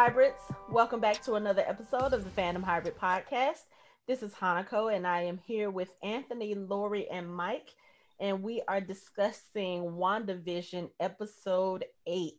hybrids? 0.00 0.44
Welcome 0.70 1.00
back 1.00 1.24
to 1.24 1.34
another 1.34 1.64
episode 1.66 2.12
of 2.12 2.22
the 2.22 2.30
Phantom 2.30 2.62
Hybrid 2.62 2.96
Podcast. 2.96 3.64
This 4.06 4.22
is 4.22 4.32
Hanako, 4.32 4.94
and 4.94 5.04
I 5.04 5.22
am 5.22 5.38
here 5.38 5.70
with 5.70 5.92
Anthony, 6.04 6.54
Lori, 6.54 7.10
and 7.10 7.28
Mike, 7.28 7.74
and 8.20 8.40
we 8.40 8.62
are 8.68 8.80
discussing 8.80 9.82
WandaVision 9.82 10.90
episode 11.00 11.84
8. 12.06 12.32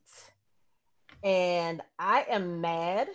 And 1.22 1.82
I 2.00 2.28
am 2.30 2.62
mad 2.62 3.10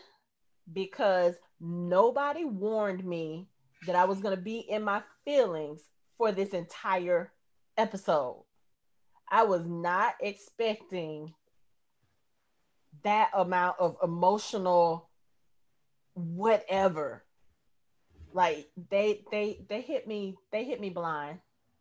because 0.70 1.36
nobody 1.58 2.44
warned 2.44 3.02
me 3.02 3.48
that 3.86 3.96
I 3.96 4.04
was 4.04 4.20
going 4.20 4.36
to 4.36 4.42
be 4.42 4.58
in 4.58 4.82
my 4.82 5.00
feelings 5.24 5.80
for 6.18 6.32
this 6.32 6.50
entire 6.50 7.32
episode. 7.78 8.44
I 9.30 9.44
was 9.44 9.64
not 9.64 10.16
expecting 10.20 11.32
that 13.04 13.30
amount 13.34 13.76
of 13.78 13.96
emotional 14.02 15.08
whatever. 16.14 17.24
Like 18.32 18.68
they 18.90 19.24
they 19.30 19.64
they 19.68 19.80
hit 19.80 20.08
me 20.08 20.36
they 20.50 20.64
hit 20.64 20.80
me 20.80 20.90
blind. 20.90 21.38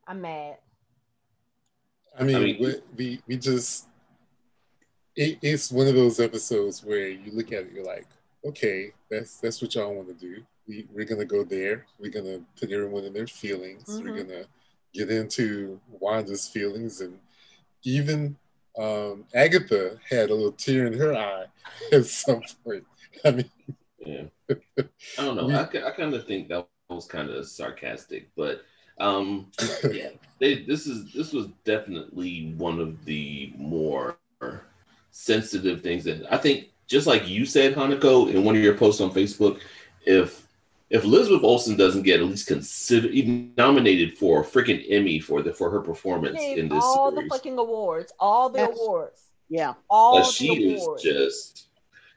I'm 0.07 0.21
mad. 0.21 0.57
I 2.17 2.23
mean, 2.23 2.35
I 2.35 2.39
mean 2.39 2.57
we, 2.59 2.75
we 2.95 3.21
we 3.27 3.37
just 3.37 3.87
it, 5.15 5.39
it's 5.41 5.71
one 5.71 5.87
of 5.87 5.95
those 5.95 6.19
episodes 6.19 6.83
where 6.83 7.07
you 7.07 7.31
look 7.31 7.51
at 7.51 7.63
it, 7.63 7.71
you're 7.73 7.85
like, 7.85 8.07
okay, 8.45 8.91
that's 9.09 9.37
that's 9.37 9.61
what 9.61 9.73
y'all 9.73 9.93
want 9.93 10.07
to 10.07 10.13
do. 10.13 10.43
We 10.67 10.87
we're 10.93 11.05
gonna 11.05 11.25
go 11.25 11.43
there. 11.43 11.85
We're 11.99 12.11
gonna 12.11 12.39
put 12.59 12.71
everyone 12.71 13.05
in 13.05 13.13
their 13.13 13.27
feelings. 13.27 13.85
Mm-hmm. 13.85 14.07
We're 14.07 14.23
gonna 14.23 14.45
get 14.93 15.09
into 15.09 15.79
Wanda's 15.89 16.47
feelings 16.47 17.01
and 17.01 17.17
even 17.83 18.37
um, 18.77 19.25
Agatha 19.33 19.97
had 20.09 20.29
a 20.29 20.35
little 20.35 20.51
tear 20.51 20.87
in 20.87 20.93
her 20.93 21.13
eye 21.15 21.45
at 21.91 22.05
some 22.05 22.41
point. 22.65 22.85
I 23.23 23.31
mean, 23.31 23.51
yeah, 23.99 24.23
I 24.49 24.85
don't 25.17 25.35
know. 25.35 25.49
I, 25.49 25.87
I 25.87 25.91
kind 25.91 26.13
of 26.13 26.25
think 26.25 26.49
that 26.49 26.67
was 26.89 27.05
kind 27.05 27.29
of 27.29 27.47
sarcastic, 27.47 28.29
but 28.35 28.63
um, 28.99 29.51
yeah, 29.91 30.09
they, 30.39 30.63
this 30.63 30.87
is 30.87 31.11
this 31.13 31.33
was 31.33 31.47
definitely 31.65 32.53
one 32.57 32.79
of 32.79 33.05
the 33.05 33.53
more 33.57 34.17
sensitive 35.11 35.81
things 35.81 36.03
that 36.05 36.31
I 36.31 36.37
think. 36.37 36.69
Just 36.85 37.07
like 37.07 37.27
you 37.27 37.45
said, 37.45 37.75
Hanako, 37.75 38.31
in 38.33 38.43
one 38.43 38.57
of 38.57 38.61
your 38.61 38.75
posts 38.75 38.99
on 38.99 39.09
Facebook, 39.09 39.61
if 40.05 40.45
if 40.89 41.03
Elizabeth 41.03 41.43
Olsen 41.43 41.75
doesn't 41.75 42.03
get 42.03 42.19
at 42.19 42.25
least 42.25 42.47
considered 42.47 43.11
even 43.11 43.53
nominated 43.57 44.17
for 44.17 44.41
a 44.41 44.45
freaking 44.45 44.85
Emmy 44.89 45.19
for 45.19 45.41
the 45.41 45.53
for 45.53 45.69
her 45.69 45.81
performance 45.81 46.39
in 46.39 46.69
this 46.69 46.83
all 46.83 47.11
series. 47.11 47.29
the 47.29 47.35
fucking 47.35 47.57
awards, 47.57 48.13
all 48.19 48.49
the 48.49 48.59
That's, 48.59 48.79
awards, 48.79 49.29
yeah, 49.49 49.73
all 49.89 50.23
she 50.23 50.75
awards. 50.75 51.03
is 51.03 51.13
just 51.13 51.67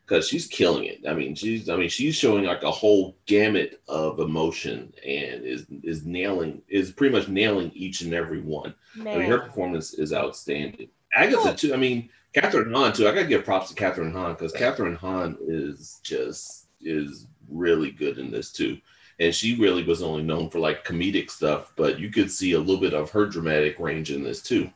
because 0.04 0.28
she's 0.28 0.46
killing 0.46 0.84
it. 0.84 1.00
I 1.08 1.14
mean, 1.14 1.34
she's 1.34 1.68
I 1.68 1.76
mean 1.76 1.88
she's 1.88 2.14
showing 2.14 2.44
like 2.44 2.62
a 2.62 2.70
whole 2.70 3.16
gamut 3.26 3.80
of 3.88 4.20
emotion 4.20 4.92
and 5.06 5.44
is 5.44 5.66
is 5.82 6.04
nailing 6.04 6.62
is 6.68 6.92
pretty 6.92 7.14
much 7.16 7.28
nailing 7.28 7.70
each 7.74 8.02
and 8.02 8.14
every 8.14 8.40
one. 8.40 8.74
Man. 8.94 9.14
I 9.14 9.18
mean, 9.20 9.30
her 9.30 9.38
performance 9.38 9.94
is 9.94 10.12
outstanding. 10.12 10.88
Agatha 11.14 11.54
too. 11.54 11.72
I 11.72 11.76
mean, 11.76 12.10
Kathryn 12.34 12.72
Hahn 12.74 12.92
too. 12.92 13.08
I 13.08 13.12
gotta 13.12 13.26
give 13.26 13.44
props 13.44 13.72
to 13.72 13.74
Kathryn 13.74 14.12
Hahn 14.12 14.34
because 14.34 14.52
Kathryn 14.52 14.96
Hahn 14.96 15.36
is 15.40 16.00
just 16.02 16.68
is 16.80 17.26
really 17.50 17.90
good 17.90 18.18
in 18.18 18.30
this 18.30 18.52
too. 18.52 18.78
And 19.18 19.34
she 19.34 19.56
really 19.56 19.82
was 19.82 20.02
only 20.02 20.22
known 20.22 20.50
for 20.50 20.58
like 20.58 20.84
comedic 20.84 21.30
stuff, 21.30 21.72
but 21.76 21.98
you 21.98 22.10
could 22.10 22.30
see 22.30 22.52
a 22.52 22.58
little 22.58 22.80
bit 22.80 22.92
of 22.94 23.10
her 23.10 23.26
dramatic 23.26 23.78
range 23.78 24.10
in 24.10 24.22
this 24.22 24.42
too. 24.42 24.70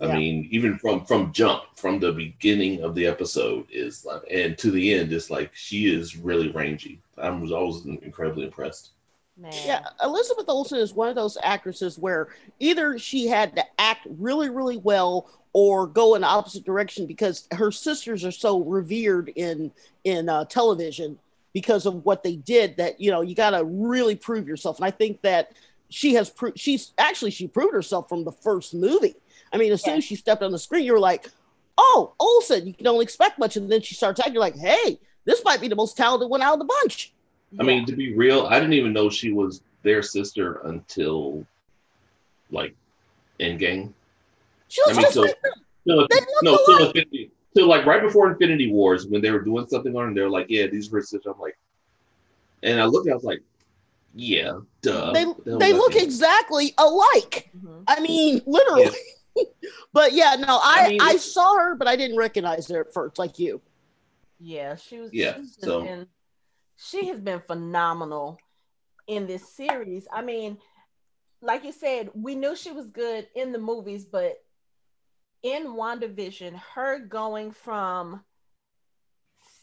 I 0.00 0.06
yeah. 0.06 0.16
mean, 0.16 0.48
even 0.50 0.76
from 0.78 1.04
from 1.04 1.32
jump, 1.32 1.62
from 1.76 2.00
the 2.00 2.12
beginning 2.12 2.82
of 2.82 2.94
the 2.94 3.06
episode 3.06 3.66
is 3.70 4.04
like, 4.04 4.22
and 4.28 4.58
to 4.58 4.72
the 4.72 4.92
end, 4.94 5.12
it's 5.12 5.30
like 5.30 5.54
she 5.54 5.86
is 5.94 6.16
really 6.16 6.50
rangy. 6.50 7.00
I 7.16 7.30
was 7.30 7.52
always 7.52 7.84
incredibly 7.86 8.44
impressed. 8.44 8.90
Man. 9.36 9.52
Yeah, 9.64 9.84
Elizabeth 10.02 10.46
Olsen 10.48 10.78
is 10.78 10.94
one 10.94 11.08
of 11.08 11.16
those 11.16 11.38
actresses 11.42 11.98
where 11.98 12.28
either 12.60 12.98
she 12.98 13.26
had 13.26 13.56
to 13.56 13.64
act 13.78 14.06
really, 14.18 14.48
really 14.48 14.76
well 14.76 15.28
or 15.52 15.86
go 15.86 16.14
in 16.14 16.22
the 16.22 16.26
opposite 16.28 16.64
direction 16.64 17.06
because 17.06 17.48
her 17.52 17.72
sisters 17.72 18.24
are 18.24 18.32
so 18.32 18.60
revered 18.60 19.30
in 19.36 19.72
in 20.04 20.28
uh, 20.28 20.44
television 20.44 21.18
because 21.54 21.86
of 21.86 22.04
what 22.04 22.22
they 22.22 22.36
did 22.36 22.76
that 22.76 23.00
you 23.00 23.10
know 23.10 23.22
you 23.22 23.34
got 23.34 23.50
to 23.50 23.64
really 23.64 24.14
prove 24.14 24.46
yourself 24.46 24.76
and 24.76 24.84
i 24.84 24.90
think 24.90 25.22
that 25.22 25.52
she 25.88 26.12
has 26.14 26.28
proved 26.28 26.58
she's 26.58 26.92
actually 26.98 27.30
she 27.30 27.48
proved 27.48 27.72
herself 27.72 28.08
from 28.08 28.24
the 28.24 28.32
first 28.32 28.74
movie 28.74 29.14
i 29.52 29.56
mean 29.56 29.72
as 29.72 29.80
yeah. 29.80 29.92
soon 29.92 29.98
as 29.98 30.04
she 30.04 30.16
stepped 30.16 30.42
on 30.42 30.52
the 30.52 30.58
screen 30.58 30.84
you 30.84 30.92
were 30.92 31.00
like 31.00 31.30
oh 31.78 32.12
olsen 32.20 32.66
you 32.66 32.74
can 32.74 32.86
only 32.86 33.02
expect 33.02 33.38
much 33.38 33.56
and 33.56 33.72
then 33.72 33.80
she 33.80 33.94
starts 33.94 34.20
acting 34.20 34.34
like 34.34 34.56
hey 34.56 34.98
this 35.24 35.42
might 35.44 35.60
be 35.60 35.68
the 35.68 35.76
most 35.76 35.96
talented 35.96 36.28
one 36.28 36.42
out 36.42 36.52
of 36.52 36.58
the 36.58 36.64
bunch 36.82 37.14
i 37.58 37.62
yeah. 37.62 37.66
mean 37.66 37.86
to 37.86 37.96
be 37.96 38.14
real 38.14 38.46
i 38.48 38.60
didn't 38.60 38.74
even 38.74 38.92
know 38.92 39.08
she 39.08 39.32
was 39.32 39.62
their 39.82 40.02
sister 40.02 40.60
until 40.64 41.46
like 42.50 42.74
Endgame. 43.40 43.92
She 44.68 44.80
was 44.86 44.98
I 44.98 45.02
mean, 45.02 45.10
so, 45.12 45.26
no, 45.86 46.06
no, 46.42 46.58
no, 46.68 46.92
so 47.56 47.66
like 47.66 47.86
right 47.86 48.02
before 48.02 48.30
Infinity 48.30 48.70
Wars, 48.70 49.06
when 49.06 49.22
they 49.22 49.30
were 49.30 49.40
doing 49.40 49.66
something 49.66 49.94
on, 49.96 50.08
and 50.08 50.16
they're 50.16 50.30
like, 50.30 50.46
"Yeah, 50.48 50.66
these 50.66 50.92
are 50.92 51.00
sisters." 51.00 51.26
I'm 51.26 51.40
like, 51.40 51.56
and 52.62 52.80
I 52.80 52.84
looked, 52.86 53.08
I 53.08 53.14
was 53.14 53.24
like, 53.24 53.42
"Yeah, 54.14 54.60
duh." 54.82 55.12
They 55.12 55.24
they 55.44 55.72
look 55.72 55.94
exactly 55.94 56.74
alike. 56.78 57.50
Mm-hmm. 57.56 57.82
I 57.86 58.00
mean, 58.00 58.42
literally. 58.46 58.84
Yeah. 59.36 59.44
but 59.92 60.12
yeah, 60.12 60.36
no, 60.38 60.60
I 60.62 60.84
I, 60.84 60.88
mean, 60.88 61.00
I, 61.00 61.16
saw 61.16 61.56
her, 61.56 61.74
but 61.74 61.88
I 61.88 61.96
didn't 61.96 62.16
recognize 62.16 62.68
her 62.68 62.80
at 62.80 62.92
first, 62.92 63.18
like 63.18 63.38
you. 63.38 63.60
Yeah, 64.38 64.76
she 64.76 64.98
was. 64.98 65.12
Yeah, 65.12 65.38
so 65.58 65.82
been, 65.82 66.06
she 66.76 67.06
has 67.06 67.20
been 67.20 67.40
phenomenal 67.40 68.38
in 69.06 69.26
this 69.26 69.48
series. 69.48 70.06
I 70.12 70.22
mean, 70.22 70.58
like 71.40 71.64
you 71.64 71.72
said, 71.72 72.10
we 72.14 72.34
knew 72.34 72.56
she 72.56 72.72
was 72.72 72.86
good 72.86 73.26
in 73.34 73.52
the 73.52 73.58
movies, 73.58 74.04
but 74.04 74.42
in 75.44 75.76
WandaVision, 75.76 76.58
her 76.74 76.98
going 76.98 77.52
from 77.52 78.24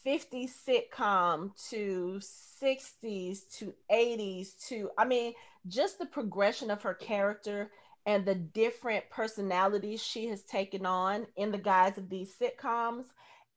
50s 0.06 0.52
sitcom 0.66 1.52
to 1.70 2.22
60s 2.64 3.40
to 3.58 3.74
80s 3.92 4.68
to, 4.68 4.92
I 4.98 5.06
mean, 5.06 5.34
just 5.68 5.98
the 6.00 6.06
progression 6.06 6.72
of 6.72 6.84
her 6.84 6.94
character 6.94 7.72
and 8.06 8.26
the 8.26 8.36
different 8.36 9.10
personalities 9.10 10.02
she 10.04 10.28
has 10.28 10.44
taken 10.44 10.86
on 10.86 11.26
in 11.36 11.52
the 11.52 11.58
guise 11.58 11.98
of 11.98 12.10
these 12.10 12.34
sitcoms. 12.40 13.06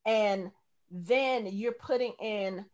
And 0.05 0.51
then 0.89 1.47
you're 1.47 1.73
putting 1.73 2.13
in 2.19 2.65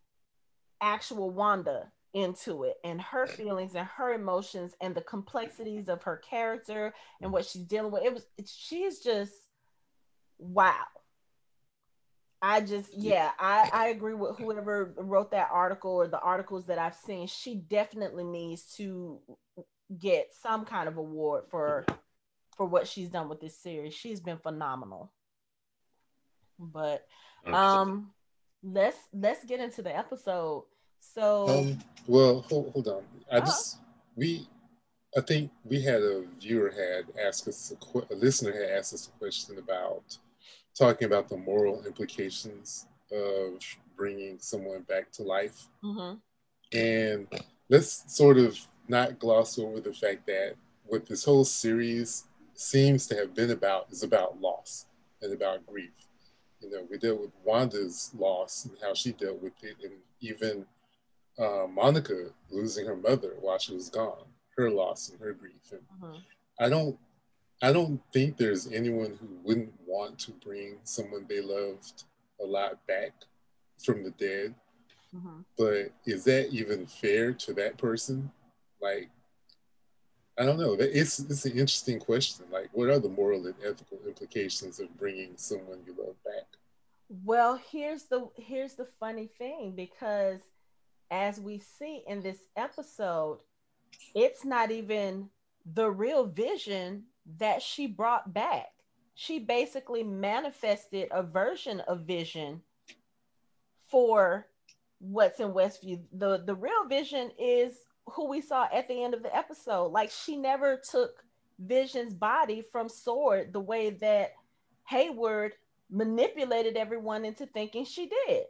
actual 0.81 1.29
Wanda 1.29 1.91
into 2.13 2.63
it 2.63 2.75
and 2.83 3.01
her 3.01 3.25
feelings 3.25 3.73
and 3.75 3.87
her 3.87 4.13
emotions 4.13 4.73
and 4.81 4.93
the 4.93 5.01
complexities 5.01 5.87
of 5.87 6.03
her 6.03 6.17
character 6.17 6.93
and 7.21 7.31
what 7.31 7.45
she's 7.45 7.63
dealing 7.63 7.91
with. 7.91 8.03
It 8.03 8.13
was 8.13 8.25
she 8.45 8.83
is 8.83 8.99
just 8.99 9.33
wow. 10.37 10.73
I 12.41 12.61
just 12.61 12.93
yeah, 12.97 13.31
I 13.39 13.69
I 13.71 13.87
agree 13.89 14.15
with 14.15 14.37
whoever 14.37 14.93
wrote 14.97 15.31
that 15.31 15.49
article 15.51 15.91
or 15.91 16.07
the 16.07 16.19
articles 16.19 16.65
that 16.65 16.79
I've 16.79 16.95
seen. 16.95 17.27
She 17.27 17.55
definitely 17.55 18.23
needs 18.23 18.73
to 18.77 19.19
get 19.99 20.33
some 20.33 20.65
kind 20.65 20.87
of 20.87 20.97
award 20.97 21.43
for 21.49 21.85
for 22.57 22.65
what 22.65 22.87
she's 22.87 23.09
done 23.09 23.29
with 23.29 23.39
this 23.39 23.57
series. 23.57 23.93
She's 23.93 24.19
been 24.19 24.37
phenomenal. 24.37 25.11
But 26.59 27.05
um 27.45 28.11
let's 28.63 28.97
let's 29.13 29.43
get 29.45 29.59
into 29.59 29.81
the 29.81 29.95
episode. 29.95 30.65
So, 31.01 31.49
um, 31.49 31.79
well, 32.07 32.45
hold, 32.47 32.71
hold 32.71 32.87
on. 32.87 33.03
I 33.31 33.37
uh-huh. 33.37 33.45
just 33.45 33.77
we, 34.15 34.47
I 35.17 35.21
think 35.21 35.51
we 35.65 35.81
had 35.81 36.01
a 36.01 36.23
viewer 36.39 36.71
had 36.71 37.05
asked 37.19 37.47
us 37.47 37.73
a, 37.73 38.13
a, 38.13 38.15
listener 38.15 38.53
had 38.53 38.77
asked 38.77 38.93
us 38.93 39.07
a 39.07 39.19
question 39.19 39.57
about 39.57 40.17
talking 40.77 41.05
about 41.05 41.27
the 41.27 41.37
moral 41.37 41.83
implications 41.85 42.87
of 43.11 43.59
bringing 43.97 44.37
someone 44.39 44.81
back 44.83 45.11
to 45.11 45.23
life, 45.23 45.67
mm-hmm. 45.83 46.15
and 46.77 47.27
let's 47.69 48.15
sort 48.15 48.37
of 48.37 48.57
not 48.87 49.19
gloss 49.19 49.59
over 49.59 49.81
the 49.81 49.93
fact 49.93 50.25
that 50.27 50.55
what 50.85 51.05
this 51.05 51.25
whole 51.25 51.45
series 51.45 52.25
seems 52.53 53.07
to 53.07 53.15
have 53.15 53.33
been 53.33 53.51
about 53.51 53.87
is 53.91 54.03
about 54.03 54.39
loss 54.39 54.85
and 55.21 55.33
about 55.33 55.65
grief. 55.65 55.91
You 56.61 56.69
know, 56.69 56.87
we 56.89 56.97
dealt 56.97 57.21
with 57.21 57.31
Wanda's 57.43 58.11
loss 58.17 58.65
and 58.65 58.77
how 58.81 58.93
she 58.93 59.11
dealt 59.13 59.41
with 59.41 59.53
it, 59.63 59.77
and 59.83 59.93
even 60.19 60.65
uh, 61.39 61.67
Monica 61.67 62.27
losing 62.49 62.85
her 62.85 62.95
mother 62.95 63.35
while 63.39 63.57
she 63.57 63.73
was 63.73 63.89
gone, 63.89 64.25
her 64.57 64.69
loss 64.69 65.09
and 65.09 65.19
her 65.19 65.33
grief. 65.33 65.71
And 65.71 65.81
uh-huh. 66.03 66.17
I 66.59 66.69
don't, 66.69 66.97
I 67.61 67.71
don't 67.71 68.01
think 68.11 68.37
there's 68.37 68.71
anyone 68.71 69.17
who 69.19 69.27
wouldn't 69.43 69.73
want 69.85 70.19
to 70.19 70.31
bring 70.31 70.77
someone 70.83 71.25
they 71.27 71.41
loved 71.41 72.03
a 72.41 72.45
lot 72.45 72.85
back 72.87 73.13
from 73.83 74.03
the 74.03 74.11
dead. 74.11 74.55
Uh-huh. 75.15 75.43
But 75.57 75.91
is 76.05 76.23
that 76.25 76.51
even 76.51 76.85
fair 76.85 77.33
to 77.33 77.53
that 77.53 77.77
person? 77.77 78.31
Like, 78.81 79.09
I 80.39 80.45
don't 80.45 80.59
know. 80.59 80.73
It's 80.79 81.19
it's 81.19 81.45
an 81.45 81.51
interesting 81.51 81.99
question. 81.99 82.45
Like, 82.51 82.69
what 82.71 82.89
are 82.89 82.99
the 82.99 83.09
moral 83.09 83.45
and 83.45 83.55
ethical 83.63 83.99
implications 84.07 84.79
of 84.79 84.97
bringing 84.97 85.33
someone 85.35 85.79
you 85.85 85.93
love 85.97 86.15
back? 86.23 86.47
Well, 87.23 87.61
here's 87.69 88.03
the 88.03 88.29
here's 88.35 88.73
the 88.73 88.87
funny 88.99 89.29
thing 89.37 89.73
because 89.75 90.39
as 91.11 91.39
we 91.39 91.59
see 91.59 92.03
in 92.07 92.21
this 92.21 92.39
episode, 92.55 93.39
it's 94.15 94.45
not 94.45 94.71
even 94.71 95.29
the 95.73 95.91
real 95.91 96.25
vision 96.25 97.03
that 97.37 97.61
she 97.61 97.85
brought 97.85 98.33
back. 98.33 98.69
She 99.13 99.37
basically 99.37 100.03
manifested 100.03 101.09
a 101.11 101.21
version 101.21 101.81
of 101.81 102.07
vision 102.07 102.61
for 103.89 104.47
what's 104.99 105.39
in 105.39 105.49
Westview. 105.49 105.99
The 106.13 106.43
the 106.45 106.55
real 106.55 106.87
vision 106.87 107.31
is 107.37 107.73
who 108.07 108.27
we 108.27 108.41
saw 108.41 108.67
at 108.73 108.87
the 108.87 109.03
end 109.03 109.13
of 109.13 109.21
the 109.21 109.35
episode. 109.35 109.91
Like 109.91 110.09
she 110.09 110.37
never 110.37 110.81
took 110.89 111.23
Vision's 111.59 112.13
body 112.13 112.63
from 112.71 112.89
Sword 112.89 113.53
the 113.53 113.59
way 113.59 113.91
that 113.91 114.33
Hayward 114.87 115.53
manipulated 115.89 116.75
everyone 116.77 117.25
into 117.25 117.45
thinking 117.45 117.85
she 117.85 118.07
did. 118.07 118.45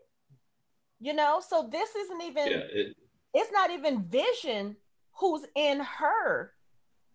You 1.02 1.14
know, 1.14 1.42
so 1.46 1.68
this 1.70 1.96
isn't 1.96 2.22
even 2.22 2.48
yeah, 2.48 2.62
it, 2.72 2.96
it's 3.34 3.52
not 3.52 3.72
even 3.72 4.04
Vision 4.04 4.78
who's 5.14 5.46
in 5.56 5.80
her 5.80 6.54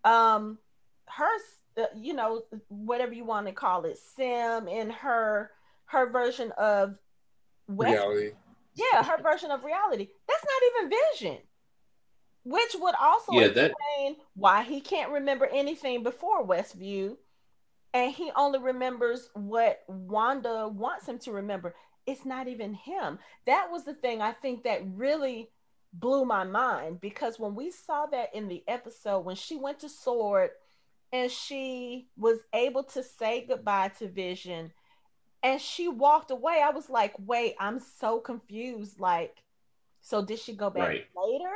um 0.03 0.57
her 1.05 1.37
uh, 1.77 1.85
you 1.95 2.13
know 2.13 2.43
whatever 2.67 3.13
you 3.13 3.23
want 3.25 3.47
to 3.47 3.53
call 3.53 3.85
it 3.85 3.97
sim 4.15 4.67
in 4.67 4.89
her 4.89 5.51
her 5.85 6.09
version 6.09 6.51
of 6.57 6.95
West, 7.67 7.93
reality. 7.93 8.31
Yeah 8.75 9.03
her 9.03 9.21
version 9.21 9.51
of 9.51 9.63
reality. 9.63 10.07
That's 10.27 10.43
not 10.43 10.85
even 10.85 10.97
vision. 11.13 11.37
Which 12.43 12.75
would 12.79 12.95
also 12.99 13.33
yeah, 13.33 13.45
explain 13.45 13.69
that... 13.69 14.15
why 14.35 14.63
he 14.63 14.79
can't 14.79 15.11
remember 15.11 15.47
anything 15.51 16.03
before 16.03 16.45
westview 16.45 17.17
and 17.93 18.13
he 18.13 18.31
only 18.35 18.59
remembers 18.59 19.29
what 19.33 19.83
wanda 19.87 20.67
wants 20.67 21.07
him 21.07 21.19
to 21.19 21.31
remember 21.31 21.75
it's 22.07 22.25
not 22.25 22.47
even 22.47 22.73
him. 22.73 23.19
That 23.45 23.69
was 23.69 23.83
the 23.83 23.93
thing 23.93 24.21
i 24.21 24.31
think 24.31 24.63
that 24.63 24.81
really 24.95 25.49
blew 25.93 26.25
my 26.25 26.43
mind 26.43 27.01
because 27.01 27.39
when 27.39 27.55
we 27.55 27.71
saw 27.71 28.05
that 28.07 28.33
in 28.35 28.47
the 28.47 28.63
episode 28.67 29.19
when 29.19 29.35
she 29.35 29.55
went 29.55 29.79
to 29.79 29.89
sword 29.89 30.49
and 31.13 31.31
she 31.31 32.07
was 32.17 32.39
able 32.53 32.83
to 32.83 33.01
say 33.01 33.45
goodbye 33.47 33.87
to 33.97 34.07
vision 34.07 34.71
and 35.41 35.61
she 35.61 35.87
walked 35.87 36.29
away 36.29 36.61
i 36.63 36.69
was 36.69 36.89
like 36.89 37.13
wait 37.25 37.55
i'm 37.59 37.79
so 37.79 38.19
confused. 38.19 38.99
Like 38.99 39.43
so 40.01 40.23
did 40.23 40.39
she 40.39 40.53
go 40.53 40.69
back 40.69 40.87
right. 40.87 41.05
later? 41.15 41.53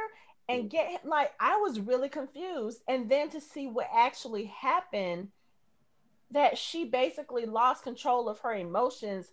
And 0.49 0.69
get 0.69 1.05
like 1.05 1.31
i 1.39 1.57
was 1.57 1.79
really 1.79 2.09
confused. 2.09 2.81
And 2.87 3.09
then 3.09 3.29
to 3.29 3.41
see 3.41 3.67
what 3.67 3.87
actually 3.93 4.45
happened 4.45 5.29
that 6.31 6.57
she 6.57 6.85
basically 6.85 7.45
lost 7.45 7.83
control 7.83 8.29
of 8.29 8.39
her 8.39 8.53
emotions 8.53 9.31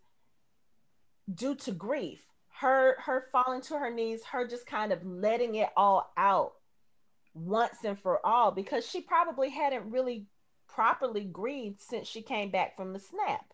due 1.32 1.54
to 1.54 1.72
grief 1.72 2.20
her 2.60 2.96
her 3.00 3.26
falling 3.30 3.60
to 3.60 3.78
her 3.78 3.90
knees 3.90 4.24
her 4.24 4.46
just 4.46 4.66
kind 4.66 4.92
of 4.92 5.04
letting 5.04 5.54
it 5.54 5.68
all 5.76 6.12
out 6.16 6.54
once 7.34 7.84
and 7.84 7.98
for 8.00 8.24
all 8.26 8.50
because 8.50 8.86
she 8.86 9.00
probably 9.00 9.50
hadn't 9.50 9.90
really 9.90 10.26
properly 10.66 11.24
grieved 11.24 11.80
since 11.80 12.08
she 12.08 12.22
came 12.22 12.50
back 12.50 12.76
from 12.76 12.92
the 12.92 12.98
snap 12.98 13.52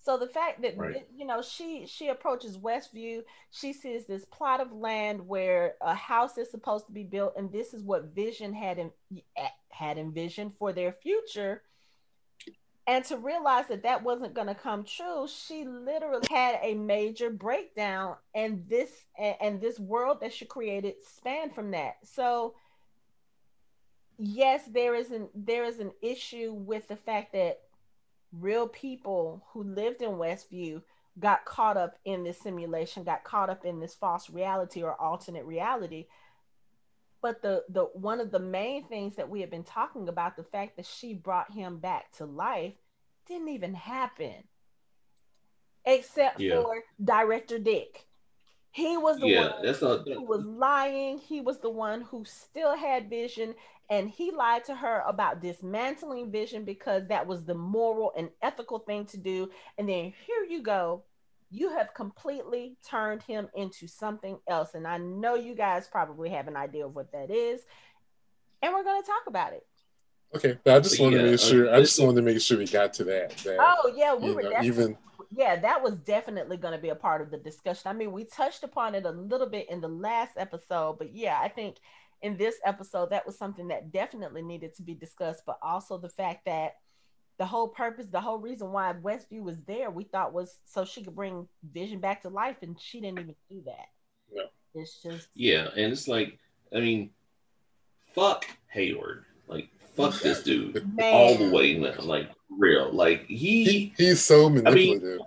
so 0.00 0.16
the 0.16 0.26
fact 0.26 0.62
that 0.62 0.76
right. 0.78 1.06
you 1.14 1.26
know 1.26 1.42
she 1.42 1.84
she 1.86 2.08
approaches 2.08 2.56
westview 2.56 3.22
she 3.50 3.72
sees 3.72 4.06
this 4.06 4.24
plot 4.26 4.60
of 4.60 4.72
land 4.72 5.26
where 5.26 5.74
a 5.80 5.94
house 5.94 6.38
is 6.38 6.50
supposed 6.50 6.86
to 6.86 6.92
be 6.92 7.04
built 7.04 7.34
and 7.36 7.52
this 7.52 7.74
is 7.74 7.82
what 7.82 8.14
vision 8.14 8.54
had 8.54 8.78
in, 8.78 8.90
had 9.70 9.98
envisioned 9.98 10.52
for 10.58 10.72
their 10.72 10.92
future 10.92 11.62
and 12.88 13.04
to 13.04 13.18
realize 13.18 13.66
that 13.68 13.82
that 13.82 14.02
wasn't 14.02 14.34
going 14.34 14.46
to 14.46 14.54
come 14.54 14.82
true 14.82 15.28
she 15.28 15.64
literally 15.64 16.26
had 16.30 16.58
a 16.62 16.74
major 16.74 17.30
breakdown 17.30 18.16
and 18.34 18.64
this 18.66 19.04
and 19.40 19.60
this 19.60 19.78
world 19.78 20.20
that 20.20 20.32
she 20.32 20.46
created 20.46 20.94
spanned 21.06 21.54
from 21.54 21.70
that. 21.70 21.98
So 22.02 22.54
yes 24.18 24.62
there 24.72 24.96
is 24.96 25.12
an 25.12 25.28
there 25.34 25.64
is 25.64 25.78
an 25.78 25.92
issue 26.02 26.52
with 26.52 26.88
the 26.88 26.96
fact 26.96 27.32
that 27.34 27.60
real 28.32 28.66
people 28.66 29.44
who 29.52 29.62
lived 29.62 30.02
in 30.02 30.10
westview 30.12 30.82
got 31.20 31.44
caught 31.44 31.76
up 31.76 31.98
in 32.04 32.24
this 32.24 32.38
simulation 32.40 33.04
got 33.04 33.22
caught 33.22 33.50
up 33.50 33.64
in 33.64 33.80
this 33.80 33.94
false 33.94 34.30
reality 34.30 34.82
or 34.82 35.00
alternate 35.00 35.44
reality 35.44 36.06
but 37.22 37.42
the 37.42 37.64
the 37.68 37.84
one 37.94 38.20
of 38.20 38.30
the 38.30 38.38
main 38.38 38.84
things 38.84 39.16
that 39.16 39.28
we 39.28 39.40
have 39.40 39.50
been 39.50 39.64
talking 39.64 40.08
about 40.08 40.36
the 40.36 40.44
fact 40.44 40.76
that 40.76 40.86
she 40.86 41.14
brought 41.14 41.52
him 41.52 41.78
back 41.78 42.12
to 42.12 42.24
life 42.24 42.74
didn't 43.26 43.48
even 43.48 43.74
happen. 43.74 44.44
Except 45.84 46.40
yeah. 46.40 46.60
for 46.60 46.82
director 47.02 47.58
dick. 47.58 48.06
He 48.70 48.96
was 48.96 49.18
the 49.18 49.28
yeah, 49.28 49.50
one 49.50 49.62
that's 49.64 49.82
not, 49.82 50.06
who 50.06 50.22
was 50.22 50.44
lying. 50.44 51.18
He 51.18 51.40
was 51.40 51.58
the 51.58 51.70
one 51.70 52.02
who 52.02 52.24
still 52.26 52.76
had 52.76 53.08
vision 53.08 53.54
and 53.90 54.10
he 54.10 54.30
lied 54.30 54.64
to 54.66 54.74
her 54.74 55.02
about 55.06 55.40
dismantling 55.40 56.30
vision 56.30 56.64
because 56.64 57.08
that 57.08 57.26
was 57.26 57.44
the 57.44 57.54
moral 57.54 58.12
and 58.16 58.28
ethical 58.42 58.78
thing 58.78 59.06
to 59.06 59.16
do. 59.16 59.50
And 59.78 59.88
then 59.88 60.12
here 60.26 60.44
you 60.48 60.62
go 60.62 61.04
you 61.50 61.70
have 61.70 61.94
completely 61.94 62.76
turned 62.88 63.22
him 63.22 63.48
into 63.54 63.86
something 63.86 64.38
else. 64.46 64.74
And 64.74 64.86
I 64.86 64.98
know 64.98 65.34
you 65.34 65.54
guys 65.54 65.88
probably 65.88 66.28
have 66.30 66.48
an 66.48 66.56
idea 66.56 66.86
of 66.86 66.94
what 66.94 67.12
that 67.12 67.30
is. 67.30 67.62
And 68.62 68.72
we're 68.74 68.84
going 68.84 69.00
to 69.00 69.06
talk 69.06 69.22
about 69.26 69.52
it. 69.52 69.66
Okay, 70.34 70.58
but 70.62 70.76
I 70.76 70.80
just 70.80 71.00
wanted 71.00 71.16
yeah, 71.16 71.22
to 71.22 71.30
make 71.30 71.40
uh, 71.40 71.44
sure. 71.44 71.74
I 71.74 71.80
just 71.80 71.98
wanted 71.98 72.16
to 72.16 72.22
make 72.22 72.40
sure 72.40 72.58
we 72.58 72.66
got 72.66 72.92
to 72.94 73.04
that. 73.04 73.30
that 73.38 73.56
oh 73.60 73.92
yeah, 73.96 74.14
we 74.14 74.30
were 74.30 74.42
know, 74.42 74.60
even. 74.62 74.96
Yeah, 75.30 75.56
that 75.56 75.82
was 75.82 75.94
definitely 75.94 76.58
going 76.58 76.72
to 76.72 76.80
be 76.80 76.90
a 76.90 76.94
part 76.94 77.22
of 77.22 77.30
the 77.30 77.38
discussion. 77.38 77.82
I 77.86 77.92
mean, 77.94 78.12
we 78.12 78.24
touched 78.24 78.62
upon 78.62 78.94
it 78.94 79.06
a 79.06 79.10
little 79.10 79.48
bit 79.48 79.70
in 79.70 79.80
the 79.80 79.88
last 79.88 80.32
episode, 80.36 80.98
but 80.98 81.14
yeah, 81.14 81.38
I 81.40 81.48
think 81.48 81.76
in 82.20 82.36
this 82.36 82.56
episode 82.64 83.10
that 83.10 83.24
was 83.26 83.38
something 83.38 83.68
that 83.68 83.90
definitely 83.90 84.42
needed 84.42 84.74
to 84.74 84.82
be 84.82 84.94
discussed. 84.94 85.44
But 85.46 85.58
also 85.62 85.96
the 85.96 86.10
fact 86.10 86.44
that 86.44 86.74
the 87.38 87.46
whole 87.46 87.68
purpose, 87.68 88.06
the 88.06 88.20
whole 88.20 88.38
reason 88.38 88.72
why 88.72 88.92
Westview 89.00 89.42
was 89.42 89.56
there, 89.66 89.90
we 89.90 90.04
thought 90.04 90.32
was 90.32 90.58
so 90.66 90.84
she 90.84 91.02
could 91.02 91.14
bring 91.14 91.46
Vision 91.72 92.00
back 92.00 92.22
to 92.22 92.28
life, 92.28 92.56
and 92.62 92.78
she 92.80 93.00
didn't 93.00 93.20
even 93.20 93.34
do 93.48 93.62
that. 93.64 93.86
Yeah. 94.32 94.42
It's 94.74 95.00
just 95.02 95.28
yeah, 95.34 95.68
and 95.76 95.92
it's 95.92 96.08
like, 96.08 96.38
I 96.74 96.80
mean, 96.80 97.10
fuck 98.14 98.44
Hayward, 98.68 99.24
like 99.46 99.68
fuck 99.96 100.20
this 100.20 100.42
dude 100.44 100.74
Man. 100.96 101.14
all 101.14 101.36
the 101.36 101.50
way 101.50 101.78
now, 101.78 101.94
like 102.00 102.28
real, 102.50 102.92
like 102.92 103.26
he, 103.26 103.64
he 103.64 103.94
he's 103.96 104.20
so 104.20 104.50
manipulative. 104.50 105.20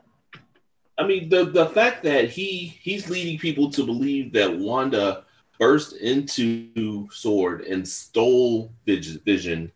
I 0.98 1.04
mean, 1.04 1.22
I 1.22 1.22
mean, 1.22 1.30
the 1.30 1.46
the 1.46 1.68
fact 1.68 2.04
that 2.04 2.30
he 2.30 2.78
he's 2.82 3.10
leading 3.10 3.40
people 3.40 3.72
to 3.72 3.86
believe 3.86 4.34
that 4.34 4.54
Wanda 4.54 5.24
burst 5.58 5.94
into 5.94 7.08
Sword 7.10 7.62
and 7.62 7.88
stole 7.88 8.74
Vision, 8.86 9.72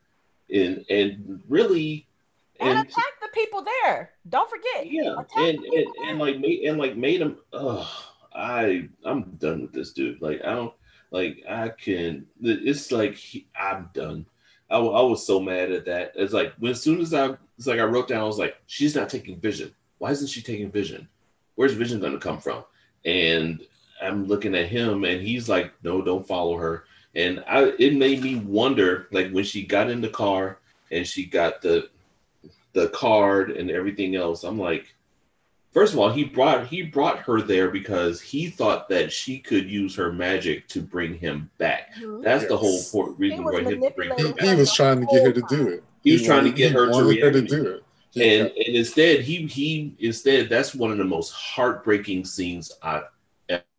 and 0.54 0.86
and 0.90 1.42
really 1.48 2.08
and, 2.66 2.80
and 2.80 2.88
attack 2.88 3.14
the 3.22 3.30
people 3.34 3.64
there. 3.64 4.12
Don't 4.30 4.50
forget. 4.50 4.92
Yeah, 4.92 5.16
and 5.38 5.60
and, 5.60 5.88
and 6.08 6.20
like 6.20 6.40
made 6.40 6.64
and 6.64 6.78
like 6.78 6.96
made 6.96 7.22
him. 7.22 7.38
Oh, 7.54 7.90
I 8.34 8.90
I'm 9.04 9.24
done 9.38 9.62
with 9.62 9.74
this 9.74 9.94
dude. 9.94 10.22
Like 10.22 10.42
I 10.44 10.54
don't 10.54 10.74
like 11.12 11.44
I 11.50 11.70
can. 11.70 12.26
It's 12.42 12.92
like 12.92 13.16
he, 13.16 13.48
I'm 13.56 13.90
done. 13.94 14.26
I, 14.70 14.78
I 14.78 15.02
was 15.02 15.26
so 15.26 15.40
mad 15.40 15.72
at 15.72 15.86
that. 15.86 16.14
It's 16.16 16.34
like 16.34 16.54
when 16.58 16.72
as 16.72 16.82
soon 16.82 17.00
as 17.00 17.14
I 17.14 17.36
it's 17.58 17.68
like 17.68 17.80
I 17.80 17.84
wrote 17.84 18.08
down, 18.08 18.22
I 18.22 18.26
was 18.26 18.40
like, 18.40 18.58
she's 18.66 18.96
not 18.96 19.10
taking 19.10 19.40
vision. 19.40 19.74
Why 19.98 20.12
isn't 20.12 20.28
she 20.28 20.42
taking 20.42 20.72
vision? 20.72 21.08
Where's 21.56 21.74
vision 21.74 22.00
going 22.00 22.14
to 22.14 22.20
come 22.20 22.40
from? 22.40 22.66
And 23.06 23.66
I'm 24.02 24.26
looking 24.26 24.56
at 24.56 24.68
him, 24.68 25.06
and 25.06 25.22
he's 25.22 25.48
like, 25.48 25.72
no, 25.84 26.02
don't 26.02 26.28
follow 26.28 26.58
her. 26.58 26.86
And 27.16 27.44
I, 27.48 27.74
it 27.80 27.96
made 27.96 28.22
me 28.22 28.36
wonder, 28.36 29.08
like 29.12 29.32
when 29.32 29.46
she 29.46 29.66
got 29.66 29.90
in 29.90 30.02
the 30.02 30.10
car 30.10 30.60
and 30.92 31.08
she 31.08 31.26
got 31.26 31.62
the 31.62 31.90
the 32.76 32.90
card 32.90 33.52
and 33.52 33.72
everything 33.72 34.16
else. 34.16 34.44
I'm 34.44 34.60
like, 34.60 34.94
first 35.72 35.94
of 35.94 36.00
all, 36.00 36.12
he 36.12 36.26
brought 36.26 36.68
he 36.68 36.84
brought 36.84 37.20
her 37.20 37.42
there 37.42 37.72
because 37.72 38.22
he 38.22 38.50
thought 38.50 38.88
that 38.90 39.12
she 39.12 39.40
could 39.40 39.68
use 39.72 39.96
her 39.96 40.12
magic 40.12 40.68
to 40.68 40.82
bring 40.82 41.16
him 41.16 41.50
back. 41.58 41.96
Mm-hmm. 41.96 42.22
That's 42.22 42.44
yes. 42.44 42.50
the 42.50 42.58
whole 42.58 42.82
point, 42.92 43.18
reason 43.18 43.44
why 43.44 43.64
he, 43.64 43.70
he, 43.70 44.50
he 44.50 44.56
was 44.56 44.72
trying 44.74 45.00
to 45.00 45.08
get 45.08 45.26
her 45.26 45.32
to 45.32 45.42
do 45.50 45.70
it. 45.70 45.84
He, 46.04 46.12
was 46.12 46.24
trying 46.24 46.44
to 46.44 46.52
get 46.52 46.74
her 46.74 46.92
to, 46.92 47.20
her 47.22 47.32
to 47.32 47.42
do 47.42 47.68
it. 47.68 47.84
And, 48.16 48.48
and 48.48 48.76
instead, 48.76 49.22
he 49.22 49.48
he 49.48 49.96
instead 50.00 50.50
that's 50.50 50.76
one 50.76 50.92
of 50.92 50.98
the 50.98 51.04
most 51.04 51.32
heartbreaking 51.32 52.26
scenes 52.26 52.72
I've 52.84 53.04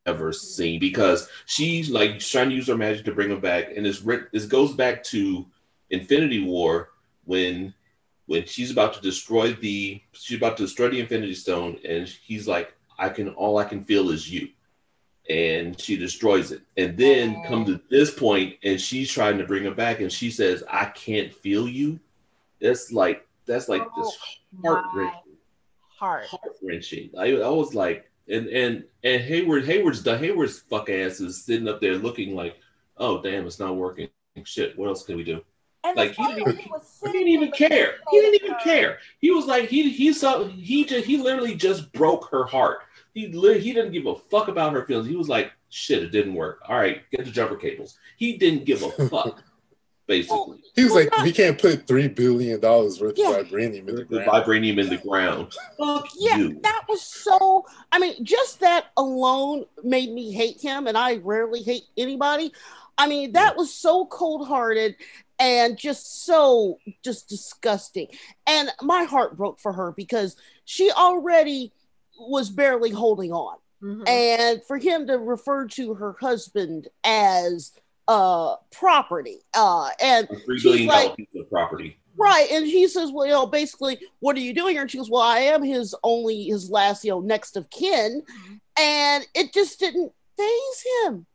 ever 0.07 0.33
seen 0.33 0.81
because 0.81 1.29
she's 1.45 1.91
like 1.91 2.19
trying 2.21 2.49
to 2.49 2.55
use 2.55 2.69
her 2.69 2.76
magic 2.76 3.05
to 3.05 3.12
bring 3.12 3.31
him 3.31 3.41
back, 3.41 3.76
and 3.76 3.85
this 3.85 4.00
this 4.33 4.47
goes 4.47 4.75
back 4.75 5.05
to 5.05 5.47
Infinity 5.91 6.45
War 6.45 6.91
when 7.25 7.75
when 8.26 8.45
she's 8.45 8.71
about 8.71 8.95
to 8.95 9.00
destroy 9.00 9.52
the 9.54 10.00
she's 10.12 10.38
about 10.38 10.56
to 10.56 10.64
destroy 10.64 10.88
the 10.88 11.00
infinity 11.00 11.35
stone 11.35 11.78
and 11.88 12.09
he's 12.09 12.47
like 12.47 12.75
i 12.99 13.09
can 13.09 13.28
all 13.30 13.59
i 13.59 13.64
can 13.64 13.85
feel 13.85 14.11
is 14.11 14.30
you 14.30 14.49
and 15.28 15.80
she 15.80 15.97
destroys 15.97 16.52
it 16.52 16.62
and 16.76 16.97
then 16.97 17.42
come 17.49 17.64
to 17.64 17.80
this 17.90 18.14
point 18.14 18.54
and 18.62 18.80
she's 18.80 19.11
trying 19.11 19.37
to 19.37 19.45
bring 19.45 19.64
him 19.64 19.75
back 19.75 20.00
and 20.00 20.12
she 20.12 20.30
says 20.30 20.62
i 20.71 20.85
can't 20.87 21.33
feel 21.33 21.68
you 21.68 21.99
that's 22.61 22.92
like 22.92 23.26
that's 23.47 23.68
like 23.68 23.83
oh, 23.83 24.02
just 24.02 24.18
heartbreaking 24.62 25.26
heart 25.97 26.26
heart 26.26 26.56
wrenching. 26.62 27.11
I, 27.18 27.37
I 27.37 27.49
was 27.49 27.75
like, 27.75 28.11
and 28.28 28.47
and 28.49 28.85
and 29.02 29.23
Hayward 29.23 29.64
Hayward's 29.64 30.02
the 30.02 30.16
Hayward's 30.16 30.61
fuck 30.61 30.90
ass 30.90 31.21
is 31.21 31.45
sitting 31.45 31.68
up 31.68 31.80
there 31.80 31.97
looking 31.97 32.35
like, 32.35 32.56
oh 32.99 33.23
damn, 33.23 33.47
it's 33.47 33.59
not 33.59 33.76
working. 33.76 34.09
Shit, 34.45 34.78
what 34.78 34.88
else 34.88 35.02
can 35.02 35.16
we 35.16 35.25
do? 35.25 35.42
And 35.87 35.97
Like, 35.97 36.14
he 36.14 36.26
didn't 36.26 36.45
that 36.47 36.55
even- 36.59 36.71
was 36.71 36.99
He 37.05 37.12
didn't 37.12 37.28
even 37.28 37.50
care. 37.52 37.95
He 38.11 38.21
didn't 38.21 38.43
even 38.45 38.57
care. 38.62 38.99
He 39.21 39.31
was 39.31 39.47
like 39.47 39.69
he 39.69 39.90
he 39.90 40.12
saw 40.12 40.45
he 40.45 40.85
just 40.85 41.07
he 41.07 41.16
literally 41.16 41.55
just 41.55 41.93
broke 41.93 42.28
her 42.31 42.45
heart. 42.45 42.81
He 43.14 43.28
li- 43.28 43.61
he 43.61 43.73
didn't 43.73 43.93
give 43.93 44.07
a 44.07 44.14
fuck 44.16 44.49
about 44.49 44.73
her 44.75 44.85
feelings. 44.85 45.09
He 45.09 45.16
was 45.16 45.28
like, 45.28 45.52
shit, 45.71 46.02
it 46.02 46.11
didn't 46.11 46.35
work. 46.35 46.61
All 46.69 46.76
right, 46.76 47.02
get 47.11 47.25
the 47.25 47.31
jumper 47.31 47.57
cables. 47.57 47.99
He 48.16 48.37
didn't 48.37 48.64
give 48.66 48.83
a 48.83 48.90
fuck, 49.09 49.43
basically. 50.07 50.59
He 50.75 50.85
was 50.85 50.93
Well, 50.93 51.05
like, 51.05 51.12
not- 51.12 51.25
we 51.25 51.33
can't 51.33 51.59
put 51.61 51.87
three 51.87 52.09
billion 52.09 52.61
dollars 52.61 53.00
worth 53.00 53.14
Yeah. 53.16 53.37
of 53.37 53.47
vibranium 53.47 53.88
in 53.88 53.95
the 53.97 54.05
The 54.05 54.05
ground. 54.05 54.28
vibranium 54.45 54.78
in 54.78 54.88
the 54.90 54.99
ground. 54.99 55.55
Fuck 55.78 56.09
Yeah, 56.19 56.37
you. 56.38 56.61
that 56.62 56.83
was 56.88 57.00
so. 57.02 57.64
I 57.93 57.99
mean, 57.99 58.23
just 58.25 58.61
that 58.61 58.87
alone 58.97 59.64
made 59.83 60.11
me 60.12 60.33
hate 60.33 60.61
him, 60.61 60.87
and 60.87 60.99
I 60.99 61.16
rarely 61.16 61.62
hate 61.62 61.85
anybody. 61.97 62.52
I 62.99 63.07
mean, 63.09 63.33
that 63.33 63.57
was 63.57 63.73
so 63.73 64.07
cold 64.07 64.47
hearted 64.49 64.97
and 65.38 65.76
just 65.78 66.25
so 66.25 66.78
just 67.05 67.28
disgusting. 67.28 68.09
And 68.47 68.71
my 68.83 69.05
heart 69.05 69.37
broke 69.37 69.61
for 69.61 69.73
her 69.73 69.93
because 69.93 70.37
she 70.64 70.90
already 70.90 71.73
was 72.19 72.50
barely 72.50 72.90
holding 72.90 73.33
on. 73.33 73.57
Mhm. 73.83 74.09
And 74.09 74.62
for 74.64 74.78
him 74.78 75.07
to 75.09 75.19
refer 75.19 75.66
to 75.69 75.95
her 75.95 76.16
husband 76.21 76.88
as 77.05 77.73
uh 78.09 78.55
property 78.71 79.40
uh 79.55 79.90
and 80.00 80.28
A 80.31 80.37
three 80.40 80.59
she's 80.61 80.87
dollar 80.87 81.09
like- 81.09 81.28
of 81.37 81.50
property. 81.50 81.99
Right. 82.19 82.49
And 82.50 82.64
he 82.66 82.88
says, 82.88 83.11
Well, 83.12 83.26
you 83.26 83.33
know, 83.33 83.47
basically, 83.47 83.99
what 84.21 84.37
are 84.37 84.40
you 84.40 84.55
doing 84.55 84.73
here? 84.73 84.81
And 84.81 84.90
she 84.90 84.97
goes, 84.97 85.11
Well, 85.11 85.21
I 85.21 85.40
am 85.40 85.62
his 85.62 85.95
only, 86.02 86.45
his 86.45 86.71
last, 86.71 87.05
you 87.05 87.11
know, 87.11 87.21
next 87.21 87.59
of 87.59 87.69
kin. 87.69 88.23
And 88.78 89.26
it 89.35 89.52
just 89.52 89.78
didn't 89.78 90.12
faze 90.38 90.85
him. 91.05 91.26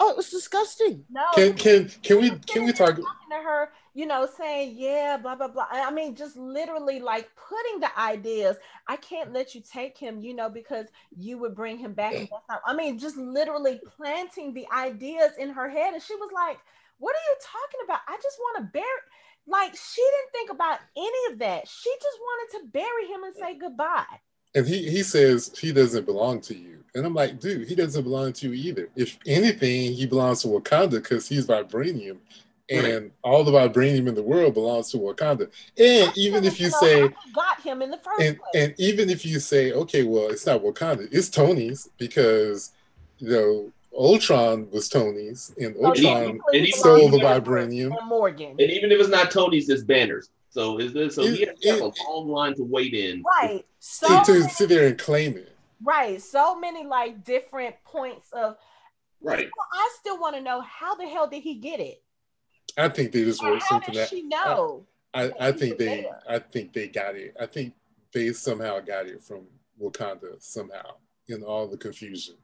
Oh, 0.00 0.10
it 0.10 0.16
was 0.16 0.30
disgusting. 0.30 1.04
No, 1.10 1.24
Can 1.34 1.54
can 1.54 1.88
can 2.02 2.20
we 2.20 2.30
can 2.30 2.64
we 2.64 2.72
talk? 2.72 2.90
talking 2.90 3.04
to 3.30 3.36
her, 3.36 3.70
you 3.94 4.06
know, 4.06 4.28
saying, 4.38 4.74
yeah, 4.76 5.16
blah, 5.16 5.34
blah, 5.34 5.48
blah. 5.48 5.66
I 5.72 5.90
mean, 5.90 6.14
just 6.14 6.36
literally 6.36 7.00
like 7.00 7.28
putting 7.34 7.80
the 7.80 7.98
ideas. 7.98 8.56
I 8.86 8.96
can't 8.96 9.32
let 9.32 9.56
you 9.56 9.60
take 9.60 9.98
him, 9.98 10.22
you 10.22 10.34
know, 10.34 10.48
because 10.48 10.86
you 11.16 11.36
would 11.38 11.54
bring 11.56 11.78
him 11.78 11.94
back. 11.94 12.14
And 12.14 12.28
that's 12.30 12.44
not, 12.48 12.60
I 12.64 12.74
mean, 12.74 12.96
just 12.96 13.16
literally 13.16 13.80
planting 13.96 14.54
the 14.54 14.66
ideas 14.72 15.32
in 15.36 15.50
her 15.50 15.68
head. 15.68 15.94
And 15.94 16.02
she 16.02 16.14
was 16.14 16.30
like, 16.32 16.58
what 16.98 17.16
are 17.16 17.26
you 17.28 17.36
talking 17.42 17.80
about? 17.84 18.00
I 18.06 18.16
just 18.22 18.38
want 18.38 18.58
to 18.58 18.70
bury. 18.72 18.86
Like, 19.48 19.74
she 19.74 20.02
didn't 20.02 20.32
think 20.32 20.50
about 20.50 20.78
any 20.96 21.32
of 21.32 21.38
that. 21.40 21.66
She 21.66 21.90
just 21.90 22.18
wanted 22.20 22.58
to 22.58 22.70
bury 22.70 23.06
him 23.06 23.24
and 23.24 23.34
say 23.34 23.58
goodbye. 23.58 24.04
And 24.54 24.66
he 24.66 24.90
he 24.90 25.02
says 25.02 25.52
he 25.58 25.72
doesn't 25.72 26.06
belong 26.06 26.40
to 26.42 26.56
you, 26.56 26.82
and 26.94 27.04
I'm 27.04 27.14
like, 27.14 27.38
dude, 27.38 27.68
he 27.68 27.74
doesn't 27.74 28.02
belong 28.02 28.32
to 28.34 28.48
you 28.48 28.54
either. 28.54 28.88
If 28.96 29.18
anything, 29.26 29.92
he 29.92 30.06
belongs 30.06 30.42
to 30.42 30.48
Wakanda 30.48 30.92
because 30.92 31.28
he's 31.28 31.46
vibranium, 31.46 32.16
and 32.70 33.10
all 33.22 33.44
the 33.44 33.52
vibranium 33.52 34.08
in 34.08 34.14
the 34.14 34.22
world 34.22 34.54
belongs 34.54 34.90
to 34.92 34.98
Wakanda. 34.98 35.50
And 35.78 36.16
even 36.16 36.44
if 36.44 36.60
you 36.60 36.70
know 36.70 36.78
say 36.78 37.08
got 37.34 37.60
him 37.60 37.82
in 37.82 37.90
the 37.90 37.98
first 37.98 38.20
and 38.20 38.38
place. 38.38 38.50
and 38.54 38.74
even 38.78 39.10
if 39.10 39.24
you 39.24 39.38
say 39.38 39.72
okay 39.72 40.02
well 40.02 40.28
it's 40.28 40.46
not 40.46 40.62
wakanda 40.62 41.08
it's 41.12 41.28
tony's 41.28 41.88
because 41.98 42.72
you 43.18 43.30
know 43.30 43.72
ultron 43.96 44.68
was 44.70 44.88
tony's 44.88 45.54
and 45.60 45.74
So 45.76 45.86
ultron 45.86 46.14
technically, 46.14 46.56
and 46.58 46.66
he 46.66 46.72
he 46.72 46.72
stole 46.72 47.08
the 47.10 47.18
belongs 47.18 47.46
vibranium 47.46 48.06
Morgan. 48.06 48.50
And 48.58 48.70
even 48.70 48.90
if 48.92 49.00
it's 49.00 49.08
not 49.08 49.30
Tony's, 49.30 49.68
it's 49.68 49.82
Banner's. 49.82 50.30
So 50.50 50.78
is 50.78 50.92
this 50.92 51.14
so 51.14 51.22
he 51.22 51.40
has 51.40 51.48
have 51.64 51.82
it- 51.82 51.98
a 52.00 52.10
long 52.10 52.28
line 52.28 52.54
to 52.56 52.64
wait 52.64 52.94
in. 52.94 53.22
Right. 53.22 53.64
So 53.78 54.08
to, 54.08 54.24
to 54.24 54.32
many- 54.40 54.48
sit 54.52 54.68
there 54.68 54.86
and 54.88 54.98
claim 54.98 55.36
it 55.36 55.54
right. 55.82 56.20
So 56.20 56.58
many 56.58 56.84
like 56.84 57.24
different 57.24 57.76
points 57.84 58.30
of 58.32 58.56
Right. 59.20 59.48
Well, 59.56 59.66
I 59.72 59.90
still 59.98 60.18
want 60.20 60.36
to 60.36 60.40
know 60.42 60.60
how 60.60 60.94
the 60.94 61.06
hell 61.06 61.26
did 61.28 61.42
he 61.42 61.54
get 61.56 61.80
it? 61.80 62.02
i 62.76 62.88
think 62.88 63.10
they 63.12 63.24
just 63.24 63.42
Or 63.42 63.50
wrote 63.52 63.62
how 63.62 63.68
something 63.68 63.94
did 63.94 64.02
that 64.02 64.08
she 64.10 64.22
know? 64.22 64.84
I, 65.14 65.32
I 65.40 65.52
think 65.52 65.78
they 65.78 66.02
there? 66.02 66.20
i 66.28 66.38
think 66.38 66.72
they 66.74 66.86
got 66.86 67.16
it 67.16 67.34
i 67.40 67.46
think 67.46 67.72
they 68.12 68.32
somehow 68.32 68.78
got 68.80 69.06
it 69.06 69.22
from 69.22 69.46
wakanda 69.82 70.40
somehow 70.40 70.96
in 71.28 71.42
all 71.42 71.66
the 71.66 71.76
confusion 71.78 72.34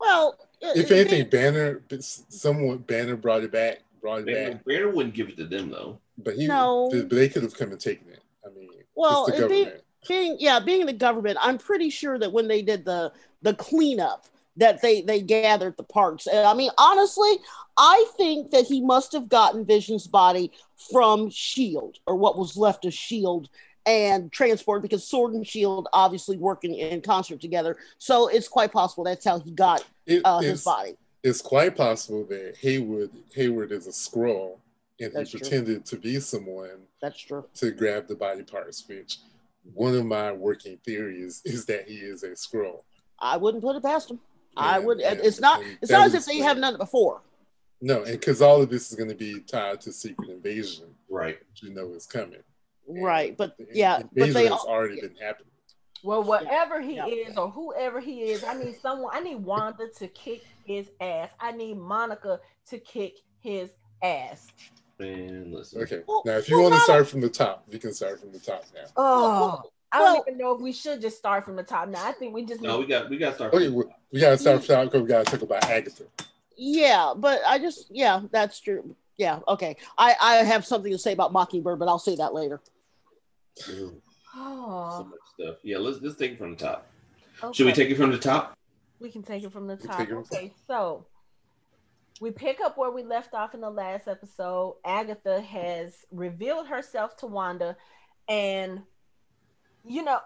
Well, 0.00 0.36
if 0.62 0.90
uh, 0.90 0.94
anything 0.94 1.28
banner 1.28 1.82
someone 2.00 2.78
banner 2.78 3.16
brought 3.16 3.44
it 3.44 3.52
back 3.52 3.80
brought 4.00 4.20
it 4.20 4.26
Banner, 4.26 4.52
back 4.54 4.64
Banner 4.64 4.90
wouldn't 4.90 5.14
give 5.14 5.28
it 5.28 5.36
to 5.36 5.44
them 5.46 5.70
though. 5.70 5.98
but 6.18 6.34
he 6.36 6.46
No. 6.46 6.88
but 6.90 7.10
they 7.10 7.28
could 7.28 7.42
have 7.42 7.54
come 7.56 7.70
and 7.70 7.80
taken 7.80 8.08
it 8.08 8.20
i 8.44 8.48
mean 8.58 8.70
Well, 8.94 9.26
it's 9.26 9.36
the 9.38 9.44
it 9.44 9.48
being- 9.48 9.64
government 9.64 9.84
being 10.08 10.36
yeah 10.38 10.58
being 10.60 10.80
in 10.80 10.86
the 10.86 10.92
government 10.92 11.38
i'm 11.40 11.58
pretty 11.58 11.90
sure 11.90 12.18
that 12.18 12.32
when 12.32 12.48
they 12.48 12.62
did 12.62 12.84
the 12.84 13.12
the 13.42 13.54
cleanup 13.54 14.26
that 14.56 14.80
they 14.82 15.02
they 15.02 15.20
gathered 15.20 15.76
the 15.76 15.82
parts 15.82 16.26
and 16.26 16.46
i 16.46 16.54
mean 16.54 16.70
honestly 16.78 17.38
i 17.76 18.06
think 18.16 18.50
that 18.50 18.64
he 18.64 18.80
must 18.80 19.12
have 19.12 19.28
gotten 19.28 19.64
vision's 19.64 20.06
body 20.06 20.50
from 20.90 21.30
shield 21.30 21.98
or 22.06 22.16
what 22.16 22.38
was 22.38 22.56
left 22.56 22.84
of 22.84 22.94
shield 22.94 23.48
and 23.86 24.32
transport 24.32 24.82
because 24.82 25.06
sword 25.06 25.32
and 25.32 25.46
shield 25.46 25.88
obviously 25.92 26.36
working 26.36 26.74
in 26.74 27.00
concert 27.00 27.40
together. 27.40 27.76
So 27.98 28.26
it's 28.28 28.48
quite 28.48 28.72
possible 28.72 29.04
that's 29.04 29.24
how 29.24 29.38
he 29.38 29.52
got 29.52 29.84
uh, 30.24 30.40
his 30.40 30.64
body. 30.64 30.96
it's 31.22 31.40
quite 31.40 31.76
possible 31.76 32.24
that 32.24 32.56
Hayward 32.60 33.10
Hayward 33.34 33.70
is 33.70 33.86
a 33.86 33.90
Skrull 33.90 34.58
and 35.00 35.12
That's 35.12 35.30
he 35.30 35.38
true. 35.38 35.48
pretended 35.48 35.86
to 35.86 35.96
be 35.96 36.18
someone 36.18 36.80
that's 37.00 37.20
true. 37.20 37.44
to 37.54 37.70
grab 37.70 38.08
the 38.08 38.16
body 38.16 38.42
parts, 38.42 38.82
which 38.88 39.18
one 39.74 39.94
of 39.94 40.04
my 40.06 40.32
working 40.32 40.78
theories 40.84 41.42
is 41.44 41.66
that 41.66 41.88
he 41.88 41.96
is 41.96 42.22
a 42.22 42.30
Skrull. 42.30 42.82
i 43.18 43.36
wouldn't 43.36 43.62
put 43.62 43.76
it 43.76 43.82
past 43.82 44.10
him 44.10 44.20
i 44.56 44.78
would 44.78 45.00
and- 45.00 45.20
it's 45.20 45.40
not 45.40 45.60
it's 45.82 45.90
not 45.90 46.06
as 46.06 46.14
if 46.14 46.24
they 46.26 46.38
haven't 46.38 46.62
done 46.62 46.74
it 46.74 46.78
before 46.78 47.20
No, 47.82 48.02
and 48.04 48.12
because 48.18 48.40
all 48.40 48.62
of 48.62 48.70
this 48.70 48.90
is 48.90 48.96
going 48.96 49.10
to 49.10 49.14
be 49.14 49.40
tied 49.40 49.82
to 49.82 49.92
Secret 49.92 50.30
Invasion, 50.30 50.86
Right. 51.10 51.38
which 51.46 51.62
you 51.62 51.74
know 51.74 51.90
is 51.92 52.06
coming. 52.06 52.42
And 52.88 53.04
right 53.04 53.36
but 53.36 53.56
the 53.58 53.66
yeah 53.72 53.98
but 53.98 54.04
invasion 54.28 54.34
they 54.34 54.42
has 54.44 54.52
all, 54.52 54.68
already 54.68 55.00
been 55.00 55.14
happening. 55.20 55.50
Well, 56.02 56.22
whatever 56.22 56.80
he 56.80 56.94
Yeah. 56.96 57.06
is 57.06 57.36
or 57.36 57.50
whoever 57.50 58.00
he 58.00 58.30
is, 58.32 58.44
I 58.44 58.54
need 58.54 58.76
someone. 58.80 59.10
I 59.14 59.20
need 59.20 59.36
Wanda 59.36 59.88
to 59.98 60.06
kick 60.08 60.42
his 60.64 60.88
ass. 61.00 61.30
I 61.40 61.50
need 61.52 61.76
Monica 61.78 62.38
to 62.70 62.78
kick 62.78 63.14
his 63.40 63.70
ass. 64.02 64.46
Man, 64.98 65.52
listen. 65.52 65.82
Okay, 65.82 66.02
Well, 66.06 66.22
now 66.24 66.32
if 66.38 66.48
you 66.48 66.56
well, 66.56 66.70
want 66.70 66.74
to 66.76 66.80
start 66.80 67.06
from 67.08 67.20
the 67.20 67.28
top, 67.28 67.64
we 67.70 67.78
can 67.78 67.92
start 67.92 68.18
from 68.18 68.32
the 68.32 68.38
top 68.38 68.64
now. 68.74 68.84
Oh, 68.96 69.62
I 69.92 69.98
don't 69.98 70.04
well- 70.14 70.24
even 70.26 70.38
know 70.38 70.54
if 70.54 70.60
we 70.60 70.72
should 70.72 71.00
just 71.02 71.18
start 71.18 71.44
from 71.44 71.54
the 71.56 71.62
top. 71.62 71.88
Now, 71.88 72.06
I 72.06 72.12
think 72.12 72.34
we 72.34 72.44
just 72.46 72.62
No, 72.62 72.74
need 72.78 72.80
we 72.80 72.86
got 72.86 73.10
we 73.10 73.18
got 73.18 73.30
to 73.30 73.34
start. 73.36 73.54
Okay, 73.54 73.68
we, 73.68 73.84
we 74.12 74.20
got 74.20 74.30
to 74.30 74.38
start 74.38 74.64
from 74.64 74.66
the 74.68 74.74
top 74.74 74.84
because 74.86 75.02
we 75.02 75.08
got 75.08 75.26
to 75.26 75.32
talk 75.32 75.42
about 75.42 75.64
Agatha. 75.64 76.04
Yeah, 76.56 77.12
but 77.14 77.40
I 77.46 77.58
just 77.58 77.88
yeah, 77.90 78.22
that's 78.32 78.58
true. 78.60 78.96
Yeah, 79.18 79.40
okay. 79.48 79.76
I 79.98 80.14
I 80.20 80.34
have 80.36 80.64
something 80.64 80.92
to 80.92 80.98
say 80.98 81.12
about 81.12 81.32
Mockingbird, 81.32 81.78
but 81.78 81.88
I'll 81.88 81.98
say 81.98 82.16
that 82.16 82.32
later. 82.32 82.60
Ooh, 83.70 84.00
so 84.34 84.38
Oh, 84.38 85.06
much 85.10 85.18
stuff. 85.34 85.56
Yeah, 85.62 85.76
let's 85.78 86.00
let's 86.00 86.16
take 86.16 86.32
it 86.32 86.38
from 86.38 86.52
the 86.52 86.56
top. 86.56 86.86
okay. 87.42 87.52
Should 87.54 87.66
we 87.66 87.72
take 87.72 87.90
it 87.90 87.96
from 87.96 88.10
the 88.12 88.18
top? 88.18 88.54
We 88.98 89.10
can 89.10 89.22
take 89.22 89.42
it 89.44 89.52
from 89.52 89.66
the 89.66 89.76
top. 89.76 89.98
take 89.98 90.08
from 90.08 90.24
the 90.30 90.36
Okay, 90.36 90.54
so 90.66 91.06
we 92.20 92.30
pick 92.30 92.60
up 92.60 92.78
where 92.78 92.90
we 92.90 93.02
left 93.02 93.34
off 93.34 93.54
in 93.54 93.60
the 93.60 93.70
last 93.70 94.08
episode. 94.08 94.76
Agatha 94.84 95.40
has 95.40 96.04
revealed 96.10 96.66
herself 96.66 97.16
to 97.18 97.26
Wanda, 97.26 97.76
and 98.28 98.82
you 99.84 100.02
know, 100.02 100.20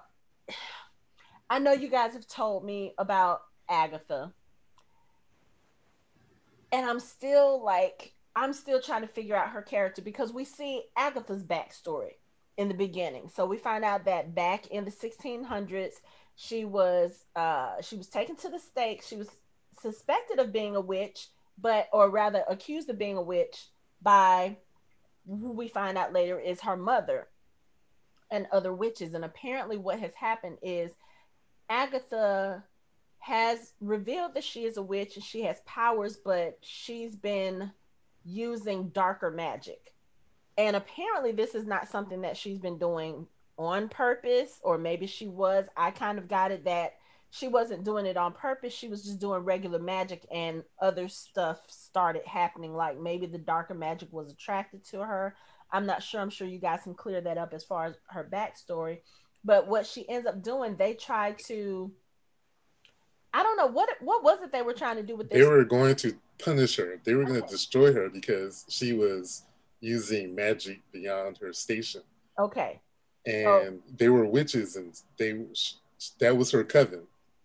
I 1.50 1.58
know 1.58 1.72
you 1.72 1.88
guys 1.88 2.12
have 2.12 2.28
told 2.28 2.64
me 2.64 2.94
about 2.96 3.40
Agatha, 3.68 4.32
and 6.70 6.88
I'm 6.88 7.00
still 7.00 7.62
like, 7.64 8.14
I'm 8.36 8.52
still 8.52 8.80
trying 8.80 9.02
to 9.02 9.08
figure 9.08 9.34
out 9.34 9.50
her 9.50 9.62
character 9.62 10.00
because 10.00 10.32
we 10.32 10.44
see 10.44 10.82
Agatha's 10.96 11.42
backstory 11.42 12.12
in 12.56 12.68
the 12.68 12.74
beginning. 12.74 13.28
So 13.34 13.46
we 13.46 13.56
find 13.56 13.84
out 13.84 14.04
that 14.04 14.32
back 14.34 14.68
in 14.68 14.84
the 14.84 14.92
1600s, 14.92 15.94
she 16.36 16.64
was 16.64 17.26
uh 17.36 17.72
she 17.82 17.96
was 17.96 18.06
taken 18.06 18.34
to 18.34 18.48
the 18.48 18.58
stake 18.58 19.02
she 19.02 19.14
was 19.14 19.28
suspected 19.78 20.38
of 20.38 20.52
being 20.52 20.74
a 20.74 20.80
witch 20.80 21.28
but 21.60 21.88
or 21.92 22.10
rather 22.10 22.44
accused 22.48 22.88
of 22.90 22.98
being 22.98 23.16
a 23.16 23.22
witch 23.22 23.68
by 24.02 24.56
who 25.26 25.52
we 25.52 25.68
find 25.68 25.98
out 25.98 26.12
later 26.12 26.38
is 26.38 26.60
her 26.60 26.76
mother 26.76 27.28
and 28.30 28.46
other 28.52 28.72
witches. 28.72 29.14
And 29.14 29.24
apparently 29.24 29.76
what 29.76 30.00
has 30.00 30.14
happened 30.14 30.58
is 30.62 30.92
agatha 31.68 32.64
has 33.18 33.74
revealed 33.80 34.34
that 34.34 34.44
she 34.44 34.64
is 34.64 34.76
a 34.76 34.82
witch 34.82 35.14
and 35.14 35.24
she 35.24 35.42
has 35.42 35.60
powers 35.66 36.16
but 36.16 36.58
she's 36.62 37.14
been 37.14 37.70
using 38.24 38.88
darker 38.88 39.30
magic. 39.30 39.94
And 40.58 40.76
apparently 40.76 41.32
this 41.32 41.54
is 41.54 41.66
not 41.66 41.88
something 41.88 42.22
that 42.22 42.36
she's 42.36 42.58
been 42.58 42.78
doing 42.78 43.26
on 43.56 43.88
purpose 43.88 44.58
or 44.62 44.78
maybe 44.78 45.06
she 45.06 45.28
was. 45.28 45.66
I 45.76 45.90
kind 45.90 46.18
of 46.18 46.28
got 46.28 46.50
it 46.50 46.64
that 46.64 46.94
she 47.30 47.46
wasn't 47.48 47.84
doing 47.84 48.06
it 48.06 48.16
on 48.16 48.32
purpose 48.32 48.72
she 48.72 48.88
was 48.88 49.04
just 49.04 49.20
doing 49.20 49.40
regular 49.42 49.78
magic 49.78 50.26
and 50.32 50.64
other 50.80 51.08
stuff 51.08 51.60
started 51.68 52.22
happening 52.26 52.74
like 52.74 52.98
maybe 52.98 53.26
the 53.26 53.38
darker 53.38 53.74
magic 53.74 54.08
was 54.12 54.30
attracted 54.30 54.84
to 54.84 54.98
her 55.00 55.34
i'm 55.72 55.86
not 55.86 56.02
sure 56.02 56.20
i'm 56.20 56.30
sure 56.30 56.46
you 56.46 56.58
guys 56.58 56.82
can 56.82 56.94
clear 56.94 57.20
that 57.20 57.38
up 57.38 57.54
as 57.54 57.64
far 57.64 57.86
as 57.86 57.94
her 58.08 58.28
backstory 58.30 58.98
But 59.44 59.66
what 59.68 59.86
she 59.86 60.08
ends 60.08 60.26
up 60.26 60.42
doing, 60.42 60.76
they 60.76 60.94
try 60.94 61.32
to. 61.46 61.90
I 63.32 63.42
don't 63.42 63.56
know 63.56 63.68
what 63.68 63.88
what 64.00 64.24
was 64.24 64.40
it 64.42 64.52
they 64.52 64.62
were 64.62 64.72
trying 64.72 64.96
to 64.96 65.02
do 65.02 65.16
with 65.16 65.30
this. 65.30 65.38
They 65.38 65.46
were 65.46 65.64
going 65.64 65.94
to 65.96 66.14
punish 66.42 66.76
her. 66.76 67.00
They 67.04 67.14
were 67.14 67.24
going 67.24 67.40
to 67.40 67.48
destroy 67.48 67.92
her 67.92 68.08
because 68.08 68.64
she 68.68 68.92
was 68.92 69.44
using 69.80 70.34
magic 70.34 70.80
beyond 70.92 71.38
her 71.38 71.52
station. 71.52 72.02
Okay. 72.38 72.80
And 73.24 73.46
oh. 73.46 73.78
they 73.96 74.08
were 74.08 74.26
witches, 74.26 74.76
and 74.76 74.98
they 75.16 75.44
that 76.18 76.36
was 76.36 76.50
her 76.50 76.64
coven. 76.64 77.02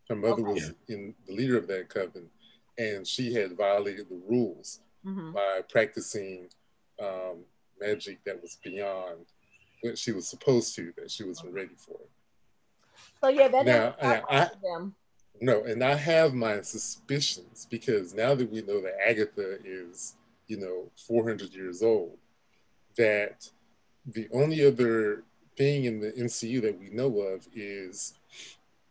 Her 0.10 0.16
mother 0.16 0.44
okay. 0.44 0.54
was 0.54 0.74
in 0.88 1.16
the 1.28 1.34
leader 1.34 1.58
of 1.58 1.68
that 1.68 1.90
coven, 1.90 2.30
and 2.78 3.08
she 3.08 3.34
had 3.34 3.58
violated 3.58 4.10
the 4.10 4.22
rules 4.28 4.82
mm-hmm. 5.06 5.32
by 5.32 5.62
practicing 5.70 6.48
um, 7.02 7.44
magic 7.80 8.24
that 8.26 8.42
was 8.42 8.58
beyond 8.64 9.26
what 9.82 9.98
she 9.98 10.12
was 10.12 10.28
supposed 10.28 10.76
to, 10.76 10.94
that 10.98 11.12
she 11.12 11.24
wasn't 11.24 11.54
ready 11.54 11.76
for. 11.78 12.00
So 13.22 13.30
yeah, 13.30 13.48
that 13.48 13.66
now, 13.66 13.96
I, 14.02 14.50
them. 14.62 14.96
No, 15.42 15.64
and 15.64 15.84
I 15.84 15.96
have 15.96 16.34
my 16.34 16.62
suspicions 16.62 17.68
because 17.70 18.14
now 18.14 18.36
that 18.36 18.50
we 18.50 18.62
know 18.62 18.82
that 18.82 18.96
Agatha 19.06 19.58
is, 19.66 20.16
you 20.48 20.58
know, 20.58 20.90
400 21.08 21.54
years 21.54 21.82
old, 21.84 22.18
that 22.98 23.50
the 24.06 24.28
only 24.32 24.66
other 24.66 25.24
thing 25.58 25.86
in 25.86 26.00
the 26.00 26.12
MCU 26.12 26.62
that 26.62 26.80
we 26.80 26.90
know 26.90 27.20
of 27.20 27.48
is 27.54 28.14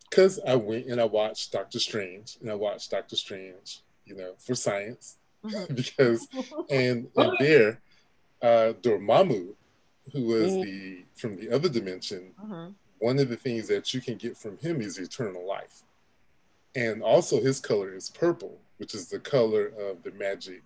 because 0.09 0.39
I 0.47 0.55
went 0.55 0.87
and 0.87 1.01
I 1.01 1.05
watched 1.05 1.51
Doctor 1.51 1.79
Strange 1.79 2.37
and 2.41 2.49
I 2.49 2.55
watched 2.55 2.91
Doctor 2.91 3.15
Strange, 3.15 3.79
you 4.05 4.15
know, 4.15 4.33
for 4.37 4.55
science 4.55 5.17
mm-hmm. 5.43 5.73
because 5.75 6.27
and, 6.69 7.07
and 7.15 7.37
there, 7.39 7.79
uh, 8.41 8.73
Dormammu, 8.81 9.53
who 10.13 10.25
was 10.25 10.51
mm-hmm. 10.51 10.61
the 10.61 11.03
from 11.15 11.35
the 11.37 11.51
other 11.51 11.69
dimension, 11.69 12.31
mm-hmm. 12.41 12.71
one 12.99 13.19
of 13.19 13.29
the 13.29 13.37
things 13.37 13.67
that 13.67 13.93
you 13.93 14.01
can 14.01 14.17
get 14.17 14.37
from 14.37 14.57
him 14.57 14.81
is 14.81 14.97
eternal 14.97 15.45
life, 15.47 15.83
and 16.75 17.01
also 17.01 17.41
his 17.41 17.59
color 17.59 17.93
is 17.93 18.09
purple, 18.09 18.57
which 18.77 18.93
is 18.93 19.09
the 19.09 19.19
color 19.19 19.67
of 19.79 20.03
the 20.03 20.11
magic 20.11 20.61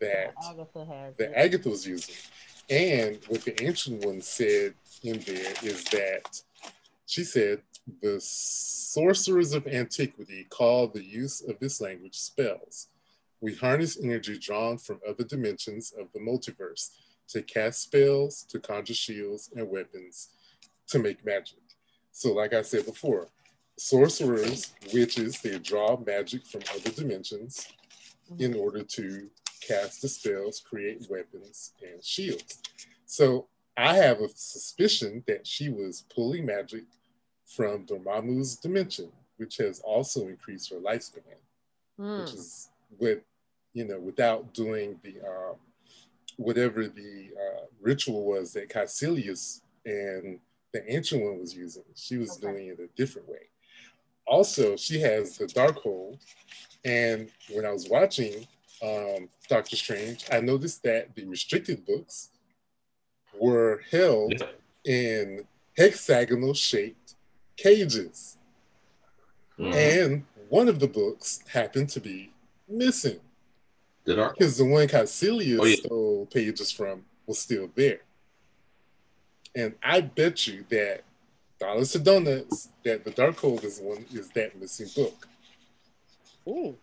that 0.00 0.34
Agatha 0.50 0.84
has, 0.84 1.14
that 1.16 1.38
Agatha 1.38 1.68
was 1.68 1.86
using. 1.86 2.14
And 2.70 3.18
what 3.28 3.42
the 3.42 3.62
ancient 3.62 4.04
one 4.04 4.22
said 4.22 4.74
in 5.02 5.18
there 5.20 5.52
is 5.62 5.84
that 5.84 6.40
she 7.06 7.22
said 7.22 7.60
the 8.00 8.20
sorcerers 8.20 9.52
of 9.52 9.66
antiquity 9.66 10.46
called 10.48 10.94
the 10.94 11.04
use 11.04 11.42
of 11.42 11.58
this 11.58 11.80
language 11.80 12.16
spells. 12.16 12.88
We 13.40 13.54
harness 13.54 14.02
energy 14.02 14.38
drawn 14.38 14.78
from 14.78 15.00
other 15.06 15.24
dimensions 15.24 15.92
of 15.98 16.12
the 16.12 16.20
multiverse 16.20 16.90
to 17.28 17.42
cast 17.42 17.82
spells, 17.82 18.44
to 18.44 18.58
conjure 18.58 18.94
shields 18.94 19.50
and 19.54 19.68
weapons, 19.68 20.30
to 20.88 20.98
make 20.98 21.24
magic. 21.24 21.58
So, 22.12 22.32
like 22.32 22.54
I 22.54 22.62
said 22.62 22.86
before, 22.86 23.28
sorcerers, 23.76 24.72
witches, 24.92 25.40
they 25.40 25.58
draw 25.58 25.98
magic 25.98 26.46
from 26.46 26.62
other 26.74 26.90
dimensions 26.90 27.66
in 28.38 28.52
mm-hmm. 28.52 28.60
order 28.60 28.82
to 28.82 29.28
cast 29.60 30.02
the 30.02 30.08
spells, 30.08 30.60
create 30.60 31.06
weapons, 31.10 31.72
and 31.82 32.02
shields. 32.02 32.60
So 33.06 33.48
I 33.76 33.96
have 33.96 34.20
a 34.20 34.28
suspicion 34.28 35.24
that 35.26 35.46
she 35.46 35.68
was 35.68 36.04
pulling 36.14 36.46
magic 36.46 36.84
from 37.54 37.86
Dormammu's 37.86 38.56
dimension, 38.56 39.10
which 39.36 39.56
has 39.58 39.80
also 39.80 40.28
increased 40.28 40.70
her 40.70 40.76
lifespan, 40.76 41.22
mm. 41.98 42.20
which 42.20 42.34
is 42.34 42.70
with, 42.98 43.20
you 43.72 43.84
know, 43.84 43.98
without 43.98 44.52
doing 44.54 44.98
the 45.02 45.16
um, 45.20 45.56
whatever 46.36 46.86
the 46.86 47.30
uh, 47.36 47.64
ritual 47.80 48.24
was 48.24 48.52
that 48.52 48.68
Kaecilius 48.68 49.60
and 49.84 50.40
the 50.72 50.92
ancient 50.92 51.22
one 51.22 51.38
was 51.38 51.54
using. 51.54 51.84
She 51.94 52.16
was 52.16 52.32
okay. 52.32 52.40
doing 52.40 52.66
it 52.68 52.80
a 52.80 52.88
different 52.96 53.28
way. 53.28 53.48
Also, 54.26 54.76
she 54.76 55.00
has 55.00 55.36
the 55.36 55.46
Darkhold, 55.46 56.18
and 56.84 57.30
when 57.52 57.66
I 57.66 57.72
was 57.72 57.88
watching 57.88 58.46
um, 58.82 59.28
Doctor 59.48 59.76
Strange, 59.76 60.24
I 60.32 60.40
noticed 60.40 60.82
that 60.82 61.14
the 61.14 61.26
restricted 61.26 61.84
books 61.84 62.30
were 63.38 63.82
held 63.90 64.32
in 64.84 65.44
hexagonal 65.76 66.54
shaped 66.54 67.03
cages. 67.56 68.36
Mm-hmm. 69.58 69.72
And 69.74 70.24
one 70.48 70.68
of 70.68 70.80
the 70.80 70.88
books 70.88 71.42
happened 71.52 71.88
to 71.90 72.00
be 72.00 72.32
missing. 72.68 73.20
Because 74.04 74.58
the 74.58 74.64
one 74.64 74.86
Kaecilius 74.86 75.58
oh, 75.60 75.64
yeah. 75.64 75.76
stole 75.76 76.26
pages 76.26 76.70
from 76.70 77.04
was 77.26 77.38
still 77.38 77.70
there. 77.74 78.00
And 79.56 79.74
I 79.82 80.02
bet 80.02 80.46
you 80.46 80.64
that 80.68 81.04
dollars 81.58 81.92
to 81.92 82.00
donuts 82.00 82.68
that 82.84 83.04
the 83.04 83.10
Darkhold 83.10 83.64
is 83.64 83.80
one 83.80 84.04
is 84.12 84.28
that 84.30 84.60
missing 84.60 84.88
book. 84.94 85.26
Ooh. 86.46 86.76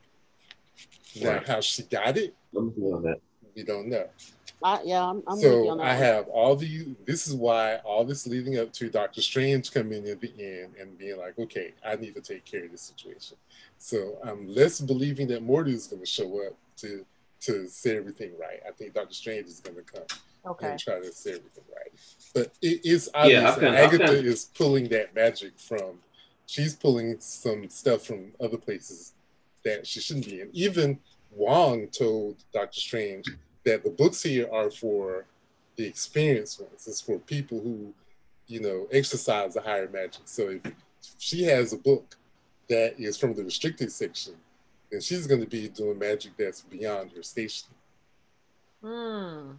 Now, 1.20 1.34
right. 1.34 1.48
how 1.48 1.60
she 1.60 1.84
got 1.84 2.18
it, 2.18 2.34
we 2.54 3.64
don't 3.64 3.88
know. 3.88 4.08
I, 4.64 4.82
yeah, 4.84 5.04
I'm, 5.04 5.24
I'm 5.28 5.40
so 5.40 5.80
I 5.80 5.94
have 5.94 6.28
all 6.28 6.56
the. 6.56 6.96
This 7.06 7.28
is 7.28 7.34
why 7.34 7.78
all 7.78 8.04
this 8.04 8.28
leading 8.28 8.60
up 8.60 8.72
to 8.74 8.90
Doctor 8.90 9.22
Strange 9.22 9.72
coming 9.72 10.06
in 10.06 10.20
the 10.20 10.34
end 10.40 10.74
and 10.80 10.98
being 10.98 11.18
like, 11.18 11.38
okay, 11.40 11.74
I 11.86 11.96
need 11.96 12.16
to 12.16 12.22
take 12.22 12.46
care 12.46 12.66
of 12.66 12.72
this 12.72 12.82
situation. 12.82 13.38
So 13.78 14.18
I'm 14.24 14.54
less 14.54 14.80
believing 14.80 15.28
that 15.30 15.42
Morty 15.42 15.74
is 15.74 15.88
going 15.88 16.02
to 16.02 16.06
show 16.06 16.46
up 16.46 16.56
to 16.78 17.06
to 17.42 17.68
say 17.68 17.98
everything 17.98 18.32
right. 18.40 18.60
I 18.68 18.72
think 18.72 18.94
Doctor 18.94 19.14
Strange 19.14 19.48
is 19.48 19.60
going 19.60 19.78
to 19.78 19.84
come 19.84 20.04
okay. 20.46 20.72
and 20.72 20.80
try 20.80 21.00
to 21.00 21.12
say 21.12 21.32
everything 21.32 21.64
right. 21.76 21.92
But 22.34 22.52
it 22.62 22.86
is 22.86 23.10
obvious 23.16 23.42
yeah, 23.42 23.56
that 23.56 23.74
Agatha 23.74 24.14
is 24.14 24.46
pulling 24.46 24.88
that 24.90 25.16
magic 25.16 25.58
from. 25.58 26.00
She's 26.46 26.76
pulling 26.76 27.16
some 27.20 27.70
stuff 27.70 28.02
from 28.02 28.34
other 28.40 28.58
places 28.58 29.14
that 29.64 29.88
she 29.88 30.02
shouldn't 30.02 30.26
be 30.26 30.42
in. 30.42 30.50
Even 30.52 31.00
Wong 31.32 31.88
told 31.88 32.44
Doctor 32.54 32.80
Strange 32.80 33.26
that 33.66 33.84
the 33.84 33.90
books 33.90 34.24
here 34.24 34.48
are 34.52 34.72
for 34.72 35.26
the 35.76 35.86
experienced 35.86 36.60
ones. 36.60 36.88
It's 36.88 37.02
for 37.02 37.20
people 37.20 37.60
who, 37.60 37.94
you 38.48 38.62
know, 38.62 38.88
exercise 38.92 39.54
the 39.54 39.62
higher 39.62 39.90
magic. 39.90 40.24
So 40.26 40.60
if 40.64 40.74
she 41.18 41.44
has 41.44 41.74
a 41.74 41.78
book 41.78 42.16
that 42.70 43.00
is 43.00 43.18
from 43.18 43.34
the 43.34 43.44
restricted 43.44 43.92
section, 43.92 44.34
then 44.92 45.02
she's 45.02 45.28
going 45.28 45.42
to 45.42 45.48
be 45.48 45.70
doing 45.70 46.00
magic 46.00 46.34
that's 46.38 46.62
beyond 46.62 47.12
her 47.16 47.24
station. 47.24 47.70
Hmm. 48.84 49.52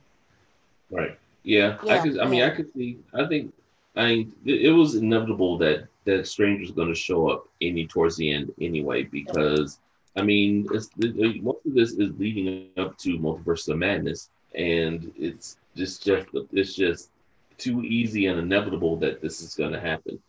Right. 0.91 1.19
Yeah. 1.43 1.79
yeah 1.85 1.95
I 1.95 1.99
could. 1.99 2.19
I 2.19 2.27
mean, 2.27 2.43
I 2.43 2.51
could 2.51 2.73
see. 2.73 2.99
I 3.15 3.27
think. 3.27 3.53
I 3.95 4.07
mean, 4.07 4.33
it, 4.45 4.63
it 4.63 4.71
was 4.71 4.95
inevitable 4.95 5.59
that 5.59 5.87
that 6.05 6.27
stranger's 6.27 6.71
going 6.71 6.89
to 6.89 6.95
show 6.95 7.29
up 7.29 7.49
any 7.61 7.87
towards 7.87 8.17
the 8.17 8.33
end 8.33 8.53
anyway 8.61 9.05
because 9.05 9.79
I 10.17 10.23
mean, 10.23 10.67
it's 10.73 10.91
most 10.97 11.65
of 11.65 11.75
this 11.75 11.93
is 11.93 12.13
leading 12.19 12.69
up 12.77 12.99
to 12.99 13.19
Multiverse 13.19 13.69
of 13.69 13.79
Madness, 13.79 14.29
and 14.55 15.11
it's 15.17 15.57
just 15.75 16.05
just 16.05 16.29
it's 16.53 16.75
just 16.75 17.11
too 17.57 17.83
easy 17.83 18.27
and 18.27 18.39
inevitable 18.39 18.97
that 18.97 19.23
this 19.23 19.41
is 19.41 19.55
going 19.55 19.73
to 19.73 19.81
happen. 19.81 20.21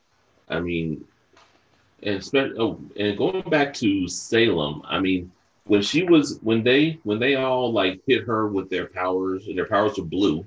I 0.49 0.59
mean, 0.59 1.03
and 2.01 2.29
oh, 2.57 2.79
and 2.97 3.17
going 3.17 3.41
back 3.49 3.73
to 3.75 4.07
Salem, 4.07 4.83
I 4.85 4.99
mean, 4.99 5.31
when 5.65 5.81
she 5.81 6.03
was 6.03 6.39
when 6.41 6.63
they 6.63 6.99
when 7.03 7.19
they 7.19 7.35
all 7.35 7.71
like 7.71 8.01
hit 8.07 8.23
her 8.23 8.47
with 8.47 8.69
their 8.69 8.87
powers 8.87 9.47
and 9.47 9.57
their 9.57 9.67
powers 9.67 9.97
were 9.97 10.05
blue, 10.05 10.45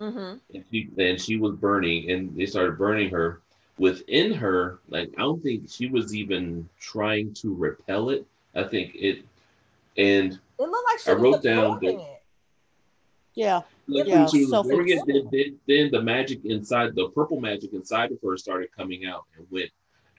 mm-hmm. 0.00 0.38
and 0.54 0.64
she 0.70 0.88
and 0.98 1.20
she 1.20 1.36
was 1.36 1.54
burning, 1.54 2.10
and 2.10 2.36
they 2.36 2.46
started 2.46 2.78
burning 2.78 3.10
her. 3.10 3.40
Within 3.78 4.32
her, 4.34 4.80
like 4.88 5.10
I 5.16 5.22
don't 5.22 5.42
think 5.42 5.68
she 5.68 5.88
was 5.88 6.14
even 6.14 6.68
trying 6.78 7.32
to 7.34 7.54
repel 7.54 8.10
it 8.10 8.26
I 8.54 8.64
think 8.64 8.94
it, 8.94 9.24
and 9.96 10.32
it 10.32 10.40
looked 10.58 11.06
like 11.06 11.16
I 11.16 11.18
wrote 11.18 11.42
down 11.42 11.78
that. 11.80 12.20
Yeah. 13.34 13.62
Like 13.88 14.06
yeah, 14.06 14.26
then, 14.32 15.58
then 15.66 15.90
the 15.90 16.00
magic 16.02 16.44
inside 16.44 16.94
the 16.94 17.08
purple 17.08 17.40
magic 17.40 17.72
inside 17.72 18.12
of 18.12 18.18
her 18.22 18.36
started 18.36 18.70
coming 18.76 19.06
out 19.06 19.24
and 19.36 19.46
went 19.50 19.70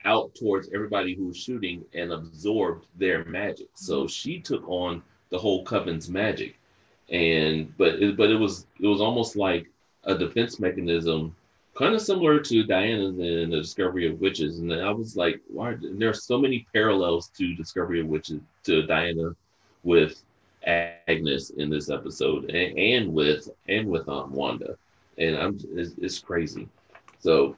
out 0.04 0.34
towards 0.34 0.68
everybody 0.74 1.14
who 1.14 1.28
was 1.28 1.36
shooting 1.36 1.84
and 1.94 2.12
absorbed 2.12 2.86
their 2.96 3.24
magic. 3.24 3.68
So 3.74 4.00
mm-hmm. 4.00 4.08
she 4.08 4.40
took 4.40 4.68
on 4.68 5.02
the 5.30 5.38
whole 5.38 5.64
coven's 5.64 6.08
magic, 6.08 6.58
and 7.08 7.74
but 7.78 7.94
it, 7.94 8.16
but 8.16 8.30
it 8.30 8.36
was 8.36 8.66
it 8.80 8.86
was 8.86 9.00
almost 9.00 9.34
like 9.34 9.70
a 10.04 10.16
defense 10.16 10.60
mechanism 10.60 11.34
kind 11.74 11.94
of 11.94 12.00
similar 12.00 12.40
to 12.40 12.64
Diana 12.64 13.08
in 13.08 13.50
the 13.50 13.60
Discovery 13.60 14.08
of 14.08 14.20
Witches. 14.20 14.60
And 14.60 14.72
I 14.72 14.90
was 14.90 15.16
like, 15.16 15.40
why? 15.48 15.76
There 15.80 16.08
are 16.08 16.14
so 16.14 16.38
many 16.38 16.66
parallels 16.72 17.28
to 17.38 17.54
Discovery 17.54 18.00
of 18.00 18.06
Witches 18.06 18.40
to 18.64 18.86
Diana 18.86 19.34
with 19.82 20.22
Agnes 20.66 21.50
in 21.50 21.68
this 21.70 21.90
episode, 21.90 22.44
and, 22.50 22.78
and 22.78 23.12
with 23.12 23.50
and 23.68 23.88
with 23.88 24.06
Wanda, 24.06 24.76
and 25.18 25.36
I'm 25.36 25.58
it's, 25.74 25.92
it's 25.98 26.18
crazy. 26.18 26.68
So 27.18 27.56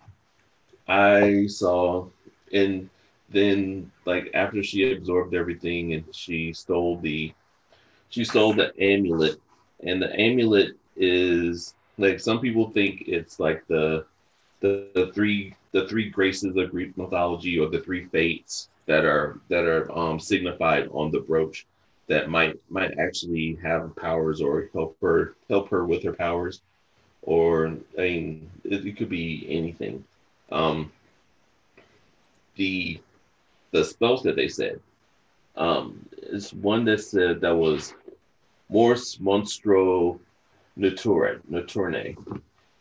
I 0.89 1.47
saw, 1.47 2.07
and 2.53 2.89
then 3.29 3.91
like 4.05 4.31
after 4.35 4.63
she 4.63 4.93
absorbed 4.93 5.35
everything 5.35 5.95
and 5.95 6.05
she 6.15 6.53
stole 6.53 6.99
the 6.99 7.33
she 8.09 8.25
stole 8.25 8.53
the 8.53 8.73
amulet 8.81 9.41
and 9.83 10.01
the 10.01 10.15
amulet 10.19 10.77
is 10.97 11.75
like 11.99 12.21
some 12.21 12.41
people 12.41 12.71
think 12.71 13.05
it's 13.07 13.41
like 13.41 13.67
the 13.69 14.05
the, 14.61 14.89
the 14.95 15.13
three 15.13 15.55
the 15.73 15.87
three 15.89 16.09
graces 16.11 16.57
of 16.57 16.71
Greek 16.71 16.97
mythology 16.97 17.59
or 17.59 17.69
the 17.69 17.81
three 17.81 18.07
fates 18.07 18.69
that 18.87 19.05
are 19.05 19.39
that 19.49 19.65
are 19.65 19.91
um, 19.97 20.19
signified 20.19 20.89
on 20.93 21.11
the 21.11 21.21
brooch 21.21 21.67
that 22.09 22.31
might 22.31 22.57
might 22.71 22.99
actually 22.99 23.59
have 23.63 23.95
powers 23.97 24.41
or 24.41 24.69
help 24.73 24.97
her 25.01 25.35
help 25.49 25.69
her 25.69 25.85
with 25.85 26.03
her 26.03 26.13
powers 26.13 26.63
or 27.23 27.77
I 27.99 28.03
mean 28.03 28.51
it, 28.65 28.87
it 28.87 28.97
could 28.97 29.11
be 29.11 29.47
anything. 29.49 30.05
Um, 30.51 30.93
the 32.55 33.01
the 33.73 33.85
spells 33.85 34.23
that 34.23 34.37
they 34.37 34.49
said 34.49 34.81
um, 35.57 36.07
is 36.23 36.55
one 36.55 36.85
that 36.85 37.01
said 37.01 37.41
that 37.41 37.55
was 37.55 37.95
Morse 38.69 39.17
Monstro 39.17 40.19
Nature 40.77 41.41
Naturne, 41.51 42.17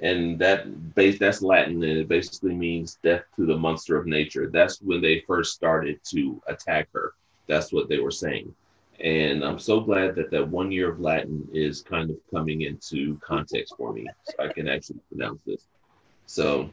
and 0.02 0.38
that 0.40 0.96
base 0.96 1.18
that's 1.18 1.42
Latin 1.42 1.84
and 1.84 1.98
it 2.00 2.08
basically 2.08 2.54
means 2.54 3.00
death 3.04 3.24
to 3.36 3.46
the 3.46 3.58
monster 3.58 3.98
of 3.98 4.06
nature. 4.06 4.50
That's 4.52 4.82
when 4.82 5.02
they 5.02 5.22
first 5.22 5.54
started 5.54 6.00
to 6.12 6.42
attack 6.48 6.90
her. 6.94 7.14
That's 7.48 7.72
what 7.72 7.88
they 7.88 8.00
were 8.00 8.12
saying. 8.12 8.54
And 9.00 9.44
I'm 9.44 9.60
so 9.60 9.82
glad 9.82 10.16
that 10.16 10.32
that 10.32 10.48
one 10.48 10.72
year 10.72 10.90
of 10.90 11.00
Latin 11.00 11.48
is 11.54 11.82
kind 11.82 12.10
of 12.10 12.18
coming 12.32 12.62
into 12.62 13.20
context 13.20 13.74
for 13.78 13.92
me, 13.92 14.08
so 14.24 14.34
I 14.40 14.52
can 14.52 14.68
actually 14.68 15.00
pronounce 15.10 15.42
this. 15.46 15.68
So 16.26 16.70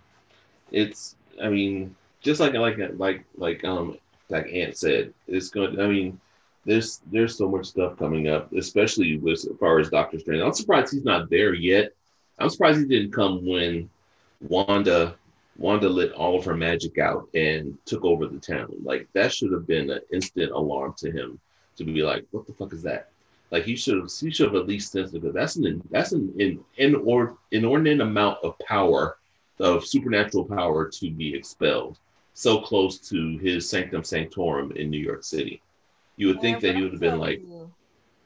it's, 0.70 1.16
I 1.42 1.48
mean, 1.48 1.94
just 2.20 2.40
like 2.40 2.54
like 2.54 2.78
like 2.96 3.24
like 3.36 3.64
um 3.64 3.98
like 4.28 4.46
Ant 4.52 4.76
said, 4.76 5.12
it's 5.26 5.50
going. 5.50 5.78
I 5.80 5.86
mean, 5.86 6.20
there's 6.64 7.00
there's 7.10 7.36
so 7.36 7.48
much 7.48 7.66
stuff 7.66 7.98
coming 7.98 8.28
up, 8.28 8.52
especially 8.52 9.18
with 9.18 9.38
as 9.38 9.48
far 9.58 9.78
as 9.78 9.90
Doctor 9.90 10.18
Strange. 10.18 10.42
I'm 10.42 10.52
surprised 10.52 10.92
he's 10.92 11.04
not 11.04 11.30
there 11.30 11.54
yet. 11.54 11.92
I'm 12.38 12.50
surprised 12.50 12.78
he 12.78 12.86
didn't 12.86 13.12
come 13.12 13.46
when 13.46 13.90
Wanda 14.40 15.16
Wanda 15.58 15.88
lit 15.88 16.12
all 16.12 16.38
of 16.38 16.44
her 16.44 16.56
magic 16.56 16.98
out 16.98 17.28
and 17.34 17.76
took 17.84 18.04
over 18.04 18.26
the 18.26 18.38
town. 18.38 18.74
Like 18.82 19.08
that 19.12 19.32
should 19.32 19.52
have 19.52 19.66
been 19.66 19.90
an 19.90 20.00
instant 20.12 20.52
alarm 20.52 20.94
to 20.98 21.10
him 21.10 21.38
to 21.76 21.84
be 21.84 22.02
like, 22.02 22.26
what 22.30 22.46
the 22.46 22.52
fuck 22.52 22.72
is 22.72 22.82
that? 22.82 23.10
Like 23.50 23.64
he 23.64 23.76
should 23.76 23.98
have 23.98 24.10
he 24.10 24.30
should 24.30 24.46
have 24.46 24.56
at 24.56 24.68
least 24.68 24.92
sensed 24.92 25.14
it. 25.14 25.34
That's 25.34 25.56
an 25.56 25.82
that's 25.90 26.12
an 26.12 26.32
in, 26.38 26.64
in 26.78 26.94
or 26.94 27.36
inordinate 27.50 28.00
amount 28.00 28.38
of 28.42 28.58
power, 28.60 29.18
of 29.58 29.84
supernatural 29.84 30.44
power 30.44 30.88
to 30.88 31.10
be 31.10 31.34
expelled 31.34 31.98
so 32.34 32.60
close 32.60 32.98
to 33.10 33.36
his 33.38 33.68
sanctum 33.68 34.02
sanctorum 34.02 34.72
in 34.72 34.90
New 34.90 34.98
York 34.98 35.22
City. 35.22 35.60
You 36.22 36.28
would 36.28 36.40
think 36.40 36.60
that 36.60 36.76
he 36.76 36.82
would 36.82 36.92
have 36.92 37.00
been 37.00 37.18
like 37.18 37.40
you, 37.40 37.72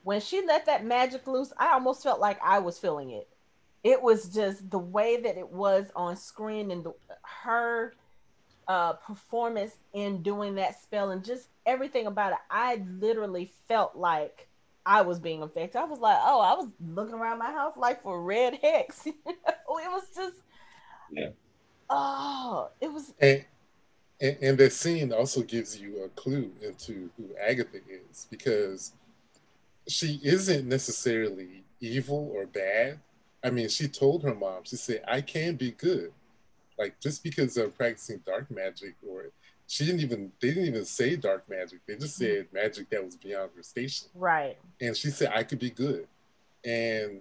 when 0.02 0.20
she 0.20 0.44
let 0.46 0.66
that 0.66 0.84
magic 0.84 1.26
loose, 1.26 1.50
I 1.56 1.72
almost 1.72 2.02
felt 2.02 2.20
like 2.20 2.38
I 2.44 2.58
was 2.58 2.78
feeling 2.78 3.10
it. 3.10 3.26
It 3.82 4.02
was 4.02 4.28
just 4.28 4.70
the 4.70 4.78
way 4.78 5.18
that 5.18 5.38
it 5.38 5.48
was 5.48 5.86
on 5.96 6.14
screen 6.18 6.70
and 6.70 6.84
the, 6.84 6.92
her 7.22 7.94
uh, 8.68 8.92
performance 8.92 9.76
in 9.94 10.22
doing 10.22 10.56
that 10.56 10.78
spell 10.78 11.08
and 11.08 11.24
just 11.24 11.48
everything 11.64 12.06
about 12.06 12.32
it. 12.32 12.38
I 12.50 12.84
literally 12.98 13.50
felt 13.66 13.96
like 13.96 14.46
I 14.84 15.00
was 15.00 15.18
being 15.18 15.42
affected. 15.42 15.78
I 15.78 15.84
was 15.84 15.98
like, 15.98 16.18
oh, 16.20 16.42
I 16.42 16.52
was 16.52 16.68
looking 16.86 17.14
around 17.14 17.38
my 17.38 17.50
house 17.50 17.78
like 17.78 18.02
for 18.02 18.22
red 18.22 18.58
hex. 18.62 19.06
it 19.06 19.16
was 19.26 20.04
just, 20.14 20.36
yeah. 21.10 21.30
Oh, 21.88 22.68
it 22.78 22.92
was. 22.92 23.14
And, 23.20 23.46
and, 24.20 24.36
and 24.40 24.58
that 24.58 24.72
scene 24.72 25.12
also 25.12 25.42
gives 25.42 25.78
you 25.78 26.04
a 26.04 26.08
clue 26.08 26.50
into 26.62 27.10
who 27.16 27.28
Agatha 27.40 27.78
is 27.88 28.26
because 28.30 28.92
she 29.88 30.20
isn't 30.22 30.66
necessarily 30.66 31.64
evil 31.80 32.32
or 32.34 32.46
bad. 32.46 32.98
I 33.44 33.50
mean, 33.50 33.68
she 33.68 33.88
told 33.88 34.22
her 34.24 34.34
mom, 34.34 34.64
she 34.64 34.76
said, 34.76 35.04
I 35.06 35.20
can 35.20 35.56
be 35.56 35.70
good. 35.72 36.12
Like 36.78 36.98
just 37.00 37.22
because 37.22 37.56
of 37.56 37.76
practicing 37.76 38.22
dark 38.26 38.50
magic 38.50 38.94
or 39.06 39.26
she 39.66 39.84
didn't 39.84 40.00
even 40.00 40.32
they 40.40 40.48
didn't 40.48 40.66
even 40.66 40.84
say 40.84 41.16
dark 41.16 41.48
magic. 41.48 41.80
They 41.86 41.96
just 41.96 42.20
mm-hmm. 42.20 42.34
said 42.34 42.46
magic 42.52 42.90
that 42.90 43.04
was 43.04 43.16
beyond 43.16 43.50
her 43.56 43.62
station. 43.62 44.08
Right. 44.14 44.56
And 44.80 44.96
she 44.96 45.08
said 45.08 45.32
I 45.34 45.42
could 45.42 45.58
be 45.58 45.70
good. 45.70 46.06
And 46.64 47.20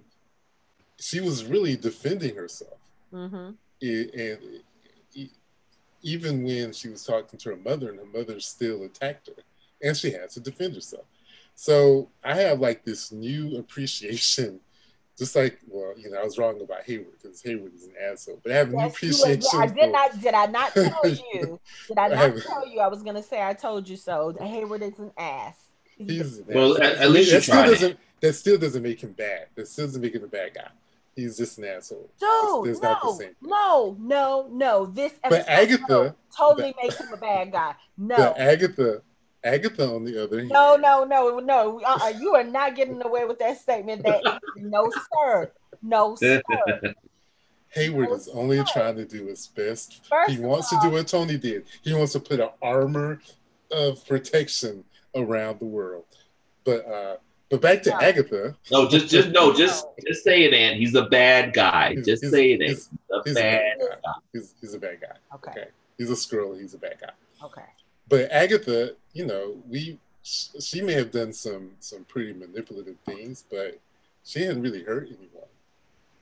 she 1.00 1.22
was 1.22 1.46
really 1.46 1.76
defending 1.76 2.36
herself. 2.36 2.78
Mm-hmm. 3.14 3.52
It, 3.82 4.14
and 4.14 4.62
even 6.06 6.44
when 6.44 6.72
she 6.72 6.88
was 6.88 7.04
talking 7.04 7.38
to 7.40 7.50
her 7.50 7.58
mother 7.58 7.90
and 7.90 8.00
her 8.00 8.06
mother 8.06 8.40
still 8.40 8.84
attacked 8.84 9.28
her 9.28 9.44
and 9.82 9.98
she 9.98 10.12
had 10.12 10.30
to 10.30 10.40
defend 10.40 10.76
herself. 10.76 11.06
So 11.56 12.10
i 12.24 12.36
have 12.36 12.60
like 12.60 12.84
this 12.84 13.12
new 13.12 13.58
appreciation 13.58 14.60
just 15.18 15.36
like 15.38 15.58
well 15.70 15.94
you 15.98 16.12
know 16.12 16.20
i 16.20 16.24
was 16.24 16.38
wrong 16.38 16.60
about 16.62 16.84
hayward 16.84 17.14
because 17.22 17.42
hayward 17.42 17.74
is 17.74 17.86
an 17.86 17.94
asshole 18.12 18.38
but 18.44 18.52
i 18.52 18.56
have 18.58 18.74
yes, 18.74 18.76
new 18.76 18.88
appreciation 18.88 19.50
yeah, 19.54 19.60
i 19.60 19.68
did 19.68 19.90
not 19.90 20.22
did 20.22 20.34
i 20.34 20.46
not 20.48 20.74
tell 20.74 21.08
you? 21.08 21.60
Did 21.88 21.98
i 21.98 22.08
not 22.10 22.18
I 22.18 22.40
tell 22.42 22.68
you 22.68 22.82
i 22.82 22.88
was 22.88 23.04
going 23.04 23.16
to 23.16 23.24
say 23.24 23.42
i 23.42 23.54
told 23.54 23.88
you 23.88 23.96
so? 23.96 24.36
Hayward 24.42 24.82
is 24.82 25.00
an 25.00 25.12
ass. 25.18 25.56
He's 25.98 26.40
an 26.40 26.46
well 26.50 26.76
ass. 26.76 26.96
At, 26.96 26.98
at, 27.04 27.12
least 27.12 27.32
that 27.32 27.44
still 27.44 27.64
doesn't 27.64 28.00
that 28.20 28.34
still 28.34 28.58
doesn't 28.58 28.84
make 28.84 29.02
him 29.02 29.14
bad. 29.14 29.48
That 29.56 29.70
still 29.70 29.86
doesn't 29.86 30.02
make 30.02 30.14
him 30.14 30.26
a 30.26 30.28
bad 30.28 30.54
guy 30.54 30.70
he's 31.16 31.38
just 31.38 31.58
an 31.58 31.66
asshole. 31.66 32.12
Dude, 32.20 32.82
no, 32.82 33.28
no, 33.42 33.98
no, 34.00 34.50
no. 34.52 34.86
This 34.86 35.14
but 35.28 35.48
Agatha 35.48 36.16
totally 36.36 36.74
but, 36.76 36.84
makes 36.84 37.00
him 37.00 37.14
a 37.14 37.18
bad 37.18 37.52
guy. 37.52 37.76
No, 37.98 38.34
Agatha, 38.38 39.02
Agatha 39.44 39.88
on 39.88 40.04
the 40.04 40.24
other 40.24 40.40
hand. 40.40 40.50
No, 40.50 40.76
no, 40.76 41.04
no, 41.04 41.40
no. 41.40 41.82
Uh-uh, 41.82 42.14
you 42.20 42.36
are 42.36 42.44
not 42.44 42.76
getting 42.76 43.02
away 43.04 43.26
with 43.26 43.40
that 43.40 43.60
statement. 43.60 44.04
That 44.04 44.22
no, 44.58 44.92
sir, 44.92 45.52
no, 45.82 46.16
sir. 46.16 46.42
Hayward 47.70 48.12
is 48.12 48.30
only 48.30 48.64
trying 48.64 48.96
to 48.96 49.06
do 49.06 49.28
his 49.28 49.48
best. 49.48 50.06
First 50.08 50.32
he 50.32 50.40
wants 50.40 50.72
all, 50.72 50.82
to 50.82 50.88
do 50.88 50.94
what 50.94 51.08
Tony 51.08 51.38
did. 51.38 51.66
He 51.82 51.94
wants 51.94 52.14
to 52.14 52.22
put 52.22 52.40
an 52.40 52.50
armor 52.62 53.20
of 53.70 54.06
protection 54.08 54.86
around 55.14 55.60
the 55.60 55.66
world. 55.66 56.06
But 56.64 56.88
uh, 56.88 57.18
but 57.50 57.62
back 57.62 57.84
to 57.84 57.92
no. 57.92 58.00
Agatha. 58.00 58.56
No, 58.72 58.88
just 58.88 59.10
just 59.10 59.30
no, 59.30 59.54
just 59.54 59.86
just 60.06 60.24
say 60.24 60.44
it, 60.44 60.54
Ant. 60.54 60.78
He's 60.78 60.96
a 60.96 61.06
bad 61.06 61.54
guy. 61.54 61.96
He's, 61.96 62.06
just 62.06 62.24
he's, 62.24 62.32
say 62.32 62.54
it, 62.54 62.62
He's, 62.62 62.90
a, 63.12 63.22
he's 63.24 63.36
bad 63.36 63.76
a 63.76 63.80
bad 63.80 63.80
guy. 63.80 63.96
guy. 64.04 64.14
He's, 64.34 64.54
he's 64.62 64.74
a 64.74 64.80
bad 64.80 65.02
guy. 65.02 65.36
Okay. 65.36 65.52
okay. 65.52 65.70
He's 65.98 66.10
a 66.10 66.14
Skrull. 66.14 66.60
He's 66.60 66.74
a 66.74 66.78
bad 66.78 66.98
guy. 67.00 67.12
Okay. 67.44 67.62
But 68.08 68.32
Agatha, 68.32 68.96
you 69.14 69.26
know, 69.26 69.56
we 69.70 70.00
she 70.22 70.82
may 70.82 70.94
have 70.94 71.12
done 71.12 71.34
some 71.34 71.72
some 71.80 72.04
pretty 72.06 72.34
manipulative 72.34 72.98
things, 73.06 73.46
but 73.50 73.80
she 74.24 74.42
hadn't 74.42 74.62
really 74.62 74.84
hurt 74.84 75.08
anyone. 75.08 75.48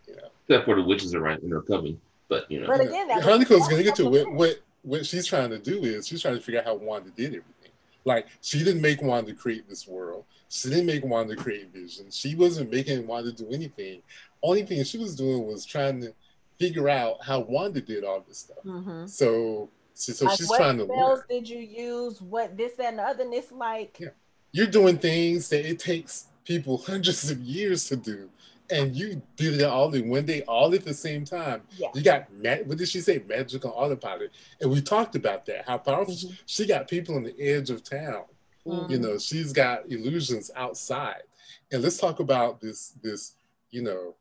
You 0.07 0.15
know, 0.17 0.27
except 0.47 0.65
for 0.65 0.75
the 0.75 0.83
witches 0.83 1.15
around 1.15 1.43
in 1.43 1.51
her 1.51 1.61
coven. 1.61 1.99
But 2.27 2.51
you 2.51 2.61
know, 2.61 2.67
but 2.67 2.81
again, 2.81 3.07
that 3.07 3.23
Hanako's 3.23 3.67
going 3.67 3.77
to 3.77 3.83
get 3.83 3.95
to 3.95 4.09
what, 4.09 4.31
what 4.31 4.59
what 4.81 5.05
she's 5.05 5.25
trying 5.25 5.49
to 5.51 5.59
do 5.59 5.83
is 5.83 6.07
she's 6.07 6.21
trying 6.21 6.35
to 6.35 6.41
figure 6.41 6.59
out 6.59 6.65
how 6.65 6.75
Wanda 6.75 7.09
did 7.11 7.27
everything. 7.27 7.71
Like 8.05 8.27
she 8.41 8.59
didn't 8.59 8.81
make 8.81 9.01
Wanda 9.01 9.33
create 9.33 9.69
this 9.69 9.87
world. 9.87 10.25
She 10.53 10.69
didn't 10.69 10.85
make 10.85 11.03
Wanda 11.03 11.35
create 11.35 11.73
Vision. 11.73 12.11
She 12.11 12.35
wasn't 12.35 12.71
making 12.71 13.07
Wanda 13.07 13.31
do 13.31 13.47
anything. 13.49 14.03
Only 14.43 14.63
thing 14.63 14.83
she 14.83 14.99
was 14.99 15.15
doing 15.15 15.47
was 15.47 15.65
trying 15.65 15.99
to 16.01 16.13
figure 16.59 16.89
out 16.89 17.23
how 17.23 17.39
Wanda 17.39 17.81
did 17.81 18.03
all 18.03 18.23
this 18.27 18.37
stuff. 18.39 18.59
Mm-hmm. 18.63 19.07
So, 19.07 19.71
so 19.95 20.25
like 20.25 20.37
she's 20.37 20.51
trying 20.55 20.77
to 20.77 20.85
What 20.85 20.95
spells 20.95 21.23
did 21.27 21.49
you 21.49 21.57
use? 21.57 22.21
What 22.21 22.55
this 22.55 22.73
that, 22.73 22.89
and 22.89 22.99
the 22.99 23.03
other? 23.03 23.23
And 23.23 23.33
it's 23.33 23.51
like 23.51 23.97
yeah. 23.99 24.09
you're 24.51 24.67
doing 24.67 24.99
things 24.99 25.49
that 25.49 25.67
it 25.67 25.79
takes 25.79 26.27
people 26.45 26.77
hundreds 26.85 27.31
of 27.31 27.39
years 27.39 27.87
to 27.87 27.95
do 27.95 28.29
and 28.69 28.95
you 28.95 29.21
did 29.35 29.59
it 29.59 29.63
all 29.63 29.93
in 29.93 30.07
one 30.07 30.25
day, 30.25 30.41
all 30.43 30.73
at 30.73 30.85
the 30.85 30.93
same 30.93 31.25
time. 31.25 31.61
Yeah. 31.77 31.89
You 31.93 32.01
got 32.01 32.27
what 32.65 32.77
did 32.77 32.87
she 32.87 33.01
say? 33.01 33.23
Magical 33.27 33.71
autopilot, 33.71 34.31
and 34.61 34.71
we 34.71 34.81
talked 34.81 35.15
about 35.15 35.45
that. 35.47 35.67
How 35.67 35.79
powerful 35.79 36.13
mm-hmm. 36.13 36.33
she 36.45 36.65
got 36.65 36.87
people 36.87 37.15
on 37.15 37.23
the 37.23 37.39
edge 37.39 37.69
of 37.69 37.83
town. 37.83 38.23
Mm-hmm. 38.65 38.91
You 38.91 38.99
know, 38.99 39.17
she's 39.17 39.51
got 39.51 39.91
illusions 39.91 40.51
outside. 40.55 41.23
And 41.71 41.81
let's 41.81 41.97
talk 41.97 42.19
about 42.19 42.61
this. 42.61 42.93
This, 43.01 43.33
you 43.71 43.81
know, 43.81 44.15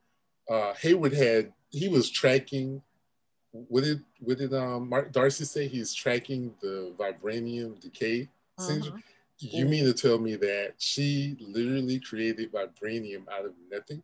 uh, 0.50 0.74
Hayward 0.74 1.12
had 1.12 1.52
he 1.70 1.88
was 1.88 2.10
tracking. 2.10 2.82
What 3.52 3.84
did 3.84 4.02
what 4.20 4.38
did 4.38 4.54
um, 4.54 4.88
Mark 4.88 5.12
Darcy 5.12 5.44
say? 5.44 5.68
He's 5.68 5.94
tracking 5.94 6.54
the 6.60 6.92
vibranium 6.98 7.78
decay 7.80 8.28
syndrome. 8.58 8.98
Mm-hmm. 8.98 9.56
You 9.56 9.64
mean 9.66 9.84
to 9.84 9.92
tell 9.92 10.18
me 10.18 10.36
that 10.36 10.74
she 10.78 11.36
literally 11.40 11.98
created 11.98 12.52
vibranium 12.52 13.28
out 13.28 13.44
of 13.44 13.52
nothing? 13.70 14.02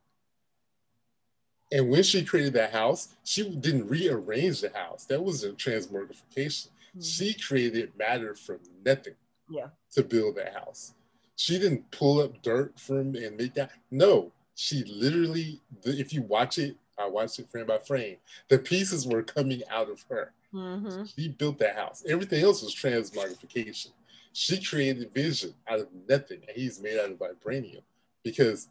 And 1.71 1.89
when 1.89 2.03
she 2.03 2.25
created 2.25 2.53
that 2.53 2.71
house, 2.71 3.09
she 3.23 3.47
didn't 3.47 3.87
rearrange 3.87 4.61
the 4.61 4.71
house. 4.73 5.05
That 5.05 5.23
was 5.23 5.43
a 5.43 5.51
transmogrification. 5.51 6.67
Mm-hmm. 6.67 7.01
She 7.01 7.33
created 7.33 7.91
matter 7.97 8.35
from 8.35 8.59
nothing 8.83 9.15
yeah. 9.49 9.67
to 9.93 10.03
build 10.03 10.35
that 10.35 10.53
house. 10.53 10.93
She 11.35 11.57
didn't 11.57 11.89
pull 11.91 12.21
up 12.21 12.41
dirt 12.41 12.79
from 12.79 13.15
and 13.15 13.37
make 13.37 13.53
that. 13.53 13.71
No, 13.91 14.31
she 14.55 14.83
literally, 14.85 15.61
if 15.83 16.13
you 16.13 16.21
watch 16.23 16.57
it, 16.57 16.75
I 16.97 17.07
watched 17.07 17.39
it 17.39 17.49
frame 17.49 17.65
by 17.65 17.77
frame, 17.77 18.17
the 18.49 18.59
pieces 18.59 19.07
were 19.07 19.23
coming 19.23 19.61
out 19.71 19.89
of 19.89 20.03
her. 20.09 20.33
Mm-hmm. 20.53 21.03
She 21.05 21.29
built 21.29 21.59
that 21.59 21.77
house. 21.77 22.03
Everything 22.07 22.43
else 22.43 22.61
was 22.61 22.75
transmogrification. 22.75 23.91
She 24.33 24.61
created 24.61 25.13
vision 25.13 25.53
out 25.67 25.79
of 25.79 25.87
nothing, 26.07 26.41
and 26.47 26.55
he's 26.55 26.81
made 26.81 26.99
out 26.99 27.11
of 27.11 27.17
vibranium 27.17 27.81
because 28.23 28.67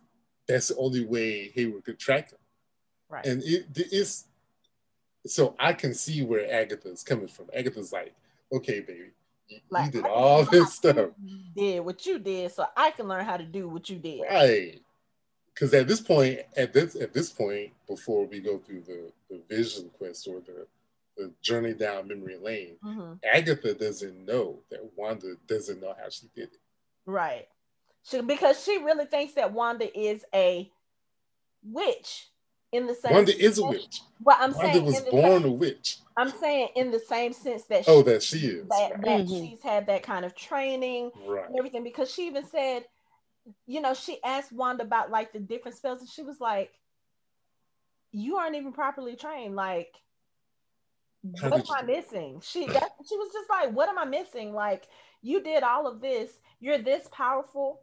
that's 0.47 0.69
the 0.69 0.77
only 0.77 1.05
way 1.05 1.51
Hayward 1.55 1.85
could 1.85 1.99
track 1.99 2.31
him. 2.31 2.39
Right. 3.09 3.25
And 3.25 3.43
it 3.45 3.67
is 3.75 4.25
so 5.27 5.55
I 5.59 5.73
can 5.73 5.95
see 5.95 6.23
where 6.23 6.53
Agatha's 6.53 7.03
coming 7.03 7.29
from. 7.29 7.47
Agatha's 7.55 7.93
like, 7.93 8.15
okay, 8.53 8.81
baby, 8.81 9.11
like, 9.71 9.95
you 9.95 10.03
did 10.03 10.11
all 10.11 10.45
this 10.45 10.75
stuff. 10.75 11.11
Did 11.57 11.81
what 11.81 12.05
you 12.07 12.19
did, 12.19 12.53
so 12.53 12.67
I 12.77 12.91
can 12.91 13.09
learn 13.09 13.25
how 13.25 13.37
to 13.37 13.45
do 13.45 13.69
what 13.69 13.89
you 13.89 13.97
did. 13.97 14.23
Right. 14.23 14.81
Because 15.55 15.75
at 15.75 15.89
this 15.89 16.01
point, 16.01 16.41
at 16.57 16.73
this 16.73 16.95
at 16.95 17.13
this 17.13 17.31
point, 17.31 17.73
before 17.89 18.27
we 18.27 18.41
go 18.41 18.59
through 18.59 18.83
the, 18.83 19.13
the 19.29 19.41
vision 19.49 19.91
quest 19.99 20.29
or 20.29 20.41
the 20.41 20.67
the 21.17 21.33
journey 21.43 21.75
down 21.75 22.07
memory 22.07 22.37
lane, 22.41 22.77
mm-hmm. 22.85 23.15
Agatha 23.33 23.75
doesn't 23.75 24.25
know 24.25 24.61
that 24.71 24.89
Wanda 24.95 25.35
doesn't 25.49 25.81
know 25.81 25.95
how 26.01 26.09
she 26.09 26.29
did 26.35 26.45
it. 26.45 26.61
Right. 27.07 27.49
She, 28.05 28.21
because 28.21 28.63
she 28.63 28.79
really 28.79 29.07
thinks 29.07 29.35
that 29.35 29.53
Wanda 29.53 29.99
is 29.99 30.25
a 30.33 30.71
witch 31.65 32.29
in 32.73 32.87
the 32.87 32.95
same 32.95 33.13
Wanda 33.13 33.39
is 33.39 33.59
a 33.59 33.65
witch. 33.65 34.03
Well, 34.23 34.37
I'm 34.39 34.53
Wanda 34.53 34.73
saying 34.73 34.85
was 34.85 35.01
born 35.03 35.43
same, 35.43 35.51
a 35.51 35.53
witch. 35.53 35.99
I'm 36.17 36.31
saying 36.31 36.69
in 36.77 36.91
the 36.91 36.99
same 36.99 37.33
sense 37.33 37.65
that 37.65 37.85
she, 37.85 37.91
oh 37.91 38.03
that 38.03 38.23
she 38.23 38.39
is 38.39 38.69
that, 38.69 38.91
that 39.03 39.21
mm-hmm. 39.21 39.29
she's 39.29 39.63
had 39.63 39.87
that 39.87 40.03
kind 40.03 40.25
of 40.25 40.35
training 40.35 41.11
right. 41.27 41.47
and 41.47 41.57
everything 41.57 41.83
because 41.83 42.13
she 42.13 42.27
even 42.27 42.45
said, 42.45 42.85
you 43.67 43.81
know, 43.81 43.95
she 43.95 44.19
asked 44.23 44.53
Wanda 44.53 44.83
about 44.83 45.11
like 45.11 45.33
the 45.33 45.39
different 45.39 45.77
spells 45.77 46.01
and 46.01 46.09
she 46.09 46.23
was 46.23 46.41
like, 46.41 46.73
"You 48.13 48.37
aren't 48.37 48.57
even 48.57 48.73
properly 48.73 49.17
trained. 49.17 49.57
Like, 49.57 49.95
How 51.41 51.49
what 51.49 51.61
am 51.61 51.75
I 51.75 51.83
missing?" 51.83 52.43
She 52.45 52.67
that, 52.67 52.91
she 53.09 53.17
was 53.17 53.33
just 53.33 53.49
like, 53.49 53.73
"What 53.73 53.89
am 53.89 53.99
I 53.99 54.05
missing? 54.05 54.53
Like, 54.53 54.89
you 55.23 55.43
did 55.43 55.63
all 55.63 55.87
of 55.87 56.01
this. 56.01 56.33
You're 56.61 56.79
this 56.79 57.09
powerful." 57.11 57.81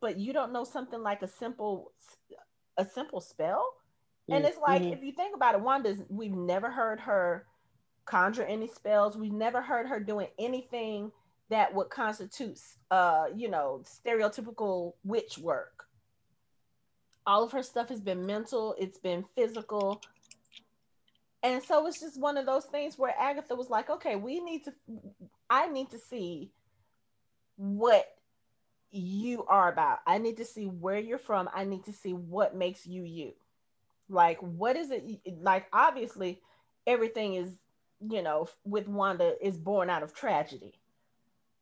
But 0.00 0.18
you 0.18 0.32
don't 0.32 0.52
know 0.52 0.64
something 0.64 1.00
like 1.00 1.22
a 1.22 1.28
simple 1.28 1.92
a 2.76 2.84
simple 2.84 3.20
spell 3.20 3.64
and 4.28 4.44
it's 4.44 4.58
like 4.58 4.82
mm-hmm. 4.82 4.92
if 4.92 5.02
you 5.02 5.12
think 5.12 5.34
about 5.34 5.54
it, 5.54 5.60
Wanda's 5.60 6.02
we've 6.08 6.32
never 6.32 6.70
heard 6.70 7.00
her 7.00 7.46
conjure 8.04 8.44
any 8.44 8.68
spells. 8.68 9.16
We've 9.16 9.32
never 9.32 9.62
heard 9.62 9.86
her 9.88 10.00
doing 10.00 10.28
anything 10.38 11.12
that 11.50 11.74
would 11.74 11.90
constitute 11.90 12.58
uh, 12.90 13.26
you 13.34 13.48
know, 13.48 13.82
stereotypical 13.84 14.94
witch 15.04 15.38
work. 15.38 15.84
All 17.26 17.44
of 17.44 17.52
her 17.52 17.62
stuff 17.62 17.88
has 17.88 18.00
been 18.00 18.26
mental, 18.26 18.74
it's 18.78 18.98
been 18.98 19.24
physical. 19.34 20.00
And 21.44 21.62
so 21.62 21.86
it's 21.86 22.00
just 22.00 22.20
one 22.20 22.36
of 22.36 22.46
those 22.46 22.66
things 22.66 22.96
where 22.96 23.14
Agatha 23.18 23.54
was 23.56 23.68
like, 23.68 23.90
okay, 23.90 24.14
we 24.14 24.40
need 24.40 24.64
to 24.64 24.72
I 25.50 25.66
need 25.68 25.90
to 25.90 25.98
see 25.98 26.52
what 27.56 28.06
you 28.90 29.44
are 29.46 29.72
about. 29.72 29.98
I 30.06 30.18
need 30.18 30.36
to 30.36 30.44
see 30.44 30.66
where 30.66 30.98
you're 30.98 31.18
from. 31.18 31.48
I 31.54 31.64
need 31.64 31.84
to 31.84 31.92
see 31.92 32.12
what 32.12 32.56
makes 32.56 32.86
you 32.86 33.02
you. 33.04 33.32
Like, 34.12 34.38
what 34.40 34.76
is 34.76 34.90
it? 34.90 35.20
Like, 35.40 35.66
obviously, 35.72 36.40
everything 36.86 37.34
is, 37.34 37.56
you 38.00 38.22
know, 38.22 38.48
with 38.64 38.88
Wanda 38.88 39.34
is 39.44 39.56
born 39.56 39.90
out 39.90 40.02
of 40.02 40.14
tragedy, 40.14 40.74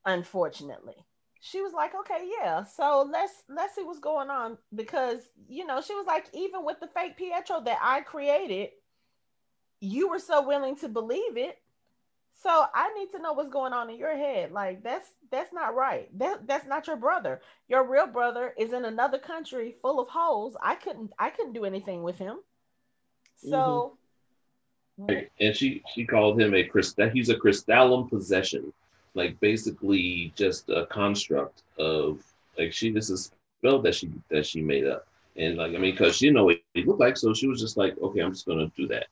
unfortunately. 0.04 0.96
She 1.40 1.62
was 1.62 1.72
like, 1.72 1.94
okay, 1.94 2.28
yeah. 2.38 2.64
So 2.64 3.08
let's 3.10 3.32
let's 3.48 3.74
see 3.74 3.82
what's 3.82 3.98
going 3.98 4.28
on 4.28 4.58
because 4.74 5.20
you 5.48 5.64
know 5.64 5.80
she 5.80 5.94
was 5.94 6.06
like, 6.06 6.26
even 6.34 6.64
with 6.64 6.80
the 6.80 6.88
fake 6.88 7.16
Pietro 7.16 7.62
that 7.62 7.78
I 7.80 8.02
created, 8.02 8.70
you 9.80 10.08
were 10.08 10.18
so 10.18 10.46
willing 10.46 10.76
to 10.76 10.88
believe 10.88 11.38
it. 11.38 11.56
So 12.42 12.64
I 12.74 12.92
need 12.94 13.10
to 13.12 13.18
know 13.18 13.34
what's 13.34 13.50
going 13.50 13.74
on 13.74 13.90
in 13.90 13.98
your 13.98 14.16
head. 14.16 14.50
Like 14.50 14.82
that's 14.82 15.06
that's 15.30 15.52
not 15.52 15.74
right. 15.74 16.08
That 16.18 16.46
that's 16.46 16.66
not 16.66 16.86
your 16.86 16.96
brother. 16.96 17.42
Your 17.68 17.86
real 17.86 18.06
brother 18.06 18.54
is 18.56 18.72
in 18.72 18.86
another 18.86 19.18
country 19.18 19.76
full 19.82 20.00
of 20.00 20.08
holes. 20.08 20.56
I 20.62 20.74
couldn't 20.74 21.12
I 21.18 21.28
couldn't 21.30 21.52
do 21.52 21.66
anything 21.66 22.02
with 22.02 22.18
him. 22.18 22.38
So 23.36 23.98
mm-hmm. 24.98 25.24
and 25.38 25.54
she 25.54 25.82
she 25.94 26.06
called 26.06 26.40
him 26.40 26.54
a 26.54 26.64
crystal 26.64 27.10
he's 27.10 27.28
a 27.28 27.36
crystallum 27.36 28.08
possession. 28.08 28.72
Like 29.12 29.38
basically 29.40 30.32
just 30.34 30.70
a 30.70 30.86
construct 30.86 31.62
of 31.78 32.22
like 32.56 32.72
she 32.72 32.90
this 32.90 33.10
is 33.10 33.32
spell 33.58 33.82
that 33.82 33.94
she 33.94 34.10
that 34.30 34.46
she 34.46 34.62
made 34.62 34.86
up. 34.86 35.06
And 35.36 35.58
like 35.58 35.74
I 35.74 35.78
mean, 35.78 35.92
because 35.92 36.16
she 36.16 36.26
didn't 36.26 36.36
know 36.36 36.44
what 36.44 36.60
he 36.72 36.84
looked 36.84 37.00
like, 37.00 37.18
so 37.18 37.34
she 37.34 37.48
was 37.48 37.60
just 37.60 37.76
like, 37.76 37.98
okay, 37.98 38.20
I'm 38.20 38.32
just 38.32 38.46
gonna 38.46 38.72
do 38.78 38.86
that 38.88 39.08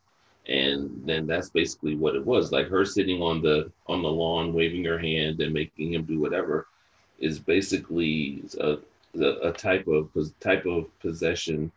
and 0.48 1.02
then 1.04 1.26
that's 1.26 1.50
basically 1.50 1.94
what 1.94 2.14
it 2.14 2.24
was. 2.24 2.52
Like 2.52 2.68
her 2.68 2.84
sitting 2.84 3.20
on 3.20 3.42
the 3.42 3.70
on 3.86 4.02
the 4.02 4.08
lawn 4.08 4.54
waving 4.54 4.84
her 4.84 4.98
hand 4.98 5.40
and 5.40 5.52
making 5.52 5.92
him 5.92 6.04
do 6.04 6.18
whatever 6.18 6.66
is 7.18 7.38
basically 7.38 8.42
a, 8.60 8.78
a 9.20 9.52
type 9.52 9.86
of 9.86 10.10
type 10.40 10.64
of 10.66 10.86
possession. 11.00 11.70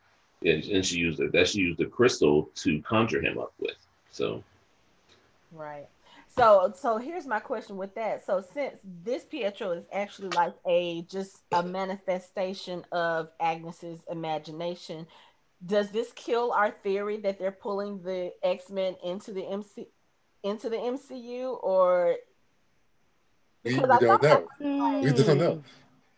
And, 0.43 0.63
and 0.63 0.85
she 0.85 0.97
used 0.97 1.19
it 1.19 1.31
that 1.33 1.49
she 1.49 1.59
used 1.59 1.79
a 1.81 1.85
crystal 1.85 2.49
to 2.55 2.81
conjure 2.81 3.21
him 3.21 3.37
up 3.37 3.53
with. 3.59 3.75
So 4.11 4.43
right. 5.51 5.87
So 6.29 6.73
so 6.75 6.97
here's 6.97 7.27
my 7.27 7.41
question 7.41 7.75
with 7.75 7.93
that. 7.95 8.25
So 8.25 8.41
since 8.53 8.75
this 9.03 9.25
pietro 9.25 9.71
is 9.71 9.83
actually 9.91 10.29
like 10.29 10.53
a 10.65 11.01
just 11.03 11.41
a 11.51 11.61
manifestation 11.61 12.85
of 12.93 13.29
agnes's 13.41 13.99
imagination 14.09 15.07
does 15.65 15.91
this 15.91 16.11
kill 16.13 16.51
our 16.51 16.71
theory 16.71 17.17
that 17.17 17.37
they're 17.37 17.51
pulling 17.51 18.01
the 18.01 18.33
X-Men 18.43 18.95
into 19.03 19.31
the 19.31 19.45
MC 19.45 19.87
into 20.43 20.69
the 20.69 20.77
MCU 20.77 21.63
or 21.63 22.15
we, 23.63 23.75
we 23.75 23.79
don't 23.79 24.23
know. 24.23 24.47
Mm. 24.59 25.03
We 25.03 25.23
don't 25.23 25.37
know. 25.37 25.63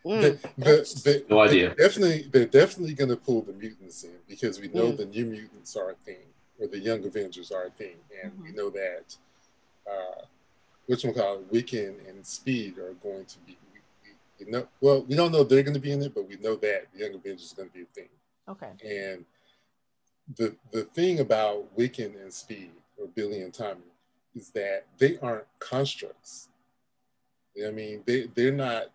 Mm. 0.06 0.20
The, 0.20 0.48
the, 0.56 1.02
the, 1.04 1.24
no 1.28 1.40
idea. 1.40 1.74
They're 1.76 1.88
definitely, 1.88 2.28
they're 2.30 2.46
definitely 2.46 2.94
going 2.94 3.10
to 3.10 3.16
pull 3.16 3.42
the 3.42 3.52
mutants 3.52 4.04
in 4.04 4.12
because 4.28 4.60
we 4.60 4.68
know 4.68 4.92
mm. 4.92 4.96
the 4.96 5.06
new 5.06 5.26
mutants 5.26 5.76
are 5.76 5.90
a 5.90 5.94
thing, 5.94 6.24
or 6.58 6.66
the 6.66 6.78
Young 6.78 7.04
Avengers 7.04 7.50
are 7.50 7.64
a 7.64 7.70
thing, 7.70 7.96
and 8.22 8.32
mm-hmm. 8.32 8.44
we 8.44 8.52
know 8.52 8.70
that 8.70 9.16
uh, 9.90 10.22
which 10.86 11.04
one 11.04 11.14
called 11.14 11.40
it, 11.40 11.52
Wiccan 11.52 11.94
and 12.08 12.24
Speed 12.24 12.78
are 12.78 12.92
going 13.02 13.24
to 13.24 13.38
be. 13.46 13.56
We, 13.72 14.44
we 14.44 14.50
know, 14.50 14.68
well, 14.80 15.02
we 15.02 15.16
don't 15.16 15.32
know 15.32 15.44
they're 15.44 15.62
going 15.62 15.74
to 15.74 15.80
be 15.80 15.92
in 15.92 16.02
it, 16.02 16.14
but 16.14 16.28
we 16.28 16.36
know 16.36 16.56
that 16.56 16.86
the 16.92 17.00
Young 17.00 17.14
Avengers 17.14 17.46
is 17.46 17.52
going 17.52 17.68
to 17.68 17.74
be 17.74 17.82
a 17.82 17.86
thing. 17.86 18.08
Okay. 18.48 18.72
And 18.84 19.24
the 20.36 20.54
the 20.72 20.84
thing 20.84 21.20
about 21.20 21.76
Wiccan 21.76 22.20
and 22.20 22.32
Speed 22.32 22.72
or 22.98 23.06
Billy 23.08 23.40
and 23.40 23.52
Tommy 23.52 23.80
is 24.34 24.50
that 24.50 24.86
they 24.98 25.18
aren't 25.18 25.46
constructs. 25.58 26.48
I 27.64 27.70
mean, 27.70 28.02
they 28.06 28.26
they're 28.34 28.52
not 28.52 28.86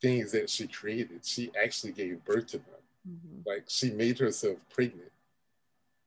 things 0.00 0.32
that 0.32 0.50
she 0.50 0.66
created. 0.66 1.24
She 1.24 1.50
actually 1.60 1.92
gave 1.92 2.24
birth 2.24 2.48
to 2.48 2.58
them. 2.58 2.66
Mm-hmm. 3.08 3.48
Like 3.48 3.64
she 3.68 3.90
made 3.90 4.18
herself 4.18 4.56
pregnant 4.72 5.12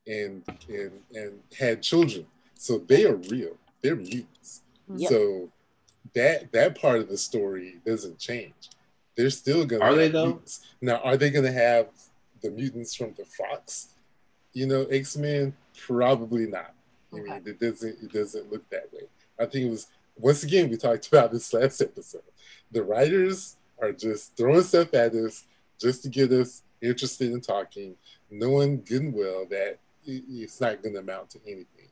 and 0.08 0.44
and 0.68 0.92
and 1.14 1.40
had 1.58 1.82
children. 1.82 2.26
So 2.56 2.80
they 2.80 3.06
are 3.06 3.16
real. 3.16 3.58
They're 3.82 3.96
mutants. 3.96 4.62
Yep. 4.96 5.10
So 5.10 5.50
that 6.14 6.52
that 6.52 6.80
part 6.80 7.00
of 7.00 7.10
the 7.10 7.18
story 7.18 7.76
doesn't 7.86 8.20
change. 8.20 8.70
They're 9.16 9.30
still 9.30 9.66
gonna 9.66 9.84
are 9.84 9.96
they 9.96 10.10
though? 10.10 10.26
Mutants. 10.28 10.66
Now, 10.82 10.98
are 10.98 11.18
they 11.18 11.30
gonna 11.30 11.52
have 11.52 11.88
the 12.42 12.50
mutants 12.50 12.96
from 12.96 13.14
the 13.18 13.26
Fox 13.26 13.90
you 14.54 14.68
know, 14.68 14.84
X 14.86 15.18
Men 15.18 15.54
probably 15.78 16.48
not. 16.48 16.74
Okay. 17.14 17.32
I 17.32 17.36
mean, 17.36 17.44
it 17.46 17.60
doesn't 17.60 17.98
it 18.02 18.12
doesn't 18.12 18.52
look 18.52 18.68
that 18.70 18.92
way. 18.94 19.04
I 19.40 19.46
think 19.46 19.66
it 19.66 19.70
was 19.70 19.88
once 20.18 20.44
again 20.44 20.70
we 20.70 20.78
talked 20.78 21.08
about 21.12 21.32
this 21.32 21.54
last 21.54 21.82
episode. 21.82 22.24
The 22.72 22.84
writers 22.84 23.58
are 23.82 23.92
just 23.92 24.38
throwing 24.38 24.64
stuff 24.64 24.94
at 24.94 25.14
us 25.14 25.46
just 25.80 26.04
to 26.04 26.10
get 26.10 26.32
us 26.32 26.64
interested 26.82 27.32
in 27.32 27.42
talking, 27.42 27.96
knowing 28.30 28.82
good 28.84 29.02
and 29.02 29.14
well 29.14 29.46
that 29.50 29.78
it's 30.06 30.62
not 30.62 30.82
going 30.82 30.94
to 30.94 31.00
amount 31.00 31.32
to 31.32 31.40
anything. 31.46 31.90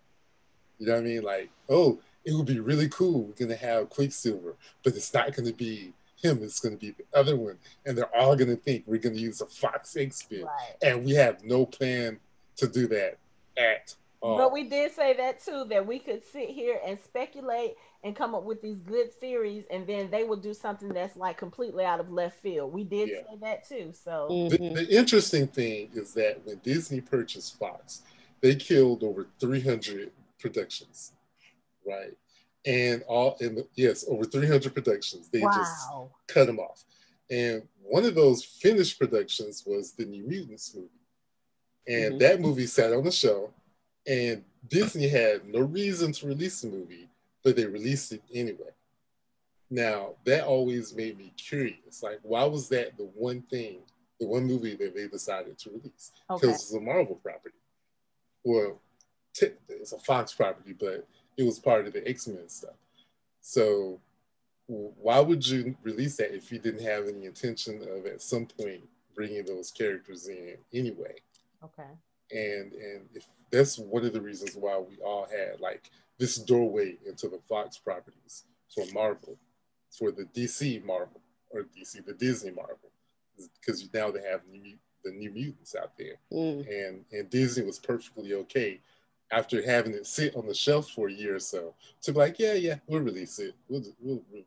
You 0.77 0.87
know 0.87 0.93
what 0.93 1.01
I 1.01 1.03
mean? 1.03 1.21
Like, 1.23 1.49
oh, 1.69 1.99
it 2.23 2.33
would 2.33 2.45
be 2.45 2.59
really 2.59 2.89
cool. 2.89 3.23
We're 3.23 3.33
going 3.33 3.49
to 3.49 3.65
have 3.65 3.89
Quicksilver, 3.89 4.55
but 4.83 4.95
it's 4.95 5.13
not 5.13 5.35
going 5.35 5.47
to 5.47 5.53
be 5.53 5.93
him. 6.21 6.39
It's 6.41 6.59
going 6.59 6.77
to 6.77 6.79
be 6.79 6.91
the 6.91 7.17
other 7.17 7.35
one, 7.35 7.57
and 7.85 7.97
they're 7.97 8.15
all 8.15 8.35
going 8.35 8.49
to 8.49 8.55
think 8.55 8.83
we're 8.85 8.97
going 8.97 9.15
to 9.15 9.21
use 9.21 9.41
a 9.41 9.45
Fox 9.45 9.95
X 9.95 10.25
Men, 10.29 10.43
right. 10.43 10.75
and 10.81 11.05
we 11.05 11.13
have 11.13 11.43
no 11.43 11.65
plan 11.65 12.19
to 12.59 12.67
do 12.67 12.87
that 12.87 13.17
at 13.57 13.95
all. 14.21 14.37
But 14.37 14.51
we 14.51 14.63
did 14.63 14.93
say 14.93 15.13
that 15.13 15.43
too, 15.43 15.65
that 15.69 15.85
we 15.85 15.99
could 15.99 16.25
sit 16.25 16.49
here 16.49 16.79
and 16.85 16.97
speculate 17.03 17.75
and 18.03 18.15
come 18.15 18.33
up 18.33 18.43
with 18.43 18.61
these 18.61 18.79
good 18.79 19.13
theories, 19.13 19.65
and 19.69 19.85
then 19.85 20.09
they 20.09 20.23
would 20.23 20.41
do 20.41 20.53
something 20.53 20.89
that's 20.89 21.17
like 21.17 21.37
completely 21.37 21.83
out 21.83 21.99
of 21.99 22.11
left 22.11 22.41
field. 22.41 22.71
We 22.71 22.83
did 22.83 23.09
yeah. 23.09 23.15
say 23.17 23.37
that 23.41 23.67
too. 23.67 23.91
So 23.93 24.27
mm-hmm. 24.31 24.75
the, 24.75 24.85
the, 24.85 24.97
interesting 24.97 25.47
thing 25.47 25.89
is 25.93 26.13
that 26.13 26.41
when 26.45 26.59
Disney 26.63 27.01
purchased 27.01 27.59
Fox, 27.59 28.03
they 28.41 28.55
killed 28.55 29.03
over 29.03 29.27
300 29.39 30.11
productions, 30.39 31.11
right? 31.85 32.15
And 32.65 33.03
all 33.07 33.37
in 33.41 33.55
the, 33.55 33.67
yes, 33.75 34.05
over 34.07 34.23
300 34.23 34.73
productions. 34.73 35.29
They 35.29 35.41
wow. 35.41 35.51
just 35.55 36.33
cut 36.33 36.47
them 36.47 36.59
off. 36.59 36.83
And 37.29 37.63
one 37.83 38.05
of 38.05 38.15
those 38.15 38.43
finished 38.43 38.97
productions 38.97 39.63
was 39.65 39.91
the 39.91 40.05
New 40.05 40.23
Mutants 40.23 40.73
movie 40.73 40.87
and 41.87 42.13
mm-hmm. 42.13 42.17
that 42.19 42.41
movie 42.41 42.67
sat 42.67 42.93
on 42.93 43.03
the 43.03 43.11
show, 43.11 43.51
and 44.07 44.43
Disney 44.67 45.07
had 45.07 45.47
no 45.47 45.61
reason 45.61 46.11
to 46.13 46.27
release 46.27 46.61
the 46.61 46.69
movie, 46.69 47.09
but 47.43 47.55
they 47.55 47.65
released 47.65 48.11
it 48.11 48.21
anyway. 48.33 48.71
Now 49.69 50.15
that 50.25 50.45
always 50.45 50.95
made 50.95 51.17
me 51.17 51.33
curious. 51.37 52.01
Like, 52.01 52.19
why 52.23 52.43
was 52.45 52.69
that 52.69 52.97
the 52.97 53.09
one 53.15 53.41
thing, 53.43 53.79
the 54.19 54.27
one 54.27 54.45
movie 54.45 54.75
that 54.75 54.95
they 54.95 55.07
decided 55.07 55.57
to 55.59 55.69
release? 55.69 56.11
Because 56.27 56.43
okay. 56.43 56.53
it's 56.53 56.73
a 56.73 56.79
Marvel 56.79 57.15
property. 57.15 57.55
Well, 58.43 58.81
t- 59.33 59.53
it's 59.67 59.93
a 59.93 59.99
Fox 59.99 60.33
property, 60.33 60.73
but 60.73 61.07
it 61.37 61.43
was 61.43 61.59
part 61.59 61.87
of 61.87 61.93
the 61.93 62.07
X 62.07 62.27
Men 62.27 62.49
stuff. 62.49 62.75
So 63.41 63.99
why 64.67 65.19
would 65.19 65.47
you 65.47 65.75
release 65.83 66.17
that 66.17 66.35
if 66.35 66.51
you 66.51 66.59
didn't 66.59 66.85
have 66.85 67.07
any 67.07 67.25
intention 67.25 67.81
of 67.89 68.05
at 68.05 68.21
some 68.21 68.45
point 68.45 68.81
bringing 69.15 69.43
those 69.45 69.71
characters 69.71 70.27
in 70.27 70.57
anyway? 70.73 71.15
Okay. 71.63 71.89
And 72.31 72.73
and 72.73 73.09
if 73.13 73.25
that's 73.51 73.79
one 73.79 74.05
of 74.05 74.13
the 74.13 74.21
reasons 74.21 74.55
why 74.55 74.77
we 74.77 74.97
all 75.03 75.27
had 75.29 75.59
like 75.59 75.89
this 76.17 76.37
doorway 76.37 76.97
into 77.05 77.27
the 77.27 77.39
Fox 77.47 77.77
properties 77.77 78.43
for 78.73 78.85
Marvel, 78.93 79.37
for 79.97 80.11
the 80.11 80.25
DC 80.25 80.83
Marvel 80.83 81.21
or 81.49 81.61
DC 81.61 82.05
the 82.05 82.13
Disney 82.13 82.51
Marvel, 82.51 82.91
because 83.59 83.89
now 83.93 84.11
they 84.11 84.21
have 84.21 84.41
new, 84.51 84.75
the 85.03 85.11
New 85.11 85.31
Mutants 85.31 85.75
out 85.75 85.97
there, 85.97 86.15
mm. 86.31 86.67
and 86.67 87.03
and 87.11 87.29
Disney 87.29 87.65
was 87.65 87.79
perfectly 87.79 88.33
okay 88.33 88.79
after 89.31 89.63
having 89.63 89.93
it 89.93 90.07
sit 90.07 90.35
on 90.35 90.47
the 90.47 90.53
shelf 90.53 90.89
for 90.89 91.07
a 91.07 91.13
year 91.13 91.35
or 91.35 91.39
so 91.39 91.75
to 92.01 92.11
be 92.11 92.17
like, 92.17 92.39
yeah, 92.39 92.53
yeah, 92.53 92.75
we'll 92.87 93.01
release 93.01 93.37
it, 93.39 93.53
we'll, 93.67 93.83
we'll, 93.99 94.21
we'll 94.31 94.43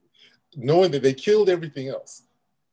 knowing 0.57 0.91
that 0.91 1.03
they 1.03 1.15
killed 1.15 1.49
everything 1.49 1.89
else 1.89 2.23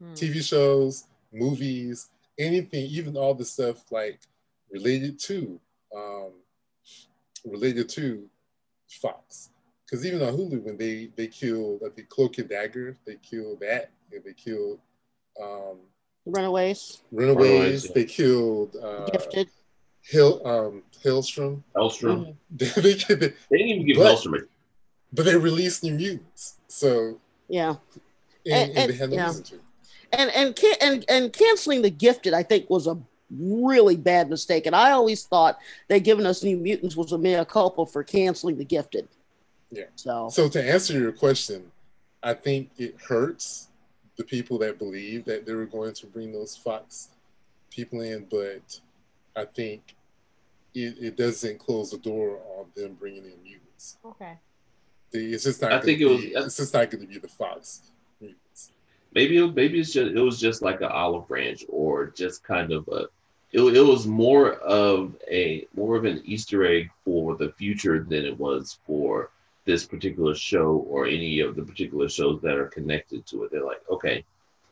hmm. 0.01 0.13
TV 0.13 0.43
shows, 0.43 1.05
movies, 1.31 2.09
anything, 2.39 2.85
even 2.85 3.17
all 3.17 3.35
the 3.35 3.45
stuff 3.45 3.91
like 3.91 4.21
related 4.71 5.19
to 5.19 5.59
um, 5.95 6.31
related 7.45 7.89
to 7.89 8.27
Fox. 8.89 9.49
Because 9.85 10.05
even 10.05 10.21
on 10.21 10.33
Hulu, 10.35 10.63
when 10.63 10.77
they 10.77 11.09
they 11.15 11.27
killed, 11.27 11.81
I 11.85 11.89
think 11.89 12.09
Cloak 12.09 12.37
and 12.37 12.49
Dagger, 12.49 12.95
they 13.05 13.17
killed 13.21 13.59
that, 13.59 13.91
and 14.11 14.23
they 14.23 14.33
killed 14.33 14.79
um, 15.41 15.77
Runaways. 16.25 17.01
Runaways. 17.11 17.49
Runaways 17.49 17.89
they 17.91 18.05
killed 18.05 18.75
uh, 18.81 19.05
Gifted. 19.05 19.49
Hill 20.01 20.41
um 20.47 20.83
Helstrom. 21.03 21.61
Helstrom. 21.75 22.35
Mm-hmm. 22.55 22.81
they, 22.81 22.93
they, 22.93 23.15
they, 23.15 23.57
didn't 23.57 23.67
even 23.67 23.85
give 23.85 23.97
but, 23.97 24.15
Helstrom 24.15 24.47
But 25.11 25.25
they 25.25 25.35
released 25.35 25.83
New 25.83 25.93
Mutants. 25.93 26.55
So 26.67 27.19
yeah, 27.47 27.75
and, 28.45 28.69
and, 28.69 28.77
and 28.77 28.91
they 28.91 28.95
had 28.95 29.09
no 29.09 29.15
yeah. 29.15 29.27
reason 29.27 29.43
to. 29.43 29.59
And 30.13 30.29
and 30.31 30.59
and 30.81 31.05
and 31.09 31.33
canceling 31.33 31.81
the 31.81 31.89
gifted, 31.89 32.33
I 32.33 32.43
think, 32.43 32.69
was 32.69 32.87
a 32.87 32.97
really 33.31 33.95
bad 33.95 34.29
mistake. 34.29 34.65
And 34.65 34.75
I 34.75 34.91
always 34.91 35.23
thought 35.25 35.59
that 35.87 35.99
giving 35.99 36.25
us 36.25 36.43
New 36.43 36.57
Mutants 36.57 36.95
was 36.95 37.11
a 37.11 37.17
mea 37.17 37.45
culpa 37.45 37.85
for 37.85 38.03
canceling 38.03 38.57
the 38.57 38.65
gifted. 38.65 39.07
Yeah. 39.71 39.85
So 39.95 40.29
so 40.29 40.49
to 40.49 40.63
answer 40.63 40.99
your 40.99 41.11
question, 41.11 41.71
I 42.23 42.33
think 42.33 42.71
it 42.77 42.95
hurts 43.07 43.67
the 44.17 44.23
people 44.23 44.57
that 44.59 44.77
believe 44.77 45.25
that 45.25 45.45
they 45.45 45.53
were 45.53 45.65
going 45.65 45.93
to 45.93 46.05
bring 46.07 46.33
those 46.33 46.55
Fox 46.55 47.09
people 47.69 48.01
in, 48.01 48.25
but 48.29 48.79
I 49.35 49.45
think 49.45 49.95
it, 50.75 50.95
it 50.99 51.17
doesn't 51.17 51.59
close 51.59 51.91
the 51.91 51.97
door 51.97 52.39
on 52.57 52.65
them 52.75 52.97
bringing 52.99 53.23
in 53.23 53.41
mutants. 53.43 53.97
Okay. 54.05 54.37
It's 55.11 55.43
just 55.43 55.61
not. 55.61 55.71
I 55.71 55.81
think 55.81 56.01
it 56.01 56.05
was. 56.05 56.21
Be, 56.21 56.27
it's 56.27 56.57
just 56.57 56.73
not 56.73 56.91
going 56.91 57.01
to 57.01 57.07
be 57.07 57.17
the 57.17 57.27
Fox. 57.27 57.91
Maybe 59.13 59.45
maybe 59.51 59.79
it's 59.79 59.93
just 59.93 60.11
it 60.11 60.21
was 60.21 60.39
just 60.39 60.61
like 60.61 60.81
an 60.81 60.91
olive 60.91 61.27
branch 61.27 61.65
or 61.69 62.07
just 62.07 62.43
kind 62.43 62.71
of 62.71 62.87
a. 62.89 63.07
It, 63.51 63.61
it 63.61 63.81
was 63.81 64.05
more 64.05 64.53
of 64.53 65.15
a 65.29 65.67
more 65.75 65.95
of 65.95 66.05
an 66.05 66.21
Easter 66.23 66.65
egg 66.65 66.91
for 67.03 67.35
the 67.35 67.51
future 67.53 68.03
than 68.03 68.25
it 68.25 68.37
was 68.37 68.77
for 68.85 69.31
this 69.65 69.85
particular 69.85 70.35
show 70.35 70.85
or 70.87 71.05
any 71.05 71.39
of 71.39 71.55
the 71.55 71.63
particular 71.63 72.07
shows 72.09 72.41
that 72.41 72.57
are 72.57 72.67
connected 72.67 73.25
to 73.27 73.43
it. 73.43 73.51
They're 73.51 73.65
like, 73.65 73.81
okay, 73.89 74.23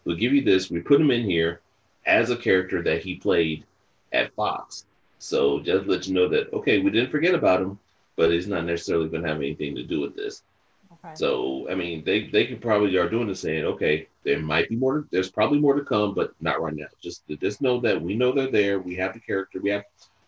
we'll 0.05 0.15
give 0.15 0.33
you 0.33 0.43
this. 0.43 0.69
We 0.69 0.79
put 0.79 1.01
him 1.01 1.11
in 1.11 1.23
here 1.23 1.61
as 2.05 2.29
a 2.29 2.37
character 2.37 2.83
that 2.83 3.01
he 3.01 3.15
played 3.15 3.65
at 4.13 4.33
Fox. 4.35 4.85
So 5.19 5.59
just 5.59 5.87
let 5.87 6.07
you 6.07 6.13
know 6.13 6.27
that 6.29 6.53
okay, 6.53 6.79
we 6.79 6.91
didn't 6.91 7.11
forget 7.11 7.33
about 7.33 7.61
him 7.61 7.79
but 8.17 8.31
he's 8.31 8.47
not 8.47 8.65
necessarily 8.65 9.07
going 9.07 9.21
to 9.21 9.29
have 9.29 9.37
anything 9.37 9.75
to 9.75 9.83
do 9.83 10.01
with 10.01 10.15
this. 10.15 10.43
Okay. 10.91 11.15
So 11.15 11.69
I 11.69 11.75
mean, 11.75 12.03
they 12.03 12.27
they 12.27 12.45
could 12.47 12.59
probably 12.59 12.97
are 12.97 13.09
doing 13.09 13.27
the 13.27 13.35
saying, 13.35 13.63
okay, 13.63 14.07
there 14.27 14.39
might 14.39 14.67
be 14.67 14.75
more. 14.75 15.07
There's 15.09 15.31
probably 15.31 15.57
more 15.57 15.73
to 15.73 15.85
come, 15.85 16.13
but 16.13 16.33
not 16.41 16.61
right 16.61 16.75
now. 16.75 16.87
Just 17.01 17.23
just 17.39 17.61
know 17.61 17.79
that 17.79 17.99
we 17.99 18.13
know 18.13 18.33
they're 18.33 18.51
there. 18.51 18.77
We 18.77 18.93
have 18.95 19.13
the 19.13 19.21
character. 19.21 19.61
We 19.61 19.69
have 19.69 19.85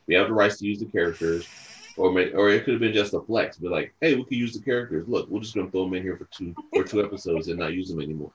we 0.07 0.15
have 0.15 0.27
the 0.27 0.33
rights 0.33 0.57
to 0.59 0.65
use 0.65 0.79
the 0.79 0.85
characters. 0.85 1.47
Or, 1.97 2.13
may, 2.13 2.31
or 2.31 2.49
it 2.49 2.63
could 2.63 2.75
have 2.75 2.79
been 2.79 2.93
just 2.93 3.13
a 3.13 3.19
flex, 3.19 3.57
be 3.57 3.67
like, 3.67 3.93
hey, 3.99 4.15
we 4.15 4.23
could 4.23 4.37
use 4.37 4.53
the 4.53 4.63
characters. 4.63 5.05
Look, 5.09 5.27
we're 5.27 5.41
just 5.41 5.53
gonna 5.53 5.69
throw 5.69 5.83
them 5.83 5.95
in 5.95 6.03
here 6.03 6.15
for 6.15 6.29
two 6.31 6.55
for 6.73 6.85
two 6.85 7.03
episodes 7.03 7.49
and 7.49 7.59
not 7.59 7.73
use 7.73 7.89
them 7.89 7.99
anymore. 7.99 8.31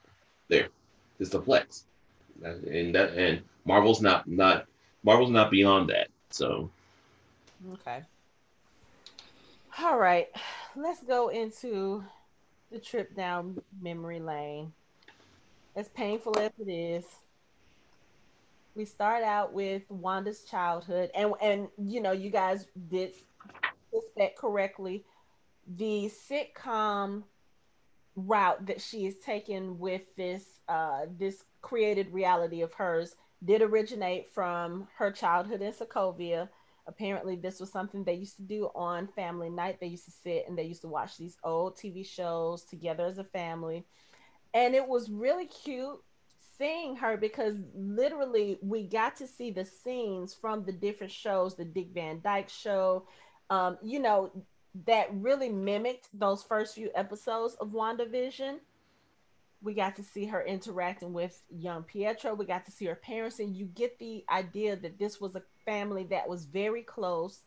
There, 0.49 0.67
it's 1.19 1.33
a 1.33 1.41
flex, 1.41 1.85
and 2.43 2.93
that 2.93 3.13
and 3.15 3.41
Marvel's 3.65 4.01
not 4.01 4.27
not 4.27 4.67
Marvel's 5.03 5.31
not 5.31 5.49
beyond 5.49 5.89
that. 5.89 6.09
So, 6.29 6.69
okay. 7.73 8.03
All 9.79 9.97
right, 9.97 10.27
let's 10.75 11.01
go 11.01 11.29
into 11.29 12.03
the 12.71 12.77
trip 12.77 13.15
down 13.15 13.63
memory 13.81 14.19
lane. 14.19 14.73
As 15.75 15.89
painful 15.89 16.37
as 16.39 16.51
it 16.57 16.71
is, 16.71 17.03
we 18.75 18.85
start 18.85 19.23
out 19.23 19.53
with 19.53 19.83
Wanda's 19.89 20.43
childhood, 20.43 21.11
and 21.13 21.33
and 21.41 21.67
you 21.77 22.01
know, 22.01 22.13
you 22.13 22.29
guys 22.29 22.67
did 22.89 23.13
suspect 23.93 24.37
correctly. 24.37 25.03
The 25.67 26.09
sitcom 26.29 27.23
route 28.15 28.65
that 28.67 28.79
she 28.79 29.05
is 29.05 29.17
taking 29.17 29.77
with 29.77 30.03
this 30.15 30.59
uh, 30.69 31.07
this 31.17 31.43
created 31.61 32.13
reality 32.13 32.61
of 32.61 32.73
hers 32.73 33.15
did 33.43 33.61
originate 33.61 34.33
from 34.33 34.87
her 34.97 35.11
childhood 35.11 35.61
in 35.61 35.73
Sokovia. 35.73 36.47
Apparently 36.87 37.35
this 37.35 37.59
was 37.59 37.71
something 37.71 38.03
they 38.03 38.13
used 38.13 38.37
to 38.37 38.43
do 38.43 38.69
on 38.75 39.07
family 39.07 39.49
night. 39.49 39.79
They 39.81 39.87
used 39.87 40.05
to 40.05 40.11
sit 40.11 40.45
and 40.47 40.57
they 40.57 40.63
used 40.63 40.81
to 40.81 40.87
watch 40.87 41.17
these 41.17 41.35
old 41.43 41.75
tv 41.75 42.05
shows 42.05 42.63
together 42.63 43.05
as 43.05 43.17
a 43.17 43.23
family 43.23 43.85
and 44.55 44.73
it 44.73 44.87
was 44.87 45.11
really 45.11 45.45
cute 45.45 45.99
seeing 46.57 46.95
her 46.95 47.17
because 47.17 47.55
literally 47.75 48.57
we 48.63 48.81
got 48.83 49.15
to 49.17 49.27
see 49.27 49.51
the 49.51 49.65
scenes 49.65 50.33
from 50.33 50.63
the 50.63 50.71
different 50.71 51.11
shows 51.11 51.55
the 51.55 51.65
dick 51.65 51.89
van 51.93 52.19
dyke 52.23 52.49
show 52.49 53.05
um, 53.51 53.77
you 53.83 53.99
know 53.99 54.31
that 54.85 55.07
really 55.13 55.49
mimicked 55.49 56.07
those 56.13 56.41
first 56.41 56.73
few 56.73 56.89
episodes 56.95 57.55
of 57.55 57.69
wandavision 57.69 58.57
we 59.65 59.73
got 59.73 59.95
to 59.95 60.03
see 60.03 60.25
her 60.25 60.43
interacting 60.43 61.11
with 61.11 61.41
young 61.49 61.83
Pietro. 61.83 62.35
We 62.35 62.45
got 62.45 62.65
to 62.65 62.71
see 62.71 62.85
her 62.85 62.95
parents, 62.95 63.39
and 63.39 63.55
you 63.55 63.65
get 63.65 63.97
the 63.97 64.23
idea 64.29 64.75
that 64.75 64.99
this 64.99 65.19
was 65.19 65.35
a 65.35 65.41
family 65.65 66.03
that 66.11 66.29
was 66.29 66.45
very 66.45 66.83
close, 66.83 67.41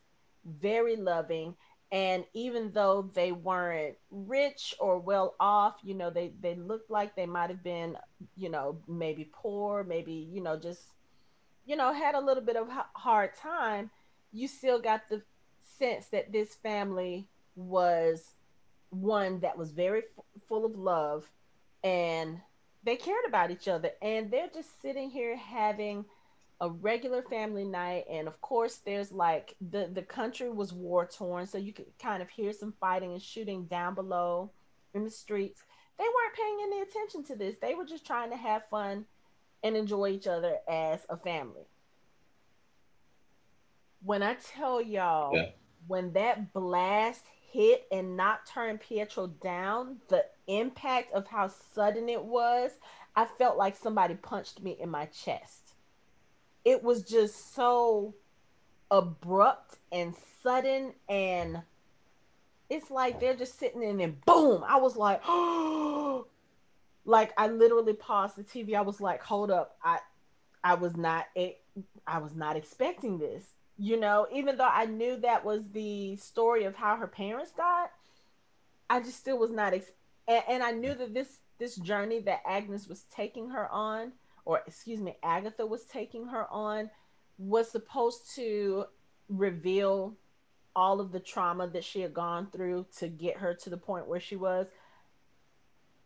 very 0.44 0.96
loving. 0.96 1.54
And 1.90 2.24
even 2.34 2.72
though 2.72 3.10
they 3.14 3.32
weren't 3.32 3.96
rich 4.10 4.74
or 4.78 4.98
well 4.98 5.34
off, 5.40 5.76
you 5.82 5.94
know, 5.94 6.10
they, 6.10 6.32
they 6.40 6.54
looked 6.54 6.90
like 6.90 7.16
they 7.16 7.24
might 7.24 7.48
have 7.48 7.62
been, 7.62 7.96
you 8.36 8.50
know, 8.50 8.78
maybe 8.86 9.30
poor, 9.32 9.84
maybe, 9.84 10.12
you 10.30 10.42
know, 10.42 10.58
just, 10.58 10.82
you 11.64 11.76
know, 11.76 11.92
had 11.92 12.14
a 12.14 12.20
little 12.20 12.42
bit 12.42 12.56
of 12.56 12.68
hard 12.94 13.34
time. 13.34 13.90
You 14.32 14.48
still 14.48 14.80
got 14.80 15.08
the 15.08 15.22
sense 15.62 16.08
that 16.08 16.32
this 16.32 16.54
family 16.54 17.28
was 17.56 18.34
one 18.90 19.40
that 19.40 19.56
was 19.56 19.72
very 19.72 20.00
f- 20.00 20.24
full 20.46 20.64
of 20.64 20.76
love 20.76 21.30
and 21.84 22.40
they 22.84 22.96
cared 22.96 23.24
about 23.26 23.50
each 23.50 23.68
other 23.68 23.90
and 24.00 24.30
they're 24.30 24.48
just 24.52 24.80
sitting 24.80 25.10
here 25.10 25.36
having 25.36 26.04
a 26.60 26.68
regular 26.68 27.22
family 27.22 27.64
night 27.64 28.04
and 28.10 28.26
of 28.26 28.40
course 28.40 28.76
there's 28.84 29.12
like 29.12 29.54
the 29.70 29.88
the 29.92 30.02
country 30.02 30.50
was 30.50 30.72
war 30.72 31.06
torn 31.06 31.46
so 31.46 31.56
you 31.56 31.72
could 31.72 31.86
kind 32.00 32.22
of 32.22 32.28
hear 32.28 32.52
some 32.52 32.74
fighting 32.80 33.12
and 33.12 33.22
shooting 33.22 33.64
down 33.66 33.94
below 33.94 34.50
in 34.94 35.04
the 35.04 35.10
streets 35.10 35.62
they 35.98 36.04
weren't 36.04 36.34
paying 36.34 36.58
any 36.62 36.80
attention 36.80 37.22
to 37.22 37.36
this 37.36 37.56
they 37.60 37.74
were 37.74 37.84
just 37.84 38.06
trying 38.06 38.30
to 38.30 38.36
have 38.36 38.62
fun 38.70 39.04
and 39.62 39.76
enjoy 39.76 40.08
each 40.08 40.26
other 40.26 40.56
as 40.68 41.06
a 41.08 41.16
family 41.16 41.66
when 44.02 44.22
i 44.22 44.34
tell 44.34 44.82
y'all 44.82 45.34
yeah. 45.34 45.50
when 45.86 46.12
that 46.12 46.52
blast 46.52 47.24
hit 47.50 47.86
and 47.90 48.16
not 48.16 48.46
turn 48.46 48.78
pietro 48.78 49.26
down 49.26 49.96
the 50.08 50.24
impact 50.48 51.12
of 51.14 51.26
how 51.26 51.48
sudden 51.48 52.08
it 52.08 52.22
was, 52.22 52.72
I 53.16 53.24
felt 53.24 53.56
like 53.56 53.76
somebody 53.76 54.14
punched 54.14 54.62
me 54.62 54.76
in 54.78 54.90
my 54.90 55.06
chest. 55.06 55.67
It 56.68 56.82
was 56.82 57.02
just 57.02 57.54
so 57.54 58.14
abrupt 58.90 59.76
and 59.92 60.14
sudden 60.42 60.92
and 61.08 61.62
it's 62.70 62.90
like 62.90 63.20
they're 63.20 63.36
just 63.36 63.58
sitting 63.58 63.82
in 63.82 64.00
and 64.00 64.24
boom. 64.24 64.64
I 64.66 64.76
was 64.76 64.96
like 64.96 65.20
oh 65.26 66.26
like 67.04 67.32
i 67.38 67.46
literally 67.48 67.94
paused 67.94 68.36
the 68.36 68.44
tv 68.44 68.74
i 68.74 68.82
was 68.82 69.00
like 69.00 69.22
hold 69.22 69.50
up. 69.50 69.76
I 69.82 69.98
i 70.62 70.74
was 70.74 70.94
not 70.96 71.26
i 72.06 72.18
was 72.18 72.34
not 72.34 72.56
expecting 72.56 73.18
this 73.18 73.44
you 73.80 73.96
know? 73.96 74.26
Even 74.32 74.56
though 74.56 74.68
i 74.70 74.84
knew 74.84 75.16
that 75.18 75.44
was 75.44 75.62
the 75.72 76.16
story 76.16 76.64
of 76.64 76.74
how 76.74 76.96
her 76.96 77.06
parents 77.06 77.52
died 77.52 77.88
i 78.90 79.00
just 79.00 79.18
still 79.18 79.38
was 79.38 79.50
not 79.50 79.72
ex- 79.72 79.92
and, 80.28 80.42
and 80.48 80.62
I 80.62 80.70
knew 80.70 80.94
that 80.94 81.14
this 81.14 81.38
this 81.58 81.74
journey 81.76 82.20
that 82.20 82.42
Agnes 82.46 82.86
was 82.86 83.04
taking 83.10 83.50
her 83.50 83.68
on, 83.72 84.12
or 84.48 84.62
excuse 84.66 84.98
me, 84.98 85.14
Agatha 85.22 85.66
was 85.66 85.84
taking 85.84 86.26
her 86.28 86.50
on, 86.50 86.88
was 87.36 87.70
supposed 87.70 88.34
to 88.34 88.86
reveal 89.28 90.16
all 90.74 91.00
of 91.00 91.12
the 91.12 91.20
trauma 91.20 91.68
that 91.68 91.84
she 91.84 92.00
had 92.00 92.14
gone 92.14 92.48
through 92.50 92.86
to 92.96 93.08
get 93.08 93.36
her 93.36 93.52
to 93.52 93.68
the 93.68 93.76
point 93.76 94.08
where 94.08 94.18
she 94.18 94.36
was, 94.36 94.66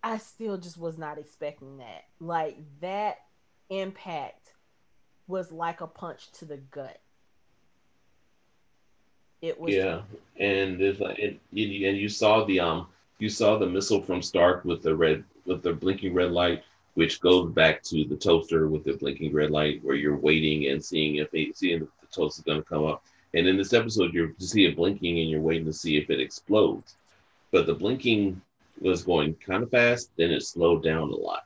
I 0.02 0.18
still 0.18 0.58
just 0.58 0.76
was 0.76 0.98
not 0.98 1.18
expecting 1.18 1.76
that. 1.78 2.06
Like 2.18 2.58
that 2.80 3.18
impact 3.70 4.54
was 5.28 5.52
like 5.52 5.80
a 5.80 5.86
punch 5.86 6.32
to 6.32 6.44
the 6.44 6.56
gut. 6.56 7.00
It 9.40 9.60
was 9.60 9.72
yeah, 9.72 10.02
and 10.36 10.80
there's 10.80 10.98
like 10.98 11.20
and 11.20 11.38
and 11.52 11.96
you 11.96 12.08
saw 12.08 12.44
the 12.44 12.58
um 12.58 12.88
you 13.20 13.28
saw 13.28 13.56
the 13.56 13.66
missile 13.66 14.02
from 14.02 14.20
Stark 14.20 14.64
with 14.64 14.82
the 14.82 14.96
red 14.96 15.22
with 15.46 15.62
the 15.62 15.72
blinking 15.72 16.12
red 16.12 16.32
light, 16.32 16.64
which 16.94 17.20
goes 17.20 17.50
back 17.50 17.82
to 17.84 18.04
the 18.04 18.16
toaster 18.16 18.68
with 18.68 18.84
the 18.84 18.94
blinking 18.94 19.32
red 19.32 19.50
light, 19.50 19.82
where 19.82 19.96
you're 19.96 20.16
waiting 20.16 20.70
and 20.70 20.84
seeing 20.84 21.16
if 21.16 21.30
they 21.30 21.52
seeing 21.54 21.82
if 21.82 21.88
the 22.00 22.06
toast 22.14 22.38
is 22.38 22.44
going 22.44 22.58
to 22.62 22.68
come 22.68 22.84
up. 22.84 23.04
And 23.34 23.46
in 23.46 23.56
this 23.56 23.72
episode, 23.72 24.12
you 24.12 24.34
see 24.38 24.66
it 24.66 24.76
blinking 24.76 25.18
and 25.18 25.30
you're 25.30 25.40
waiting 25.40 25.64
to 25.66 25.72
see 25.72 25.96
if 25.96 26.10
it 26.10 26.20
explodes. 26.20 26.96
But 27.50 27.66
the 27.66 27.74
blinking 27.74 28.40
was 28.80 29.04
going 29.04 29.34
kind 29.34 29.62
of 29.62 29.70
fast, 29.70 30.10
then 30.16 30.30
it 30.30 30.42
slowed 30.42 30.82
down 30.82 31.10
a 31.10 31.16
lot. 31.16 31.44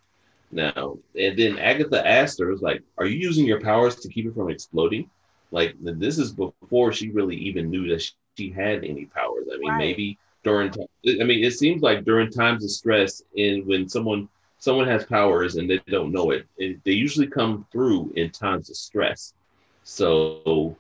Now, 0.51 0.99
and 1.19 1.39
then 1.39 1.59
Agatha 1.59 2.07
asked 2.07 2.39
her, 2.41 2.49
was 2.49 2.63
like, 2.63 2.83
Are 2.99 3.07
you 3.07 3.19
using 3.19 3.47
your 3.47 3.61
powers 3.61 3.97
to 3.97 4.09
keep 4.09 4.27
it 4.27 4.35
from 4.35 4.51
exploding? 4.51 5.11
Like, 5.53 5.75
this 5.81 6.19
is 6.19 6.33
before 6.33 6.93
she 6.93 7.11
really 7.11 7.37
even 7.37 7.71
knew 7.71 7.89
that 7.89 8.11
she 8.37 8.51
had 8.51 8.85
any 8.85 9.07
powers. 9.07 9.47
I 9.53 9.59
mean, 9.59 9.71
right. 9.71 9.79
maybe 9.79 10.19
during, 10.43 10.71
I 10.71 11.25
mean, 11.25 11.45
it 11.45 11.53
seems 11.53 11.83
like 11.83 12.05
during 12.05 12.31
times 12.31 12.65
of 12.65 12.71
stress, 12.71 13.23
and 13.37 13.67
when 13.67 13.89
someone 13.89 14.29
someone 14.59 14.87
has 14.87 15.05
powers 15.05 15.57
and 15.57 15.69
they 15.69 15.79
don't 15.89 16.13
know 16.13 16.31
it, 16.31 16.47
it 16.57 16.83
they 16.85 16.93
usually 16.93 17.27
come 17.27 17.67
through 17.71 18.13
in 18.17 18.31
times 18.31 18.71
of 18.71 18.77
stress. 18.77 19.35
So 19.85 20.77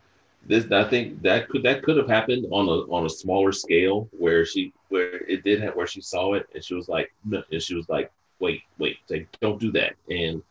this 0.46 0.70
I 0.70 0.84
think 0.84 1.22
that 1.22 1.48
could 1.48 1.62
that 1.64 1.82
could 1.82 1.96
have 1.96 2.08
happened 2.08 2.46
on 2.50 2.66
a 2.66 2.92
on 2.92 3.06
a 3.06 3.10
smaller 3.10 3.52
scale 3.52 4.08
where 4.12 4.44
she 4.44 4.72
where 4.88 5.16
it 5.28 5.44
did 5.44 5.60
have 5.62 5.76
where 5.76 5.86
she 5.86 6.00
saw 6.00 6.34
it 6.34 6.46
and 6.54 6.64
she 6.64 6.74
was 6.74 6.88
like 6.88 7.12
and 7.30 7.62
she 7.62 7.74
was 7.74 7.88
like 7.88 8.10
wait 8.38 8.62
wait 8.78 8.98
like, 9.10 9.28
don't 9.40 9.60
do 9.60 9.70
that. 9.72 9.94
And 10.10 10.42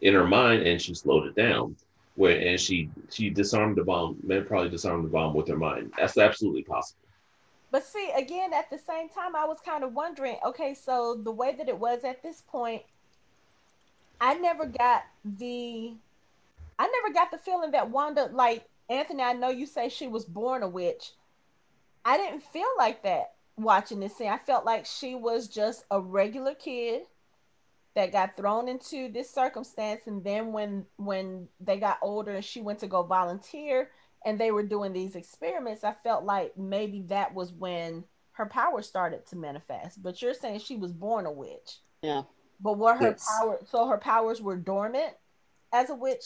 in 0.00 0.14
her 0.14 0.26
mind 0.26 0.62
and 0.62 0.80
she 0.80 0.94
slowed 0.94 1.26
it 1.26 1.34
down 1.34 1.76
where 2.14 2.38
and 2.38 2.60
she 2.60 2.90
she 3.10 3.30
disarmed 3.30 3.76
the 3.76 3.84
bomb 3.84 4.16
man 4.22 4.44
probably 4.44 4.70
disarmed 4.70 5.04
the 5.04 5.10
bomb 5.10 5.34
with 5.34 5.48
her 5.48 5.56
mind. 5.56 5.92
That's 5.96 6.18
absolutely 6.18 6.62
possible 6.62 7.07
but 7.70 7.84
see 7.84 8.10
again 8.16 8.52
at 8.52 8.70
the 8.70 8.78
same 8.78 9.08
time 9.08 9.36
I 9.36 9.44
was 9.44 9.58
kind 9.64 9.84
of 9.84 9.94
wondering 9.94 10.36
okay 10.44 10.74
so 10.74 11.14
the 11.14 11.32
way 11.32 11.54
that 11.56 11.68
it 11.68 11.78
was 11.78 12.04
at 12.04 12.22
this 12.22 12.42
point 12.48 12.82
I 14.20 14.34
never 14.34 14.66
got 14.66 15.04
the 15.24 15.94
I 16.78 16.86
never 16.86 17.12
got 17.12 17.30
the 17.30 17.38
feeling 17.38 17.72
that 17.72 17.90
Wanda 17.90 18.30
like 18.32 18.64
Anthony, 18.88 19.22
I 19.22 19.34
know 19.34 19.50
you 19.50 19.66
say 19.66 19.88
she 19.88 20.08
was 20.08 20.24
born 20.24 20.62
a 20.62 20.68
witch. 20.68 21.12
I 22.04 22.16
didn't 22.16 22.42
feel 22.42 22.68
like 22.78 23.02
that 23.02 23.32
watching 23.56 24.00
this 24.00 24.16
scene. 24.16 24.30
I 24.30 24.38
felt 24.38 24.64
like 24.64 24.86
she 24.86 25.14
was 25.14 25.48
just 25.48 25.84
a 25.90 26.00
regular 26.00 26.54
kid 26.54 27.02
that 27.94 28.12
got 28.12 28.36
thrown 28.36 28.68
into 28.68 29.10
this 29.10 29.28
circumstance 29.28 30.06
and 30.06 30.22
then 30.22 30.52
when 30.52 30.86
when 30.96 31.48
they 31.60 31.78
got 31.78 31.98
older 32.00 32.32
and 32.32 32.44
she 32.44 32.60
went 32.60 32.78
to 32.78 32.86
go 32.86 33.02
volunteer 33.02 33.90
and 34.24 34.38
they 34.38 34.50
were 34.50 34.62
doing 34.62 34.92
these 34.92 35.14
experiments, 35.14 35.84
I 35.84 35.94
felt 36.02 36.24
like 36.24 36.56
maybe 36.56 37.02
that 37.08 37.34
was 37.34 37.52
when 37.52 38.04
her 38.32 38.46
power 38.46 38.82
started 38.82 39.26
to 39.26 39.36
manifest. 39.36 40.02
But 40.02 40.20
you're 40.22 40.34
saying 40.34 40.60
she 40.60 40.76
was 40.76 40.92
born 40.92 41.26
a 41.26 41.32
witch. 41.32 41.78
Yeah. 42.02 42.22
But 42.60 42.78
what 42.78 42.98
her 42.98 43.10
yes. 43.10 43.28
power 43.40 43.58
so 43.66 43.86
her 43.88 43.98
powers 43.98 44.40
were 44.40 44.56
dormant 44.56 45.12
as 45.72 45.90
a 45.90 45.94
witch? 45.94 46.24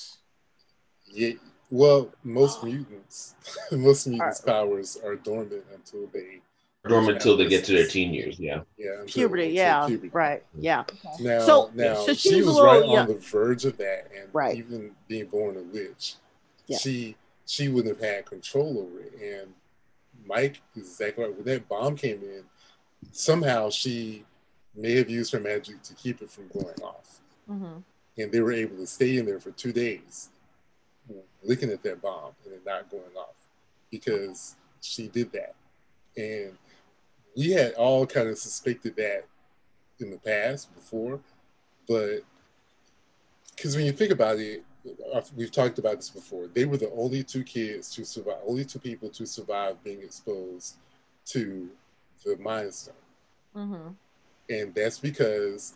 Yeah, 1.06 1.32
well, 1.70 2.12
most 2.22 2.62
mutants, 2.64 3.34
most 3.72 4.06
mutants' 4.06 4.40
powers 4.40 4.98
are 5.04 5.16
dormant 5.16 5.64
until 5.74 6.06
they 6.12 6.40
dormant 6.86 7.16
until 7.16 7.36
they 7.36 7.46
get 7.46 7.64
to 7.64 7.72
their 7.72 7.86
teen 7.86 8.12
years. 8.12 8.38
Yeah. 8.38 8.60
Yeah. 8.76 9.02
Puberty. 9.06 9.48
Yeah. 9.48 9.86
Puberty. 9.86 10.10
Right. 10.12 10.44
Yeah. 10.58 10.84
Now, 11.20 11.40
so, 11.40 11.70
now 11.74 11.94
so 11.94 12.14
she, 12.14 12.30
she 12.30 12.36
was, 12.42 12.54
little, 12.54 12.64
right 12.64 12.86
yeah. 12.86 13.00
on 13.00 13.08
the 13.08 13.14
verge 13.14 13.64
of 13.64 13.76
that, 13.78 14.10
and 14.16 14.28
right. 14.32 14.56
even 14.56 14.92
being 15.08 15.26
born 15.26 15.56
a 15.56 15.62
witch, 15.62 16.16
yeah. 16.66 16.78
she 16.78 17.16
she 17.52 17.68
wouldn't 17.68 18.00
have 18.00 18.10
had 18.10 18.24
control 18.24 18.78
over 18.78 19.00
it. 19.00 19.12
And 19.20 19.52
Mike 20.26 20.62
is 20.74 20.88
exactly 20.88 21.24
right. 21.24 21.34
When 21.34 21.44
that 21.44 21.68
bomb 21.68 21.96
came 21.96 22.22
in, 22.22 22.44
somehow 23.10 23.68
she 23.68 24.24
may 24.74 24.96
have 24.96 25.10
used 25.10 25.32
her 25.32 25.40
magic 25.40 25.82
to 25.82 25.94
keep 25.94 26.22
it 26.22 26.30
from 26.30 26.48
going 26.48 26.80
off, 26.82 27.20
mm-hmm. 27.50 27.80
and 28.16 28.32
they 28.32 28.40
were 28.40 28.52
able 28.52 28.76
to 28.76 28.86
stay 28.86 29.18
in 29.18 29.26
there 29.26 29.38
for 29.38 29.50
two 29.50 29.72
days 29.72 30.30
looking 31.44 31.70
at 31.70 31.82
that 31.82 32.00
bomb 32.00 32.32
and 32.44 32.54
it 32.54 32.62
not 32.64 32.88
going 32.90 33.02
off 33.16 33.34
because 33.90 34.56
she 34.80 35.08
did 35.08 35.32
that. 35.32 35.54
And 36.16 36.56
we 37.36 37.50
had 37.50 37.74
all 37.74 38.06
kind 38.06 38.28
of 38.28 38.38
suspected 38.38 38.96
that 38.96 39.26
in 40.00 40.10
the 40.10 40.18
past 40.18 40.74
before, 40.74 41.20
but 41.88 42.20
because 43.54 43.76
when 43.76 43.84
you 43.84 43.92
think 43.92 44.12
about 44.12 44.38
it, 44.38 44.64
we've 45.36 45.52
talked 45.52 45.78
about 45.78 45.96
this 45.96 46.10
before. 46.10 46.48
They 46.48 46.64
were 46.64 46.76
the 46.76 46.90
only 46.92 47.22
two 47.22 47.44
kids 47.44 47.94
to 47.94 48.04
survive, 48.04 48.38
only 48.46 48.64
two 48.64 48.78
people 48.78 49.08
to 49.10 49.26
survive 49.26 49.82
being 49.84 50.02
exposed 50.02 50.76
to 51.26 51.68
the 52.24 52.36
Mind 52.36 52.74
Stone. 52.74 52.94
Mm-hmm. 53.56 53.88
And 54.50 54.74
that's 54.74 54.98
because 54.98 55.74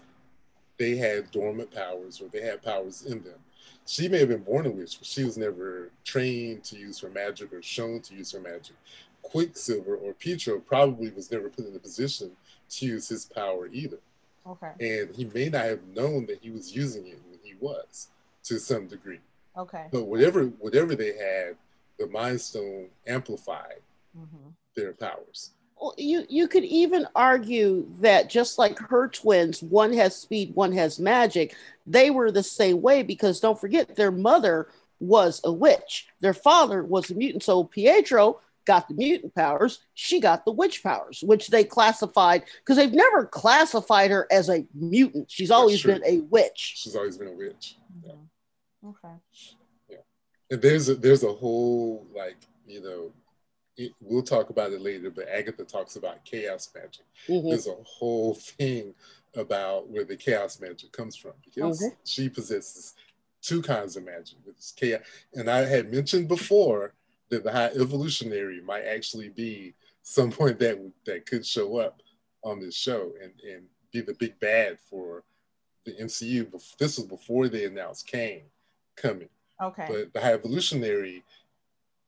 they 0.79 0.97
had 0.97 1.31
dormant 1.31 1.73
powers 1.73 2.21
or 2.21 2.29
they 2.29 2.43
had 2.43 2.63
powers 2.63 3.03
in 3.03 3.23
them 3.23 3.39
she 3.87 4.09
may 4.09 4.19
have 4.19 4.29
been 4.29 4.43
born 4.43 4.67
a 4.67 4.71
witch, 4.71 4.99
but 4.99 5.07
she 5.07 5.25
was 5.25 5.39
never 5.39 5.91
trained 6.05 6.65
to 6.65 6.77
use 6.77 6.99
her 6.99 7.09
magic 7.09 7.53
or 7.53 7.63
shown 7.63 8.01
to 8.01 8.15
use 8.15 8.33
her 8.33 8.41
magic. 8.41 8.75
Quicksilver 9.23 9.97
or 9.97 10.13
Pietro 10.13 10.59
probably 10.59 11.11
was 11.11 11.31
never 11.31 11.49
put 11.49 11.67
in 11.67 11.75
a 11.75 11.79
position 11.79 12.33
to 12.69 12.87
use 12.87 13.09
his 13.09 13.25
power 13.25 13.69
either. 13.73 13.99
Okay. 14.47 14.73
And 14.81 15.15
he 15.15 15.25
may 15.27 15.49
not 15.49 15.65
have 15.65 15.87
known 15.95 16.27
that 16.27 16.41
he 16.43 16.51
was 16.51 16.75
using 16.75 17.07
it 17.07 17.21
when 17.29 17.39
he 17.43 17.55
was, 17.61 18.09
to 18.47 18.59
some 18.59 18.87
degree. 18.87 19.21
Okay. 19.57 19.87
But 19.91 20.05
whatever 20.05 20.45
whatever 20.45 20.95
they 20.95 21.17
had, 21.17 21.57
the 21.99 22.07
Mind 22.09 22.41
Stone 22.41 22.89
amplified 23.07 23.81
mm-hmm. 24.17 24.51
their 24.75 24.93
powers. 24.93 25.51
Well, 25.81 25.95
you 25.99 26.25
you 26.29 26.49
could 26.49 26.65
even 26.65 27.07
argue 27.15 27.87
that 28.01 28.31
just 28.31 28.59
like 28.59 28.79
her 28.79 29.09
twins, 29.09 29.63
one 29.63 29.93
has 29.93 30.17
speed, 30.17 30.55
one 30.55 30.73
has 30.73 30.99
magic. 30.99 31.55
They 31.87 32.11
were 32.11 32.31
the 32.31 32.43
same 32.43 32.81
way 32.81 33.03
because 33.03 33.41
don't 33.41 33.61
forget 33.61 33.95
their 33.97 34.11
mother 34.11 34.69
was 35.01 35.41
a 35.45 35.53
witch. 35.53 36.09
Their 36.21 36.35
father 36.35 36.83
was 36.83 37.11
a 37.11 37.15
mutant. 37.15 37.43
So 37.43 37.65
Pietro 37.65 38.41
got 38.65 38.89
the 38.89 38.95
mutant 38.95 39.35
powers. 39.35 39.81
She 39.95 40.21
got 40.21 40.45
the 40.45 40.53
witch 40.53 40.83
powers, 40.83 41.23
which 41.25 41.49
they 41.49 41.65
classified 41.65 42.45
because 42.61 42.77
they've 42.77 42.93
never 42.93 43.27
classified 43.27 44.11
her 44.11 44.27
as 44.31 44.49
a 44.49 44.65
mutant. 44.75 45.31
She's 45.31 45.51
always 45.51 45.83
been 45.83 46.03
a 46.05 46.21
witch. 46.21 46.75
She's 46.77 46.97
always 46.97 47.19
been 47.19 47.29
a 47.29 47.33
witch. 47.33 47.77
Yeah. 48.05 48.13
Okay. 48.89 49.15
Yeah. 49.89 49.97
And 50.51 50.63
there's 50.63 50.89
a 50.89 50.95
there's 50.95 51.25
a 51.25 51.33
whole 51.33 52.07
like 52.15 52.37
you 52.67 52.83
know 52.83 53.13
it, 53.77 53.93
we'll 54.01 54.23
talk 54.23 54.51
about 54.51 54.73
it 54.73 54.81
later, 54.81 55.11
but 55.11 55.29
Agatha 55.29 55.65
talks 55.65 55.97
about 55.97 56.25
chaos 56.25 56.71
magic. 56.75 57.05
Mm-hmm. 57.29 57.49
There's 57.49 57.67
a 57.67 57.77
whole 57.85 58.35
thing 58.35 58.95
about 59.35 59.89
where 59.89 60.05
the 60.05 60.17
chaos 60.17 60.61
magic 60.61 60.93
comes 60.93 61.15
from 61.15 61.33
because 61.45 61.83
mm-hmm. 61.83 61.95
she 62.05 62.29
possesses 62.29 62.95
two 63.43 63.61
kinds 63.61 63.97
of 63.97 64.05
magic, 64.05 64.39
which 64.45 64.59
is 64.59 64.73
chaos. 64.75 65.03
And 65.35 65.51
I 65.51 65.65
had 65.65 65.93
mentioned 65.93 66.29
before 66.29 66.95
that 67.29 67.45
the 67.45 67.53
high 67.53 67.71
evolutionary 67.79 68.63
might 68.63 68.85
actually 68.85 69.29
be 69.29 69.75
someone 70.03 70.57
that 70.59 70.93
that 71.05 71.27
could 71.27 71.45
show 71.45 71.77
up 71.79 72.01
on 72.43 72.61
this 72.61 72.77
show 72.77 73.13
and, 73.23 73.33
and 73.43 73.65
be 73.93 74.01
the 74.01 74.15
big 74.15 74.39
bad 74.41 74.79
for 74.79 75.25
the 75.85 75.93
MCU. 75.93 76.51
This 76.79 76.99
was 76.99 77.07
before 77.07 77.49
they 77.49 77.65
announced 77.65 78.07
Kang 78.07 78.43
coming. 78.97 79.29
Okay. 79.63 79.87
But 79.89 80.13
the 80.13 80.21
high 80.21 80.35
evolutionary 80.35 81.23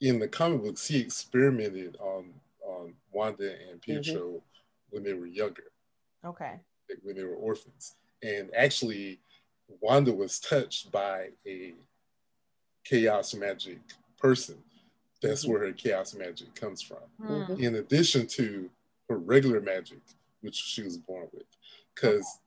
in 0.01 0.19
the 0.19 0.29
comic 0.29 0.63
books, 0.63 0.87
he 0.87 0.99
experimented 0.99 1.97
on 2.01 2.33
on 2.67 2.95
Wanda 3.13 3.55
and 3.71 3.81
Pietro 3.81 4.21
mm-hmm. 4.21 4.37
when 4.91 5.03
they 5.03 5.15
were 5.15 5.27
younger. 5.27 5.65
Okay. 6.25 6.55
When 7.03 7.17
they 7.17 7.25
were 7.25 7.35
orphans, 7.35 7.95
and 8.23 8.51
actually, 8.57 9.21
Wanda 9.81 10.13
was 10.13 10.39
touched 10.39 10.91
by 10.91 11.29
a 11.47 11.75
chaos 12.85 13.35
magic 13.35 13.79
person. 14.19 14.57
That's 15.23 15.43
mm-hmm. 15.43 15.53
where 15.53 15.67
her 15.67 15.73
chaos 15.73 16.15
magic 16.15 16.55
comes 16.55 16.81
from. 16.81 16.99
Mm-hmm. 17.21 17.63
In 17.63 17.75
addition 17.77 18.27
to 18.29 18.71
her 19.09 19.19
regular 19.19 19.61
magic, 19.61 20.01
which 20.41 20.57
she 20.57 20.83
was 20.83 20.97
born 20.97 21.29
with, 21.33 21.47
because 21.95 22.41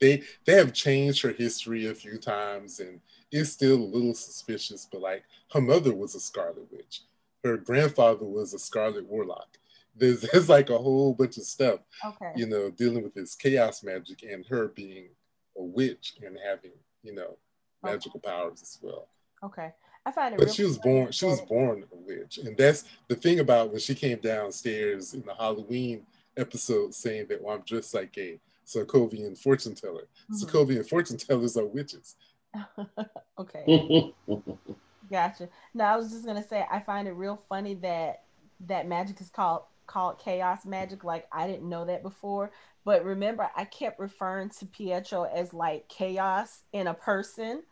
they 0.00 0.22
they 0.46 0.54
have 0.54 0.72
changed 0.72 1.22
her 1.22 1.32
history 1.32 1.86
a 1.86 1.94
few 1.94 2.16
times 2.16 2.80
and 2.80 3.00
it's 3.32 3.50
still 3.50 3.76
a 3.76 3.92
little 3.94 4.14
suspicious, 4.14 4.86
but 4.90 5.00
like 5.00 5.24
her 5.52 5.60
mother 5.60 5.94
was 5.94 6.14
a 6.14 6.20
Scarlet 6.20 6.70
Witch. 6.70 7.00
Her 7.42 7.56
grandfather 7.56 8.24
was 8.24 8.54
a 8.54 8.58
Scarlet 8.58 9.06
Warlock. 9.06 9.48
There's, 9.96 10.20
there's 10.32 10.48
like 10.48 10.70
a 10.70 10.78
whole 10.78 11.14
bunch 11.14 11.38
of 11.38 11.44
stuff, 11.44 11.80
okay. 12.04 12.32
you 12.36 12.46
know, 12.46 12.70
dealing 12.70 13.02
with 13.02 13.14
this 13.14 13.34
chaos 13.34 13.82
magic 13.82 14.22
and 14.22 14.46
her 14.46 14.68
being 14.68 15.08
a 15.56 15.62
witch 15.62 16.14
and 16.24 16.38
having, 16.46 16.72
you 17.02 17.14
know, 17.14 17.36
magical 17.82 18.20
okay. 18.24 18.30
powers 18.30 18.62
as 18.62 18.78
well. 18.82 19.08
Okay. 19.42 19.72
I 20.04 20.10
find 20.10 20.34
it. 20.34 20.38
But 20.38 20.52
she 20.52 20.64
was 20.64 20.78
born. 20.78 21.12
She 21.12 21.24
was 21.24 21.40
born 21.42 21.84
a 21.92 21.96
witch, 21.96 22.38
and 22.38 22.56
that's 22.56 22.84
the 23.06 23.14
thing 23.14 23.38
about 23.38 23.70
when 23.70 23.78
she 23.78 23.94
came 23.94 24.18
downstairs 24.18 25.14
in 25.14 25.22
the 25.22 25.34
Halloween 25.34 26.02
episode, 26.36 26.92
saying 26.92 27.26
that 27.28 27.40
well, 27.40 27.54
I'm 27.54 27.62
dressed 27.62 27.94
like 27.94 28.16
a 28.18 28.40
Sokovian 28.66 29.38
fortune 29.38 29.74
teller. 29.74 30.08
Mm-hmm. 30.30 30.44
Sokovian 30.44 30.88
fortune 30.88 31.18
tellers 31.18 31.56
are 31.56 31.66
witches. 31.66 32.16
okay. 33.38 34.14
gotcha. 35.10 35.48
No, 35.74 35.84
I 35.84 35.96
was 35.96 36.10
just 36.10 36.26
gonna 36.26 36.46
say 36.46 36.64
I 36.70 36.80
find 36.80 37.08
it 37.08 37.12
real 37.12 37.42
funny 37.48 37.74
that 37.74 38.24
that 38.66 38.86
magic 38.86 39.20
is 39.20 39.30
called 39.30 39.62
called 39.86 40.18
chaos 40.18 40.64
magic. 40.64 41.04
Like 41.04 41.26
I 41.32 41.46
didn't 41.46 41.68
know 41.68 41.84
that 41.84 42.02
before. 42.02 42.52
But 42.84 43.04
remember, 43.04 43.48
I 43.56 43.64
kept 43.64 44.00
referring 44.00 44.50
to 44.50 44.66
Pietro 44.66 45.24
as 45.24 45.54
like 45.54 45.88
chaos 45.88 46.62
in 46.72 46.86
a 46.86 46.94
person. 46.94 47.62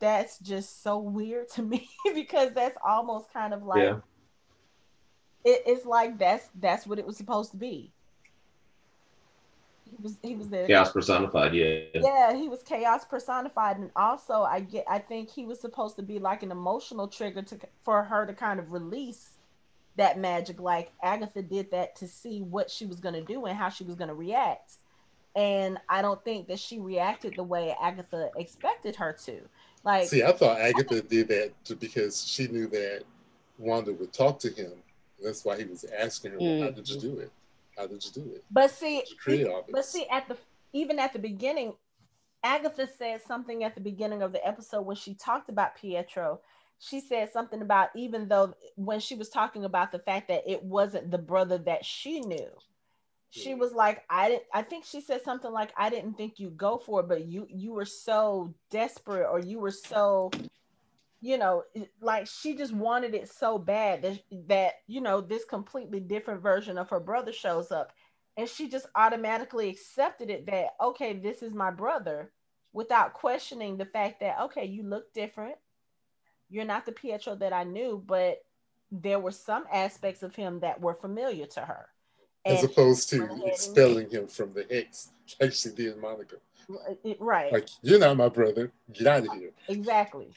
That's 0.00 0.38
just 0.38 0.82
so 0.82 0.98
weird 0.98 1.50
to 1.50 1.62
me 1.62 1.88
because 2.14 2.52
that's 2.52 2.78
almost 2.84 3.32
kind 3.32 3.54
of 3.54 3.62
like 3.62 3.82
yeah. 3.82 3.98
it, 5.44 5.62
it's 5.66 5.86
like 5.86 6.18
that's 6.18 6.48
that's 6.58 6.86
what 6.86 6.98
it 6.98 7.06
was 7.06 7.16
supposed 7.16 7.52
to 7.52 7.56
be. 7.56 7.92
He 9.90 10.02
was 10.02 10.18
he 10.22 10.34
was 10.36 10.48
there. 10.48 10.66
Chaos 10.66 10.92
personified, 10.92 11.54
yeah. 11.54 11.80
Yeah, 11.94 12.34
he 12.34 12.48
was 12.48 12.62
chaos 12.62 13.04
personified, 13.04 13.78
and 13.78 13.90
also 13.96 14.42
I 14.42 14.60
get 14.60 14.84
I 14.88 14.98
think 14.98 15.30
he 15.30 15.44
was 15.44 15.60
supposed 15.60 15.96
to 15.96 16.02
be 16.02 16.18
like 16.18 16.42
an 16.42 16.50
emotional 16.50 17.08
trigger 17.08 17.42
to 17.42 17.58
for 17.82 18.02
her 18.02 18.26
to 18.26 18.32
kind 18.32 18.60
of 18.60 18.72
release 18.72 19.30
that 19.96 20.18
magic 20.18 20.60
like 20.60 20.92
agatha 21.02 21.42
did 21.42 21.70
that 21.70 21.96
to 21.96 22.06
see 22.06 22.40
what 22.40 22.70
she 22.70 22.86
was 22.86 23.00
going 23.00 23.14
to 23.14 23.22
do 23.22 23.44
and 23.46 23.56
how 23.56 23.68
she 23.68 23.84
was 23.84 23.94
going 23.94 24.08
to 24.08 24.14
react 24.14 24.76
and 25.36 25.78
i 25.88 26.00
don't 26.00 26.24
think 26.24 26.48
that 26.48 26.58
she 26.58 26.78
reacted 26.78 27.34
the 27.36 27.42
way 27.42 27.74
agatha 27.82 28.30
expected 28.36 28.96
her 28.96 29.12
to 29.12 29.40
like 29.84 30.08
see 30.08 30.22
i 30.22 30.32
thought 30.32 30.58
agatha 30.58 31.02
did 31.02 31.28
that 31.28 31.52
because 31.78 32.24
she 32.26 32.48
knew 32.48 32.66
that 32.66 33.02
wanda 33.58 33.92
would 33.92 34.12
talk 34.12 34.38
to 34.38 34.48
him 34.50 34.72
that's 35.22 35.44
why 35.44 35.56
he 35.56 35.64
was 35.64 35.84
asking 35.98 36.32
her 36.32 36.38
mm. 36.38 36.62
how 36.62 36.70
did 36.70 36.88
you 36.88 36.98
do 36.98 37.18
it 37.18 37.30
how 37.80 37.86
did 37.86 38.04
you 38.04 38.10
do 38.10 38.32
it. 38.34 38.44
But 38.50 38.70
see 38.70 39.02
but 39.72 39.84
see 39.84 40.06
at 40.10 40.28
the 40.28 40.36
even 40.72 40.98
at 40.98 41.12
the 41.12 41.18
beginning 41.18 41.74
agatha 42.42 42.88
said 42.98 43.20
something 43.22 43.64
at 43.64 43.74
the 43.74 43.80
beginning 43.80 44.22
of 44.22 44.32
the 44.32 44.46
episode 44.46 44.82
when 44.82 44.96
she 44.96 45.14
talked 45.14 45.48
about 45.48 45.76
pietro. 45.76 46.40
She 46.78 47.00
said 47.00 47.30
something 47.30 47.60
about 47.60 47.90
even 47.94 48.28
though 48.28 48.54
when 48.76 49.00
she 49.00 49.14
was 49.14 49.28
talking 49.28 49.64
about 49.64 49.92
the 49.92 49.98
fact 49.98 50.28
that 50.28 50.44
it 50.46 50.62
wasn't 50.62 51.10
the 51.10 51.18
brother 51.18 51.58
that 51.58 51.84
she 51.84 52.20
knew 52.20 52.48
she 53.30 53.54
was 53.54 53.72
like 53.72 54.02
i 54.10 54.28
didn't 54.28 54.42
i 54.52 54.60
think 54.60 54.84
she 54.84 55.00
said 55.00 55.22
something 55.22 55.52
like 55.52 55.72
i 55.76 55.88
didn't 55.88 56.14
think 56.14 56.40
you 56.40 56.50
go 56.50 56.78
for 56.78 57.00
it 57.00 57.08
but 57.08 57.26
you 57.26 57.46
you 57.48 57.72
were 57.72 57.84
so 57.84 58.52
desperate 58.70 59.26
or 59.26 59.38
you 59.38 59.58
were 59.60 59.70
so 59.70 60.30
you 61.20 61.36
know 61.38 61.62
like 62.00 62.26
she 62.26 62.54
just 62.54 62.72
wanted 62.72 63.14
it 63.14 63.28
so 63.28 63.58
bad 63.58 64.02
that 64.02 64.18
that 64.48 64.72
you 64.86 65.00
know 65.00 65.20
this 65.20 65.44
completely 65.44 66.00
different 66.00 66.42
version 66.42 66.78
of 66.78 66.88
her 66.88 67.00
brother 67.00 67.32
shows 67.32 67.70
up 67.70 67.92
and 68.36 68.48
she 68.48 68.68
just 68.68 68.86
automatically 68.94 69.68
accepted 69.68 70.30
it 70.30 70.46
that 70.46 70.70
okay 70.80 71.12
this 71.12 71.42
is 71.42 71.52
my 71.52 71.70
brother 71.70 72.30
without 72.72 73.12
questioning 73.12 73.76
the 73.76 73.84
fact 73.84 74.20
that 74.20 74.40
okay 74.40 74.64
you 74.64 74.82
look 74.82 75.12
different 75.12 75.56
you're 76.50 76.64
not 76.64 76.84
the 76.84 76.92
Pietro 76.92 77.36
that 77.36 77.52
I 77.52 77.64
knew, 77.64 78.02
but 78.04 78.42
there 78.90 79.20
were 79.20 79.30
some 79.30 79.64
aspects 79.72 80.22
of 80.22 80.34
him 80.34 80.60
that 80.60 80.80
were 80.80 80.94
familiar 80.94 81.46
to 81.46 81.60
her. 81.60 81.86
As 82.44 82.64
opposed 82.64 83.08
to 83.10 83.42
expelling 83.46 84.10
him 84.10 84.26
from 84.26 84.52
the 84.52 84.66
Hex, 84.68 85.10
like 85.40 85.52
she 85.52 85.68
did 85.70 85.96
Monica. 85.98 86.36
Right. 87.18 87.52
Like, 87.52 87.68
you're 87.82 87.98
not 87.98 88.16
my 88.16 88.28
brother. 88.28 88.72
Get 88.92 89.06
out 89.06 89.26
of 89.26 89.34
here. 89.34 89.50
Exactly. 89.68 90.30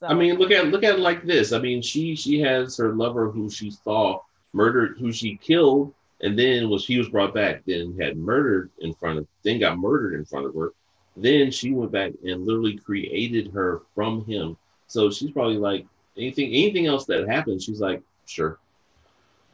So, 0.00 0.06
I 0.06 0.14
mean, 0.14 0.36
look 0.36 0.50
at 0.50 0.66
look 0.68 0.84
at 0.84 0.94
it 0.94 1.00
like 1.00 1.24
this. 1.24 1.52
I 1.52 1.58
mean, 1.58 1.82
she 1.82 2.14
she 2.14 2.40
has 2.40 2.76
her 2.76 2.94
lover 2.94 3.30
who 3.30 3.50
she 3.50 3.70
saw 3.70 4.20
murdered, 4.52 4.96
who 4.98 5.12
she 5.12 5.36
killed, 5.36 5.92
and 6.20 6.38
then 6.38 6.68
was 6.68 6.86
he 6.86 6.98
was 6.98 7.08
brought 7.08 7.34
back, 7.34 7.62
then 7.66 7.98
had 8.00 8.16
murdered 8.16 8.70
in 8.78 8.94
front 8.94 9.18
of, 9.18 9.26
then 9.42 9.58
got 9.58 9.78
murdered 9.78 10.14
in 10.14 10.24
front 10.24 10.46
of 10.46 10.54
her. 10.54 10.72
Then 11.16 11.50
she 11.50 11.72
went 11.72 11.90
back 11.90 12.12
and 12.24 12.46
literally 12.46 12.76
created 12.76 13.50
her 13.52 13.82
from 13.94 14.24
him 14.24 14.56
so 14.88 15.10
she's 15.10 15.30
probably 15.30 15.58
like 15.58 15.86
anything 16.16 16.46
anything 16.48 16.86
else 16.86 17.04
that 17.04 17.28
happens, 17.28 17.62
she's 17.62 17.80
like, 17.80 18.02
sure. 18.26 18.58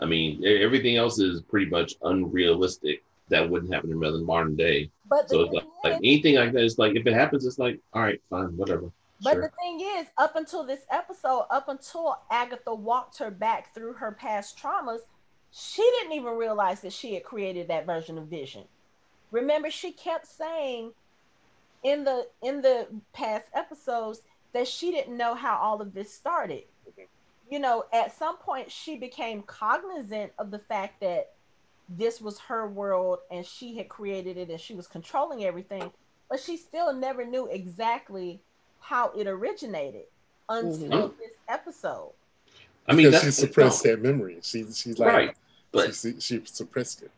I 0.01 0.07
mean, 0.07 0.45
everything 0.45 0.97
else 0.97 1.18
is 1.18 1.42
pretty 1.42 1.66
much 1.70 1.95
unrealistic. 2.03 3.05
That 3.28 3.49
wouldn't 3.49 3.72
happen 3.72 3.90
in 3.90 3.99
the 3.99 4.18
modern 4.18 4.55
day. 4.55 4.90
But 5.09 5.28
so 5.30 5.42
it's 5.42 5.53
like, 5.53 5.64
like, 5.82 5.95
anything 5.95 6.36
like 6.36 6.53
that, 6.53 6.62
it's 6.62 6.78
like 6.78 6.95
if 6.95 7.07
it 7.07 7.14
happens, 7.14 7.45
it's 7.45 7.59
like 7.59 7.80
all 7.92 8.03
right, 8.03 8.20
fine, 8.30 8.57
whatever. 8.57 8.90
But 9.25 9.33
sure. 9.33 9.43
the 9.43 9.49
thing 9.49 9.81
is, 9.81 10.07
up 10.18 10.37
until 10.37 10.64
this 10.64 10.85
episode, 10.91 11.47
up 11.51 11.68
until 11.68 12.20
Agatha 12.31 12.75
walked 12.75 13.18
her 13.18 13.31
back 13.31 13.72
through 13.75 13.95
her 13.95 14.12
past 14.12 14.59
traumas, 14.59 15.01
she 15.51 15.83
didn't 15.99 16.12
even 16.12 16.35
realize 16.35 16.83
that 16.83 16.93
she 16.93 17.14
had 17.14 17.25
created 17.25 17.68
that 17.68 17.87
version 17.87 18.18
of 18.18 18.27
Vision. 18.27 18.64
Remember, 19.31 19.70
she 19.70 19.93
kept 19.93 20.27
saying 20.27 20.93
in 21.83 22.05
the 22.05 22.27
in 22.43 22.61
the 22.61 22.87
past 23.14 23.47
episodes 23.55 24.20
that 24.53 24.68
she 24.68 24.91
didn't 24.91 25.16
know 25.16 25.35
how 25.35 25.57
all 25.57 25.81
of 25.81 25.95
this 25.95 26.12
started. 26.12 26.64
Mm-hmm. 26.89 27.03
You 27.51 27.61
know, 27.61 27.85
at 27.95 28.16
some 28.16 28.37
point 28.37 28.70
she 28.70 28.97
became 28.97 29.43
cognizant 29.43 30.33
of 30.39 30.51
the 30.51 30.59
fact 30.59 31.01
that 31.01 31.33
this 31.89 32.20
was 32.20 32.39
her 32.41 32.68
world 32.68 33.20
and 33.31 33.45
she 33.47 33.77
had 33.77 33.89
created 33.89 34.37
it 34.37 34.51
and 34.51 34.61
she 34.61 34.75
was 34.75 34.87
controlling 34.87 35.45
everything, 35.45 35.91
but 36.29 36.41
she 36.41 36.59
still 36.59 36.93
never 36.93 37.25
knew 37.25 37.47
exactly 37.47 38.43
how 38.85 39.11
it 39.16 39.26
originated 39.26 40.05
until 40.49 40.89
mm-hmm. 40.89 41.18
this 41.18 41.32
episode. 41.49 42.12
I 42.87 42.95
mean, 42.95 43.12
she 43.12 43.30
suppressed 43.30 43.82
that 43.85 44.03
memory. 44.03 44.39
She 44.43 44.64
she's 44.72 44.99
like, 44.99 45.12
right, 45.12 45.37
but 45.72 45.95
she, 45.95 46.20
she 46.20 46.43
suppressed 46.45 47.03
it. 47.03 47.11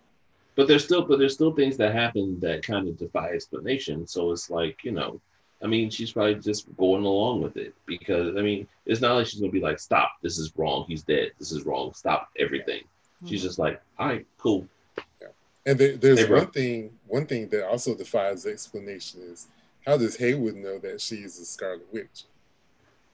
But 0.55 0.69
there's 0.69 0.85
still, 0.85 1.03
but 1.03 1.19
there's 1.19 1.35
still 1.35 1.53
things 1.53 1.77
that 1.79 1.93
happen 1.93 2.39
that 2.41 2.63
kind 2.63 2.89
of 2.89 2.97
defy 2.97 3.31
explanation. 3.31 4.07
So 4.07 4.31
it's 4.31 4.49
like, 4.49 4.85
you 4.85 4.93
know, 4.93 5.21
I 5.63 5.67
mean, 5.67 5.91
she's 5.91 6.13
probably 6.13 6.37
just 6.37 6.75
going 6.77 7.05
along 7.05 7.43
with 7.43 7.57
it 7.57 7.75
because 7.85 8.37
I 8.37 8.43
mean, 8.43 8.69
it's 8.87 9.01
not 9.01 9.17
like 9.17 9.27
she's 9.27 9.41
gonna 9.41 9.53
be 9.53 9.61
like, 9.61 9.81
"Stop! 9.81 10.13
This 10.23 10.39
is 10.39 10.53
wrong. 10.57 10.85
He's 10.87 11.03
dead. 11.03 11.33
This 11.39 11.51
is 11.51 11.67
wrong. 11.67 11.93
Stop 11.95 12.29
everything." 12.39 12.83
Mm-hmm. 12.83 13.27
She's 13.27 13.43
just 13.43 13.59
like, 13.59 13.83
"All 13.99 14.07
right, 14.07 14.27
cool." 14.39 14.69
Yeah. 15.21 15.29
And 15.67 15.79
there, 15.79 15.97
there's 15.97 16.21
hey, 16.21 16.31
one 16.31 16.47
thing. 16.49 16.91
One 17.09 17.27
thing 17.27 17.49
that 17.49 17.69
also 17.69 17.97
defies 17.97 18.47
explanation 18.47 19.23
is 19.23 19.49
how 19.87 19.97
does 19.97 20.17
Hayward 20.17 20.57
know 20.57 20.79
that 20.79 21.01
she's 21.01 21.39
a 21.39 21.45
Scarlet 21.45 21.87
Witch? 21.93 22.25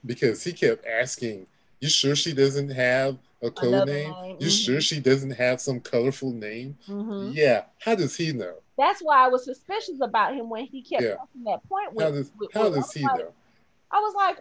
Because 0.04 0.42
he 0.42 0.52
kept 0.52 0.86
asking, 0.86 1.46
"You 1.80 1.88
sure 1.88 2.16
she 2.16 2.32
doesn't 2.32 2.70
have 2.70 3.18
a 3.42 3.50
code 3.50 3.86
name? 3.86 4.10
name? 4.10 4.36
You 4.40 4.46
mm-hmm. 4.46 4.48
sure 4.48 4.80
she 4.80 4.98
doesn't 4.98 5.32
have 5.32 5.60
some 5.60 5.80
colorful 5.80 6.32
name?" 6.32 6.78
Mm-hmm. 6.88 7.32
Yeah. 7.34 7.64
How 7.78 7.94
does 7.94 8.16
he 8.16 8.32
know? 8.32 8.54
That's 8.78 9.00
why 9.00 9.24
I 9.24 9.28
was 9.28 9.44
suspicious 9.44 10.00
about 10.00 10.34
him 10.34 10.48
when 10.48 10.64
he 10.64 10.82
kept 10.82 11.02
yeah. 11.02 11.16
that 11.44 11.68
point 11.68 11.92
with. 11.92 12.04
How 12.04 12.10
does, 12.10 12.32
with, 12.38 12.50
how 12.54 12.70
does 12.70 12.90
he 12.92 13.04
like, 13.04 13.18
know? 13.18 13.32
I 13.90 13.98
was 13.98 14.14
like, 14.14 14.38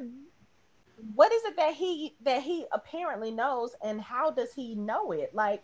what 1.15 1.31
is 1.31 1.43
it 1.43 1.57
that 1.57 1.73
he 1.73 2.15
that 2.23 2.41
he 2.41 2.65
apparently 2.71 3.31
knows, 3.31 3.75
and 3.83 3.99
how 4.01 4.31
does 4.31 4.53
he 4.53 4.75
know 4.75 5.11
it? 5.11 5.35
Like, 5.35 5.63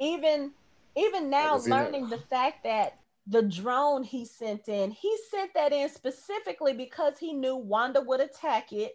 even 0.00 0.50
even 0.96 1.30
now, 1.30 1.56
learning 1.58 2.08
the 2.08 2.18
fact 2.18 2.64
that 2.64 2.98
the 3.26 3.42
drone 3.42 4.02
he 4.02 4.24
sent 4.24 4.68
in, 4.68 4.90
he 4.90 5.16
sent 5.30 5.54
that 5.54 5.72
in 5.72 5.88
specifically 5.88 6.72
because 6.72 7.18
he 7.18 7.32
knew 7.32 7.56
Wanda 7.56 8.00
would 8.00 8.20
attack 8.20 8.72
it 8.72 8.94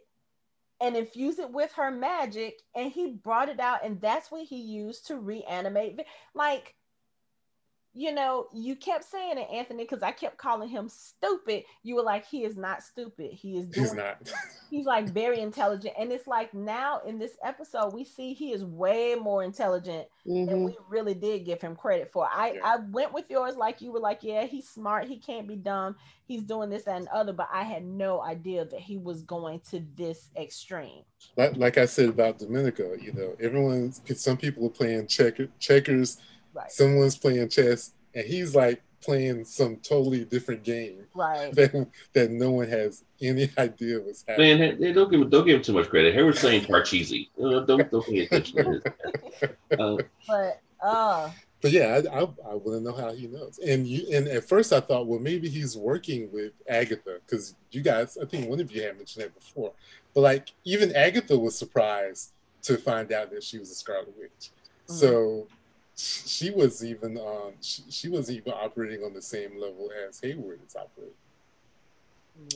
and 0.82 0.98
infuse 0.98 1.40
it 1.40 1.50
with 1.52 1.72
her 1.74 1.90
magic, 1.90 2.62
and 2.76 2.92
he 2.92 3.12
brought 3.12 3.48
it 3.48 3.60
out, 3.60 3.86
and 3.86 4.02
that's 4.02 4.30
what 4.30 4.46
he 4.46 4.58
used 4.58 5.08
to 5.08 5.16
reanimate. 5.18 6.02
Like 6.34 6.76
you 7.98 8.14
know, 8.14 8.48
you 8.54 8.76
kept 8.76 9.06
saying 9.06 9.38
it, 9.38 9.48
Anthony, 9.50 9.84
because 9.84 10.04
I 10.04 10.12
kept 10.12 10.38
calling 10.38 10.68
him 10.68 10.90
stupid. 10.90 11.64
You 11.82 11.96
were 11.96 12.04
like, 12.04 12.26
he 12.28 12.44
is 12.44 12.58
not 12.58 12.84
stupid. 12.84 13.32
He 13.32 13.56
is 13.56 13.68
doing, 13.68 13.86
he's 13.86 13.94
not. 13.96 14.34
he's 14.70 14.86
like 14.86 15.08
very 15.08 15.40
intelligent. 15.40 15.94
And 15.98 16.12
it's 16.12 16.28
like 16.28 16.54
now 16.54 17.00
in 17.08 17.18
this 17.18 17.38
episode, 17.42 17.94
we 17.94 18.04
see 18.04 18.34
he 18.34 18.52
is 18.52 18.66
way 18.66 19.16
more 19.16 19.44
intelligent 19.44 20.08
mm-hmm. 20.28 20.46
than 20.46 20.66
we 20.66 20.76
really 20.90 21.14
did 21.14 21.46
give 21.46 21.62
him 21.62 21.74
credit 21.74 22.12
for. 22.12 22.28
I, 22.30 22.56
yeah. 22.56 22.60
I 22.66 22.76
went 22.92 23.14
with 23.14 23.30
yours 23.30 23.56
like 23.56 23.80
you 23.80 23.94
were 23.94 24.02
like, 24.02 24.24
yeah, 24.24 24.44
he's 24.44 24.68
smart. 24.68 25.08
He 25.08 25.18
can't 25.18 25.48
be 25.48 25.56
dumb. 25.56 25.96
He's 26.28 26.44
doing 26.44 26.70
this 26.70 26.88
and 26.88 27.08
other, 27.10 27.32
but 27.32 27.48
I 27.54 27.64
had 27.64 27.86
no 27.86 28.22
idea 28.22 28.66
that 28.66 28.80
he 28.80 28.98
was 28.98 29.22
going 29.22 29.62
to 29.70 29.82
this 29.96 30.32
extreme. 30.36 31.04
Like, 31.38 31.56
like 31.56 31.78
I 31.78 31.86
said 31.86 32.10
about 32.10 32.40
Domenico, 32.40 32.94
you 32.96 33.14
know, 33.14 33.38
everyone, 33.40 33.94
some 33.94 34.36
people 34.36 34.66
are 34.66 34.72
playing 34.72 35.08
checker, 35.08 35.48
checkers 35.60 36.18
Right. 36.56 36.72
Someone's 36.72 37.18
playing 37.18 37.50
chess, 37.50 37.92
and 38.14 38.26
he's 38.26 38.56
like 38.56 38.82
playing 39.02 39.46
some 39.46 39.76
totally 39.78 40.26
different 40.26 40.64
game. 40.64 41.06
Right. 41.14 41.54
That, 41.54 41.88
that 42.14 42.32
no 42.32 42.52
one 42.52 42.68
has 42.70 43.04
any 43.22 43.50
idea 43.58 44.00
what's 44.00 44.24
happening. 44.28 44.60
Man, 44.60 44.78
hey, 44.80 44.94
don't 44.94 45.12
give 45.12 45.22
him 45.22 45.30
don't 45.30 45.46
give 45.46 45.58
him 45.58 45.62
too 45.62 45.74
much 45.74 45.90
credit. 45.90 46.16
Hayward's 46.16 46.40
playing 46.40 46.64
Parcheesi. 46.64 47.30
Uh, 47.38 47.60
don't 47.66 47.92
don't 47.92 48.06
pay 48.06 48.20
attention. 48.20 48.82
to 49.40 49.80
uh, 49.80 49.98
but 50.28 50.62
uh 50.82 51.30
but 51.62 51.72
yeah, 51.72 52.00
I, 52.12 52.18
I, 52.18 52.22
I 52.22 52.54
want 52.54 52.66
to 52.66 52.80
know 52.80 52.96
how 52.96 53.12
he 53.14 53.28
knows. 53.28 53.60
And 53.60 53.88
you 53.88 54.08
and 54.16 54.28
at 54.28 54.48
first 54.48 54.74
I 54.74 54.80
thought, 54.80 55.08
well, 55.08 55.20
maybe 55.20 55.50
he's 55.50 55.78
working 55.78 56.32
with 56.32 56.54
Agatha 56.68 57.20
because 57.26 57.56
you 57.72 57.82
guys, 57.82 58.18
I 58.22 58.26
think 58.26 58.50
one 58.50 58.60
of 58.60 58.72
you 58.72 58.84
had 58.84 58.98
mentioned 58.98 59.26
that 59.26 59.36
before. 59.36 59.72
But 60.14 60.22
like 60.22 60.52
even 60.64 60.96
Agatha 60.96 61.38
was 61.38 61.58
surprised 61.58 62.32
to 62.64 62.78
find 62.78 63.12
out 63.12 63.32
that 63.32 63.44
she 63.44 63.60
was 63.60 63.70
a 63.72 63.76
Scarlet 63.76 64.14
Witch. 64.18 64.32
Mm-hmm. 64.88 64.94
So 64.94 65.48
she 65.96 66.52
was 66.52 66.84
even 66.84 67.18
um, 67.18 67.54
she, 67.62 67.84
she 67.90 68.10
was 68.10 68.30
even 68.30 68.54
operating 68.54 69.04
on 69.04 69.14
the 69.14 69.22
same 69.22 69.60
level 69.60 69.90
as 70.08 70.20
Hayward 70.20 70.60
is 70.68 70.76
operating. 70.76 71.14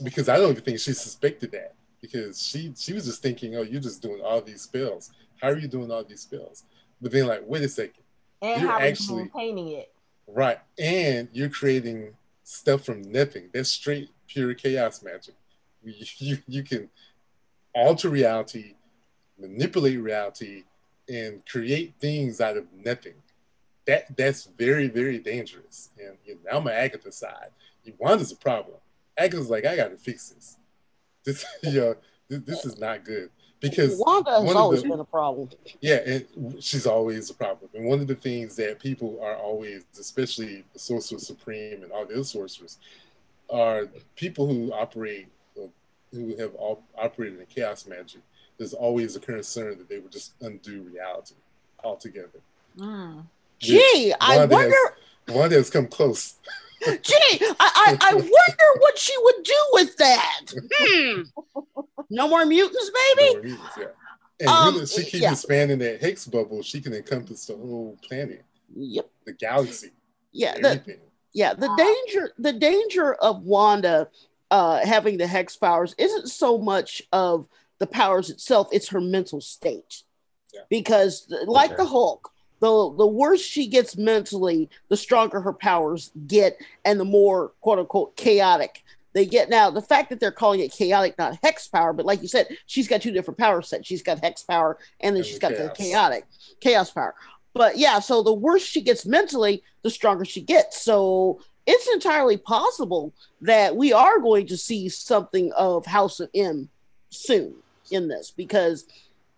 Because 0.03 0.27
I 0.27 0.37
don't 0.37 0.51
even 0.51 0.63
think 0.63 0.79
she 0.79 0.93
suspected 0.93 1.51
that 1.51 1.73
because 2.01 2.41
she 2.41 2.73
she 2.77 2.93
was 2.93 3.05
just 3.05 3.21
thinking, 3.21 3.55
oh, 3.55 3.61
you're 3.61 3.81
just 3.81 4.01
doing 4.01 4.21
all 4.21 4.41
these 4.41 4.61
spells. 4.61 5.11
How 5.41 5.49
are 5.49 5.57
you 5.57 5.67
doing 5.67 5.91
all 5.91 6.03
these 6.03 6.21
spells? 6.21 6.63
But 7.01 7.11
then 7.11 7.27
like, 7.27 7.43
wait 7.45 7.63
a 7.63 7.69
second 7.69 8.03
and 8.41 8.61
you're 8.61 8.71
actually 8.71 9.29
painting 9.35 9.69
it. 9.69 9.91
Right, 10.27 10.59
and 10.77 11.27
you're 11.33 11.49
creating 11.49 12.13
stuff 12.43 12.83
from 12.85 13.01
nothing. 13.11 13.49
That's 13.53 13.69
straight 13.69 14.09
pure 14.27 14.53
chaos 14.53 15.03
magic. 15.03 15.35
You, 15.83 15.93
you, 16.17 16.37
you 16.47 16.63
can 16.63 16.89
alter 17.73 18.09
reality, 18.09 18.75
manipulate 19.39 19.99
reality, 19.99 20.63
and 21.07 21.43
create 21.45 21.93
things 21.99 22.39
out 22.41 22.57
of 22.57 22.65
nothing. 22.73 23.15
That 23.89 24.15
that's 24.15 24.45
very 24.45 24.87
very 24.87 25.17
dangerous. 25.17 25.89
And 25.97 26.15
you 26.23 26.35
know, 26.35 26.57
I'm 26.57 26.67
on 26.67 26.73
Agatha 26.73 27.11
side. 27.11 27.49
Wanda's 27.97 28.31
a 28.31 28.35
problem. 28.35 28.77
Agatha's 29.17 29.49
like, 29.49 29.65
I 29.65 29.75
got 29.75 29.89
to 29.89 29.97
fix 29.97 30.29
this. 30.29 30.57
This 31.25 31.43
you 31.63 31.79
know, 31.79 31.95
this, 32.27 32.41
this 32.41 32.65
is 32.65 32.77
not 32.77 33.03
good 33.03 33.31
because 33.59 33.99
Wanda 34.05 34.41
has 34.41 34.55
always 34.55 34.83
the, 34.83 34.89
been 34.89 34.99
a 34.99 35.05
problem. 35.05 35.49
Yeah, 35.81 36.01
and 36.05 36.63
she's 36.63 36.85
always 36.85 37.31
a 37.31 37.33
problem. 37.33 37.71
And 37.73 37.85
one 37.85 37.99
of 37.99 38.05
the 38.05 38.13
things 38.13 38.55
that 38.57 38.79
people 38.79 39.19
are 39.23 39.35
always, 39.35 39.85
especially 39.99 40.65
the 40.71 40.77
Sorcerer 40.77 41.17
Supreme 41.17 41.81
and 41.81 41.91
all 41.91 42.05
the 42.05 42.13
other 42.13 42.23
sorcerers, 42.23 42.77
are 43.49 43.87
people 44.15 44.45
who 44.45 44.71
operate, 44.71 45.29
who 46.11 46.35
have 46.37 46.53
all 46.53 46.83
operated 46.95 47.39
in 47.39 47.45
chaos 47.47 47.87
magic. 47.87 48.21
There's 48.59 48.75
always 48.75 49.15
a 49.15 49.19
concern 49.19 49.79
that 49.79 49.89
they 49.89 49.97
would 49.97 50.11
just 50.11 50.33
undo 50.41 50.83
reality 50.83 51.33
altogether. 51.83 52.39
Mm. 52.77 53.23
Gee, 53.59 54.13
I 54.19 54.45
wonder. 54.45 54.75
Has, 55.27 55.35
Wanda 55.35 55.55
has 55.55 55.69
come 55.69 55.87
close. 55.87 56.35
Gee, 56.85 56.93
I, 57.41 57.53
I, 57.59 57.97
I 58.01 58.13
wonder 58.13 58.79
what 58.79 58.97
she 58.97 59.13
would 59.21 59.43
do 59.43 59.65
with 59.73 59.97
that. 59.97 60.53
Hmm. 60.73 61.21
No 62.11 62.27
more 62.27 62.43
mutants, 62.43 62.89
baby. 63.15 63.33
More 63.33 63.43
mutants, 63.43 63.77
yeah. 63.77 63.85
And 64.39 64.49
um, 64.49 64.73
really, 64.73 64.87
she 64.87 65.03
keeps 65.03 65.21
yeah. 65.21 65.31
expanding 65.31 65.77
that 65.77 66.01
Hex 66.01 66.25
bubble. 66.25 66.63
She 66.63 66.81
can 66.81 66.93
encompass 66.93 67.45
the 67.45 67.55
whole 67.55 67.99
planet. 68.01 68.43
Yep. 68.75 69.09
The 69.25 69.33
galaxy. 69.33 69.91
Yeah. 70.31 70.55
The, 70.55 70.97
yeah. 71.33 71.53
The 71.53 71.69
danger. 71.77 72.31
The 72.39 72.53
danger 72.53 73.13
of 73.13 73.43
Wanda 73.43 74.09
uh, 74.51 74.85
having 74.85 75.17
the 75.17 75.27
hex 75.27 75.55
powers 75.55 75.93
isn't 75.97 76.29
so 76.29 76.57
much 76.57 77.01
of 77.11 77.47
the 77.79 77.87
powers 77.87 78.29
itself; 78.29 78.69
it's 78.71 78.89
her 78.89 79.01
mental 79.01 79.41
state. 79.41 80.03
Yeah. 80.53 80.61
Because, 80.69 81.31
like 81.45 81.71
okay. 81.71 81.77
the 81.77 81.85
Hulk, 81.85 82.31
the 82.59 82.93
the 82.97 83.07
worse 83.07 83.41
she 83.41 83.67
gets 83.67 83.97
mentally, 83.97 84.69
the 84.89 84.97
stronger 84.97 85.41
her 85.41 85.53
powers 85.53 86.11
get, 86.27 86.57
and 86.85 86.99
the 86.99 87.05
more 87.05 87.51
quote 87.61 87.79
unquote 87.79 88.15
chaotic 88.15 88.83
they 89.13 89.25
get. 89.25 89.49
Now, 89.49 89.69
the 89.69 89.81
fact 89.81 90.09
that 90.09 90.19
they're 90.19 90.31
calling 90.31 90.59
it 90.59 90.71
chaotic, 90.71 91.17
not 91.17 91.39
hex 91.41 91.67
power, 91.67 91.93
but 91.93 92.05
like 92.05 92.21
you 92.21 92.27
said, 92.27 92.47
she's 92.65 92.87
got 92.87 93.01
two 93.01 93.11
different 93.11 93.37
power 93.37 93.61
sets. 93.61 93.87
She's 93.87 94.03
got 94.03 94.23
hex 94.23 94.43
power, 94.43 94.77
and 94.99 95.15
then 95.15 95.21
and 95.21 95.25
she's 95.25 95.39
the 95.39 95.49
got 95.49 95.55
chaos. 95.55 95.77
the 95.77 95.83
chaotic 95.83 96.25
chaos 96.59 96.91
power. 96.91 97.15
But 97.53 97.77
yeah, 97.77 97.99
so 97.99 98.21
the 98.21 98.33
worse 98.33 98.63
she 98.63 98.81
gets 98.81 99.05
mentally, 99.05 99.63
the 99.81 99.89
stronger 99.89 100.25
she 100.25 100.41
gets. 100.41 100.81
So 100.81 101.41
it's 101.65 101.87
entirely 101.87 102.37
possible 102.37 103.13
that 103.41 103.75
we 103.75 103.91
are 103.93 104.19
going 104.19 104.47
to 104.47 104.57
see 104.57 104.89
something 104.89 105.51
of 105.53 105.85
House 105.85 106.19
of 106.19 106.29
M 106.33 106.69
soon 107.09 107.55
in 107.91 108.07
this 108.07 108.31
because 108.31 108.85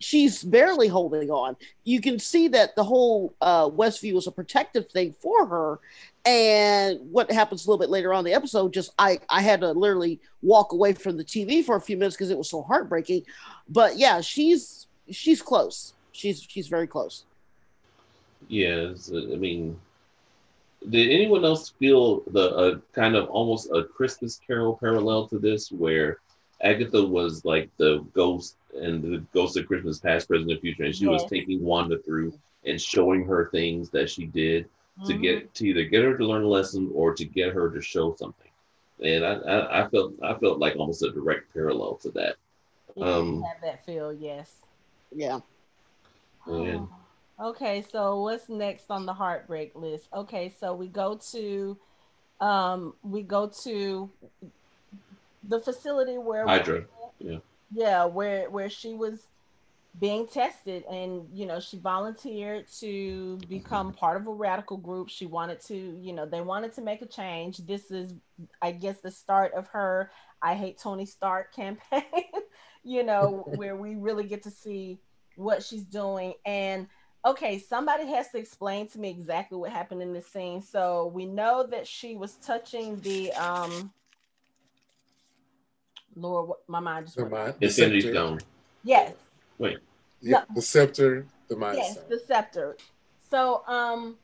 she's 0.01 0.43
barely 0.43 0.87
holding 0.87 1.29
on. 1.29 1.55
You 1.83 2.01
can 2.01 2.19
see 2.19 2.47
that 2.49 2.75
the 2.75 2.83
whole 2.83 3.33
uh, 3.41 3.69
Westview 3.69 4.17
is 4.17 4.27
a 4.27 4.31
protective 4.31 4.89
thing 4.89 5.13
for 5.19 5.45
her. 5.45 5.79
And 6.25 6.99
what 7.11 7.31
happens 7.31 7.65
a 7.65 7.69
little 7.69 7.79
bit 7.79 7.89
later 7.89 8.13
on 8.13 8.23
the 8.23 8.33
episode, 8.33 8.73
just 8.73 8.91
I, 8.99 9.19
I 9.29 9.41
had 9.41 9.61
to 9.61 9.71
literally 9.71 10.19
walk 10.41 10.73
away 10.73 10.93
from 10.93 11.17
the 11.17 11.23
TV 11.23 11.63
for 11.63 11.75
a 11.75 11.81
few 11.81 11.97
minutes 11.97 12.15
because 12.15 12.29
it 12.29 12.37
was 12.37 12.49
so 12.49 12.61
heartbreaking. 12.61 13.23
But 13.69 13.97
yeah, 13.97 14.21
she's 14.21 14.87
she's 15.09 15.41
close. 15.41 15.93
She's 16.11 16.41
she's 16.41 16.67
very 16.67 16.87
close. 16.87 17.23
Yes, 18.47 19.11
I 19.13 19.35
mean, 19.35 19.79
did 20.89 21.09
anyone 21.09 21.45
else 21.45 21.69
feel 21.79 22.21
the 22.27 22.55
uh, 22.55 22.79
kind 22.93 23.15
of 23.15 23.29
almost 23.29 23.69
a 23.71 23.83
Christmas 23.83 24.39
Carol 24.45 24.77
parallel 24.77 25.27
to 25.29 25.39
this, 25.39 25.71
where 25.71 26.19
Agatha 26.61 27.03
was 27.03 27.43
like 27.45 27.69
the 27.77 28.05
ghost 28.13 28.55
and 28.73 29.03
the 29.03 29.23
ghost 29.33 29.57
of 29.57 29.67
Christmas 29.67 29.99
past, 29.99 30.27
present, 30.27 30.51
and 30.51 30.61
future, 30.61 30.83
and 30.83 30.95
she 30.95 31.07
was 31.07 31.25
taking 31.25 31.63
Wanda 31.63 31.97
through 31.99 32.33
and 32.65 32.79
showing 32.79 33.25
her 33.25 33.49
things 33.49 33.89
that 33.89 34.09
she 34.09 34.25
did 34.25 34.65
mm-hmm. 34.65 35.07
to 35.07 35.13
get 35.17 35.53
to 35.55 35.67
either 35.67 35.83
get 35.83 36.03
her 36.03 36.17
to 36.17 36.25
learn 36.25 36.43
a 36.43 36.47
lesson 36.47 36.91
or 36.93 37.13
to 37.15 37.25
get 37.25 37.53
her 37.53 37.69
to 37.71 37.81
show 37.81 38.15
something. 38.15 38.49
And 39.03 39.25
I, 39.25 39.33
I, 39.33 39.85
I 39.85 39.89
felt 39.89 40.13
I 40.21 40.33
felt 40.35 40.59
like 40.59 40.75
almost 40.75 41.03
a 41.03 41.11
direct 41.11 41.51
parallel 41.53 41.95
to 42.03 42.11
that. 42.11 42.35
Yeah, 42.95 43.05
um, 43.05 43.41
have 43.43 43.61
that 43.61 43.85
feel, 43.85 44.13
yes. 44.13 44.51
Yeah. 45.13 45.39
And, 46.45 46.87
okay, 47.41 47.83
so 47.91 48.21
what's 48.21 48.49
next 48.49 48.85
on 48.89 49.05
the 49.05 49.13
heartbreak 49.13 49.75
list? 49.75 50.07
Okay, 50.13 50.53
so 50.59 50.73
we 50.75 50.87
go 50.87 51.19
to 51.31 51.77
um 52.39 52.93
we 53.03 53.21
go 53.21 53.51
to 53.63 54.09
the 55.43 55.59
facility 55.59 56.17
where 56.17 56.47
Hydra. 56.47 56.85
Yeah. 57.19 57.37
Yeah, 57.73 58.05
where 58.05 58.49
where 58.49 58.69
she 58.69 58.93
was 58.93 59.27
being 59.99 60.25
tested 60.25 60.85
and 60.89 61.27
you 61.33 61.45
know 61.45 61.59
she 61.59 61.77
volunteered 61.77 62.65
to 62.79 63.37
become 63.49 63.91
part 63.91 64.19
of 64.19 64.25
a 64.25 64.31
radical 64.31 64.77
group 64.77 65.09
she 65.09 65.25
wanted 65.25 65.59
to 65.59 65.75
you 65.75 66.13
know 66.13 66.25
they 66.25 66.39
wanted 66.39 66.71
to 66.71 66.81
make 66.81 67.01
a 67.01 67.05
change 67.05 67.57
this 67.65 67.91
is 67.91 68.13
i 68.61 68.71
guess 68.71 69.01
the 69.01 69.11
start 69.11 69.53
of 69.53 69.67
her 69.67 70.09
i 70.41 70.55
hate 70.55 70.79
tony 70.79 71.05
stark 71.05 71.53
campaign 71.53 72.03
you 72.83 73.03
know 73.03 73.45
where 73.55 73.75
we 73.75 73.95
really 73.95 74.23
get 74.23 74.41
to 74.43 74.49
see 74.49 74.97
what 75.35 75.61
she's 75.61 75.83
doing 75.83 76.33
and 76.45 76.87
okay 77.25 77.59
somebody 77.59 78.05
has 78.07 78.29
to 78.29 78.37
explain 78.37 78.87
to 78.87 78.97
me 78.97 79.09
exactly 79.09 79.57
what 79.57 79.71
happened 79.71 80.01
in 80.01 80.13
this 80.13 80.27
scene 80.27 80.61
so 80.61 81.11
we 81.13 81.25
know 81.25 81.67
that 81.69 81.85
she 81.85 82.15
was 82.15 82.35
touching 82.35 82.97
the 83.01 83.31
um 83.33 83.91
Lord, 86.15 86.57
my 86.67 86.79
mind 86.79 87.07
just 87.07 87.17
went. 87.17 87.31
Mind, 87.31 87.55
Infinity 87.61 88.01
Stone. 88.11 88.39
Yes. 88.83 89.13
Wait. 89.57 89.77
Yeah, 90.21 90.43
the 90.53 90.61
scepter, 90.61 91.25
the 91.47 91.55
mind. 91.55 91.77
Yes, 91.77 91.93
stone. 91.93 92.05
the 92.09 92.19
scepter. 92.19 92.77
So, 93.29 93.63
um, 93.67 94.17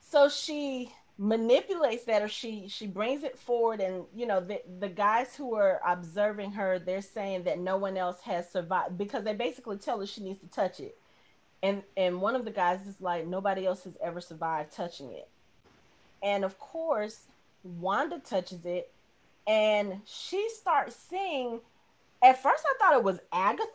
so 0.00 0.28
she 0.28 0.92
manipulates 1.16 2.04
that, 2.04 2.22
or 2.22 2.28
she 2.28 2.68
she 2.68 2.86
brings 2.86 3.22
it 3.22 3.38
forward, 3.38 3.80
and 3.80 4.04
you 4.14 4.26
know 4.26 4.40
the 4.40 4.60
the 4.78 4.88
guys 4.88 5.34
who 5.34 5.54
are 5.54 5.80
observing 5.86 6.52
her, 6.52 6.78
they're 6.78 7.02
saying 7.02 7.44
that 7.44 7.58
no 7.58 7.76
one 7.76 7.96
else 7.96 8.20
has 8.22 8.50
survived 8.50 8.98
because 8.98 9.24
they 9.24 9.34
basically 9.34 9.78
tell 9.78 10.00
her 10.00 10.06
she 10.06 10.22
needs 10.22 10.40
to 10.40 10.46
touch 10.48 10.80
it, 10.80 10.98
and 11.62 11.82
and 11.96 12.20
one 12.20 12.36
of 12.36 12.44
the 12.44 12.50
guys 12.50 12.86
is 12.86 13.00
like 13.00 13.26
nobody 13.26 13.66
else 13.66 13.84
has 13.84 13.96
ever 14.02 14.20
survived 14.20 14.72
touching 14.72 15.12
it, 15.12 15.28
and 16.22 16.44
of 16.44 16.58
course 16.58 17.22
Wanda 17.64 18.18
touches 18.18 18.64
it 18.64 18.92
and 19.48 20.00
she 20.04 20.48
starts 20.50 20.94
seeing. 20.94 21.60
At 22.22 22.42
first, 22.42 22.64
I 22.66 22.74
thought 22.78 22.98
it 22.98 23.04
was 23.04 23.20
Agatha 23.32 23.66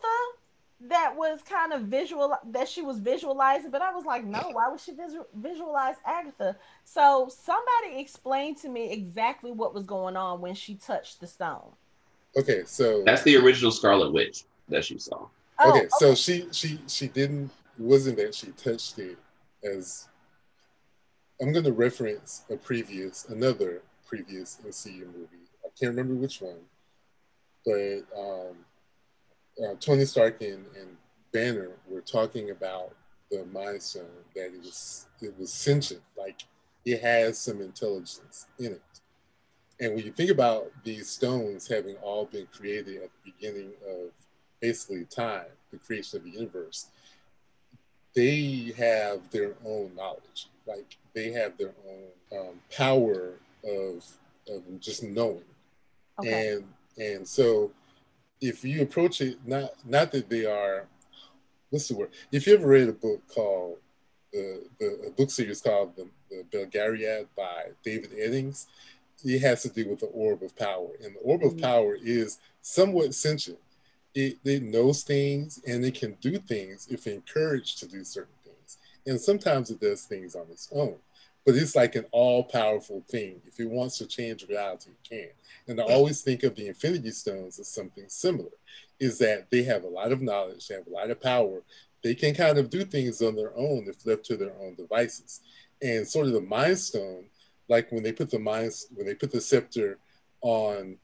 that 0.90 1.16
was 1.16 1.42
kind 1.42 1.72
of 1.72 1.84
visual 1.84 2.36
that 2.52 2.68
she 2.68 2.82
was 2.82 3.00
visualizing, 3.00 3.72
but 3.72 3.82
I 3.82 3.94
was 3.94 4.06
like, 4.06 4.26
no, 4.26 4.50
why 4.52 4.70
would 4.70 4.80
she 4.80 4.92
visual, 4.92 5.28
visualize 5.34 5.96
Agatha? 6.06 6.58
So 6.84 7.30
somebody 7.30 8.00
explained 8.00 8.58
to 8.58 8.70
me 8.70 8.92
exactly 8.92 9.52
what 9.52 9.74
was 9.74 9.86
going 9.86 10.18
on 10.18 10.42
when 10.42 10.56
she 10.56 10.76
touched 10.76 11.22
the 11.22 11.28
stone. 11.28 11.72
Okay, 12.38 12.64
so 12.66 13.04
that's 13.06 13.24
the 13.24 13.38
original 13.38 13.72
Scarlet 13.72 14.12
Witch 14.12 14.44
that 14.70 14.84
she 14.84 14.98
saw. 14.98 15.28
Oh, 15.60 15.70
okay, 15.70 15.80
okay, 15.80 15.88
so 16.00 16.16
she 16.16 16.48
she 16.52 16.80
she 16.88 17.08
didn't 17.08 17.52
wasn't 17.78 18.18
that 18.18 18.36
she 18.36 18.48
touched 18.52 19.00
it 19.00 19.18
as 19.64 20.10
I'm 21.42 21.54
going 21.54 21.66
to 21.66 21.72
reference 21.72 22.44
a 22.50 22.58
previous 22.58 23.26
another 23.26 23.82
previous 24.06 24.60
MCU 24.68 25.06
movie 25.06 25.43
can't 25.80 25.96
remember 25.96 26.16
which 26.16 26.42
one, 26.42 26.60
but 27.66 28.02
um, 28.18 28.56
uh, 29.64 29.76
Tony 29.80 30.06
Stark 30.06 30.42
and, 30.42 30.66
and 30.80 30.98
Banner 31.32 31.72
were 31.88 32.02
talking 32.02 32.52
about 32.52 32.94
the 33.32 33.46
Mind 33.46 33.82
Stone 33.82 34.06
that 34.36 34.46
it 34.48 34.62
was 34.62 35.08
it 35.22 35.38
was 35.38 35.52
sentient, 35.52 36.04
like 36.18 36.44
it 36.86 37.02
has 37.02 37.38
some 37.38 37.62
intelligence 37.62 38.48
in 38.60 38.74
it. 38.74 38.82
And 39.80 39.96
when 39.96 40.06
you 40.06 40.12
think 40.12 40.30
about 40.30 40.72
these 40.84 41.10
stones 41.10 41.68
having 41.68 41.96
all 41.98 42.26
been 42.26 42.48
created 42.56 43.04
at 43.04 43.10
the 43.24 43.32
beginning 43.32 43.72
of 43.88 44.12
basically 44.62 45.06
time, 45.06 45.48
the 45.72 45.78
creation 45.78 46.20
of 46.20 46.24
the 46.24 46.32
universe, 46.32 46.88
they 48.16 48.74
have 48.78 49.30
their 49.32 49.56
own 49.66 49.96
knowledge. 49.96 50.48
Like 50.66 50.98
they 51.14 51.32
have 51.32 51.58
their 51.58 51.74
own 51.88 52.40
um, 52.40 52.62
power 52.76 53.34
of 53.64 54.06
of 54.48 54.80
just 54.80 55.04
knowing, 55.04 55.44
okay. 56.20 56.54
and 56.54 56.64
and 56.98 57.28
so 57.28 57.72
if 58.42 58.64
you 58.64 58.82
approach 58.82 59.22
it 59.22 59.38
not 59.46 59.72
not 59.86 60.12
that 60.12 60.30
they 60.30 60.46
are 60.46 60.86
what's 61.70 61.88
the 61.88 61.96
word? 61.96 62.12
If 62.32 62.46
you 62.46 62.56
ever 62.56 62.68
read 62.68 62.90
a 62.90 62.94
book 62.94 63.22
called 63.28 63.78
the 64.32 64.66
the 64.80 65.08
a 65.08 65.12
book 65.12 65.32
series 65.32 65.62
called 65.62 65.96
the, 65.96 66.08
the 66.30 66.44
Belgariad 66.52 67.28
by 67.36 67.72
David 67.84 68.12
Eddings 68.12 68.68
it 69.24 69.40
has 69.42 69.64
to 69.64 69.70
do 69.70 69.90
with 69.90 70.00
the 70.00 70.08
orb 70.08 70.44
of 70.44 70.56
power. 70.56 70.90
And 71.04 71.16
the 71.16 71.20
orb 71.20 71.42
mm-hmm. 71.42 71.56
of 71.56 71.62
power 71.62 71.96
is 71.96 72.40
somewhat 72.62 73.14
sentient. 73.14 73.60
It, 74.14 74.38
it 74.44 74.64
knows 74.64 75.04
things 75.04 75.62
and 75.66 75.84
it 75.84 75.96
can 75.96 76.18
do 76.22 76.38
things 76.38 76.88
if 76.90 77.08
encouraged 77.08 77.80
to 77.80 77.88
do 77.88 78.04
certain 78.04 78.36
things. 78.44 78.78
And 79.08 79.20
sometimes 79.20 79.72
it 79.72 79.80
does 79.80 80.04
things 80.04 80.36
on 80.36 80.46
its 80.52 80.70
own 80.72 80.96
but 81.46 81.56
it's 81.56 81.76
like 81.76 81.96
an 81.96 82.06
all-powerful 82.12 83.04
thing. 83.10 83.42
If 83.46 83.60
it 83.60 83.70
wants 83.70 83.98
to 83.98 84.06
change 84.06 84.48
reality, 84.48 84.92
it 84.92 85.10
can. 85.10 85.30
And 85.68 85.82
I 85.82 85.94
always 85.94 86.22
think 86.22 86.44
of 86.44 86.56
the 86.56 86.68
Infinity 86.68 87.12
Stones 87.12 87.60
as 87.60 87.68
something 87.68 88.06
similar, 88.08 88.52
is 89.00 89.18
that 89.20 89.50
they 89.52 89.64
have 89.64 89.84
a 89.84 89.90
lot 89.90 90.12
of 90.12 90.22
knowledge, 90.22 90.68
they 90.68 90.76
have 90.76 90.88
a 90.88 90.92
lot 90.92 91.10
of 91.10 91.22
power. 91.22 91.62
They 92.04 92.16
can 92.16 92.34
kind 92.34 92.58
of 92.58 92.70
do 92.70 92.84
things 92.84 93.22
on 93.22 93.36
their 93.36 93.56
own 93.58 93.86
if 93.88 94.06
left 94.06 94.26
to 94.26 94.38
their 94.38 94.54
own 94.62 94.76
devices. 94.76 95.42
And 95.82 96.08
sort 96.08 96.28
of 96.28 96.34
the 96.34 96.42
Mind 96.42 96.78
Stone, 96.78 97.26
like 97.70 97.92
when 97.92 98.04
they 98.04 98.12
put 98.12 98.30
the 98.30 98.40
mind, 98.40 98.74
when 98.94 99.06
they 99.06 99.16
put 99.16 99.32
the 99.32 99.42
scepter 99.42 99.98
on, 100.42 100.98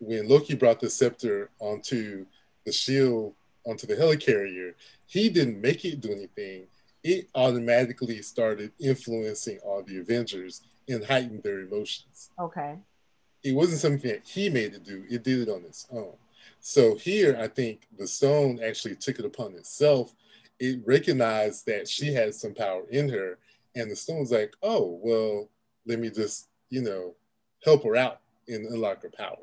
when 0.00 0.28
Loki 0.28 0.54
brought 0.54 0.80
the 0.80 0.88
scepter 0.88 1.50
onto 1.58 2.26
the 2.64 2.72
shield, 2.72 3.34
onto 3.64 3.86
the 3.86 3.94
helicarrier, 3.94 4.74
he 5.06 5.28
didn't 5.28 5.60
make 5.60 5.84
it 5.84 6.00
do 6.00 6.12
anything 6.12 6.66
it 7.02 7.28
automatically 7.34 8.22
started 8.22 8.72
influencing 8.80 9.58
all 9.64 9.82
the 9.82 9.98
Avengers 9.98 10.62
and 10.88 11.04
heightened 11.04 11.42
their 11.42 11.60
emotions. 11.60 12.30
Okay. 12.38 12.76
It 13.42 13.54
wasn't 13.54 13.80
something 13.80 14.10
that 14.10 14.26
he 14.26 14.48
made 14.50 14.74
it 14.74 14.84
do, 14.84 15.04
it 15.08 15.22
did 15.22 15.48
it 15.48 15.50
on 15.50 15.64
its 15.64 15.86
own. 15.90 16.14
So 16.60 16.96
here, 16.96 17.36
I 17.40 17.46
think 17.46 17.86
the 17.96 18.06
stone 18.06 18.60
actually 18.62 18.96
took 18.96 19.18
it 19.18 19.24
upon 19.24 19.54
itself. 19.54 20.14
It 20.58 20.80
recognized 20.84 21.66
that 21.66 21.88
she 21.88 22.12
had 22.12 22.34
some 22.34 22.52
power 22.52 22.82
in 22.90 23.08
her, 23.10 23.38
and 23.76 23.90
the 23.90 23.96
stone 23.96 24.20
was 24.20 24.32
like, 24.32 24.54
oh, 24.62 24.98
well, 25.02 25.48
let 25.86 26.00
me 26.00 26.10
just, 26.10 26.48
you 26.68 26.82
know, 26.82 27.14
help 27.64 27.84
her 27.84 27.96
out 27.96 28.20
and 28.48 28.66
unlock 28.66 29.02
her 29.02 29.10
power. 29.16 29.36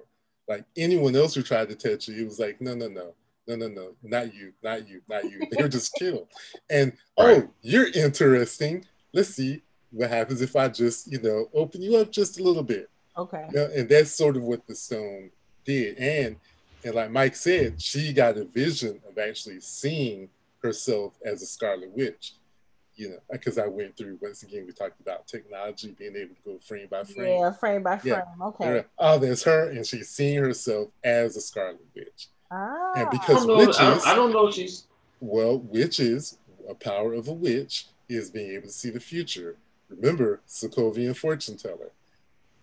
Like 0.47 0.65
anyone 0.75 1.15
else 1.15 1.33
who 1.33 1.41
tried 1.41 1.69
to 1.69 1.75
touch 1.75 2.09
it, 2.09 2.19
it 2.19 2.25
was 2.25 2.39
like, 2.39 2.59
no, 2.59 2.75
no, 2.75 2.89
no 2.89 3.13
no, 3.47 3.55
no, 3.55 3.67
no, 3.67 3.95
not 4.03 4.33
you, 4.33 4.53
not 4.63 4.87
you, 4.87 5.01
not 5.07 5.23
you. 5.23 5.47
They 5.51 5.61
were 5.61 5.69
just 5.69 5.93
killed. 5.95 6.27
And 6.69 6.93
oh, 7.17 7.27
right. 7.27 7.43
oh, 7.45 7.51
you're 7.61 7.89
interesting. 7.91 8.85
Let's 9.13 9.29
see 9.29 9.61
what 9.91 10.09
happens 10.09 10.41
if 10.41 10.55
I 10.55 10.67
just, 10.67 11.11
you 11.11 11.21
know, 11.21 11.49
open 11.53 11.81
you 11.81 11.97
up 11.97 12.11
just 12.11 12.39
a 12.39 12.43
little 12.43 12.63
bit. 12.63 12.89
Okay. 13.17 13.45
You 13.51 13.55
know, 13.55 13.69
and 13.75 13.87
that's 13.87 14.11
sort 14.11 14.35
of 14.35 14.43
what 14.43 14.65
the 14.67 14.75
stone 14.75 15.31
did. 15.63 15.97
And 15.97 16.37
and 16.83 16.93
like 16.93 17.11
Mike 17.11 17.35
said, 17.35 17.81
she 17.81 18.13
got 18.13 18.37
a 18.37 18.45
vision 18.45 19.01
of 19.09 19.17
actually 19.17 19.59
seeing 19.59 20.29
herself 20.61 21.13
as 21.25 21.41
a 21.41 21.45
Scarlet 21.45 21.91
Witch. 21.95 22.33
You 22.95 23.09
know, 23.09 23.17
because 23.29 23.57
I 23.57 23.67
went 23.67 23.97
through 23.97 24.19
once 24.21 24.43
again, 24.43 24.65
we 24.65 24.71
talked 24.71 25.01
about 25.01 25.27
technology 25.27 25.93
being 25.97 26.15
able 26.15 26.35
to 26.35 26.41
go 26.45 26.59
frame 26.59 26.87
by 26.89 27.03
frame. 27.03 27.41
Yeah, 27.41 27.51
frame 27.51 27.83
by 27.83 27.97
frame. 27.97 28.21
Yeah. 28.39 28.45
Okay. 28.45 28.85
Oh, 28.97 29.17
there's 29.17 29.43
her, 29.43 29.69
and 29.69 29.85
she's 29.85 30.09
seeing 30.09 30.41
herself 30.41 30.89
as 31.03 31.35
a 31.35 31.41
Scarlet 31.41 31.85
Witch. 31.93 32.29
Ah. 32.51 32.93
And 32.95 33.09
because 33.09 33.47
I 33.49 33.53
witches, 33.53 33.79
I, 33.79 34.11
I 34.11 34.15
don't 34.15 34.31
know 34.31 34.51
she's 34.51 34.85
well, 35.19 35.59
witches, 35.59 36.37
a 36.69 36.75
power 36.75 37.13
of 37.13 37.27
a 37.27 37.33
witch 37.33 37.87
is 38.09 38.29
being 38.29 38.51
able 38.51 38.67
to 38.67 38.73
see 38.73 38.89
the 38.89 38.99
future. 38.99 39.57
Remember, 39.89 40.41
Sokovian 40.47 41.15
fortune 41.15 41.57
teller, 41.57 41.91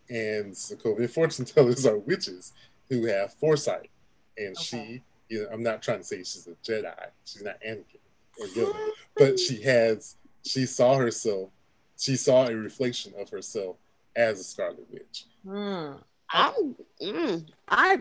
and 0.08 0.52
Sokovian 0.52 1.10
fortune 1.10 1.44
tellers 1.46 1.86
are 1.86 1.98
witches 1.98 2.52
who 2.88 3.06
have 3.06 3.34
foresight. 3.34 3.90
And 4.36 4.56
okay. 4.56 4.62
she, 4.62 5.02
you 5.28 5.42
know, 5.42 5.48
I'm 5.52 5.62
not 5.62 5.82
trying 5.82 5.98
to 5.98 6.04
say 6.04 6.18
she's 6.18 6.46
a 6.46 6.52
Jedi. 6.68 6.94
She's 7.24 7.42
not 7.42 7.60
Anakin 7.66 8.00
or 8.40 8.46
Yoda, 8.46 8.90
but 9.16 9.38
she 9.38 9.62
has. 9.62 10.16
She 10.44 10.66
saw 10.66 10.96
herself. 10.96 11.50
She 11.98 12.16
saw 12.16 12.46
a 12.46 12.54
reflection 12.54 13.12
of 13.18 13.30
herself 13.30 13.76
as 14.16 14.40
a 14.40 14.44
Scarlet 14.44 14.86
Witch. 14.90 15.26
Mm. 15.46 15.98
I'm, 16.30 16.74
mm, 17.00 17.46
I, 17.68 18.00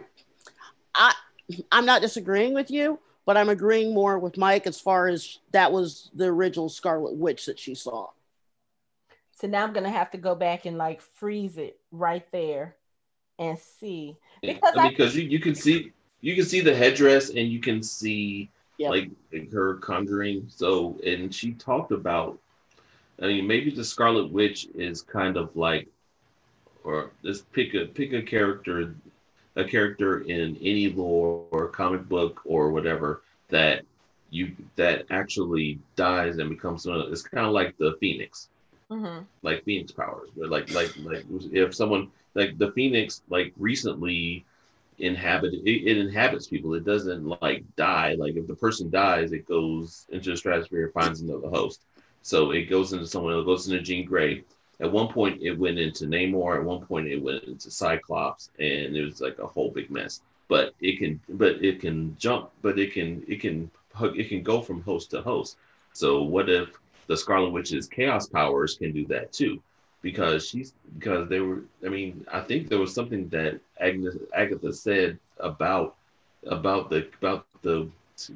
I, 0.96 1.14
I'm 1.72 1.86
not 1.86 2.02
disagreeing 2.02 2.54
with 2.54 2.72
you, 2.72 3.00
but 3.26 3.38
I'm 3.38 3.50
agreeing 3.50 3.94
more 3.94 4.20
with 4.20 4.38
Mike 4.38 4.68
as 4.68 4.80
far 4.80 5.08
as 5.08 5.40
that 5.52 5.72
was 5.72 6.10
the 6.14 6.26
original 6.26 6.70
Scarlet 6.70 7.16
Witch 7.16 7.46
that 7.46 7.60
she 7.60 7.76
saw. 7.76 8.10
So 9.34 9.48
now 9.48 9.64
I'm 9.64 9.74
gonna 9.74 9.90
have 9.90 10.12
to 10.12 10.18
go 10.18 10.36
back 10.36 10.66
and 10.66 10.78
like 10.78 11.02
freeze 11.02 11.58
it 11.58 11.80
right 11.92 12.26
there 12.32 12.76
and 13.40 13.58
see 13.58 14.16
because 14.42 14.74
yeah, 14.76 14.90
because 14.90 15.16
you, 15.16 15.24
you 15.24 15.40
can 15.40 15.56
see 15.56 15.92
you 16.22 16.36
can 16.36 16.46
see 16.46 16.62
the 16.62 16.76
headdress 16.76 17.30
and 17.30 17.52
you 17.52 17.60
can 17.60 17.82
see 17.82 18.52
yep. 18.78 18.92
like 18.92 19.12
her 19.52 19.76
conjuring. 19.76 20.46
So 20.48 21.00
and 21.06 21.34
she 21.34 21.54
talked 21.54 21.92
about 21.92 22.38
I 23.20 23.28
mean 23.28 23.48
maybe 23.48 23.72
the 23.72 23.84
Scarlet 23.84 24.32
Witch 24.32 24.68
is 24.76 25.02
kind 25.02 25.38
of 25.38 25.56
like 25.56 25.88
or 26.84 27.12
just 27.24 27.52
pick 27.52 27.74
a 27.74 27.86
pick 27.86 28.14
a 28.14 28.22
character 28.22 28.94
a 29.56 29.64
character 29.64 30.22
in 30.22 30.58
any 30.62 30.90
lore 30.90 31.46
or 31.52 31.68
comic 31.68 32.08
book 32.08 32.42
or 32.46 32.72
whatever 32.72 33.22
that 33.50 33.84
you 34.30 34.56
that 34.76 35.06
actually 35.10 35.78
dies 35.96 36.38
and 36.38 36.50
becomes 36.50 36.86
it's 36.88 37.22
kind 37.22 37.46
of 37.46 37.52
like 37.52 37.78
the 37.78 37.96
phoenix. 38.00 38.48
Mm-hmm. 38.90 39.24
like 39.42 39.64
phoenix 39.64 39.94
powers 39.94 40.28
but 40.36 40.50
like 40.50 40.70
like 40.74 40.94
like 40.98 41.24
if 41.54 41.74
someone 41.74 42.12
like 42.36 42.58
the 42.58 42.74
phoenix 42.74 43.22
like 43.30 43.54
recently 43.58 44.44
inhabit 45.02 45.54
it, 45.54 45.66
it, 45.66 45.98
inhabits 45.98 46.48
people. 46.48 46.74
It 46.74 46.86
doesn't 46.86 47.26
like 47.42 47.64
die. 47.76 48.16
Like 48.18 48.36
if 48.36 48.48
the 48.48 48.56
person 48.56 48.90
dies 48.90 49.32
it 49.32 49.48
goes 49.48 50.06
into 50.10 50.32
the 50.32 50.38
stratosphere 50.38 50.92
finds 50.94 51.22
another 51.22 51.50
host. 51.50 51.82
So 52.22 52.52
it 52.52 52.66
goes 52.70 52.94
into 52.94 53.08
someone 53.08 53.38
it 53.38 53.46
goes 53.46 53.68
into 53.68 53.82
jean 53.82 54.06
grey 54.06 54.44
at 54.82 54.92
one 54.92 55.08
point 55.08 55.42
it 55.42 55.58
went 55.58 55.78
into 55.78 56.06
Namor. 56.06 56.58
At 56.58 56.64
one 56.64 56.86
point 56.86 57.08
it 57.08 57.22
went 57.22 57.44
into 57.44 57.70
Cyclops, 57.70 58.50
and 58.60 58.96
it 58.96 59.06
was 59.06 59.22
like 59.22 59.38
a 59.40 59.46
whole 59.46 59.70
big 59.70 59.92
mess. 59.92 60.22
But 60.48 60.74
it 60.82 60.98
can, 60.98 61.22
but 61.30 61.64
it 61.64 61.80
can 61.80 62.18
jump, 62.18 62.50
but 62.62 62.78
it 62.80 62.92
can, 62.94 63.24
it 63.28 63.40
can, 63.40 63.70
it 64.02 64.28
can 64.28 64.44
go 64.44 64.62
from 64.62 64.82
host 64.82 65.12
to 65.12 65.22
host. 65.22 65.58
So 65.94 66.24
what 66.24 66.50
if 66.50 66.70
the 67.08 67.16
Scarlet 67.16 67.52
Witch's 67.52 67.88
chaos 67.88 68.28
powers 68.28 68.76
can 68.76 68.92
do 68.92 69.06
that 69.08 69.32
too? 69.32 69.62
Because 70.02 70.48
she's 70.48 70.74
because 70.98 71.30
they 71.30 71.40
were. 71.40 71.62
I 71.86 71.90
mean, 71.90 72.26
I 72.32 72.42
think 72.42 72.68
there 72.68 72.80
was 72.80 72.94
something 72.94 73.30
that 73.30 73.60
Agnes 73.80 74.18
Agatha 74.36 74.74
said 74.74 75.20
about 75.40 75.96
about 76.48 76.90
the 76.90 77.08
about 77.20 77.46
the 77.62 77.88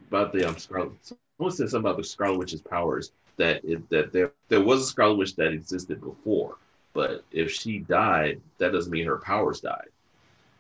about 0.10 0.32
the 0.32 0.48
um 0.48 0.58
Scarlet. 0.60 0.92
Someone 1.02 1.52
said 1.52 1.70
something 1.70 1.90
about 1.90 1.98
the 1.98 2.04
Scarlet 2.04 2.38
Witch's 2.38 2.62
powers 2.62 3.12
that 3.38 3.64
it, 3.64 3.88
that 3.90 4.12
there 4.12 4.32
there 4.50 4.62
was 4.62 4.82
a 4.82 4.86
Scarlet 4.86 5.16
Witch 5.16 5.36
that 5.36 5.52
existed 5.52 6.02
before, 6.02 6.58
but 6.94 7.24
if 7.32 7.52
she 7.52 7.80
died, 7.80 8.42
that 8.58 8.72
doesn't 8.72 8.92
mean 8.92 9.06
her 9.06 9.18
powers 9.18 9.60
died. 9.60 9.90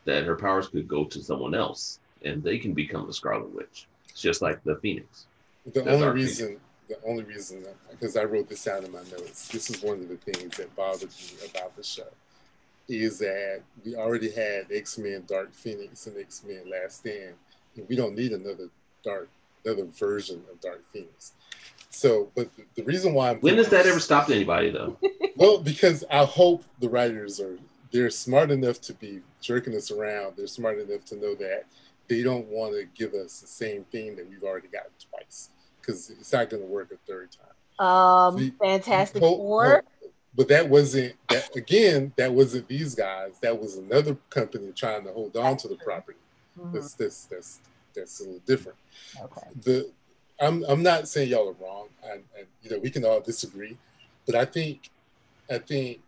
That 0.05 0.23
her 0.23 0.35
powers 0.35 0.67
could 0.67 0.87
go 0.87 1.05
to 1.05 1.23
someone 1.23 1.55
else, 1.55 1.99
and 2.23 2.43
they 2.43 2.57
can 2.57 2.73
become 2.73 3.07
the 3.07 3.13
Scarlet 3.13 3.53
Witch. 3.53 3.87
It's 4.09 4.21
just 4.21 4.41
like 4.41 4.63
the 4.63 4.75
Phoenix. 4.77 5.27
The 5.65 5.81
That's 5.81 6.01
only 6.01 6.07
reason, 6.09 6.59
the 6.87 6.97
only 7.05 7.23
reason, 7.23 7.65
because 7.89 8.15
I 8.15 8.23
wrote 8.23 8.47
this 8.47 8.63
down 8.63 8.85
in 8.85 8.91
my 8.91 9.01
notes. 9.11 9.47
This 9.47 9.69
is 9.69 9.81
one 9.81 9.99
of 9.99 10.09
the 10.09 10.17
things 10.17 10.57
that 10.57 10.75
bothered 10.75 11.09
me 11.09 11.49
about 11.49 11.75
the 11.75 11.83
show, 11.83 12.07
is 12.87 13.17
that 13.19 13.61
we 13.83 13.95
already 13.95 14.29
had 14.29 14.67
X 14.71 14.97
Men 14.97 15.23
Dark 15.27 15.53
Phoenix 15.53 16.05
and 16.05 16.17
X 16.17 16.43
Men 16.47 16.69
Last 16.69 16.99
Stand, 16.99 17.33
and 17.75 17.87
we 17.89 17.95
don't 17.95 18.15
need 18.15 18.31
another 18.31 18.69
dark, 19.03 19.27
another 19.65 19.85
version 19.85 20.43
of 20.51 20.61
Dark 20.61 20.83
Phoenix. 20.93 21.33
So, 21.95 22.29
but 22.35 22.53
the, 22.57 22.65
the 22.75 22.83
reason 22.83 23.13
why 23.13 23.29
I'm 23.29 23.39
when 23.39 23.55
does 23.55 23.69
that 23.69 23.85
ever 23.85 24.01
stop 24.01 24.29
anybody 24.29 24.69
though? 24.69 24.97
well, 25.37 25.59
because 25.59 26.03
I 26.11 26.25
hope 26.25 26.65
the 26.81 26.89
writers 26.89 27.39
are 27.39 27.57
they're 27.91 28.09
smart 28.09 28.51
enough 28.51 28.81
to 28.81 28.93
be 28.93 29.21
jerking 29.39 29.73
us 29.73 29.91
around. 29.91 30.33
They're 30.35 30.45
smart 30.45 30.77
enough 30.77 31.05
to 31.05 31.15
know 31.15 31.35
that 31.35 31.63
they 32.09 32.21
don't 32.21 32.47
want 32.47 32.73
to 32.73 32.85
give 32.93 33.13
us 33.13 33.39
the 33.39 33.47
same 33.47 33.85
thing 33.85 34.17
that 34.17 34.29
we've 34.29 34.43
already 34.43 34.67
gotten 34.67 34.91
twice 35.09 35.51
because 35.79 36.09
it's 36.09 36.33
not 36.33 36.49
going 36.49 36.63
to 36.63 36.67
work 36.67 36.91
a 36.91 36.97
third 37.09 37.29
time. 37.31 37.87
Um, 37.87 38.39
so 38.39 38.51
Fantastic 38.61 39.21
hope, 39.21 39.37
Four. 39.37 39.75
Hope, 39.75 40.13
but 40.35 40.49
that 40.49 40.67
wasn't 40.67 41.15
that 41.29 41.55
again. 41.55 42.11
That 42.17 42.33
wasn't 42.33 42.67
these 42.67 42.93
guys. 42.93 43.39
That 43.41 43.57
was 43.57 43.77
another 43.77 44.17
company 44.29 44.73
trying 44.75 45.05
to 45.05 45.13
hold 45.13 45.37
on 45.37 45.55
to 45.57 45.69
the 45.69 45.75
property. 45.77 46.19
Mm-hmm. 46.59 46.73
That's 46.73 46.93
that's 46.93 47.25
that's 47.25 47.59
that's 47.95 48.19
a 48.19 48.23
little 48.23 48.41
different. 48.45 48.77
Okay. 49.21 49.47
The 49.63 49.91
I'm 50.39 50.63
I'm 50.65 50.83
not 50.83 51.07
saying 51.07 51.29
y'all 51.29 51.49
are 51.49 51.65
wrong, 51.65 51.87
and, 52.09 52.21
you 52.61 52.69
know 52.69 52.79
we 52.79 52.89
can 52.89 53.05
all 53.05 53.21
disagree, 53.21 53.77
but 54.25 54.35
I 54.35 54.45
think 54.45 54.89
I 55.49 55.57
think 55.59 56.01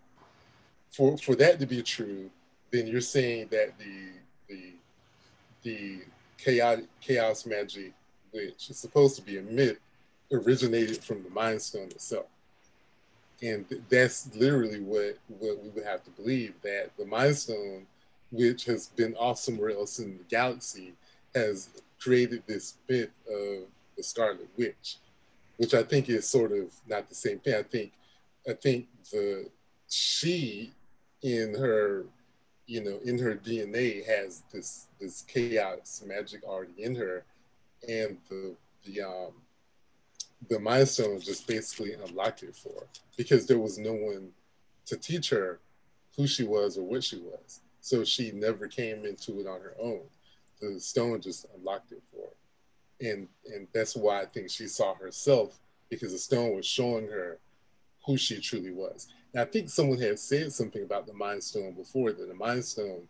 for 0.91 1.17
for 1.17 1.35
that 1.35 1.59
to 1.59 1.65
be 1.65 1.81
true, 1.81 2.29
then 2.71 2.87
you're 2.87 3.01
saying 3.01 3.47
that 3.51 3.77
the 3.77 4.09
the 4.49 4.73
the 5.63 5.99
chaotic 6.37 6.85
chaos 7.01 7.45
magic, 7.45 7.93
which 8.31 8.69
is 8.69 8.77
supposed 8.77 9.15
to 9.15 9.21
be 9.21 9.37
a 9.37 9.41
myth, 9.41 9.79
originated 10.31 11.03
from 11.03 11.23
the 11.23 11.29
Mind 11.29 11.61
Stone 11.61 11.87
itself. 11.87 12.27
And 13.41 13.65
that's 13.89 14.33
literally 14.35 14.81
what, 14.81 15.17
what 15.27 15.61
we 15.61 15.69
would 15.69 15.85
have 15.85 16.03
to 16.05 16.09
believe 16.11 16.55
that 16.63 16.89
the 16.97 17.05
Mind 17.05 17.35
Stone, 17.37 17.85
which 18.31 18.65
has 18.65 18.87
been 18.87 19.15
off 19.15 19.37
somewhere 19.37 19.71
else 19.71 19.99
in 19.99 20.17
the 20.17 20.23
galaxy, 20.23 20.93
has 21.35 21.69
created 21.99 22.43
this 22.47 22.75
myth 22.89 23.09
of 23.29 23.65
the 23.97 24.03
Scarlet 24.03 24.47
Witch, 24.55 24.97
which 25.57 25.73
I 25.73 25.83
think 25.83 26.07
is 26.09 26.29
sort 26.29 26.51
of 26.51 26.71
not 26.87 27.09
the 27.09 27.15
same 27.15 27.39
thing. 27.39 27.55
I 27.55 27.63
think 27.63 27.91
I 28.47 28.53
think 28.53 28.87
the 29.11 29.49
she 29.89 30.71
in 31.21 31.55
her 31.55 32.05
you 32.65 32.83
know 32.83 32.99
in 33.03 33.17
her 33.17 33.35
DNA 33.35 34.05
has 34.05 34.43
this 34.53 34.87
this 35.01 35.23
chaos 35.23 36.03
magic 36.05 36.43
already 36.43 36.81
in 36.81 36.95
her, 36.95 37.25
and 37.87 38.17
the 38.29 38.55
the 38.85 39.01
um 39.01 39.33
the 40.49 40.59
Mind 40.59 40.87
Stone 40.87 41.19
just 41.19 41.47
basically 41.47 41.93
unlocked 41.93 42.43
it 42.43 42.55
for 42.55 42.69
her 42.69 42.87
because 43.17 43.47
there 43.47 43.57
was 43.59 43.77
no 43.77 43.93
one 43.93 44.29
to 44.85 44.95
teach 44.95 45.29
her 45.31 45.59
who 46.15 46.27
she 46.27 46.43
was 46.43 46.77
or 46.77 46.83
what 46.83 47.03
she 47.03 47.17
was. 47.17 47.61
So 47.81 48.03
she 48.03 48.31
never 48.31 48.67
came 48.67 49.05
into 49.05 49.39
it 49.39 49.47
on 49.47 49.61
her 49.61 49.75
own. 49.79 50.01
The 50.59 50.79
stone 50.79 51.21
just 51.21 51.45
unlocked 51.55 51.91
it 51.91 52.01
for 52.11 52.21
her. 52.21 52.33
And 52.99 53.27
and 53.45 53.67
that's 53.73 53.95
why 53.95 54.21
I 54.21 54.25
think 54.25 54.49
she 54.49 54.67
saw 54.67 54.95
herself 54.95 55.59
because 55.89 56.11
the 56.11 56.17
stone 56.17 56.55
was 56.55 56.65
showing 56.65 57.07
her 57.07 57.39
who 58.05 58.17
she 58.17 58.39
truly 58.39 58.71
was. 58.71 59.07
And 59.33 59.41
I 59.41 59.45
think 59.45 59.69
someone 59.69 59.99
had 59.99 60.19
said 60.19 60.51
something 60.51 60.83
about 60.83 61.05
the 61.05 61.13
Mind 61.13 61.43
Stone 61.43 61.73
before 61.73 62.11
that 62.11 62.27
the 62.27 62.33
Mind 62.33 62.65
Stone, 62.65 63.07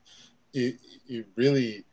it 0.54 0.78
it 1.08 1.26
really, 1.36 1.86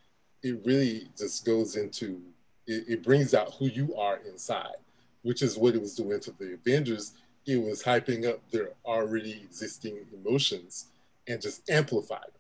it 0.43 0.61
really 0.65 1.09
just 1.17 1.45
goes 1.45 1.77
into 1.77 2.21
it, 2.67 2.85
it 2.89 3.03
brings 3.03 3.35
out 3.35 3.55
who 3.55 3.67
you 3.67 3.95
are 3.97 4.19
inside 4.29 4.77
which 5.25 5.43
is 5.43 5.59
what 5.59 5.75
it 5.75 5.81
was 5.81 5.97
doing 5.97 6.21
to 6.21 6.31
the 6.33 6.53
Avengers. 6.53 7.13
It 7.47 7.57
was 7.57 7.83
hyping 7.83 8.29
up 8.29 8.41
their 8.51 8.71
already 8.85 9.33
existing 9.43 9.97
emotions 10.13 10.87
and 11.27 11.41
just 11.41 11.69
amplifying 11.69 12.21
them. 12.21 12.31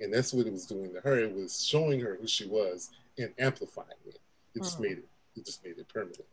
And 0.00 0.12
that's 0.12 0.32
what 0.32 0.46
it 0.46 0.52
was 0.52 0.66
doing 0.66 0.92
to 0.94 1.00
her. 1.02 1.18
It 1.18 1.34
was 1.34 1.64
showing 1.64 2.00
her 2.00 2.16
who 2.18 2.26
she 2.26 2.46
was 2.46 2.90
and 3.18 3.32
amplifying 3.38 3.88
it. 4.06 4.18
It 4.54 4.62
just 4.62 4.78
mm. 4.78 4.82
made 4.82 4.98
it. 4.98 5.08
It 5.36 5.46
just 5.46 5.64
made 5.64 5.78
it 5.78 5.88
permanent. 5.88 6.24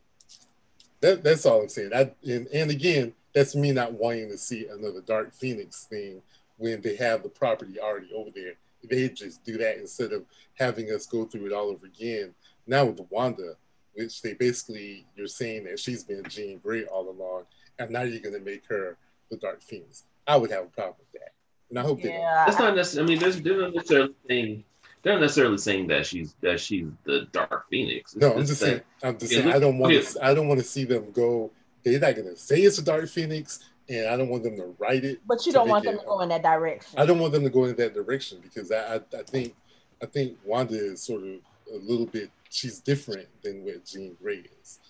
That, 1.00 1.22
that's 1.22 1.46
all 1.46 1.62
I'm 1.62 1.68
saying. 1.68 1.92
I, 1.94 2.10
and, 2.28 2.48
and 2.48 2.70
again, 2.70 3.12
that's 3.32 3.54
me 3.54 3.72
not 3.72 3.92
wanting 3.92 4.30
to 4.30 4.38
see 4.38 4.66
another 4.66 5.00
Dark 5.00 5.32
Phoenix 5.32 5.84
thing 5.84 6.20
when 6.56 6.80
they 6.80 6.96
have 6.96 7.22
the 7.22 7.28
property 7.28 7.78
already 7.80 8.12
over 8.14 8.30
there. 8.34 8.54
They 8.88 9.08
just 9.08 9.44
do 9.44 9.56
that 9.58 9.78
instead 9.78 10.12
of 10.12 10.24
having 10.54 10.90
us 10.90 11.06
go 11.06 11.24
through 11.24 11.46
it 11.46 11.52
all 11.52 11.68
over 11.68 11.86
again. 11.86 12.34
Now 12.66 12.86
with 12.86 12.96
the 12.96 13.06
Wanda, 13.10 13.54
which 13.94 14.22
they 14.22 14.34
basically 14.34 15.06
you're 15.16 15.26
saying 15.26 15.64
that 15.64 15.80
she's 15.80 16.04
been 16.04 16.22
Jean 16.28 16.58
Grey 16.58 16.84
all 16.84 17.08
along, 17.08 17.44
and 17.78 17.90
now 17.90 18.02
you're 18.02 18.20
gonna 18.20 18.38
make 18.38 18.64
her 18.68 18.96
the 19.30 19.36
Dark 19.36 19.62
Phoenix. 19.62 20.04
I 20.26 20.36
would 20.36 20.50
have 20.50 20.64
a 20.64 20.68
problem 20.68 20.96
with 20.98 21.20
that, 21.20 21.32
and 21.70 21.78
I 21.78 21.82
hope 21.82 21.98
yeah. 21.98 22.04
they 22.04 22.12
don't. 22.12 22.22
That's 22.22 22.58
not 22.58 22.76
necessarily. 22.76 23.12
I 23.12 23.14
mean, 23.14 23.18
there's 23.20 23.42
they're 23.42 23.60
not 23.60 23.74
necessarily 23.74 24.14
saying 24.28 24.64
they're 25.02 25.14
not 25.14 25.22
necessarily 25.22 25.58
saying 25.58 25.86
that 25.88 26.06
she's 26.06 26.34
that 26.40 26.60
she's 26.60 26.86
the 27.04 27.28
Dark 27.32 27.68
Phoenix. 27.70 28.14
It's 28.14 28.22
no, 28.22 28.34
I'm 28.34 28.46
just 28.46 28.60
saying. 28.60 28.80
I'm 29.02 29.18
just 29.18 29.32
saying. 29.32 29.52
I 29.52 29.58
don't 29.58 29.78
want 29.78 29.94
to. 29.94 30.24
I 30.24 30.34
don't 30.34 30.48
want 30.48 30.60
to 30.60 30.66
see 30.66 30.84
them 30.84 31.10
go. 31.12 31.50
They're 31.84 32.00
not 32.00 32.16
gonna 32.16 32.36
say 32.36 32.60
it's 32.60 32.78
a 32.78 32.84
Dark 32.84 33.08
Phoenix, 33.08 33.64
and 33.88 34.08
I 34.08 34.16
don't 34.16 34.28
want 34.28 34.42
them 34.42 34.56
to 34.56 34.74
write 34.78 35.04
it. 35.04 35.20
But 35.26 35.46
you 35.46 35.52
don't 35.52 35.68
want 35.68 35.84
them 35.84 35.98
to 35.98 36.04
go 36.04 36.20
in 36.20 36.28
that 36.30 36.42
direction. 36.42 36.98
I 36.98 37.06
don't 37.06 37.18
want 37.18 37.32
them 37.32 37.44
to 37.44 37.50
go 37.50 37.64
in 37.64 37.76
that 37.76 37.94
direction 37.94 38.38
because 38.42 38.72
I, 38.72 38.96
I, 38.96 39.00
I 39.18 39.22
think 39.22 39.54
I 40.02 40.06
think 40.06 40.38
Wanda 40.44 40.74
is 40.74 41.02
sort 41.02 41.22
of 41.22 41.38
a 41.72 41.76
little 41.76 42.06
bit 42.06 42.30
she's 42.50 42.80
different 42.80 43.28
than 43.42 43.64
what 43.64 43.84
Jean 43.84 44.16
Grey 44.20 44.44
is. 44.60 44.80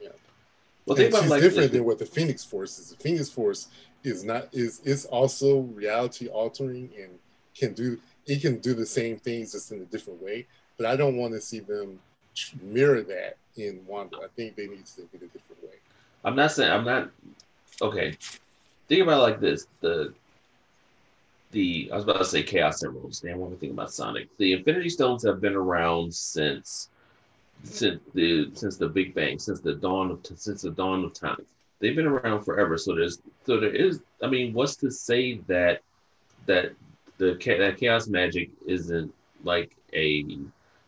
Yeah. 0.00 0.10
Well, 0.86 0.96
she's 0.96 1.12
like 1.12 1.42
different 1.42 1.72
than 1.72 1.84
what 1.84 1.98
the 1.98 2.06
Phoenix 2.06 2.44
Force 2.44 2.78
is. 2.78 2.90
The 2.90 2.96
Phoenix 2.96 3.28
Force 3.28 3.68
is 4.04 4.24
not 4.24 4.48
is 4.52 4.80
is 4.84 5.04
also 5.06 5.60
reality 5.60 6.28
altering 6.28 6.90
and 7.00 7.18
can 7.54 7.74
do 7.74 7.98
it 8.28 8.42
can 8.42 8.58
do 8.58 8.74
the 8.74 8.86
same 8.86 9.18
things 9.18 9.52
just 9.52 9.72
in 9.72 9.80
a 9.80 9.84
different 9.86 10.22
way. 10.22 10.46
But 10.76 10.86
I 10.86 10.96
don't 10.96 11.16
want 11.16 11.32
to 11.32 11.40
see 11.40 11.60
them 11.60 11.98
mirror 12.62 13.02
that 13.02 13.36
in 13.56 13.84
Wanda. 13.86 14.18
I 14.18 14.28
think 14.36 14.54
they 14.54 14.66
need 14.66 14.86
to 14.86 14.96
take 14.96 15.08
it 15.14 15.22
a 15.22 15.26
different 15.26 15.62
way. 15.62 15.76
I'm 16.24 16.36
not 16.36 16.52
saying 16.52 16.70
I'm 16.70 16.84
not 16.84 17.10
okay. 17.82 18.16
Think 18.88 19.02
about 19.02 19.22
like 19.22 19.40
this: 19.40 19.66
the 19.80 20.14
the 21.50 21.90
I 21.92 21.96
was 21.96 22.04
about 22.04 22.18
to 22.18 22.24
say 22.24 22.42
Chaos 22.42 22.82
Emeralds. 22.84 23.20
Damn, 23.20 23.38
what 23.38 23.48
am 23.48 23.54
I 23.54 23.56
thinking 23.56 23.70
about 23.70 23.92
Sonic? 23.92 24.28
The 24.36 24.52
Infinity 24.52 24.90
Stones 24.90 25.24
have 25.24 25.40
been 25.40 25.54
around 25.54 26.14
since 26.14 26.90
since 27.64 28.00
the 28.14 28.50
since 28.54 28.76
the 28.76 28.88
Big 28.88 29.14
Bang, 29.14 29.38
since 29.38 29.60
the 29.60 29.74
dawn 29.74 30.10
of 30.10 30.20
since 30.36 30.62
the 30.62 30.70
dawn 30.70 31.04
of 31.04 31.14
time. 31.14 31.44
They've 31.80 31.96
been 31.96 32.06
around 32.06 32.44
forever. 32.44 32.76
So 32.76 32.94
there's 32.94 33.20
so 33.46 33.58
there 33.58 33.74
is. 33.74 34.00
I 34.22 34.26
mean, 34.26 34.52
what's 34.52 34.76
to 34.76 34.90
say 34.90 35.40
that 35.46 35.82
that 36.46 36.72
the 37.18 37.38
that 37.58 37.76
chaos 37.78 38.08
magic 38.08 38.50
isn't 38.66 39.12
like 39.44 39.76
a 39.92 40.38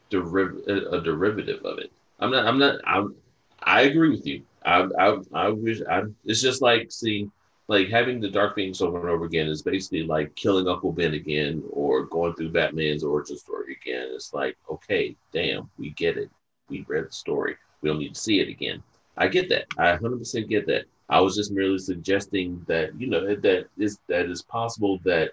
derivative 0.09 0.93
a 0.93 1.01
derivative 1.01 1.65
of 1.65 1.79
it? 1.79 1.93
I'm 2.19 2.31
not. 2.31 2.47
I'm 2.47 2.59
not. 2.59 2.81
I'm. 2.87 3.15
I 3.63 3.83
agree 3.83 4.11
with 4.11 4.27
you. 4.27 4.43
I. 4.65 4.89
I. 4.99 5.19
I 5.33 5.49
wish. 5.49 5.81
I. 5.89 6.03
It's 6.25 6.41
just 6.41 6.63
like 6.63 6.91
see 6.91 7.31
like 7.71 7.89
having 7.89 8.21
the 8.21 8.29
Dark 8.29 8.57
Phoenix 8.57 8.81
over 8.81 8.99
and 8.99 9.09
over 9.09 9.27
again 9.27 9.47
is 9.47 9.63
basically 9.63 10.03
like 10.03 10.35
killing 10.35 10.67
Uncle 10.67 10.91
Ben 10.91 11.15
again 11.15 11.63
or 11.71 12.03
going 12.05 12.35
through 12.35 12.51
Batman's 12.51 13.05
origin 13.05 13.37
story 13.37 13.79
again. 13.81 14.09
It's 14.13 14.35
like, 14.35 14.57
okay, 14.69 15.15
damn, 15.33 15.71
we 15.79 15.91
get 15.91 16.17
it. 16.17 16.31
We 16.69 16.85
read 16.89 17.07
the 17.07 17.13
story. 17.13 17.55
We 17.81 17.89
don't 17.89 18.01
need 18.01 18.15
to 18.15 18.21
see 18.21 18.41
it 18.41 18.49
again. 18.49 18.83
I 19.17 19.29
get 19.29 19.49
that. 19.51 19.67
I 19.79 19.97
100% 19.97 20.49
get 20.49 20.67
that. 20.67 20.87
I 21.09 21.21
was 21.21 21.37
just 21.37 21.53
merely 21.53 21.79
suggesting 21.79 22.65
that 22.67 22.99
you 23.01 23.07
know 23.07 23.37
that 23.37 23.67
is 23.79 23.99
that 24.09 24.27
is 24.27 24.43
possible 24.43 24.99
that 25.05 25.31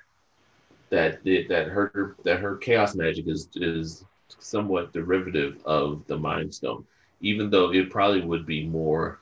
that 0.90 1.24
that 1.24 1.68
her 1.68 2.16
that 2.24 2.40
her 2.40 2.56
chaos 2.58 2.96
magic 2.96 3.28
is 3.28 3.50
is 3.56 4.06
somewhat 4.40 4.94
derivative 4.94 5.62
of 5.66 6.06
the 6.08 6.18
Mind 6.18 6.54
Stone, 6.54 6.86
even 7.22 7.50
though 7.50 7.74
it 7.74 7.90
probably 7.90 8.22
would 8.22 8.46
be 8.46 8.66
more 8.66 9.20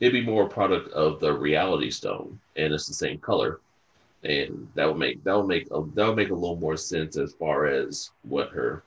it'd 0.00 0.12
be 0.12 0.24
more 0.24 0.44
a 0.44 0.48
product 0.48 0.90
of 0.92 1.20
the 1.20 1.32
reality 1.32 1.90
stone 1.90 2.40
and 2.56 2.72
it's 2.72 2.88
the 2.88 2.94
same 2.94 3.18
color. 3.18 3.60
And 4.22 4.68
that 4.74 4.86
would 4.86 4.98
make 4.98 5.22
that 5.24 5.36
would 5.36 5.46
make 5.46 5.66
a, 5.70 5.82
that 5.94 6.06
would 6.06 6.16
make 6.16 6.30
a 6.30 6.34
little 6.34 6.56
more 6.56 6.76
sense 6.76 7.16
as 7.16 7.32
far 7.34 7.66
as 7.66 8.10
what 8.22 8.50
her 8.50 8.82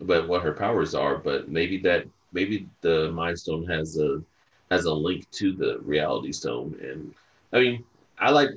but 0.00 0.26
what 0.26 0.42
her 0.42 0.54
powers 0.54 0.94
are 0.94 1.18
but 1.18 1.50
maybe 1.50 1.76
that 1.78 2.06
maybe 2.32 2.66
the 2.80 3.10
mind 3.12 3.38
stone 3.38 3.66
has 3.66 3.98
a 3.98 4.22
has 4.70 4.84
a 4.86 4.92
link 4.92 5.30
to 5.32 5.52
the 5.52 5.78
reality 5.82 6.32
stone. 6.32 6.78
And 6.82 7.14
i 7.52 7.60
mean 7.60 7.84
i 8.18 8.30
like 8.30 8.50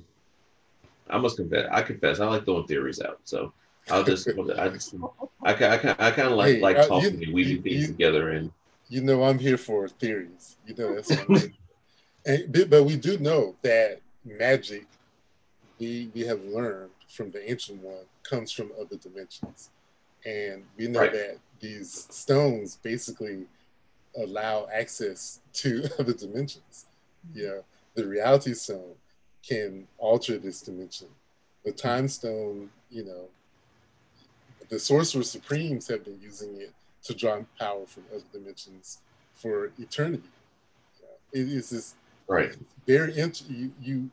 i 1.09 1.17
must 1.17 1.37
confess 1.37 1.67
i 1.71 1.81
confess 1.81 2.19
i 2.19 2.25
like 2.25 2.45
throwing 2.45 2.65
theories 2.67 3.01
out 3.01 3.19
so 3.23 3.53
i'll 3.89 4.03
just 4.03 4.27
i 4.57 4.69
just 4.69 4.95
i, 5.43 5.53
I, 5.53 5.73
I 5.73 6.11
kind 6.11 6.29
of 6.29 6.33
like 6.33 6.55
hey, 6.55 6.61
like 6.61 6.77
uh, 6.77 6.87
talking 6.87 7.19
you, 7.19 7.25
and 7.25 7.33
weaving 7.33 7.57
you, 7.57 7.61
things 7.61 7.81
you, 7.81 7.87
together 7.87 8.29
and 8.31 8.51
you 8.89 9.01
know 9.01 9.23
i'm 9.23 9.39
here 9.39 9.57
for 9.57 9.87
theories 9.87 10.57
you 10.65 10.75
know 10.75 10.95
that's 10.95 11.11
And, 12.25 12.69
but 12.69 12.83
we 12.83 12.95
do 12.95 13.17
know 13.17 13.55
that 13.63 13.99
magic, 14.23 14.85
we, 15.79 16.09
we 16.13 16.21
have 16.21 16.43
learned 16.45 16.91
from 17.09 17.31
the 17.31 17.49
ancient 17.49 17.81
one, 17.81 18.05
comes 18.23 18.51
from 18.51 18.71
other 18.79 18.95
dimensions. 18.95 19.69
And 20.25 20.63
we 20.77 20.87
know 20.87 21.01
right. 21.01 21.11
that 21.11 21.37
these 21.59 22.07
stones 22.09 22.77
basically 22.81 23.45
allow 24.17 24.67
access 24.73 25.41
to 25.53 25.89
other 25.99 26.13
dimensions. 26.13 26.85
You 27.33 27.47
know, 27.47 27.63
the 27.95 28.07
reality 28.07 28.53
stone 28.53 28.95
can 29.47 29.87
alter 29.97 30.37
this 30.37 30.61
dimension. 30.61 31.07
The 31.65 31.71
time 31.71 32.07
stone, 32.07 32.69
you 32.89 33.05
know, 33.05 33.29
the 34.69 34.79
sorcerer 34.79 35.23
supremes 35.23 35.87
have 35.87 36.03
been 36.05 36.19
using 36.21 36.55
it 36.59 36.73
to 37.03 37.13
draw 37.13 37.41
power 37.59 37.85
from 37.85 38.03
other 38.13 38.23
dimensions 38.31 38.99
for 39.33 39.71
eternity. 39.77 40.29
It 41.31 41.49
is 41.49 41.69
this 41.69 41.95
Right. 42.27 42.55
Very 42.87 43.17
int- 43.17 43.43
you, 43.49 43.71
you 43.81 44.09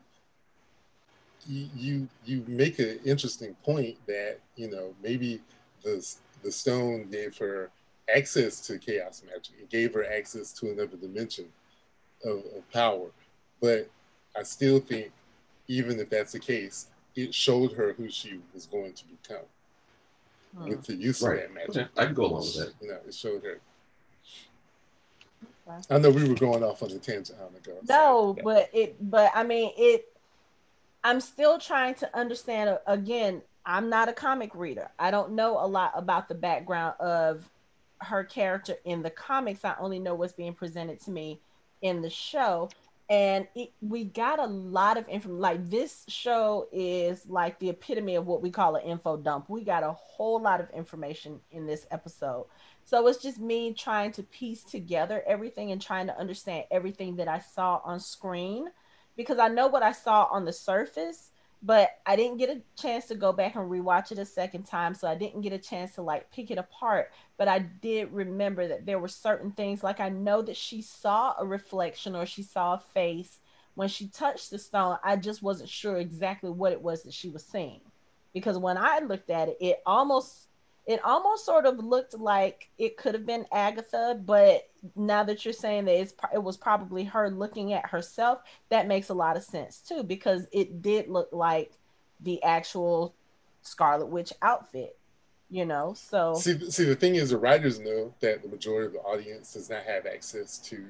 you 1.47 2.07
you 2.25 2.43
make 2.47 2.79
an 2.79 2.99
interesting 3.05 3.55
point 3.63 3.97
that 4.07 4.39
you 4.55 4.69
know 4.69 4.93
maybe 5.01 5.41
the 5.83 6.05
the 6.43 6.51
stone 6.51 7.07
gave 7.09 7.37
her 7.37 7.71
access 8.13 8.59
to 8.67 8.77
chaos 8.77 9.23
magic. 9.25 9.55
It 9.61 9.69
gave 9.69 9.93
her 9.93 10.05
access 10.05 10.51
to 10.53 10.71
another 10.71 10.97
dimension 10.97 11.45
of, 12.25 12.39
of 12.55 12.71
power. 12.71 13.07
But 13.61 13.89
I 14.35 14.43
still 14.43 14.79
think, 14.79 15.11
even 15.67 15.99
if 15.99 16.09
that's 16.09 16.31
the 16.31 16.39
case, 16.39 16.87
it 17.15 17.33
showed 17.33 17.73
her 17.73 17.93
who 17.93 18.09
she 18.09 18.39
was 18.53 18.65
going 18.65 18.93
to 18.93 19.03
become 19.05 19.45
hmm. 20.57 20.69
with 20.69 20.83
the 20.83 20.95
use 20.95 21.21
right. 21.21 21.37
of 21.37 21.41
that 21.41 21.53
magic. 21.53 21.69
Okay. 21.77 21.87
I 21.97 22.05
can 22.05 22.13
go 22.13 22.25
along 22.25 22.41
with 22.41 22.55
that. 22.55 22.73
You 22.81 22.89
know, 22.89 22.99
it 23.07 23.13
showed 23.13 23.43
her 23.43 23.59
I 25.89 25.97
know 25.97 26.09
we 26.09 26.27
were 26.27 26.35
going 26.35 26.63
off 26.63 26.83
on 26.83 26.91
a 26.91 26.97
tangent 26.97 27.39
on 27.39 27.53
the 27.53 27.59
go. 27.59 27.77
No, 27.87 28.35
so. 28.35 28.43
but 28.43 28.69
it, 28.73 28.95
but 29.09 29.31
I 29.33 29.43
mean 29.43 29.71
it. 29.77 30.07
I'm 31.03 31.19
still 31.19 31.57
trying 31.57 31.95
to 31.95 32.17
understand. 32.17 32.69
Uh, 32.69 32.77
again, 32.87 33.41
I'm 33.65 33.89
not 33.89 34.09
a 34.09 34.13
comic 34.13 34.53
reader. 34.55 34.89
I 34.99 35.11
don't 35.11 35.33
know 35.33 35.63
a 35.63 35.67
lot 35.67 35.91
about 35.95 36.27
the 36.27 36.35
background 36.35 36.95
of 36.99 37.49
her 37.99 38.23
character 38.23 38.75
in 38.85 39.01
the 39.01 39.09
comics. 39.09 39.63
I 39.63 39.75
only 39.79 39.99
know 39.99 40.15
what's 40.15 40.33
being 40.33 40.53
presented 40.53 40.99
to 41.01 41.11
me 41.11 41.39
in 41.81 42.01
the 42.01 42.09
show 42.09 42.69
and 43.11 43.45
it, 43.55 43.73
we 43.81 44.05
got 44.05 44.39
a 44.39 44.45
lot 44.45 44.95
of 44.95 45.07
info. 45.09 45.29
like 45.29 45.69
this 45.69 46.05
show 46.07 46.67
is 46.71 47.25
like 47.27 47.59
the 47.59 47.69
epitome 47.69 48.15
of 48.15 48.25
what 48.25 48.41
we 48.41 48.49
call 48.49 48.77
an 48.77 48.85
info 48.87 49.17
dump 49.17 49.49
we 49.49 49.63
got 49.63 49.83
a 49.83 49.91
whole 49.91 50.41
lot 50.41 50.61
of 50.61 50.69
information 50.71 51.39
in 51.51 51.67
this 51.67 51.85
episode 51.91 52.45
so 52.85 53.05
it's 53.07 53.21
just 53.21 53.37
me 53.37 53.73
trying 53.73 54.13
to 54.13 54.23
piece 54.23 54.63
together 54.63 55.21
everything 55.27 55.71
and 55.71 55.81
trying 55.81 56.07
to 56.07 56.17
understand 56.17 56.63
everything 56.71 57.17
that 57.17 57.27
i 57.27 57.37
saw 57.37 57.81
on 57.83 57.99
screen 57.99 58.67
because 59.17 59.37
i 59.37 59.49
know 59.49 59.67
what 59.67 59.83
i 59.83 59.91
saw 59.91 60.23
on 60.31 60.45
the 60.45 60.53
surface 60.53 61.30
but 61.63 61.99
I 62.05 62.15
didn't 62.15 62.37
get 62.37 62.49
a 62.49 62.61
chance 62.79 63.05
to 63.07 63.15
go 63.15 63.31
back 63.31 63.55
and 63.55 63.69
rewatch 63.69 64.11
it 64.11 64.17
a 64.17 64.25
second 64.25 64.63
time. 64.63 64.95
So 64.95 65.07
I 65.07 65.15
didn't 65.15 65.41
get 65.41 65.53
a 65.53 65.59
chance 65.59 65.93
to 65.95 66.01
like 66.01 66.31
pick 66.31 66.49
it 66.49 66.57
apart. 66.57 67.11
But 67.37 67.47
I 67.47 67.59
did 67.59 68.11
remember 68.11 68.67
that 68.67 68.85
there 68.85 68.99
were 68.99 69.07
certain 69.07 69.51
things, 69.51 69.83
like 69.83 69.99
I 69.99 70.09
know 70.09 70.41
that 70.41 70.57
she 70.57 70.81
saw 70.81 71.35
a 71.37 71.45
reflection 71.45 72.15
or 72.15 72.25
she 72.25 72.43
saw 72.43 72.73
a 72.73 72.83
face 72.93 73.39
when 73.75 73.87
she 73.87 74.07
touched 74.07 74.49
the 74.49 74.57
stone. 74.57 74.97
I 75.03 75.15
just 75.17 75.43
wasn't 75.43 75.69
sure 75.69 75.97
exactly 75.97 76.49
what 76.49 76.73
it 76.73 76.81
was 76.81 77.03
that 77.03 77.13
she 77.13 77.29
was 77.29 77.45
seeing. 77.45 77.81
Because 78.33 78.57
when 78.57 78.77
I 78.77 78.99
looked 78.99 79.29
at 79.29 79.49
it, 79.49 79.57
it 79.59 79.81
almost 79.85 80.47
it 80.85 81.03
almost 81.03 81.45
sort 81.45 81.65
of 81.65 81.77
looked 81.79 82.17
like 82.17 82.69
it 82.77 82.97
could 82.97 83.13
have 83.13 83.25
been 83.25 83.45
Agatha, 83.51 84.19
but 84.25 84.69
now 84.95 85.23
that 85.23 85.45
you're 85.45 85.53
saying 85.53 85.85
that 85.85 85.99
it's 85.99 86.13
it 86.33 86.41
was 86.41 86.57
probably 86.57 87.03
her 87.03 87.29
looking 87.29 87.73
at 87.73 87.85
herself, 87.85 88.39
that 88.69 88.87
makes 88.87 89.09
a 89.09 89.13
lot 89.13 89.37
of 89.37 89.43
sense 89.43 89.77
too 89.77 90.03
because 90.03 90.47
it 90.51 90.81
did 90.81 91.07
look 91.07 91.29
like 91.31 91.73
the 92.21 92.41
actual 92.43 93.13
Scarlet 93.61 94.07
Witch 94.07 94.33
outfit, 94.41 94.97
you 95.49 95.65
know. 95.65 95.93
So 95.95 96.33
see, 96.33 96.71
see, 96.71 96.85
the 96.85 96.95
thing 96.95 97.15
is, 97.15 97.29
the 97.29 97.37
writers 97.37 97.79
know 97.79 98.13
that 98.19 98.41
the 98.41 98.49
majority 98.49 98.87
of 98.87 98.93
the 98.93 98.99
audience 98.99 99.53
does 99.53 99.69
not 99.69 99.83
have 99.83 100.07
access 100.07 100.57
to 100.69 100.83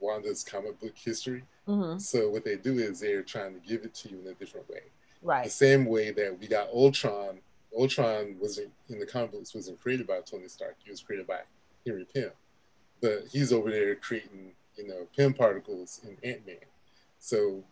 Wanda's 0.00 0.44
comic 0.44 0.78
book 0.80 0.96
history. 0.96 1.44
Mm-hmm. 1.66 1.98
So 1.98 2.28
what 2.28 2.44
they 2.44 2.56
do 2.56 2.78
is 2.78 3.00
they're 3.00 3.22
trying 3.22 3.54
to 3.54 3.60
give 3.66 3.84
it 3.84 3.94
to 3.94 4.10
you 4.10 4.20
in 4.20 4.26
a 4.26 4.34
different 4.34 4.68
way, 4.68 4.82
right? 5.22 5.44
The 5.44 5.50
same 5.50 5.86
way 5.86 6.10
that 6.10 6.38
we 6.38 6.46
got 6.46 6.68
Ultron 6.68 7.38
Ultron 7.76 8.36
wasn't 8.40 8.72
in 8.88 8.98
the 8.98 9.06
comic 9.06 9.32
books 9.32 9.54
wasn't 9.54 9.80
created 9.80 10.06
by 10.06 10.20
Tony 10.20 10.48
Stark. 10.48 10.76
He 10.84 10.90
was 10.90 11.00
created 11.00 11.26
by 11.26 11.40
Henry 11.86 12.06
Pym, 12.12 12.30
but 13.00 13.24
he's 13.30 13.52
over 13.52 13.70
there 13.70 13.94
creating 13.96 14.52
you 14.76 14.88
know 14.88 15.06
Pym 15.16 15.34
particles 15.34 16.00
in 16.04 16.16
Ant 16.28 16.46
Man. 16.46 16.56
So 17.18 17.62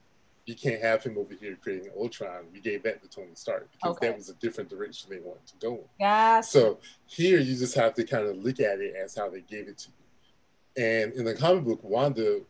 you 0.49 0.55
can't 0.55 0.81
have 0.81 1.03
him 1.03 1.19
over 1.19 1.35
here 1.35 1.59
creating 1.63 1.91
Ultron. 1.97 2.47
We 2.53 2.61
gave 2.61 2.83
that 2.85 3.03
to 3.03 3.09
Tony 3.09 3.35
Stark 3.35 3.69
because 3.73 3.97
okay. 3.97 4.09
that 4.09 4.17
was 4.17 4.31
a 4.31 4.35
different 4.35 4.71
direction 4.71 5.11
they 5.11 5.19
wanted 5.19 5.47
to 5.47 5.55
go 5.61 5.75
in. 5.75 5.85
Yeah. 6.01 6.41
So 6.41 6.79
here 7.07 7.39
you 7.39 7.55
just 7.55 7.75
have 7.75 7.95
to 7.95 8.05
kind 8.05 8.27
of 8.27 8.37
look 8.39 8.59
at 8.59 8.81
it 8.81 8.95
as 8.97 9.15
how 9.15 9.29
they 9.29 9.43
gave 9.43 9.69
it 9.69 9.77
to 9.79 9.89
you. 9.89 10.83
And 10.83 11.13
in 11.13 11.25
the 11.25 11.35
comic 11.35 11.65
book, 11.65 11.81
Wanda 11.83 12.41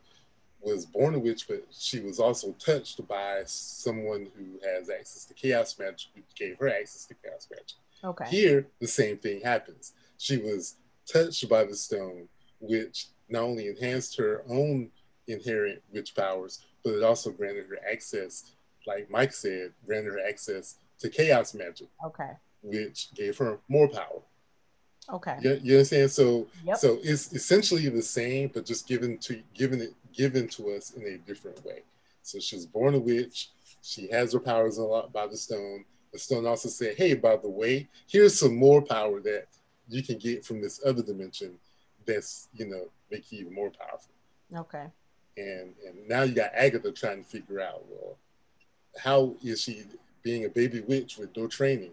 was 0.61 0.87
born 0.87 1.15
a 1.15 1.19
witch, 1.19 1.47
but 1.49 1.65
she 1.71 2.01
was 2.01 2.19
also 2.19 2.53
touched 2.53 3.07
by 3.07 3.43
someone 3.47 4.29
who 4.37 4.59
has 4.67 4.91
access 4.91 5.25
to 5.25 5.35
chaos 5.35 5.79
magic, 5.79 6.11
who 6.15 6.23
gave 6.35 6.59
her 6.59 6.69
access 6.69 7.07
to 7.07 7.15
chaos 7.15 7.49
magic. 7.51 7.77
Okay. 8.05 8.29
Here, 8.29 8.67
the 8.81 8.87
same 8.87 9.19
thing 9.19 9.41
happens. 9.41 9.93
She 10.19 10.37
was 10.37 10.77
touched 11.11 11.49
by 11.49 11.65
the 11.65 11.75
stone, 11.75 12.29
which 12.61 13.07
not 13.29 13.43
only 13.43 13.69
enhanced 13.69 14.17
her 14.19 14.43
own 14.49 14.91
inherent 15.27 15.83
witch 15.93 16.15
powers, 16.15 16.65
but 16.85 16.95
it 16.95 17.03
also 17.03 17.31
granted 17.31 17.67
her 17.69 17.79
access, 17.91 18.53
like 18.87 19.11
Mike 19.11 19.33
said, 19.33 19.73
granted 19.87 20.13
her 20.13 20.27
access 20.27 20.77
to 21.01 21.09
chaos 21.09 21.55
magic. 21.55 21.89
Okay. 22.05 22.31
Which 22.63 23.15
gave 23.15 23.39
her 23.39 23.59
more 23.69 23.89
power. 23.89 24.23
Okay. 25.11 25.39
You, 25.41 25.61
you 25.63 25.75
understand? 25.75 26.11
So 26.11 26.47
yep. 26.65 26.77
so 26.77 26.99
it's 27.03 27.33
essentially 27.33 27.89
the 27.89 28.03
same, 28.03 28.51
but 28.53 28.67
just 28.67 28.87
given 28.87 29.19
to 29.19 29.41
given 29.55 29.81
it 29.81 29.95
given 30.13 30.49
to 30.49 30.71
us 30.73 30.93
in 30.93 31.03
a 31.05 31.19
different 31.19 31.65
way. 31.65 31.83
So 32.23 32.39
she's 32.39 32.67
born 32.67 32.95
a 32.95 32.99
witch. 32.99 33.51
She 33.83 34.09
has 34.11 34.33
her 34.33 34.41
powers 34.41 34.79
unlocked 34.79 35.13
by 35.13 35.27
the 35.27 35.37
stone. 35.37 35.85
The 36.13 36.19
stone 36.19 36.47
also 36.47 36.69
said, 36.69 36.97
"Hey, 36.97 37.15
by 37.15 37.37
the 37.37 37.49
way, 37.49 37.89
here's 38.07 38.39
some 38.39 38.57
more 38.57 38.83
power 38.83 39.21
that 39.21 39.47
you 39.89 40.03
can 40.03 40.19
get 40.19 40.45
from 40.45 40.61
this 40.61 40.81
other 40.85 41.03
dimension. 41.03 41.59
That's 42.07 42.49
you 42.55 42.67
know 42.67 42.89
make 43.11 43.33
you 43.33 43.41
even 43.41 43.55
more 43.55 43.71
powerful." 43.71 44.13
Okay. 44.55 44.87
And 45.37 45.75
and 45.87 46.09
now 46.09 46.23
you 46.23 46.35
got 46.35 46.51
Agatha 46.55 46.93
trying 46.93 47.23
to 47.23 47.31
figure 47.31 47.61
out, 47.61 47.85
well, 47.89 48.17
how 48.99 49.37
is 49.43 49.63
she 49.63 49.85
being 50.23 50.45
a 50.45 50.49
baby 50.49 50.81
witch 50.81 51.17
with 51.17 51.37
no 51.37 51.47
training? 51.47 51.93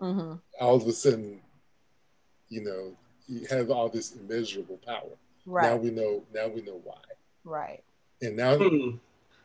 Mm-hmm. 0.00 0.34
All 0.60 0.76
of 0.76 0.86
a 0.86 0.92
sudden, 0.92 1.40
you 2.48 2.62
know, 2.62 2.92
you 3.28 3.46
have 3.48 3.70
all 3.70 3.88
this 3.88 4.14
immeasurable 4.14 4.78
power. 4.86 5.16
Right. 5.46 5.70
Now 5.70 5.76
we 5.76 5.90
know. 5.90 6.22
Now 6.34 6.48
we 6.48 6.62
know 6.62 6.80
why. 6.84 6.94
Right. 7.44 7.82
And 8.22 8.36
now, 8.36 8.56
hmm. 8.56 8.96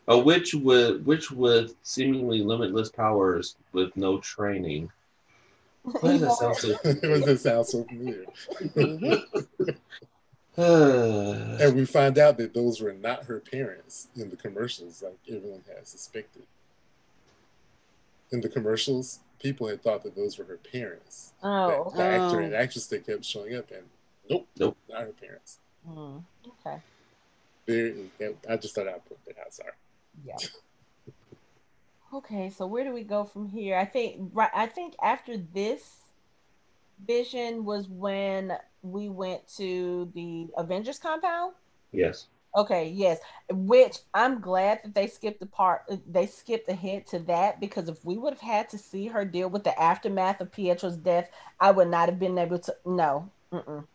a 0.07 0.17
witch 0.17 0.53
with 0.53 1.03
witch 1.03 1.31
with 1.31 1.75
seemingly 1.83 2.41
limitless 2.41 2.89
powers 2.89 3.55
with 3.73 3.95
no 3.95 4.19
training. 4.19 4.91
Why 6.01 6.17
does 6.17 6.21
that 6.21 6.35
sound 6.35 6.55
so? 6.57 6.67
does 6.83 7.25
that 7.25 7.39
sound 7.39 7.65
so 7.65 7.83
familiar? 7.85 8.25
and 11.57 11.75
we 11.75 11.85
find 11.85 12.17
out 12.17 12.37
that 12.37 12.53
those 12.53 12.81
were 12.81 12.93
not 12.93 13.23
her 13.23 13.39
parents 13.39 14.09
in 14.15 14.29
the 14.29 14.35
commercials, 14.35 15.01
like 15.01 15.17
everyone 15.27 15.63
had 15.73 15.87
suspected. 15.87 16.43
In 18.31 18.41
the 18.41 18.49
commercials, 18.49 19.19
people 19.39 19.67
had 19.67 19.81
thought 19.81 20.03
that 20.03 20.15
those 20.15 20.37
were 20.37 20.45
her 20.45 20.59
parents. 20.71 21.33
Oh, 21.41 21.91
the 21.95 22.03
actor 22.03 22.39
and 22.41 22.53
actress 22.53 22.87
that 22.87 23.05
kept 23.05 23.25
showing 23.25 23.55
up, 23.55 23.71
and 23.71 23.83
nope, 24.29 24.47
nope, 24.57 24.77
not 24.89 25.01
her 25.01 25.13
parents. 25.19 25.59
Mm, 25.87 26.23
okay. 26.47 26.77
Very, 27.65 28.09
I 28.49 28.57
just 28.57 28.75
thought 28.75 28.87
I'd 28.87 29.05
put 29.05 29.23
that 29.25 29.39
out. 29.39 29.53
Sorry. 29.53 29.71
Yeah. 30.25 30.35
okay, 32.13 32.49
so 32.49 32.67
where 32.67 32.83
do 32.83 32.93
we 32.93 33.03
go 33.03 33.23
from 33.23 33.47
here? 33.47 33.77
I 33.77 33.85
think 33.85 34.29
right. 34.33 34.51
I 34.53 34.67
think 34.67 34.95
after 35.01 35.37
this 35.37 35.97
vision 37.07 37.65
was 37.65 37.87
when 37.87 38.53
we 38.81 39.09
went 39.09 39.47
to 39.57 40.11
the 40.13 40.47
Avengers 40.57 40.99
compound. 40.99 41.53
Yes. 41.91 42.27
Okay, 42.59 42.89
yes. 42.89 43.19
Which 43.49 43.99
I'm 44.13 44.41
glad 44.41 44.81
that 44.83 44.93
they 44.93 45.07
skipped 45.07 45.39
the 45.39 45.45
part 45.45 45.83
they 46.05 46.25
skipped 46.25 46.69
ahead 46.69 47.07
to 47.07 47.19
that 47.19 47.61
because 47.61 47.87
if 47.87 48.03
we 48.03 48.17
would 48.17 48.33
have 48.33 48.41
had 48.41 48.69
to 48.71 48.77
see 48.77 49.07
her 49.07 49.23
deal 49.23 49.49
with 49.49 49.63
the 49.63 49.81
aftermath 49.81 50.41
of 50.41 50.51
Pietro's 50.51 50.97
death, 50.97 51.29
I 51.57 51.71
would 51.71 51.87
not 51.87 52.09
have 52.09 52.19
been 52.19 52.37
able 52.37 52.59
to 52.59 52.75
no. 52.85 53.31
Mm-mm. 53.53 53.85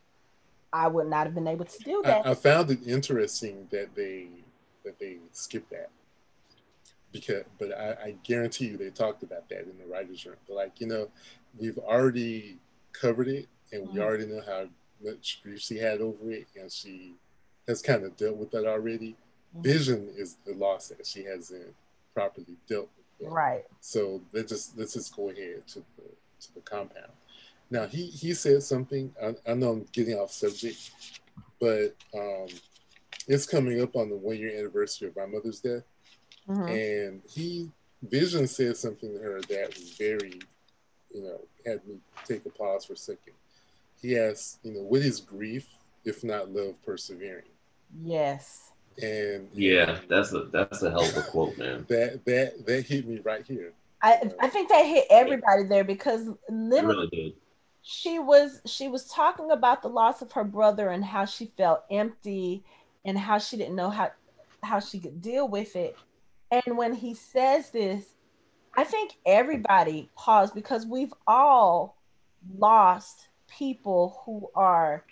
I 0.73 0.89
would 0.89 1.09
not 1.09 1.27
have 1.27 1.35
been 1.35 1.47
able 1.47 1.67
to 1.67 1.79
do 1.85 2.03
that. 2.07 2.27
I, 2.27 2.31
I 2.31 2.35
found 2.35 2.71
it 2.71 2.81
interesting 2.87 3.69
that 3.71 3.95
they 3.95 4.29
that 4.83 4.99
they 4.99 5.19
skipped 5.33 5.71
that 5.71 5.91
because, 7.13 7.45
but 7.59 7.71
I, 7.71 7.91
I, 7.91 8.15
guarantee 8.25 8.67
you 8.67 8.77
they 8.77 8.91
talked 8.91 9.23
about 9.23 9.49
that 9.49 9.63
in 9.63 9.79
the 9.79 9.87
writers' 9.87 10.27
room. 10.27 10.37
Like, 10.49 10.81
you 10.81 10.89
know, 10.89 11.09
we've 11.57 11.79
already 11.79 12.59
covered 12.93 13.29
it, 13.29 13.47
and 13.73 13.83
we 13.83 13.89
mm-hmm. 13.89 14.01
already 14.01 14.27
know 14.27 14.43
how 14.45 14.67
much 15.03 15.41
grief 15.43 15.61
she 15.61 15.79
had 15.79 16.01
over 16.01 16.31
it, 16.31 16.49
and 16.59 16.71
she 16.71 17.15
has 17.67 17.83
kind 17.83 18.05
of 18.05 18.17
dealt 18.17 18.37
with 18.37 18.51
that 18.53 18.67
already. 18.67 19.17
Mm-hmm. 19.55 19.63
Vision 19.63 20.13
is 20.17 20.37
the 20.47 20.55
loss 20.55 20.89
that 20.89 21.07
she 21.07 21.25
hasn't 21.25 21.75
properly 22.15 22.57
dealt 22.69 22.89
with. 23.21 23.31
Right. 23.31 23.65
So 23.81 24.23
let's 24.33 24.51
just 24.51 24.79
let's 24.79 24.95
just 24.95 25.15
go 25.15 25.31
ahead 25.31 25.67
to 25.69 25.85
the 25.97 26.05
to 26.41 26.55
the 26.55 26.61
compound. 26.61 27.13
Now 27.71 27.87
he 27.87 28.07
he 28.07 28.35
said 28.35 28.63
something. 28.63 29.13
I, 29.23 29.35
I 29.51 29.55
know 29.55 29.71
I'm 29.71 29.87
getting 29.93 30.15
off 30.19 30.33
subject, 30.33 30.91
but 31.61 31.95
um, 32.15 32.49
it's 33.27 33.47
coming 33.47 33.81
up 33.81 33.97
on 33.97 34.11
the 34.11 34.17
one 34.17 34.37
year 34.37 34.57
anniversary 34.57 35.09
of 35.09 35.17
my 35.17 35.27
mother's 35.27 35.61
death, 35.61 35.85
mm-hmm. 36.49 36.69
and 36.69 37.23
he 37.29 37.71
Vision 38.03 38.47
said 38.47 38.77
something 38.77 39.13
to 39.15 39.19
her 39.19 39.41
that 39.41 39.69
was 39.69 39.93
very, 39.97 40.39
you 41.13 41.23
know, 41.23 41.41
had 41.65 41.87
me 41.87 41.97
take 42.27 42.45
a 42.45 42.51
pause 42.51 42.85
for 42.85 42.93
a 42.93 42.97
second. 42.97 43.33
He 44.01 44.19
asked, 44.19 44.59
you 44.63 44.73
know, 44.73 44.81
what 44.81 45.01
is 45.01 45.21
grief 45.21 45.67
if 46.05 46.23
not 46.23 46.53
love 46.53 46.75
persevering? 46.85 47.45
Yes. 48.03 48.73
And 49.03 49.49
yeah, 49.53 49.99
that's 50.09 50.33
a 50.33 50.45
that's 50.45 50.83
a 50.83 50.91
hell 50.91 51.05
of 51.05 51.17
a 51.17 51.23
quote, 51.23 51.59
man. 51.59 51.85
that 51.89 52.25
that 52.25 52.67
that 52.67 52.87
hit 52.87 53.07
me 53.07 53.21
right 53.25 53.45
here. 53.47 53.73
I, 54.03 54.31
I 54.39 54.49
think 54.49 54.69
that 54.69 54.85
hit 54.85 55.07
everybody 55.09 55.65
there 55.65 55.85
because 55.85 56.29
literally 56.51 57.09
really 57.11 57.37
she 57.87 58.19
was 58.19 58.63
she 58.65 58.89
was 58.89 59.05
talking 59.05 59.51
about 59.51 59.83
the 59.83 59.89
loss 59.89 60.23
of 60.23 60.33
her 60.33 60.43
brother 60.43 60.89
and 60.89 61.05
how 61.05 61.27
she 61.27 61.53
felt 61.59 61.85
empty 61.91 62.65
and 63.05 63.19
how 63.19 63.37
she 63.37 63.59
didn't 63.59 63.77
know 63.77 63.91
how 63.91 64.11
how 64.63 64.81
she 64.81 64.99
could 64.99 65.21
deal 65.21 65.47
with 65.47 65.77
it 65.77 65.95
and 66.51 66.79
when 66.79 66.95
he 66.95 67.13
says 67.13 67.69
this 67.71 68.15
i 68.75 68.83
think 68.83 69.13
everybody 69.27 70.09
paused 70.17 70.55
because 70.55 70.87
we've 70.87 71.13
all 71.27 71.99
lost 72.57 73.29
people 73.49 74.23
who 74.25 74.49
are 74.55 75.05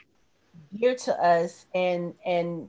dear 0.77 0.95
to 0.95 1.13
us 1.25 1.67
and 1.75 2.15
and 2.25 2.69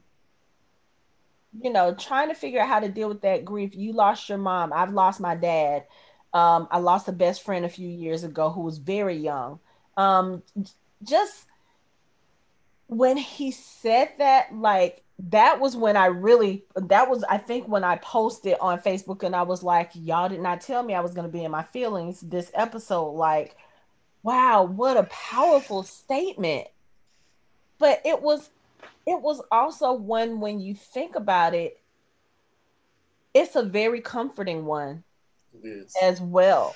you 1.61 1.71
know 1.71 1.93
trying 1.93 2.29
to 2.29 2.35
figure 2.35 2.59
out 2.59 2.67
how 2.67 2.79
to 2.79 2.89
deal 2.89 3.07
with 3.07 3.21
that 3.21 3.45
grief 3.45 3.75
you 3.75 3.93
lost 3.93 4.29
your 4.29 4.37
mom 4.37 4.73
i've 4.73 4.93
lost 4.93 5.19
my 5.19 5.35
dad 5.35 5.85
um, 6.33 6.67
i 6.71 6.79
lost 6.79 7.07
a 7.07 7.11
best 7.11 7.43
friend 7.43 7.63
a 7.63 7.69
few 7.69 7.87
years 7.87 8.23
ago 8.23 8.49
who 8.49 8.61
was 8.61 8.77
very 8.77 9.15
young 9.15 9.59
um 9.97 10.41
just 11.03 11.45
when 12.87 13.17
he 13.17 13.51
said 13.51 14.09
that 14.17 14.53
like 14.53 15.03
that 15.19 15.59
was 15.59 15.75
when 15.75 15.95
I 15.95 16.07
really 16.07 16.63
that 16.75 17.09
was 17.09 17.23
I 17.23 17.37
think 17.37 17.67
when 17.67 17.83
I 17.83 17.97
posted 17.97 18.57
on 18.59 18.79
Facebook 18.79 19.23
and 19.23 19.35
I 19.35 19.43
was 19.43 19.63
like, 19.63 19.91
y'all 19.93 20.29
did 20.29 20.41
not 20.41 20.61
tell 20.61 20.83
me 20.83 20.93
I 20.93 21.01
was 21.01 21.13
gonna 21.13 21.27
be 21.27 21.43
in 21.43 21.51
my 21.51 21.63
feelings 21.63 22.21
this 22.21 22.51
episode. 22.53 23.11
Like, 23.11 23.55
wow, 24.23 24.63
what 24.63 24.97
a 24.97 25.03
powerful 25.03 25.83
statement. 25.83 26.67
But 27.79 28.01
it 28.05 28.21
was 28.21 28.49
it 29.05 29.21
was 29.21 29.41
also 29.51 29.93
one 29.93 30.39
when 30.39 30.59
you 30.59 30.75
think 30.75 31.15
about 31.15 31.53
it, 31.53 31.79
it's 33.33 33.55
a 33.55 33.63
very 33.63 34.01
comforting 34.01 34.65
one 34.65 35.03
as 36.01 36.21
well. 36.21 36.75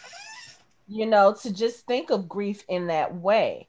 You 0.88 1.06
know, 1.06 1.36
to 1.42 1.54
just 1.54 1.86
think 1.86 2.10
of 2.10 2.30
grief 2.30 2.64
in 2.68 2.88
that 2.88 3.16
way. 3.16 3.68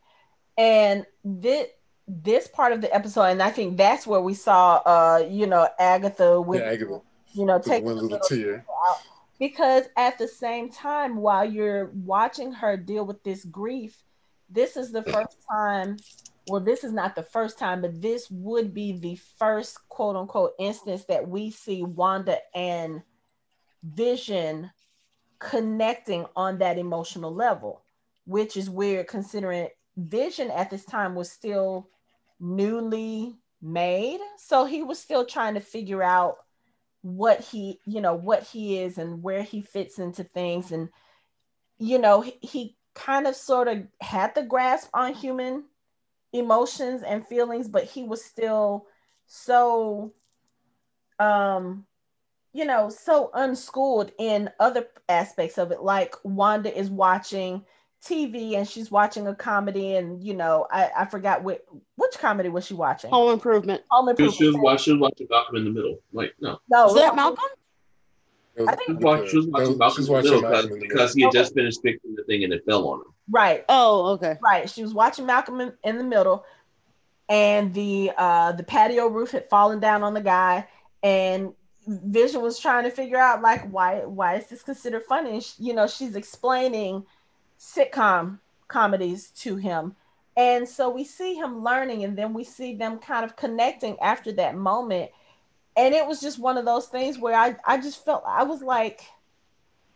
And 0.56 1.06
this 1.24 1.68
this 2.06 2.48
part 2.48 2.72
of 2.72 2.80
the 2.80 2.92
episode, 2.92 3.24
and 3.24 3.42
I 3.42 3.50
think 3.50 3.76
that's 3.76 4.06
where 4.06 4.20
we 4.20 4.34
saw 4.34 4.76
uh, 4.86 5.26
you 5.28 5.46
know, 5.46 5.68
Agatha 5.78 6.40
with 6.40 6.60
yeah, 6.60 6.70
Agatha. 6.70 7.00
you 7.32 7.44
know, 7.44 7.60
take 7.60 7.84
one 7.84 7.96
little, 7.96 8.18
tear. 8.20 8.64
Out. 8.88 8.96
Because 9.38 9.84
at 9.96 10.18
the 10.18 10.26
same 10.26 10.70
time, 10.70 11.16
while 11.16 11.44
you're 11.44 11.90
watching 11.94 12.50
her 12.52 12.76
deal 12.76 13.04
with 13.04 13.22
this 13.22 13.44
grief, 13.44 14.02
this 14.48 14.76
is 14.76 14.90
the 14.90 15.02
first 15.12 15.36
time 15.48 15.98
well, 16.48 16.60
this 16.60 16.84
is 16.84 16.92
not 16.92 17.14
the 17.14 17.22
first 17.22 17.58
time, 17.58 17.82
but 17.82 18.00
this 18.00 18.30
would 18.30 18.72
be 18.72 18.98
the 18.98 19.16
first 19.38 19.78
quote 19.88 20.16
unquote 20.16 20.52
instance 20.58 21.04
that 21.04 21.28
we 21.28 21.50
see 21.50 21.82
Wanda 21.82 22.38
and 22.54 23.02
Vision 23.82 24.70
connecting 25.38 26.26
on 26.34 26.58
that 26.58 26.78
emotional 26.78 27.32
level, 27.32 27.82
which 28.24 28.56
is 28.56 28.70
weird 28.70 29.06
considering 29.06 29.68
Vision 29.96 30.50
at 30.50 30.70
this 30.70 30.84
time 30.84 31.14
was 31.14 31.30
still 31.30 31.88
newly 32.40 33.36
made. 33.60 34.20
So 34.38 34.64
he 34.64 34.82
was 34.82 34.98
still 34.98 35.24
trying 35.24 35.54
to 35.54 35.60
figure 35.60 36.02
out 36.02 36.36
what 37.02 37.40
he, 37.40 37.78
you 37.86 38.00
know, 38.00 38.14
what 38.14 38.42
he 38.42 38.78
is 38.78 38.98
and 38.98 39.22
where 39.22 39.42
he 39.42 39.60
fits 39.60 39.98
into 39.98 40.24
things. 40.24 40.72
And, 40.72 40.88
you 41.78 41.98
know, 41.98 42.20
he, 42.20 42.38
he 42.40 42.76
kind 42.94 43.26
of 43.26 43.36
sort 43.36 43.68
of 43.68 43.86
had 44.00 44.34
the 44.34 44.42
grasp 44.42 44.88
on 44.94 45.14
human 45.14 45.64
emotions 46.38 47.02
and 47.02 47.26
feelings, 47.26 47.68
but 47.68 47.84
he 47.84 48.04
was 48.04 48.24
still 48.24 48.86
so 49.26 50.14
um 51.18 51.84
you 52.52 52.64
know 52.64 52.88
so 52.88 53.30
unschooled 53.34 54.12
in 54.18 54.50
other 54.60 54.86
aspects 55.08 55.58
of 55.58 55.72
it. 55.72 55.82
Like 55.82 56.14
wanda 56.24 56.76
is 56.76 56.90
watching 56.90 57.64
tv 58.04 58.54
and 58.54 58.68
she's 58.68 58.92
watching 58.92 59.26
a 59.26 59.34
comedy 59.34 59.96
and 59.96 60.22
you 60.22 60.32
know 60.32 60.68
i, 60.70 60.88
I 60.98 61.06
forgot 61.06 61.42
which, 61.42 61.60
which 61.96 62.16
comedy 62.18 62.48
was 62.48 62.64
she 62.64 62.74
watching? 62.74 63.10
Home 63.10 63.32
improvement. 63.32 63.82
Home 63.90 64.08
improvement 64.08 64.36
she 64.38 64.46
was, 64.46 64.56
watching, 64.56 64.84
she 64.84 64.92
was 64.92 65.00
watching 65.00 65.26
malcolm 65.28 65.56
in 65.56 65.64
the 65.64 65.70
middle. 65.70 65.98
Like 66.12 66.32
no. 66.40 66.60
No. 66.68 66.86
Is 66.86 66.94
that 66.94 67.16
malcolm 67.16 67.44
I 68.66 68.74
think 68.74 68.86
she 68.86 68.92
was 68.94 69.02
watching, 69.02 69.30
she 69.30 70.00
was 70.00 70.10
watching 70.10 70.32
in 70.32 70.40
the 70.40 70.48
middle 70.48 70.50
because, 70.50 70.66
because 70.76 71.14
he 71.14 71.22
had 71.22 71.32
just 71.32 71.54
finished 71.54 71.80
fixing 71.82 72.14
the 72.14 72.24
thing 72.24 72.44
and 72.44 72.52
it 72.52 72.64
fell 72.64 72.88
on 72.88 73.00
him. 73.00 73.06
Right. 73.30 73.64
Oh, 73.68 74.12
okay. 74.12 74.36
Right. 74.42 74.68
She 74.68 74.82
was 74.82 74.94
watching 74.94 75.26
Malcolm 75.26 75.60
in, 75.60 75.72
in 75.84 75.98
the 75.98 76.04
middle, 76.04 76.44
and 77.28 77.74
the 77.74 78.10
uh 78.16 78.52
the 78.52 78.62
patio 78.62 79.06
roof 79.06 79.32
had 79.32 79.48
fallen 79.48 79.80
down 79.80 80.02
on 80.02 80.14
the 80.14 80.20
guy, 80.20 80.66
and 81.02 81.52
Vision 81.86 82.42
was 82.42 82.58
trying 82.58 82.84
to 82.84 82.90
figure 82.90 83.18
out 83.18 83.42
like 83.42 83.70
why 83.70 84.04
why 84.04 84.36
is 84.36 84.46
this 84.46 84.62
considered 84.62 85.02
funny? 85.04 85.30
And 85.30 85.42
she, 85.42 85.62
you 85.62 85.74
know, 85.74 85.86
she's 85.86 86.16
explaining 86.16 87.04
sitcom 87.58 88.38
comedies 88.68 89.30
to 89.30 89.56
him. 89.56 89.94
And 90.36 90.68
so 90.68 90.88
we 90.88 91.02
see 91.04 91.34
him 91.34 91.64
learning, 91.64 92.04
and 92.04 92.16
then 92.16 92.32
we 92.32 92.44
see 92.44 92.74
them 92.76 92.98
kind 92.98 93.24
of 93.24 93.36
connecting 93.36 93.98
after 94.00 94.30
that 94.32 94.54
moment. 94.56 95.10
And 95.78 95.94
it 95.94 96.04
was 96.06 96.20
just 96.20 96.40
one 96.40 96.58
of 96.58 96.64
those 96.64 96.86
things 96.86 97.20
where 97.20 97.36
I, 97.36 97.54
I 97.64 97.78
just 97.78 98.04
felt 98.04 98.24
I 98.26 98.42
was 98.42 98.62
like, 98.62 99.02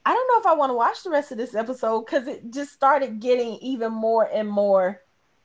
I 0.07 0.15
don't 0.15 0.29
know 0.29 0.39
if 0.41 0.47
I 0.47 0.57
want 0.57 0.71
to 0.71 0.75
watch 0.75 1.03
the 1.03 1.11
rest 1.11 1.33
of 1.33 1.39
this 1.39 1.57
episode 1.57 2.07
because 2.07 2.29
it 2.29 2.53
just 2.53 2.73
started 2.73 3.19
getting 3.19 3.55
even 3.57 3.93
more 3.93 4.31
and 4.33 4.49
more 4.49 5.03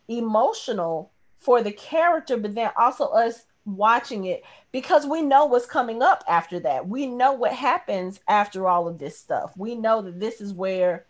emotional 0.07 1.11
for 1.39 1.63
the 1.63 1.71
character, 1.71 2.37
but 2.37 2.53
then 2.53 2.69
also 2.77 3.05
us 3.07 3.45
watching 3.65 4.25
it 4.25 4.43
because 4.71 5.07
we 5.07 5.23
know 5.23 5.45
what's 5.47 5.65
coming 5.65 6.03
up 6.03 6.23
after 6.27 6.59
that. 6.59 6.87
We 6.87 7.07
know 7.07 7.33
what 7.33 7.53
happens 7.53 8.19
after 8.27 8.67
all 8.67 8.87
of 8.87 8.99
this 8.99 9.17
stuff. 9.17 9.53
We 9.57 9.73
know 9.73 10.03
that 10.03 10.19
this 10.19 10.39
is 10.39 10.53
where 10.53 11.05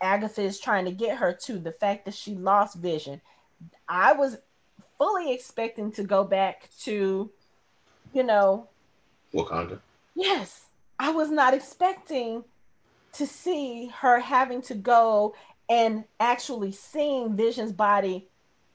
Agatha 0.00 0.42
is 0.42 0.58
trying 0.58 0.86
to 0.86 0.90
get 0.90 1.18
her 1.18 1.34
to 1.44 1.58
the 1.58 1.72
fact 1.72 2.06
that 2.06 2.14
she 2.14 2.34
lost 2.34 2.78
vision. 2.78 3.20
I 3.86 4.14
was 4.14 4.38
fully 4.96 5.32
expecting 5.34 5.92
to 5.92 6.02
go 6.02 6.24
back 6.24 6.70
to, 6.80 7.30
you 8.12 8.22
know, 8.22 8.68
Wakanda. 9.32 9.80
Yes, 10.14 10.66
I 10.98 11.10
was 11.10 11.30
not 11.30 11.54
expecting 11.54 12.44
to 13.12 13.26
see 13.26 13.90
her 14.00 14.20
having 14.20 14.62
to 14.62 14.74
go 14.74 15.34
and 15.68 16.04
actually 16.18 16.72
seeing 16.72 17.36
Vision's 17.36 17.72
body 17.72 18.28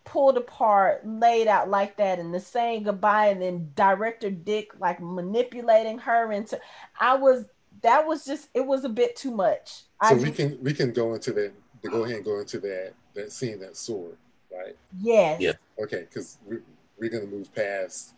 pulled 0.05 0.37
apart, 0.37 1.07
laid 1.07 1.47
out 1.47 1.69
like 1.69 1.97
that, 1.97 2.19
and 2.19 2.33
the 2.33 2.39
saying 2.39 2.83
goodbye, 2.83 3.27
and 3.27 3.41
then 3.41 3.71
director 3.75 4.29
Dick 4.29 4.71
like 4.79 5.01
manipulating 5.01 5.97
her 5.99 6.31
into. 6.31 6.59
I 6.99 7.15
was 7.15 7.45
that 7.81 8.05
was 8.05 8.25
just 8.25 8.49
it 8.53 8.65
was 8.65 8.83
a 8.83 8.89
bit 8.89 9.15
too 9.15 9.31
much. 9.31 9.83
So 10.03 10.09
I 10.09 10.13
we 10.13 10.25
just, 10.25 10.35
can 10.35 10.57
we 10.61 10.73
can 10.73 10.91
go 10.91 11.13
into 11.13 11.31
that. 11.33 11.53
Go 11.89 12.05
ahead 12.05 12.17
and 12.17 12.25
go 12.25 12.39
into 12.39 12.59
that 12.59 12.93
that 13.13 13.31
scene 13.31 13.59
that 13.59 13.75
sword, 13.75 14.17
right? 14.51 14.75
Yes. 15.01 15.41
Yeah. 15.41 15.53
Okay, 15.81 16.05
because 16.09 16.37
we're, 16.45 16.61
we're 16.97 17.09
gonna 17.09 17.25
move 17.25 17.53
past 17.53 18.13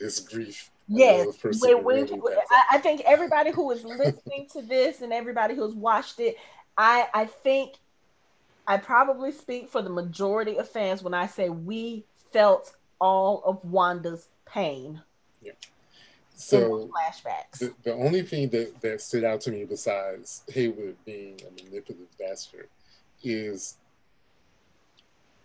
this 0.00 0.18
grief 0.18 0.70
Yes, 0.92 1.28
we, 1.62 1.74
we, 1.76 2.02
I, 2.02 2.64
I 2.72 2.78
think 2.78 3.02
everybody 3.06 3.52
who 3.52 3.70
is 3.70 3.84
listening 3.84 4.48
to 4.54 4.60
this 4.60 5.02
and 5.02 5.12
everybody 5.12 5.54
who's 5.54 5.72
watched 5.72 6.18
it, 6.18 6.36
I 6.76 7.06
I 7.14 7.26
think 7.26 7.74
I 8.66 8.76
probably 8.76 9.30
speak 9.30 9.68
for 9.68 9.82
the 9.82 9.90
majority 9.90 10.56
of 10.56 10.68
fans 10.68 11.04
when 11.04 11.14
I 11.14 11.28
say 11.28 11.48
we 11.48 12.04
felt 12.32 12.74
all 13.00 13.40
of 13.44 13.64
Wanda's 13.64 14.28
pain. 14.46 15.00
Yeah. 15.40 15.52
So 16.34 16.88
flashbacks. 16.88 17.58
The, 17.60 17.74
the 17.84 17.94
only 17.94 18.22
thing 18.22 18.48
that, 18.48 18.80
that 18.80 19.00
stood 19.00 19.22
out 19.22 19.40
to 19.42 19.52
me 19.52 19.64
besides 19.64 20.42
Hayward 20.48 20.96
being 21.04 21.38
a 21.46 21.50
manipulative 21.62 22.08
bastard 22.18 22.68
is 23.22 23.76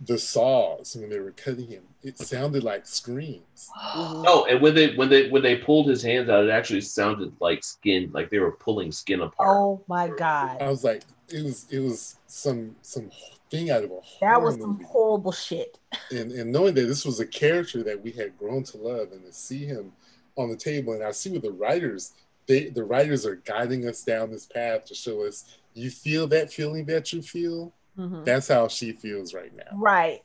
the 0.01 0.17
saws 0.17 0.95
when 0.99 1.09
they 1.09 1.19
were 1.19 1.31
cutting 1.31 1.67
him. 1.67 1.83
It 2.03 2.17
sounded 2.17 2.63
like 2.63 2.85
screams. 2.85 3.69
Oh, 4.27 4.45
and 4.49 4.61
when 4.61 4.75
they 4.75 4.95
when 4.95 5.09
they 5.09 5.29
when 5.29 5.41
they 5.41 5.57
pulled 5.57 5.87
his 5.87 6.01
hands 6.01 6.29
out, 6.29 6.45
it 6.45 6.49
actually 6.49 6.81
sounded 6.81 7.33
like 7.39 7.63
skin, 7.63 8.09
like 8.13 8.29
they 8.29 8.39
were 8.39 8.51
pulling 8.51 8.91
skin 8.91 9.21
apart. 9.21 9.49
Oh 9.49 9.83
my 9.87 10.09
god! 10.09 10.61
I 10.61 10.69
was 10.69 10.83
like, 10.83 11.03
it 11.29 11.43
was 11.43 11.65
it 11.69 11.79
was 11.79 12.17
some 12.27 12.75
some 12.81 13.09
thing 13.49 13.69
out 13.69 13.83
of 13.83 13.91
a 13.91 13.99
that 14.21 14.41
was 14.41 14.55
some 14.55 14.71
movie. 14.73 14.85
horrible 14.85 15.31
shit. 15.31 15.77
And 16.11 16.31
and 16.31 16.51
knowing 16.51 16.73
that 16.75 16.87
this 16.87 17.05
was 17.05 17.19
a 17.19 17.25
character 17.25 17.83
that 17.83 18.01
we 18.01 18.11
had 18.11 18.37
grown 18.37 18.63
to 18.63 18.77
love, 18.77 19.11
and 19.11 19.23
to 19.25 19.31
see 19.31 19.65
him 19.65 19.93
on 20.35 20.49
the 20.49 20.57
table, 20.57 20.93
and 20.93 21.03
I 21.03 21.11
see 21.11 21.29
with 21.31 21.43
the 21.43 21.51
writers, 21.51 22.13
they 22.47 22.69
the 22.69 22.83
writers 22.83 23.25
are 23.25 23.35
guiding 23.35 23.87
us 23.87 24.03
down 24.03 24.31
this 24.31 24.45
path 24.45 24.85
to 24.85 24.95
show 24.95 25.25
us 25.25 25.57
you 25.75 25.89
feel 25.89 26.25
that 26.27 26.51
feeling 26.51 26.85
that 26.85 27.11
you 27.13 27.21
feel 27.21 27.73
Mm-hmm. 27.97 28.23
That's 28.23 28.47
how 28.47 28.67
she 28.67 28.91
feels 28.91 29.33
right 29.33 29.55
now. 29.55 29.77
Right. 29.77 30.23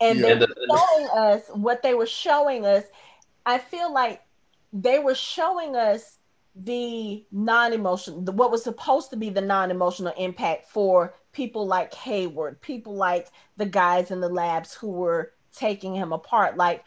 And 0.00 0.18
yeah. 0.18 0.34
they 0.34 0.46
were 0.46 0.76
showing 0.76 1.08
us 1.14 1.42
what 1.52 1.82
they 1.82 1.94
were 1.94 2.06
showing 2.06 2.64
us. 2.64 2.84
I 3.44 3.58
feel 3.58 3.92
like 3.92 4.22
they 4.72 4.98
were 4.98 5.14
showing 5.14 5.76
us 5.76 6.18
the 6.56 7.24
non-emotional 7.30 8.20
what 8.32 8.50
was 8.50 8.64
supposed 8.64 9.10
to 9.10 9.16
be 9.16 9.30
the 9.30 9.40
non-emotional 9.40 10.12
impact 10.16 10.68
for 10.68 11.14
people 11.32 11.66
like 11.66 11.94
Hayward, 11.94 12.60
people 12.60 12.96
like 12.96 13.28
the 13.56 13.66
guys 13.66 14.10
in 14.10 14.20
the 14.20 14.28
labs 14.28 14.74
who 14.74 14.88
were 14.88 15.32
taking 15.54 15.94
him 15.94 16.12
apart. 16.12 16.56
Like 16.56 16.84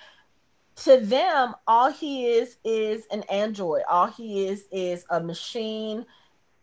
to 0.77 0.99
them, 0.99 1.55
all 1.67 1.91
he 1.91 2.25
is 2.27 2.57
is 2.63 3.05
an 3.11 3.23
android. 3.23 3.83
All 3.89 4.07
he 4.07 4.47
is 4.47 4.65
is 4.71 5.05
a 5.09 5.19
machine 5.19 6.05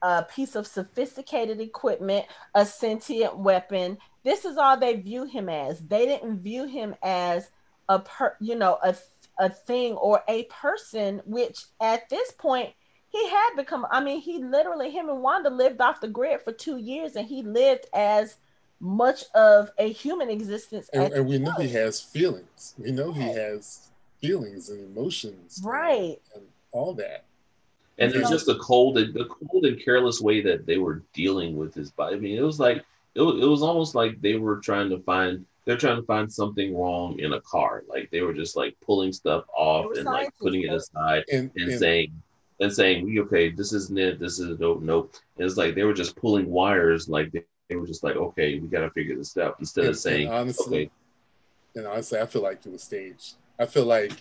a 0.03 0.23
piece 0.23 0.55
of 0.55 0.67
sophisticated 0.67 1.61
equipment, 1.61 2.27
a 2.55 2.65
sentient 2.65 3.39
weapon. 3.39 3.99
This 4.25 4.45
is 4.45 4.57
all 4.57 4.77
they 4.77 4.97
view 4.97 5.25
him 5.25 5.49
as. 5.49 5.81
They 5.81 6.07
didn't 6.07 6.41
view 6.41 6.67
him 6.67 6.95
as 7.03 7.51
a 7.89 7.99
per, 8.01 8.37
you 8.41 8.55
know, 8.55 8.79
a 8.83 8.95
a 9.39 9.49
thing 9.49 9.95
or 9.95 10.23
a 10.29 10.45
person, 10.45 11.23
which 11.25 11.65
at 11.81 12.09
this 12.11 12.31
point 12.33 12.73
he 13.09 13.29
had 13.29 13.51
become. 13.57 13.87
I 13.91 14.03
mean, 14.03 14.21
he 14.21 14.39
literally 14.39 14.91
him 14.91 15.09
and 15.09 15.23
Wanda 15.23 15.51
lived 15.51 15.81
off 15.81 16.01
the 16.01 16.09
grid 16.09 16.43
for 16.43 16.53
two 16.53 16.77
years, 16.77 17.17
and 17.17 17.27
he 17.27 17.43
lived 17.43 17.87
as 17.93 18.37
much 18.79 19.25
of 19.35 19.71
a 19.79 19.93
human 19.93 20.31
existence. 20.31 20.89
And, 20.93 21.13
and 21.13 21.27
we 21.27 21.39
know 21.39 21.53
he 21.53 21.69
has 21.69 22.01
feelings. 22.01 22.75
We 22.79 22.93
know 22.93 23.13
he 23.13 23.23
has 23.23 23.91
feelings 24.21 24.69
and 24.69 24.97
emotions, 24.97 25.61
right, 25.65 26.21
and, 26.35 26.43
and 26.43 26.47
all 26.73 26.95
that 26.95 27.25
and 27.99 28.15
it's 28.15 28.31
just 28.31 28.47
the 28.47 28.59
cold 28.59 28.99
and 28.99 29.13
the 29.13 29.27
cold 29.27 29.65
and 29.67 29.83
careless 29.83 30.21
way 30.21 30.41
that 30.41 30.67
they 30.67 30.79
were 30.79 31.03
dealing 31.13 31.57
with 31.57 31.75
his 31.75 31.91
body. 31.91 32.17
I 32.17 32.19
mean, 32.19 32.39
it 32.39 32.43
was 32.43 32.59
like 32.59 32.85
it 33.15 33.21
was, 33.21 33.43
it 33.43 33.47
was 33.47 33.63
almost 33.63 33.95
like 33.95 34.21
they 34.21 34.37
were 34.37 34.59
trying 34.59 34.89
to 34.91 34.99
find. 35.01 35.45
they're 35.65 35.77
trying 35.77 35.97
to 35.97 36.07
find 36.07 36.33
something 36.33 36.77
wrong 36.77 37.19
in 37.19 37.35
a 37.35 37.41
car. 37.43 37.85
Like 37.89 38.11
they 38.11 38.23
were 38.23 38.33
just 38.33 38.57
like 38.57 38.77
pulling 38.81 39.13
stuff 39.13 39.45
off 39.55 39.97
and 39.97 40.05
like 40.05 40.33
putting 40.41 40.63
it 40.63 40.73
aside 40.73 41.25
and, 41.31 41.51
and, 41.57 41.71
and 41.71 41.79
saying 41.79 42.23
and 42.61 42.73
saying, 42.73 43.19
okay, 43.19 43.51
this 43.51 43.73
isn't 43.73 43.99
it, 43.99 44.19
this 44.19 44.39
is 44.39 44.59
nope, 44.59 44.83
nope. 44.83 45.15
And 45.37 45.47
it's 45.47 45.57
like 45.57 45.75
they 45.75 45.85
were 45.85 45.95
just 45.95 46.17
pulling 46.17 46.47
wires, 46.51 47.09
like 47.09 47.33
they, 47.33 47.45
they 47.69 47.77
were 47.77 47.87
just 47.87 48.03
like, 48.05 48.17
okay, 48.17 48.59
we 48.59 48.69
gotta 48.69 48.91
figure 48.91 49.17
this 49.17 49.37
out 49.37 49.57
instead 49.61 49.85
and, 49.85 49.91
of 49.91 49.99
saying 49.99 50.29
honestly, 50.29 50.83
okay. 50.83 50.91
And 51.77 51.87
honestly, 51.87 52.19
I 52.19 52.27
feel 52.27 52.43
like 52.43 52.67
it 52.67 52.73
was 52.73 52.83
staged. 52.83 53.35
I 53.59 53.67
feel 53.67 53.85
like 53.85 54.13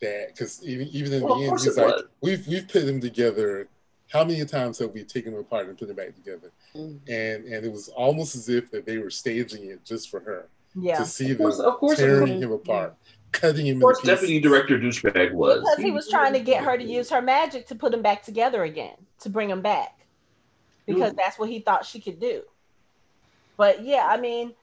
that 0.00 0.28
because 0.28 0.62
even 0.64 0.88
even 0.88 1.12
in 1.12 1.22
well, 1.22 1.38
the 1.38 1.46
end, 1.46 1.60
he's 1.60 1.76
like, 1.76 1.86
was. 1.86 2.04
we've 2.20 2.46
we've 2.46 2.68
put 2.68 2.86
them 2.86 3.00
together. 3.00 3.68
How 4.08 4.22
many 4.22 4.44
times 4.44 4.78
have 4.78 4.92
we 4.92 5.02
taken 5.02 5.32
them 5.32 5.40
apart 5.40 5.68
and 5.68 5.76
put 5.76 5.88
them 5.88 5.96
back 5.96 6.14
together? 6.14 6.52
Mm. 6.74 7.00
And 7.08 7.44
and 7.44 7.66
it 7.66 7.72
was 7.72 7.88
almost 7.88 8.36
as 8.36 8.48
if 8.48 8.70
that 8.70 8.86
they 8.86 8.98
were 8.98 9.10
staging 9.10 9.70
it 9.70 9.84
just 9.84 10.10
for 10.10 10.20
her. 10.20 10.48
Yeah. 10.74 10.98
To 10.98 11.04
see 11.04 11.32
of 11.32 11.38
course, 11.38 11.56
them 11.56 11.66
of 11.66 11.78
course 11.78 11.98
tearing 11.98 12.40
him 12.40 12.52
apart. 12.52 12.94
Yeah 12.96 13.12
cutting 13.32 13.66
him. 13.66 13.76
Of 13.76 13.82
course, 13.82 14.00
deputy 14.00 14.40
director 14.40 14.78
douchebag 14.78 15.32
was 15.32 15.60
because 15.60 15.78
he 15.78 15.90
was 15.90 16.08
trying 16.08 16.32
to 16.32 16.40
get 16.40 16.64
her 16.64 16.76
to 16.76 16.84
use 16.84 17.10
her 17.10 17.22
magic 17.22 17.66
to 17.68 17.74
put 17.74 17.92
him 17.92 18.02
back 18.02 18.22
together 18.22 18.64
again, 18.64 18.96
to 19.20 19.28
bring 19.28 19.50
him 19.50 19.62
back, 19.62 20.06
because 20.86 21.12
Ooh. 21.12 21.16
that's 21.16 21.38
what 21.38 21.48
he 21.48 21.60
thought 21.60 21.84
she 21.84 22.00
could 22.00 22.18
do. 22.18 22.42
But 23.56 23.84
yeah, 23.84 24.06
I 24.08 24.18
mean, 24.18 24.54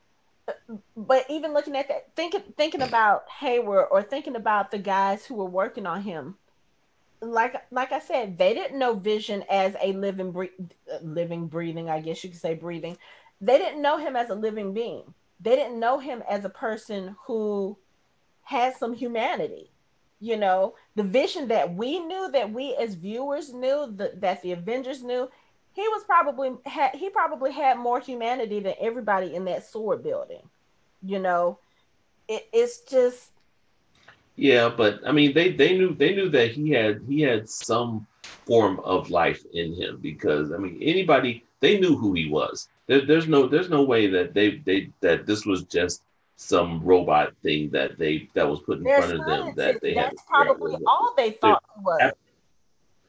but 0.95 1.26
even 1.30 1.53
looking 1.53 1.76
at 1.76 1.88
that, 1.88 2.15
thinking 2.15 2.44
thinking 2.57 2.82
about 2.82 3.24
Hayward 3.40 3.88
or 3.91 4.03
thinking 4.03 4.36
about 4.36 4.72
the 4.72 4.78
guys 4.78 5.26
who 5.26 5.36
were 5.36 5.45
working 5.45 5.86
on 5.86 6.02
him, 6.02 6.36
like 7.22 7.56
like 7.72 7.91
I 7.91 7.99
said, 7.99 8.38
they 8.38 8.53
didn't 8.53 8.80
know 8.80 8.95
Vision 8.95 9.44
as 9.49 9.76
a 9.82 9.94
living 9.94 10.32
bre- 10.32 10.45
living 11.02 11.48
breathing. 11.48 11.90
I 11.90 12.02
guess 12.02 12.24
you 12.24 12.30
could 12.30 12.40
say 12.40 12.53
breathing. 12.53 12.98
They 13.41 13.57
didn't 13.57 13.82
know 13.82 13.98
him 13.98 14.15
as 14.15 14.30
a 14.30 14.36
living 14.36 14.74
being. 14.74 15.14
They 15.40 15.56
didn't 15.56 15.80
know 15.80 15.99
him 15.99 16.24
as 16.30 16.45
a 16.45 16.49
person 16.49 17.15
who 17.26 17.78
had 18.44 18.76
some 18.76 18.94
humanity. 18.94 19.72
You 20.20 20.38
know, 20.38 20.76
the 20.95 21.03
vision 21.03 21.49
that 21.49 21.76
we 21.76 21.99
knew, 21.99 22.32
that 22.32 22.53
we 22.53 22.76
as 22.76 22.95
viewers 22.95 23.53
knew, 23.53 23.91
the, 23.94 24.14
that 24.18 24.41
the 24.41 24.53
Avengers 24.53 25.03
knew, 25.03 25.30
he 25.74 25.82
was 25.82 26.04
probably 26.04 26.52
had 26.66 26.95
he 26.95 27.10
probably 27.10 27.52
had 27.52 27.78
more 27.78 28.00
humanity 28.00 28.60
than 28.60 28.76
everybody 28.80 29.36
in 29.36 29.45
that 29.45 29.66
sword 29.66 30.04
building. 30.04 30.41
You 31.02 31.20
know, 31.20 31.60
it, 32.28 32.48
it's 32.54 32.82
just 32.82 33.32
yeah, 34.36 34.70
but 34.70 35.00
I 35.06 35.12
mean 35.12 35.34
they 35.34 35.52
they 35.52 35.78
knew 35.78 35.94
they 35.95 36.16
knew 36.16 36.30
that 36.30 36.52
he 36.52 36.72
had 36.72 37.02
he 37.08 37.22
had 37.22 37.50
some 37.50 38.08
form 38.45 38.80
of 38.82 39.10
life 39.10 39.44
in 39.54 39.74
him 39.74 40.00
because 40.02 40.52
I 40.52 40.58
mean 40.58 40.78
anybody 40.82 41.44
they 41.60 41.80
knew 41.80 41.98
who 41.98 42.14
he 42.14 42.30
was. 42.30 42.70
There, 42.88 43.06
there's 43.06 43.28
no 43.28 43.48
there's 43.48 43.70
no 43.70 43.84
way 43.84 44.08
that 44.08 44.34
they 44.34 44.58
they 44.66 44.90
that 45.02 45.26
this 45.26 45.45
was 45.45 45.64
just 45.64 46.04
some 46.36 46.84
robot 46.84 47.34
thing 47.41 47.70
that 47.72 47.98
they 47.98 48.28
that 48.34 48.48
was 48.48 48.60
put 48.60 48.80
in 48.80 48.84
Their 48.84 49.02
front 49.02 49.20
of 49.20 49.26
them 49.26 49.54
that 49.56 49.82
they 49.82 49.94
that's 49.94 50.20
had 50.22 50.28
probably 50.28 50.78
all 50.86 51.14
they 51.16 51.32
thought 51.32 51.64
was. 51.82 52.12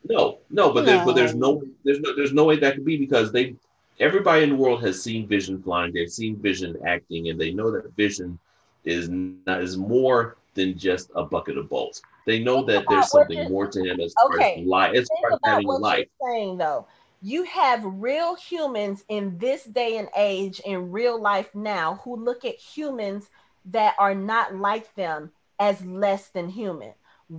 No, 0.05 0.39
no, 0.51 0.73
but 0.73 0.85
no. 0.85 0.87
There, 0.87 1.05
but 1.05 1.15
there's 1.15 1.35
no 1.35 1.63
there's 1.85 2.01
no 2.01 2.15
there's 2.15 2.33
no 2.33 2.45
way 2.45 2.59
that 2.59 2.75
could 2.75 2.85
be 2.85 2.97
because 2.97 3.33
they 3.33 3.57
everybody 4.01 4.43
in 4.43 4.51
the 4.51 4.57
world 4.57 4.83
has 4.83 5.03
seen 5.03 5.27
Vision 5.27 5.63
flying, 5.63 5.93
they've 5.93 6.11
seen 6.11 6.37
Vision 6.37 6.77
acting, 6.87 7.29
and 7.29 7.41
they 7.41 7.53
know 7.53 7.71
that 7.71 7.95
Vision 7.97 8.39
is 8.85 9.09
not 9.09 9.63
is 9.63 9.77
more 9.77 10.37
than 10.55 10.79
just 10.79 11.11
a 11.15 11.25
bucket 11.25 11.59
of 11.59 11.69
bolts. 11.69 12.03
They 12.27 12.43
know 12.43 12.57
think 12.57 12.69
that 12.69 12.85
there's 12.89 13.11
something 13.11 13.49
more 13.51 13.67
to 13.67 13.83
him 13.83 14.01
as 14.01 14.15
okay. 14.27 14.37
far 14.37 14.63
as 14.63 14.67
life, 14.67 14.95
as 14.95 15.09
far 15.21 15.33
as 15.33 15.39
having 15.45 15.67
life. 15.67 16.09
saying 16.23 16.59
though, 16.59 16.87
you 17.23 17.45
have 17.45 17.83
real 17.85 18.35
humans 18.35 19.05
in 19.09 19.39
this 19.39 19.65
day 19.65 19.97
and 19.97 20.09
age 20.17 20.61
in 20.61 20.93
real 20.93 21.21
life 21.21 21.55
now 21.55 22.01
who 22.05 22.17
look 22.17 22.45
at 22.45 22.57
humans 22.57 23.31
that 23.67 23.95
are 23.99 24.15
not 24.15 24.55
like 24.55 24.95
them 24.95 25.33
as 25.59 25.85
less 25.85 26.29
than 26.29 26.49
human. 26.49 26.93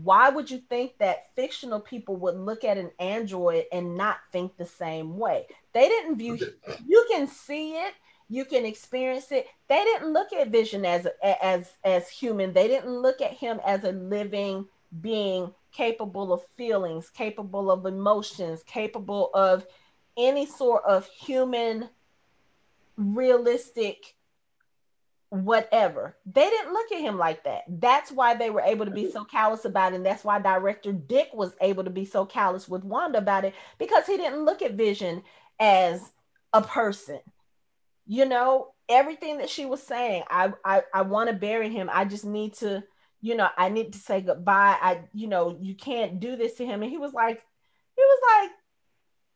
Why 0.03 0.29
would 0.29 0.51
you 0.51 0.59
think 0.69 0.97
that 0.97 1.33
fictional 1.35 1.79
people 1.79 2.15
would 2.17 2.35
look 2.35 2.63
at 2.63 2.77
an 2.77 2.91
android 2.99 3.65
and 3.71 3.95
not 3.95 4.17
think 4.31 4.57
the 4.57 4.65
same 4.65 5.17
way? 5.17 5.47
They 5.73 5.87
didn't 5.87 6.17
view 6.17 6.37
you 6.85 7.05
can 7.09 7.27
see 7.27 7.73
it, 7.75 7.93
you 8.27 8.45
can 8.45 8.65
experience 8.65 9.31
it. 9.31 9.47
They 9.67 9.83
didn't 9.83 10.11
look 10.11 10.33
at 10.33 10.49
Vision 10.49 10.85
as 10.85 11.07
as 11.23 11.73
as 11.83 12.09
human. 12.09 12.53
They 12.53 12.67
didn't 12.67 12.89
look 12.89 13.21
at 13.21 13.31
him 13.31 13.59
as 13.65 13.83
a 13.83 13.91
living 13.91 14.67
being 15.01 15.53
capable 15.71 16.33
of 16.33 16.41
feelings, 16.57 17.09
capable 17.09 17.69
of 17.69 17.85
emotions, 17.85 18.63
capable 18.63 19.29
of 19.33 19.65
any 20.17 20.45
sort 20.45 20.83
of 20.85 21.07
human, 21.07 21.89
realistic, 22.97 24.14
whatever. 25.43 26.15
They 26.25 26.49
didn't 26.49 26.73
look 26.73 26.91
at 26.91 27.01
him 27.01 27.17
like 27.17 27.43
that. 27.43 27.63
That's 27.67 28.11
why 28.11 28.35
they 28.35 28.49
were 28.49 28.61
able 28.61 28.85
to 28.85 28.91
be 28.91 29.11
so 29.11 29.23
callous 29.23 29.65
about 29.65 29.93
it. 29.93 29.97
And 29.97 30.05
that's 30.05 30.23
why 30.23 30.39
director 30.39 30.91
Dick 30.91 31.29
was 31.33 31.53
able 31.61 31.83
to 31.83 31.89
be 31.89 32.05
so 32.05 32.25
callous 32.25 32.67
with 32.67 32.83
Wanda 32.83 33.19
about 33.19 33.45
it 33.45 33.53
because 33.77 34.05
he 34.05 34.17
didn't 34.17 34.45
look 34.45 34.61
at 34.61 34.73
Vision 34.73 35.23
as 35.59 36.01
a 36.53 36.61
person. 36.61 37.19
You 38.07 38.25
know, 38.25 38.73
everything 38.87 39.39
that 39.39 39.49
she 39.49 39.65
was 39.65 39.81
saying, 39.81 40.23
I 40.29 40.53
I, 40.63 40.83
I 40.93 41.01
want 41.01 41.29
to 41.29 41.35
bury 41.35 41.69
him. 41.69 41.89
I 41.91 42.05
just 42.05 42.25
need 42.25 42.53
to 42.55 42.83
you 43.25 43.35
know, 43.35 43.49
I 43.57 43.69
need 43.69 43.93
to 43.93 43.97
say 43.97 44.21
goodbye. 44.21 44.77
I, 44.79 44.99
you 45.11 45.27
know, 45.27 45.57
you 45.59 45.73
can't 45.73 46.19
do 46.19 46.35
this 46.35 46.53
to 46.57 46.65
him. 46.65 46.83
And 46.83 46.91
he 46.91 46.99
was 46.99 47.11
like, 47.11 47.41
he 47.95 48.01
was 48.03 48.19
like, 48.37 48.51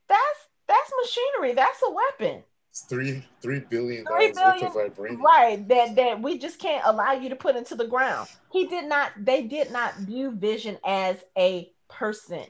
that's 0.07 0.47
that's 0.67 0.91
machinery. 1.01 1.55
That's 1.55 1.81
a 1.81 1.91
weapon. 1.91 2.43
It's 2.69 2.81
three 2.81 3.25
three 3.41 3.59
billion 3.59 4.05
dollars 4.05 4.35
worth 4.35 4.63
of 4.63 4.95
vibranium. 4.95 5.21
Right. 5.21 5.67
That 5.67 5.95
that 5.95 6.21
we 6.21 6.37
just 6.37 6.59
can't 6.59 6.83
allow 6.85 7.13
you 7.13 7.29
to 7.29 7.35
put 7.35 7.55
into 7.55 7.75
the 7.75 7.87
ground. 7.87 8.29
He 8.51 8.67
did 8.67 8.87
not. 8.87 9.11
They 9.17 9.43
did 9.43 9.71
not 9.71 9.95
view 9.97 10.31
Vision 10.31 10.77
as 10.85 11.17
a 11.37 11.71
person. 11.89 12.45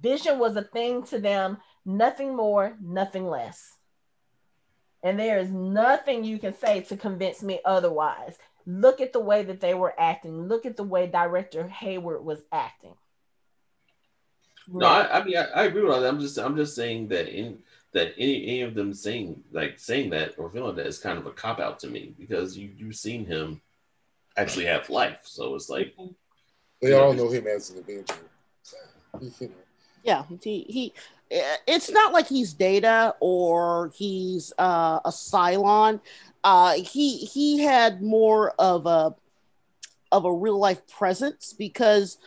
Vision 0.00 0.38
was 0.38 0.56
a 0.56 0.62
thing 0.62 1.02
to 1.04 1.18
them. 1.18 1.58
Nothing 1.84 2.36
more. 2.36 2.76
Nothing 2.80 3.26
less. 3.26 3.76
And 5.02 5.18
there 5.18 5.38
is 5.38 5.50
nothing 5.50 6.24
you 6.24 6.38
can 6.38 6.56
say 6.56 6.80
to 6.82 6.96
convince 6.96 7.42
me 7.42 7.60
otherwise 7.64 8.38
look 8.66 9.00
at 9.00 9.12
the 9.12 9.20
way 9.20 9.42
that 9.44 9.60
they 9.60 9.74
were 9.74 9.94
acting. 9.98 10.48
Look 10.48 10.66
at 10.66 10.76
the 10.76 10.84
way 10.84 11.06
director 11.06 11.66
Hayward 11.68 12.24
was 12.24 12.42
acting. 12.52 12.94
No, 14.66 14.86
I, 14.86 15.20
I 15.20 15.24
mean 15.24 15.36
I, 15.36 15.42
I, 15.42 15.64
agree 15.64 15.82
with 15.82 15.92
all 15.92 16.00
that. 16.00 16.08
I'm 16.08 16.20
just 16.20 16.38
I'm 16.38 16.56
just 16.56 16.74
saying 16.74 17.08
that 17.08 17.28
in 17.28 17.58
that 17.94 18.12
any 18.18 18.46
any 18.46 18.60
of 18.60 18.74
them 18.74 18.92
saying 18.92 19.42
like 19.52 19.78
saying 19.78 20.10
that 20.10 20.34
or 20.38 20.50
feeling 20.50 20.76
that 20.76 20.86
is 20.86 20.98
kind 20.98 21.18
of 21.18 21.26
a 21.26 21.30
cop 21.30 21.58
out 21.58 21.78
to 21.80 21.88
me 21.88 22.14
because 22.18 22.56
you 22.56 22.70
you've 22.76 22.96
seen 22.96 23.24
him 23.24 23.60
actually 24.36 24.66
have 24.66 24.90
life. 24.90 25.20
So 25.22 25.54
it's 25.54 25.70
like 25.70 25.94
they 26.82 26.92
all 26.92 27.14
know, 27.14 27.24
know 27.24 27.30
him 27.30 27.46
as 27.46 27.70
an 27.70 27.78
Avenger. 27.78 28.14
Yeah, 30.02 30.24
he 30.42 30.66
he. 30.68 30.92
It's 31.66 31.90
not 31.90 32.12
like 32.12 32.28
he's 32.28 32.52
Data 32.52 33.14
or 33.18 33.90
he's 33.96 34.52
uh, 34.58 35.00
a 35.04 35.10
Cylon 35.10 36.00
uh, 36.44 36.74
he 36.74 37.16
he 37.16 37.58
had 37.58 38.02
more 38.02 38.50
of 38.58 38.84
a 38.86 39.14
of 40.12 40.26
a 40.26 40.32
real 40.32 40.58
life 40.58 40.86
presence 40.86 41.54
because 41.54 42.18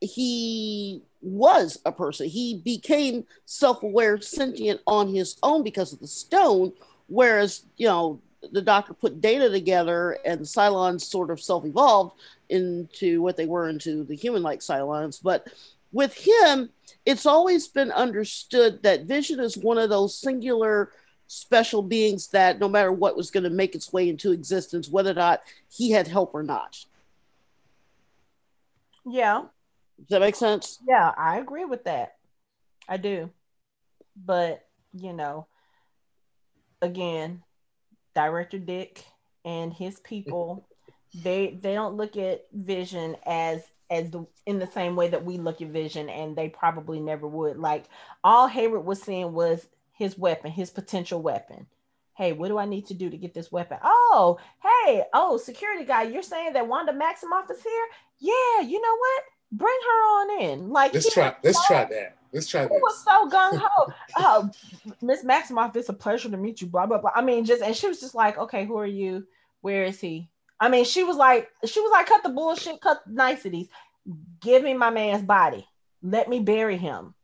he 0.00 1.02
was 1.22 1.78
a 1.84 1.92
person. 1.92 2.28
He 2.28 2.60
became 2.64 3.24
self 3.44 3.82
aware, 3.82 4.20
sentient 4.20 4.80
on 4.86 5.14
his 5.14 5.38
own 5.42 5.62
because 5.62 5.92
of 5.92 6.00
the 6.00 6.06
stone. 6.06 6.72
Whereas, 7.06 7.64
you 7.76 7.86
know, 7.86 8.20
the 8.50 8.62
doctor 8.62 8.92
put 8.92 9.20
data 9.20 9.48
together 9.48 10.18
and 10.24 10.40
Cylons 10.40 11.02
sort 11.02 11.30
of 11.30 11.40
self 11.40 11.64
evolved 11.64 12.16
into 12.48 13.22
what 13.22 13.36
they 13.36 13.46
were 13.46 13.68
into 13.68 14.04
the 14.04 14.16
human 14.16 14.42
like 14.42 14.60
Cylons. 14.60 15.22
But 15.22 15.46
with 15.92 16.14
him, 16.14 16.70
it's 17.06 17.26
always 17.26 17.68
been 17.68 17.90
understood 17.92 18.82
that 18.82 19.04
Vision 19.04 19.40
is 19.40 19.56
one 19.56 19.78
of 19.78 19.90
those 19.90 20.16
singular 20.16 20.90
special 21.28 21.82
beings 21.82 22.28
that 22.28 22.58
no 22.58 22.68
matter 22.68 22.92
what 22.92 23.16
was 23.16 23.30
going 23.30 23.44
to 23.44 23.50
make 23.50 23.74
its 23.74 23.92
way 23.92 24.08
into 24.08 24.32
existence, 24.32 24.88
whether 24.88 25.12
or 25.12 25.14
not 25.14 25.40
he 25.70 25.90
had 25.90 26.06
help 26.06 26.34
or 26.34 26.42
not. 26.42 26.84
Yeah. 29.06 29.44
Does 30.02 30.08
that 30.10 30.20
make 30.20 30.34
sense? 30.36 30.78
Yeah, 30.86 31.12
I 31.16 31.38
agree 31.38 31.64
with 31.64 31.84
that. 31.84 32.16
I 32.88 32.96
do. 32.96 33.30
But, 34.16 34.66
you 34.92 35.12
know, 35.12 35.46
again, 36.80 37.42
director 38.14 38.58
Dick 38.58 39.04
and 39.44 39.72
his 39.72 40.00
people, 40.00 40.68
they 41.14 41.58
they 41.62 41.74
don't 41.74 41.96
look 41.96 42.16
at 42.16 42.46
vision 42.52 43.16
as 43.24 43.62
as 43.90 44.10
the 44.10 44.26
in 44.46 44.58
the 44.58 44.66
same 44.66 44.96
way 44.96 45.08
that 45.08 45.24
we 45.24 45.36
look 45.36 45.60
at 45.60 45.68
vision 45.68 46.08
and 46.08 46.34
they 46.34 46.48
probably 46.48 47.00
never 47.00 47.28
would. 47.28 47.58
Like 47.58 47.84
all 48.24 48.48
Hayward 48.48 48.84
was 48.84 49.00
seeing 49.00 49.32
was 49.32 49.66
his 49.92 50.18
weapon, 50.18 50.50
his 50.50 50.70
potential 50.70 51.22
weapon. 51.22 51.66
Hey, 52.16 52.32
what 52.32 52.48
do 52.48 52.58
I 52.58 52.66
need 52.66 52.86
to 52.86 52.94
do 52.94 53.08
to 53.08 53.16
get 53.16 53.32
this 53.32 53.50
weapon? 53.50 53.78
Oh, 53.82 54.38
hey, 54.62 55.04
oh, 55.14 55.38
security 55.38 55.84
guy, 55.84 56.02
you're 56.02 56.22
saying 56.22 56.52
that 56.52 56.68
Wanda 56.68 56.92
Maximoff 56.92 57.50
is 57.50 57.62
here? 57.62 57.86
Yeah, 58.18 58.66
you 58.66 58.80
know 58.80 58.96
what? 58.96 59.22
Bring 59.52 59.78
her 59.86 60.02
on 60.06 60.42
in. 60.42 60.70
Like 60.70 60.94
let's 60.94 61.12
try. 61.12 61.36
Let's 61.42 61.58
so, 61.58 61.74
try 61.74 61.84
that. 61.84 62.16
Let's 62.32 62.48
try 62.48 62.62
this. 62.62 62.80
was 62.80 63.04
so 63.04 63.28
gung 63.28 63.60
ho. 63.62 63.92
oh, 64.16 64.50
Miss 65.02 65.22
Maximoff, 65.22 65.76
it's 65.76 65.90
a 65.90 65.92
pleasure 65.92 66.30
to 66.30 66.36
meet 66.36 66.62
you. 66.62 66.66
Blah 66.66 66.86
blah 66.86 66.98
blah. 66.98 67.10
I 67.14 67.22
mean, 67.22 67.44
just 67.44 67.62
and 67.62 67.76
she 67.76 67.86
was 67.86 68.00
just 68.00 68.14
like, 68.14 68.38
okay, 68.38 68.64
who 68.64 68.78
are 68.78 68.86
you? 68.86 69.26
Where 69.60 69.84
is 69.84 70.00
he? 70.00 70.30
I 70.58 70.68
mean, 70.68 70.84
she 70.84 71.04
was 71.04 71.16
like, 71.16 71.50
she 71.66 71.80
was 71.80 71.90
like, 71.92 72.06
cut 72.06 72.22
the 72.22 72.30
bullshit, 72.30 72.80
cut 72.80 73.02
the 73.04 73.12
niceties. 73.12 73.68
Give 74.40 74.62
me 74.62 74.74
my 74.74 74.90
man's 74.90 75.22
body. 75.22 75.66
Let 76.02 76.28
me 76.28 76.40
bury 76.40 76.76
him. 76.76 77.14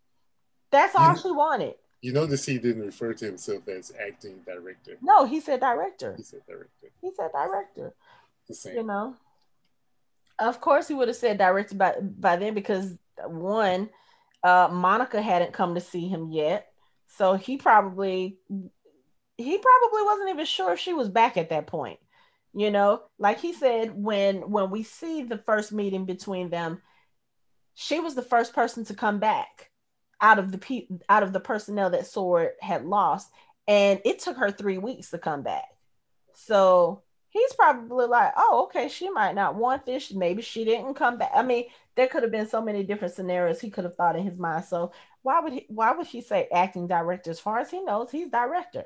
That's 0.70 0.94
all 0.94 1.14
you, 1.14 1.18
she 1.18 1.30
wanted. 1.30 1.74
You 2.00 2.12
notice 2.12 2.44
he 2.44 2.59
didn't 2.59 2.84
refer 2.84 3.14
to 3.14 3.24
himself 3.24 3.66
as 3.68 3.92
acting 3.98 4.40
director. 4.44 4.98
No, 5.00 5.24
he 5.24 5.40
said 5.40 5.60
director. 5.60 6.14
He 6.16 6.22
said 6.22 6.40
director. 6.46 6.90
He 7.00 7.10
said 7.16 7.30
director. 7.32 7.94
The 8.46 8.55
same. 8.55 8.76
You 8.76 8.82
know. 8.84 9.16
Of 10.39 10.60
course, 10.60 10.89
he 10.89 10.94
would 10.94 11.09
have 11.09 11.16
said 11.16 11.39
directed 11.39 11.78
by 11.78 11.94
by 12.01 12.36
then 12.36 12.55
because 12.55 12.94
one, 13.27 13.90
uh, 14.43 14.69
Monica 14.70 15.20
hadn't 15.20 15.52
come 15.52 15.74
to 15.74 15.81
see 15.81 16.09
him 16.09 16.31
yet, 16.31 16.69
so 17.06 17.35
he 17.35 17.56
probably 17.56 18.39
he 19.36 19.59
probably 19.59 20.02
wasn't 20.05 20.31
even 20.31 20.47
sure 20.47 20.73
if 20.73 20.81
she 20.81 20.93
was 20.93 21.09
back 21.09 21.36
at 21.36 21.51
that 21.51 21.66
point. 21.66 21.98
You 22.55 22.70
know, 22.70 23.02
like 23.19 23.40
he 23.40 23.52
said 23.52 23.93
when 23.94 24.51
when 24.51 24.70
we 24.70 24.82
see 24.82 25.23
the 25.23 25.39
first 25.39 25.73
meeting 25.73 26.05
between 26.06 26.51
them, 26.51 26.82
she 27.74 28.01
was 28.01 28.15
the 28.15 28.23
first 28.23 28.52
person 28.52 28.85
to 28.86 28.94
come 28.94 29.19
back 29.19 29.70
out 30.20 30.39
of 30.39 30.51
the 30.52 30.59
pe- 30.59 30.89
out 31.09 31.23
of 31.23 31.32
the 31.32 31.40
personnel 31.40 31.90
that 31.90 32.06
Sword 32.06 32.51
had 32.60 32.85
lost, 32.85 33.31
and 33.66 34.01
it 34.05 34.19
took 34.19 34.36
her 34.36 34.51
three 34.51 34.78
weeks 34.78 35.10
to 35.10 35.19
come 35.19 35.43
back. 35.43 35.66
So 36.35 37.02
he's 37.30 37.52
probably 37.52 38.06
like, 38.06 38.32
oh, 38.36 38.64
okay, 38.64 38.88
she 38.88 39.10
might 39.10 39.34
not 39.34 39.55
want 39.55 39.86
this. 39.86 40.12
Maybe 40.12 40.42
she 40.42 40.64
didn't 40.64 40.94
come 40.94 41.18
back. 41.18 41.30
I 41.34 41.42
mean, 41.42 41.64
there 41.96 42.09
could 42.09 42.22
have 42.22 42.32
been 42.32 42.48
so 42.48 42.62
many 42.62 42.82
different 42.82 43.14
scenarios 43.14 43.60
he 43.60 43.70
could 43.70 43.84
have 43.84 43.96
thought 43.96 44.16
in 44.16 44.24
his 44.24 44.38
mind. 44.38 44.64
So 44.64 44.92
why 45.22 45.40
would 45.40 45.52
he 45.52 45.66
why 45.68 45.92
would 45.92 46.06
he 46.06 46.20
say 46.20 46.48
acting 46.52 46.86
director? 46.86 47.30
As 47.30 47.40
far 47.40 47.59
as 47.59 47.70
he 47.70 47.82
knows, 47.82 48.10
he's 48.10 48.30
director. 48.30 48.84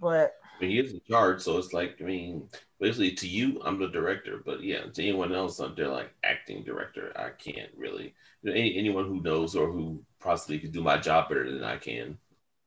But 0.00 0.34
he 0.60 0.78
is 0.78 0.92
in 0.92 1.00
charge, 1.08 1.40
so 1.40 1.58
it's 1.58 1.72
like, 1.72 1.96
I 2.00 2.04
mean, 2.04 2.48
basically 2.78 3.12
to 3.12 3.26
you, 3.26 3.60
I'm 3.64 3.78
the 3.78 3.88
director, 3.88 4.40
but 4.44 4.62
yeah, 4.62 4.82
to 4.82 5.02
anyone 5.02 5.34
else 5.34 5.60
out 5.60 5.76
there, 5.76 5.88
like 5.88 6.14
acting 6.22 6.62
director, 6.62 7.12
I 7.16 7.30
can't 7.30 7.70
really. 7.76 8.14
You 8.42 8.50
know, 8.50 8.52
any, 8.52 8.76
anyone 8.78 9.06
who 9.06 9.20
knows 9.20 9.56
or 9.56 9.70
who 9.70 10.02
possibly 10.20 10.58
could 10.58 10.72
do 10.72 10.82
my 10.82 10.96
job 10.96 11.28
better 11.28 11.50
than 11.50 11.64
I 11.64 11.76
can, 11.76 12.18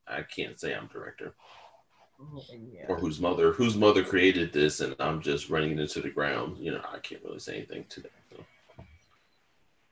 I 0.08 0.24
can't 0.24 0.60
say 0.60 0.76
I'm 0.76 0.88
director 0.88 1.34
yeah. 2.72 2.86
or 2.88 2.98
whose 2.98 3.20
mother 3.20 3.52
whose 3.54 3.76
mother 3.76 4.04
created 4.04 4.54
this, 4.54 4.80
and 4.80 4.96
I'm 5.00 5.22
just 5.22 5.50
running 5.50 5.78
into 5.78 6.02
the 6.02 6.10
ground. 6.10 6.58
You 6.60 6.72
know, 6.72 6.82
I 6.92 7.00
can't 7.00 7.24
really 7.24 7.40
say 7.40 7.58
anything 7.58 7.86
to 7.90 8.02
that. 8.02 8.12
So. 8.32 8.44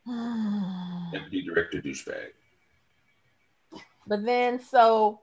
Deputy 1.12 1.44
director 1.44 1.82
douchebag. 1.82 2.30
But 4.08 4.26
then, 4.26 4.60
so 4.60 5.22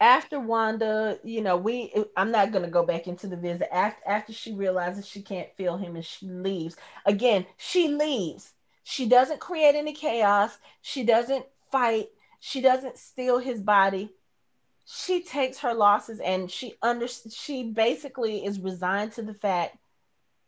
after 0.00 0.38
Wanda, 0.38 1.18
you 1.24 1.42
know, 1.42 1.56
we 1.56 1.92
I'm 2.16 2.30
not 2.30 2.52
gonna 2.52 2.70
go 2.70 2.84
back 2.84 3.06
into 3.06 3.26
the 3.26 3.36
visit 3.36 3.68
after 3.72 4.02
after 4.06 4.32
she 4.32 4.52
realizes 4.52 5.06
she 5.06 5.22
can't 5.22 5.52
feel 5.56 5.76
him 5.76 5.96
and 5.96 6.04
she 6.04 6.26
leaves. 6.26 6.76
Again, 7.06 7.46
she 7.56 7.88
leaves. 7.88 8.52
She 8.84 9.06
doesn't 9.06 9.40
create 9.40 9.74
any 9.74 9.92
chaos. 9.92 10.58
She 10.82 11.04
doesn't 11.04 11.44
fight. 11.70 12.08
She 12.40 12.60
doesn't 12.60 12.96
steal 12.96 13.38
his 13.38 13.60
body 13.60 14.10
she 14.90 15.22
takes 15.22 15.58
her 15.58 15.74
losses 15.74 16.18
and 16.18 16.50
she 16.50 16.74
under 16.80 17.06
she 17.06 17.64
basically 17.64 18.44
is 18.44 18.58
resigned 18.58 19.12
to 19.12 19.22
the 19.22 19.34
fact 19.34 19.76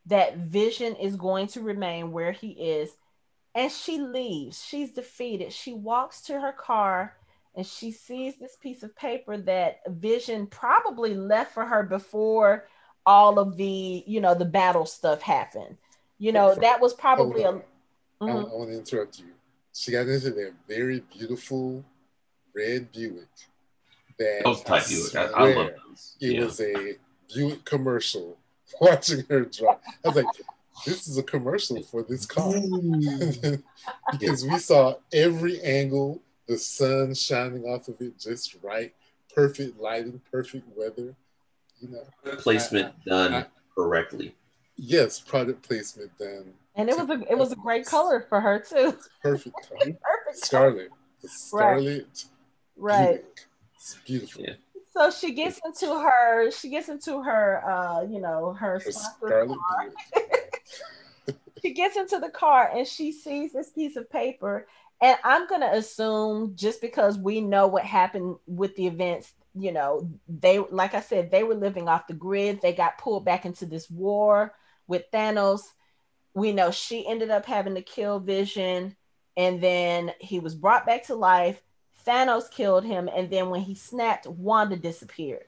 that 0.07 0.39
vision 0.39 0.97
is 0.97 1.15
going 1.17 1.47
to 1.47 1.61
remain 1.61 2.11
where 2.11 2.33
he 2.33 2.53
is. 2.53 2.91
And 3.55 3.71
she 3.71 3.99
leaves. 3.99 4.65
She's 4.65 4.93
defeated. 4.93 5.53
She 5.53 5.75
walks 5.75 6.23
to 6.23 6.41
her 6.41 6.53
car 6.53 7.17
and 7.55 7.67
she 7.67 7.93
sees 7.93 8.39
this 8.39 8.57
piece 8.57 8.83
of 8.83 8.97
paper 8.97 9.37
that 9.37 9.81
vision 9.87 10.47
probably 10.47 11.12
left 11.15 11.53
for 11.53 11.67
her 11.67 11.83
before 11.83 12.67
all 13.05 13.39
of 13.39 13.59
the 13.59 14.05
you 14.07 14.23
know 14.23 14.35
the 14.35 14.47
battle 14.47 14.87
stuff 14.87 15.21
happened. 15.21 15.77
You 16.19 16.33
know 16.33 16.55
that 16.55 16.81
was 16.81 16.95
probably 16.95 17.43
a 17.43 17.53
mm-hmm. 17.53 18.27
I, 18.27 18.31
I 18.31 18.35
want 18.35 18.71
to 18.71 18.79
interrupt 18.79 19.19
you. 19.19 19.27
She 19.75 19.93
got 19.93 20.09
into 20.09 20.31
that 20.31 20.55
very 20.67 21.03
beautiful 21.12 21.85
red 22.55 22.91
buick 22.91 23.29
that 24.21 24.43
those 24.45 24.63
type 24.63 24.87
Buick. 24.87 25.17
I, 25.17 25.25
I 25.25 25.55
love 25.55 25.71
those. 25.89 26.17
It 26.21 26.33
yeah. 26.33 26.45
was 26.45 26.61
a 26.61 26.95
Buick 27.35 27.65
commercial. 27.65 28.37
Watching 28.81 29.25
her 29.29 29.47
drive, 29.47 29.79
I 30.05 30.09
was 30.09 30.17
like, 30.17 30.27
"This 30.87 31.09
is 31.09 31.19
a 31.19 31.25
commercial 31.25 31.83
for 31.83 32.05
this 32.05 32.25
car," 32.25 32.55
because 34.13 34.47
we 34.47 34.59
saw 34.59 34.95
every 35.13 35.61
angle, 35.63 36.23
the 36.47 36.57
sun 36.57 37.13
shining 37.15 37.65
off 37.65 37.89
of 37.89 38.01
it 38.01 38.17
just 38.17 38.57
right, 38.63 38.95
perfect 39.35 39.81
lighting, 39.81 40.21
perfect 40.31 40.65
weather. 40.77 41.17
You 41.81 41.89
know, 41.89 42.37
placement 42.37 42.95
I, 43.07 43.09
done 43.09 43.35
I, 43.35 43.47
correctly. 43.75 44.37
Yes, 44.77 45.19
product 45.19 45.67
placement 45.67 46.17
done. 46.17 46.53
And 46.77 46.89
it 46.89 46.97
was 46.97 47.11
a 47.11 47.21
it 47.29 47.37
was 47.37 47.51
a 47.51 47.57
great 47.57 47.87
color 47.87 48.25
for 48.29 48.41
her 48.41 48.61
too. 48.61 48.97
Perfect 49.21 49.57
color. 49.69 49.99
perfect 50.01 50.45
scarlet. 50.45 50.91
The 51.23 51.29
scarlet. 51.29 52.25
Right. 52.77 53.23
Buick. 53.23 53.47
It's 53.81 53.97
beautiful. 54.05 54.44
Yeah. 54.44 54.55
So 54.93 55.11
she 55.11 55.32
gets 55.32 55.59
into 55.65 55.86
her, 55.86 56.51
she 56.51 56.69
gets 56.69 56.90
into 56.90 57.23
her, 57.23 57.65
uh, 57.66 58.02
you 58.02 58.20
know, 58.20 58.52
her, 58.52 58.78
her 59.23 59.48
she 61.62 61.73
gets 61.73 61.97
into 61.97 62.19
the 62.19 62.28
car 62.28 62.70
and 62.74 62.86
she 62.86 63.11
sees 63.11 63.52
this 63.52 63.70
piece 63.70 63.97
of 63.97 64.11
paper. 64.11 64.66
And 65.01 65.16
I'm 65.24 65.48
gonna 65.48 65.70
assume 65.73 66.52
just 66.57 66.82
because 66.82 67.16
we 67.19 67.40
know 67.40 67.69
what 67.69 67.85
happened 67.85 68.36
with 68.47 68.77
the 68.77 68.86
events, 68.86 69.32
you 69.55 69.73
know, 69.73 70.11
they 70.28 70.59
like 70.59 70.93
I 70.93 71.01
said, 71.01 71.31
they 71.31 71.43
were 71.43 71.55
living 71.55 71.89
off 71.89 72.07
the 72.07 72.12
grid. 72.12 72.61
They 72.61 72.74
got 72.74 72.98
pulled 72.98 73.24
back 73.24 73.47
into 73.47 73.65
this 73.65 73.89
war 73.89 74.55
with 74.89 75.11
Thanos. 75.11 75.62
We 76.35 76.52
know 76.52 76.70
she 76.70 77.09
ended 77.09 77.31
up 77.31 77.47
having 77.47 77.77
to 77.77 77.82
kill 77.82 78.20
Vision, 78.20 78.94
and 79.39 79.62
then 79.62 80.12
he 80.20 80.39
was 80.39 80.55
brought 80.55 80.85
back 80.85 81.07
to 81.07 81.15
life 81.15 81.62
Thanos 82.06 82.51
killed 82.51 82.85
him, 82.85 83.09
and 83.14 83.31
then 83.31 83.51
when 83.51 83.62
he 83.62 83.74
snapped, 83.74 84.27
Wanda 84.27 84.77
disappeared. 84.77 85.44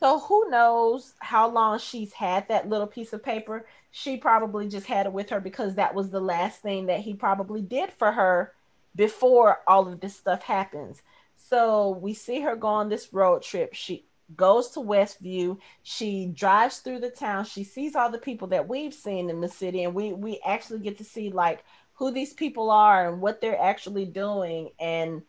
So 0.00 0.18
who 0.18 0.50
knows 0.50 1.14
how 1.20 1.48
long 1.48 1.78
she's 1.78 2.12
had 2.12 2.48
that 2.48 2.68
little 2.68 2.88
piece 2.88 3.12
of 3.12 3.22
paper? 3.22 3.66
She 3.92 4.16
probably 4.16 4.68
just 4.68 4.86
had 4.86 5.06
it 5.06 5.12
with 5.12 5.30
her 5.30 5.40
because 5.40 5.76
that 5.76 5.94
was 5.94 6.10
the 6.10 6.20
last 6.20 6.60
thing 6.60 6.86
that 6.86 7.00
he 7.00 7.14
probably 7.14 7.62
did 7.62 7.92
for 7.92 8.10
her 8.10 8.52
before 8.96 9.60
all 9.66 9.86
of 9.86 10.00
this 10.00 10.16
stuff 10.16 10.42
happens. 10.42 11.02
So 11.36 11.90
we 11.90 12.14
see 12.14 12.40
her 12.40 12.56
go 12.56 12.68
on 12.68 12.88
this 12.88 13.12
road 13.12 13.42
trip. 13.42 13.74
She 13.74 14.04
goes 14.36 14.70
to 14.70 14.80
Westview. 14.80 15.58
She 15.82 16.26
drives 16.26 16.78
through 16.78 17.00
the 17.00 17.10
town. 17.10 17.44
She 17.44 17.64
sees 17.64 17.94
all 17.94 18.10
the 18.10 18.18
people 18.18 18.48
that 18.48 18.68
we've 18.68 18.94
seen 18.94 19.30
in 19.30 19.40
the 19.40 19.48
city, 19.48 19.84
and 19.84 19.94
we 19.94 20.12
we 20.12 20.40
actually 20.44 20.80
get 20.80 20.98
to 20.98 21.04
see 21.04 21.30
like 21.30 21.64
who 21.94 22.10
these 22.10 22.32
people 22.32 22.70
are 22.70 23.08
and 23.08 23.20
what 23.20 23.40
they're 23.40 23.60
actually 23.60 24.06
doing 24.06 24.70
and 24.80 25.22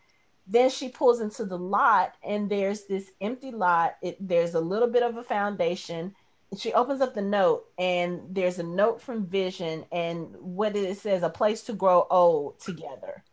then 0.46 0.70
she 0.70 0.90
pulls 0.90 1.22
into 1.22 1.46
the 1.46 1.58
lot 1.58 2.16
and 2.24 2.50
there's 2.50 2.86
this 2.86 3.12
empty 3.22 3.52
lot. 3.52 3.96
It, 4.02 4.18
there's 4.20 4.54
a 4.56 4.60
little 4.60 4.90
bit 4.90 5.04
of 5.04 5.18
a 5.18 5.24
foundation. 5.24 6.16
She 6.58 6.74
opens 6.74 7.02
up 7.02 7.14
the 7.14 7.22
note 7.22 7.66
and 7.78 8.22
there's 8.30 8.60
a 8.60 8.64
note 8.64 9.02
from 9.02 9.26
vision 9.26 9.86
and 9.92 10.36
what 10.40 10.76
it 10.76 10.98
says 10.98 11.24
a 11.24 11.30
place 11.30 11.62
to 11.64 11.74
grow 11.74 12.06
old 12.10 12.60
together. 12.60 13.24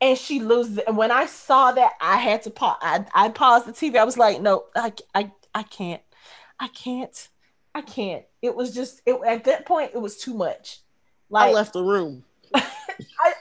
And 0.00 0.18
she 0.18 0.40
loses 0.40 0.78
it. 0.78 0.84
and 0.88 0.96
when 0.96 1.12
i 1.12 1.26
saw 1.26 1.70
that 1.70 1.92
i 2.00 2.16
had 2.16 2.42
to 2.42 2.50
pause 2.50 2.76
I, 2.82 3.04
I 3.14 3.28
paused 3.28 3.66
the 3.66 3.72
tv 3.72 3.98
i 3.98 4.02
was 4.02 4.18
like 4.18 4.40
no 4.40 4.64
i 4.74 4.92
i, 5.14 5.30
I 5.54 5.62
can't. 5.62 6.02
I 6.58 6.68
can't. 6.68 7.28
I 7.74 7.82
can't. 7.82 8.24
It 8.40 8.54
was 8.54 8.74
just 8.74 9.02
it, 9.06 9.18
at 9.26 9.44
that 9.44 9.66
point 9.66 9.92
it 9.94 10.00
was 10.00 10.16
too 10.16 10.34
much. 10.34 10.80
Like 11.30 11.50
i 11.50 11.52
left 11.52 11.72
the 11.72 11.82
room. 11.82 12.24
I, 12.54 12.62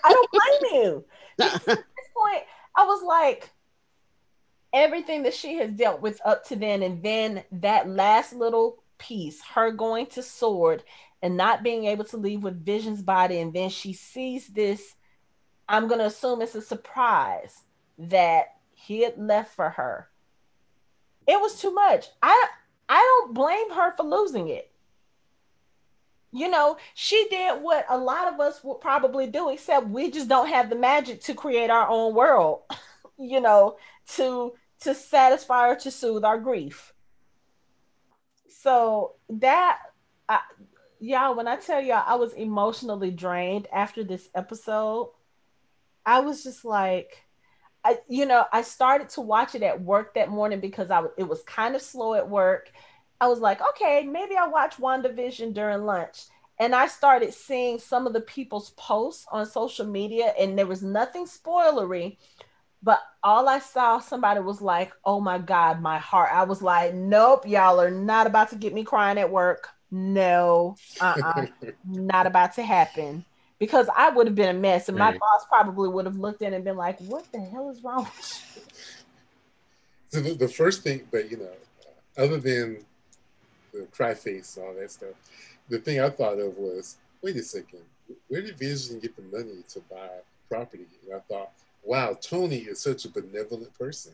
I 0.04 0.10
don't 0.10 0.32
blame 0.32 0.84
you 0.84 1.06
point, 2.16 2.44
I 2.76 2.86
was 2.86 3.04
like, 3.04 3.50
everything 4.74 5.24
that 5.24 5.34
she 5.34 5.56
has 5.58 5.72
dealt 5.72 6.02
with 6.02 6.22
up 6.26 6.46
to 6.46 6.56
then, 6.56 6.82
and 6.84 7.04
then 7.04 7.44
that 7.52 7.90
last 7.90 8.34
little 8.34 8.84
piece, 8.98 9.42
her 9.54 9.72
going 9.72 10.06
to 10.08 10.24
sword 10.24 10.84
and 11.22 11.38
not 11.38 11.64
being 11.64 11.86
able 11.86 12.06
to 12.06 12.18
leave 12.18 12.44
with 12.44 12.66
Vision's 12.66 13.02
body, 13.02 13.40
and 13.40 13.54
then 13.54 13.70
she 13.70 13.94
sees 13.94 14.48
this. 14.48 14.96
I'm 15.68 15.88
gonna 15.88 16.06
assume 16.06 16.42
it's 16.42 16.56
a 16.56 16.62
surprise 16.62 17.64
that 17.98 18.56
he 18.74 19.04
had 19.04 19.18
left 19.18 19.54
for 19.56 19.70
her. 19.70 20.10
It 21.28 21.40
was 21.40 21.60
too 21.60 21.72
much. 21.72 22.08
I 22.22 22.48
I 22.90 23.00
don't 23.00 23.34
blame 23.34 23.72
her 23.72 23.96
for 23.96 24.04
losing 24.04 24.50
it 24.50 24.71
you 26.32 26.50
know, 26.50 26.78
she 26.94 27.28
did 27.30 27.62
what 27.62 27.86
a 27.90 27.98
lot 27.98 28.34
of 28.34 28.40
us 28.40 28.64
would 28.64 28.80
probably 28.80 29.28
do, 29.28 29.50
except 29.50 29.88
we 29.88 30.10
just 30.10 30.30
don't 30.30 30.48
have 30.48 30.70
the 30.70 30.76
magic 30.76 31.22
to 31.24 31.34
create 31.34 31.70
our 31.70 31.88
own 31.90 32.16
world, 32.16 32.62
you 33.20 33.42
know, 33.42 33.78
to 34.16 34.54
to 34.82 34.96
satisfy 34.96 35.70
or 35.70 35.76
to 35.76 35.92
soothe 35.92 36.24
our 36.24 36.40
grief. 36.40 36.94
So 38.48 39.16
that 39.30 39.80
I, 40.30 40.40
y'all, 41.00 41.36
when 41.36 41.48
I 41.48 41.58
tell 41.58 41.82
y'all 41.82 42.04
I 42.06 42.16
was 42.16 42.34
emotionally 42.34 43.12
drained 43.12 43.68
after 43.74 44.04
this 44.04 44.30
episode, 44.34 45.12
I 46.06 46.22
was 46.22 46.44
just 46.44 46.64
like, 46.64 47.26
I, 47.84 47.98
you 48.08 48.26
know, 48.26 48.46
I 48.54 48.62
started 48.62 49.10
to 49.10 49.22
watch 49.22 49.54
it 49.54 49.64
at 49.64 49.82
work 49.82 50.14
that 50.16 50.30
morning 50.30 50.62
because 50.62 50.92
I 50.92 51.04
it 51.18 51.28
was 51.28 51.44
kind 51.44 51.76
of 51.76 51.82
slow 51.82 52.14
at 52.14 52.30
work 52.30 52.72
I 53.22 53.28
was 53.28 53.40
like, 53.40 53.62
okay, 53.62 54.02
maybe 54.04 54.36
I'll 54.36 54.52
watch 54.52 54.78
WandaVision 54.78 55.54
during 55.54 55.86
lunch. 55.86 56.24
And 56.58 56.74
I 56.74 56.88
started 56.88 57.34
seeing 57.34 57.78
some 57.78 58.08
of 58.08 58.14
the 58.14 58.22
people's 58.22 58.72
posts 58.72 59.28
on 59.32 59.46
social 59.46 59.86
media, 59.86 60.34
and 60.40 60.58
there 60.58 60.66
was 60.66 60.82
nothing 60.82 61.26
spoilery, 61.26 62.18
but 62.82 63.00
all 63.24 63.48
I 63.48 63.60
saw 63.60 64.00
somebody 64.00 64.40
was 64.40 64.60
like, 64.60 64.92
oh 65.06 65.22
my 65.22 65.38
God, 65.38 65.82
my 65.82 66.00
heart. 66.00 66.32
I 66.34 66.44
was 66.44 66.64
like, 66.64 66.96
nope, 66.96 67.48
y'all 67.48 67.80
are 67.80 67.92
not 67.92 68.26
about 68.26 68.50
to 68.50 68.56
get 68.56 68.74
me 68.74 68.84
crying 68.84 69.20
at 69.20 69.30
work. 69.30 69.70
No, 69.92 70.76
uh-uh, 71.00 71.46
not 71.86 72.26
about 72.26 72.54
to 72.56 72.64
happen. 72.64 73.24
Because 73.60 73.88
I 73.96 74.10
would 74.10 74.26
have 74.26 74.36
been 74.36 74.56
a 74.56 74.60
mess, 74.60 74.90
and 74.90 74.98
my 74.98 75.12
boss 75.16 75.46
probably 75.48 75.90
would 75.90 76.06
have 76.06 76.16
looked 76.16 76.42
in 76.42 76.56
and 76.56 76.64
been 76.64 76.78
like, 76.78 77.00
"What 77.02 77.32
the 77.32 77.40
hell 77.40 77.70
is 77.70 77.84
wrong 77.84 78.06
with 78.06 78.56
you?" 78.56 78.62
So 80.08 80.22
the, 80.22 80.34
the 80.34 80.48
first 80.48 80.82
thing, 80.82 81.08
but 81.12 81.30
you 81.30 81.38
know, 81.38 81.52
other 82.18 82.40
than 82.40 82.84
the 83.74 83.88
cry 83.92 84.14
face 84.14 84.58
and 84.58 84.66
all 84.66 84.74
that 84.74 84.92
stuff, 84.92 85.16
the 85.70 85.80
thing 85.80 86.00
I 86.00 86.10
thought 86.10 86.40
of 86.40 86.58
was, 86.58 86.98
wait 87.22 87.36
a 87.36 87.44
second, 87.44 87.82
where 88.28 88.42
did 88.42 88.58
Vision 88.58 89.00
get 89.00 89.16
the 89.16 89.38
money 89.38 89.64
to 89.70 89.80
buy 89.90 90.10
property? 90.50 90.86
And 91.06 91.16
I 91.16 91.20
thought, 91.20 91.52
wow, 91.84 92.18
Tony 92.20 92.58
is 92.58 92.80
such 92.80 93.06
a 93.06 93.10
benevolent 93.10 93.78
person. 93.78 94.14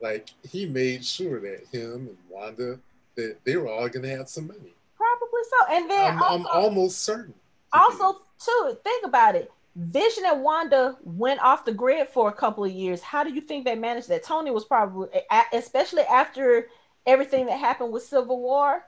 Like 0.00 0.28
he 0.48 0.66
made 0.66 1.04
sure 1.04 1.40
that 1.40 1.66
him 1.72 2.08
and 2.08 2.18
Wanda 2.28 2.78
that 3.16 3.38
they 3.44 3.56
were 3.56 3.68
all 3.68 3.88
gonna 3.88 4.08
have 4.08 4.28
some 4.28 4.46
money. 4.46 4.74
Probably 4.96 5.40
so. 5.50 5.74
And 5.74 5.90
then 5.90 6.14
I'm, 6.14 6.22
also, 6.22 6.48
I'm 6.50 6.64
almost 6.64 7.02
certain. 7.02 7.34
Also, 7.72 8.20
too, 8.38 8.78
think 8.84 9.06
about 9.06 9.34
it. 9.34 9.50
Vision 9.74 10.24
and 10.26 10.42
Wanda 10.42 10.96
went 11.04 11.40
off 11.42 11.64
the 11.64 11.72
grid 11.72 12.08
for 12.08 12.28
a 12.28 12.32
couple 12.32 12.64
of 12.64 12.72
years. 12.72 13.02
How 13.02 13.24
do 13.24 13.32
you 13.32 13.42
think 13.42 13.64
they 13.64 13.74
managed 13.74 14.08
that? 14.08 14.22
Tony 14.22 14.50
was 14.50 14.64
probably, 14.64 15.08
especially 15.52 16.02
after 16.02 16.68
everything 17.06 17.46
that 17.46 17.58
happened 17.58 17.92
with 17.92 18.02
Civil 18.02 18.40
War. 18.40 18.84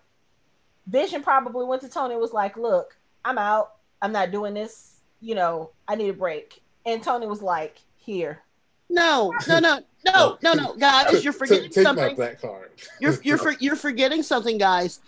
Vision 0.87 1.23
probably 1.23 1.67
went 1.67 1.83
to 1.83 1.89
Tony 1.89 2.15
and 2.15 2.21
was 2.21 2.33
like, 2.33 2.57
"Look, 2.57 2.97
I'm 3.25 3.39
out. 3.39 3.75
I'm 4.01 4.13
not 4.13 4.31
doing 4.31 4.55
this. 4.55 5.01
You 5.21 5.35
know, 5.35 5.71
I 5.87 5.95
need 5.95 6.09
a 6.09 6.15
break." 6.15 6.63
And 6.87 7.03
Tony 7.03 7.27
was 7.27 7.43
like, 7.43 7.79
"Here." 7.97 8.43
No, 8.91 9.35
no, 9.47 9.59
no, 9.59 9.81
no, 10.07 10.39
no, 10.43 10.53
no, 10.55 10.75
guys, 10.77 11.23
you're 11.23 11.33
forgetting 11.35 11.71
Take 11.71 11.85
something. 11.85 12.07
my 12.07 12.15
black 12.15 12.41
card. 12.41 12.71
You're 13.01 13.19
you're 13.23 13.37
for, 13.37 13.53
you're 13.61 13.77
forgetting 13.77 14.23
something, 14.23 14.57
guys. 14.57 15.01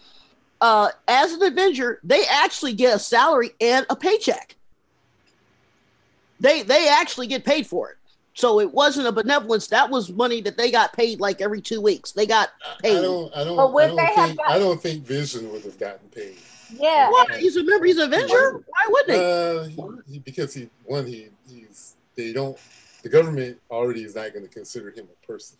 Uh, 0.60 0.90
as 1.08 1.32
an 1.32 1.42
Avenger, 1.42 1.98
they 2.04 2.24
actually 2.26 2.74
get 2.74 2.94
a 2.94 2.98
salary 2.98 3.52
and 3.60 3.86
a 3.88 3.96
paycheck. 3.96 4.56
They 6.40 6.62
they 6.62 6.88
actually 6.88 7.26
get 7.26 7.44
paid 7.44 7.66
for 7.66 7.90
it. 7.90 7.96
So 8.34 8.60
it 8.60 8.72
wasn't 8.72 9.08
a 9.08 9.12
benevolence. 9.12 9.66
That 9.68 9.90
was 9.90 10.10
money 10.10 10.40
that 10.42 10.56
they 10.56 10.70
got 10.70 10.92
paid 10.92 11.20
like 11.20 11.40
every 11.40 11.60
two 11.60 11.80
weeks. 11.80 12.12
They 12.12 12.26
got 12.26 12.50
paid. 12.82 12.98
I 12.98 13.02
don't. 13.02 13.36
I 13.36 13.44
don't. 13.44 13.56
But 13.56 13.72
would 13.72 13.84
I 13.84 13.86
don't 13.88 13.96
they 13.96 14.04
have 14.06 14.26
think. 14.28 14.38
gotten- 14.38 14.52
I 14.52 14.58
don't 14.58 14.80
think 14.82 15.04
Vision 15.04 15.52
would 15.52 15.62
have 15.64 15.78
gotten 15.78 16.08
paid. 16.10 16.36
Yeah. 16.78 17.10
What? 17.10 17.34
He's 17.36 17.56
a 17.56 17.64
member. 17.64 17.84
He's 17.86 17.98
an 17.98 18.04
Avenger. 18.12 18.52
Why 18.52 18.86
wouldn't 18.88 19.18
he? 19.18 19.24
Uh, 19.82 19.94
he, 20.06 20.12
he, 20.12 20.18
because 20.20 20.54
he 20.54 20.68
one 20.84 21.06
he 21.06 21.28
he's 21.48 21.96
they 22.14 22.32
don't 22.32 22.56
the 23.02 23.08
government 23.08 23.58
already 23.70 24.04
is 24.04 24.14
not 24.14 24.32
going 24.32 24.46
to 24.46 24.52
consider 24.52 24.90
him 24.90 25.08
a 25.10 25.26
person. 25.26 25.58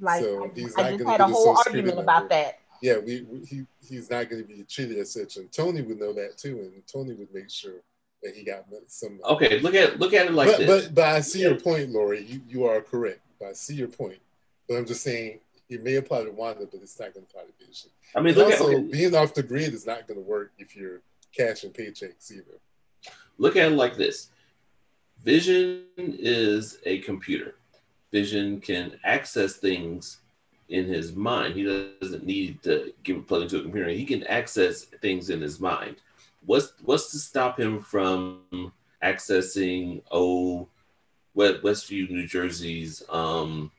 Like 0.00 0.22
So 0.22 0.44
I, 0.44 0.50
he's 0.54 0.76
I 0.76 0.82
not 0.82 0.88
just 0.90 0.98
gonna 1.00 1.10
had 1.10 1.20
a 1.20 1.26
his 1.26 1.32
whole 1.34 1.56
Social 1.56 1.72
argument 1.72 1.98
about 1.98 2.18
number. 2.22 2.28
that. 2.34 2.58
Yeah, 2.80 2.98
we, 2.98 3.22
we 3.22 3.44
he 3.46 3.62
he's 3.88 4.10
not 4.10 4.28
going 4.30 4.42
to 4.42 4.48
be 4.48 4.64
treated 4.68 4.98
as 4.98 5.10
such, 5.12 5.36
and 5.36 5.50
Tony 5.52 5.82
would 5.82 5.98
know 6.00 6.12
that 6.14 6.36
too, 6.36 6.58
and 6.58 6.82
Tony 6.86 7.14
would 7.14 7.32
make 7.32 7.48
sure 7.50 7.74
that 8.22 8.34
he 8.34 8.44
got 8.44 8.64
some. 8.86 9.20
Okay, 9.24 9.60
look 9.60 9.74
at 9.74 9.98
look 9.98 10.12
at 10.12 10.26
it 10.26 10.32
like 10.32 10.48
but, 10.48 10.58
this. 10.58 10.86
but 10.86 10.94
but 10.94 11.04
I 11.04 11.20
see 11.20 11.40
your 11.40 11.56
point, 11.56 11.90
Lori. 11.90 12.24
You 12.24 12.40
you 12.48 12.64
are 12.66 12.80
correct. 12.80 13.20
But 13.40 13.48
I 13.48 13.52
see 13.52 13.74
your 13.74 13.88
point. 13.88 14.18
But 14.68 14.76
I'm 14.76 14.86
just 14.86 15.02
saying 15.02 15.40
it 15.68 15.82
may 15.82 15.96
apply 15.96 16.24
to 16.24 16.30
Wanda, 16.30 16.66
but 16.70 16.80
it's 16.82 16.98
not 16.98 17.14
going 17.14 17.26
to 17.26 17.30
apply 17.30 17.42
to 17.42 17.66
Vision. 17.66 17.90
I 18.14 18.20
mean, 18.20 18.38
at 18.38 18.44
also, 18.44 18.68
okay, 18.68 18.80
being 18.80 19.14
off 19.14 19.34
the 19.34 19.42
grid 19.42 19.74
is 19.74 19.86
not 19.86 20.06
going 20.06 20.22
to 20.22 20.26
work 20.26 20.52
if 20.58 20.76
you're 20.76 21.00
cashing 21.36 21.70
paychecks 21.70 22.30
either. 22.30 22.60
look 23.38 23.56
at 23.56 23.72
it 23.72 23.76
like 23.76 23.96
this. 23.96 24.28
Vision 25.24 25.84
is 25.96 26.78
a 26.84 26.98
computer. 26.98 27.54
Vision 28.10 28.60
can 28.60 28.92
access 29.04 29.56
things 29.56 30.18
in 30.68 30.86
his 30.86 31.14
mind. 31.14 31.54
He 31.54 31.64
doesn't 31.64 32.24
need 32.24 32.62
to 32.62 32.92
give 33.02 33.16
a 33.16 33.20
plug 33.20 33.42
into 33.42 33.58
a 33.58 33.62
computer. 33.62 33.88
He 33.90 34.04
can 34.04 34.24
access 34.24 34.84
things 34.84 35.30
in 35.30 35.40
his 35.40 35.60
mind. 35.60 35.96
What's 36.46 36.72
what's 36.82 37.10
to 37.12 37.18
stop 37.18 37.58
him 37.58 37.80
from 37.80 38.72
accessing 39.02 40.02
oh 40.10 40.68
West 41.34 41.62
Westview, 41.62 42.10
New 42.10 42.26
Jersey's 42.26 43.02
um, 43.08 43.70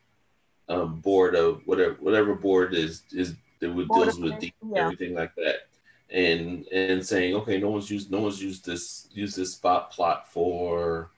um 0.70 1.00
board 1.02 1.36
of 1.36 1.62
whatever 1.66 1.96
whatever 2.00 2.36
board 2.36 2.74
is 2.74 3.04
is 3.12 3.36
that 3.60 3.72
would 3.74 3.88
Board 3.88 4.06
deals 4.06 4.20
with 4.20 4.32
Trustees, 4.32 4.52
yeah. 4.72 4.86
everything 4.86 5.14
like 5.14 5.36
that 5.36 5.68
and 6.10 6.68
and 6.68 7.06
saying 7.06 7.34
okay 7.36 7.60
no 7.60 7.70
one's 7.70 7.90
used 7.90 8.12
no 8.12 8.20
one's 8.22 8.42
used 8.42 8.66
this 8.66 9.08
used 9.12 9.36
this 9.36 9.54
spot 9.54 9.92
plot 9.92 10.32
for 10.32 11.10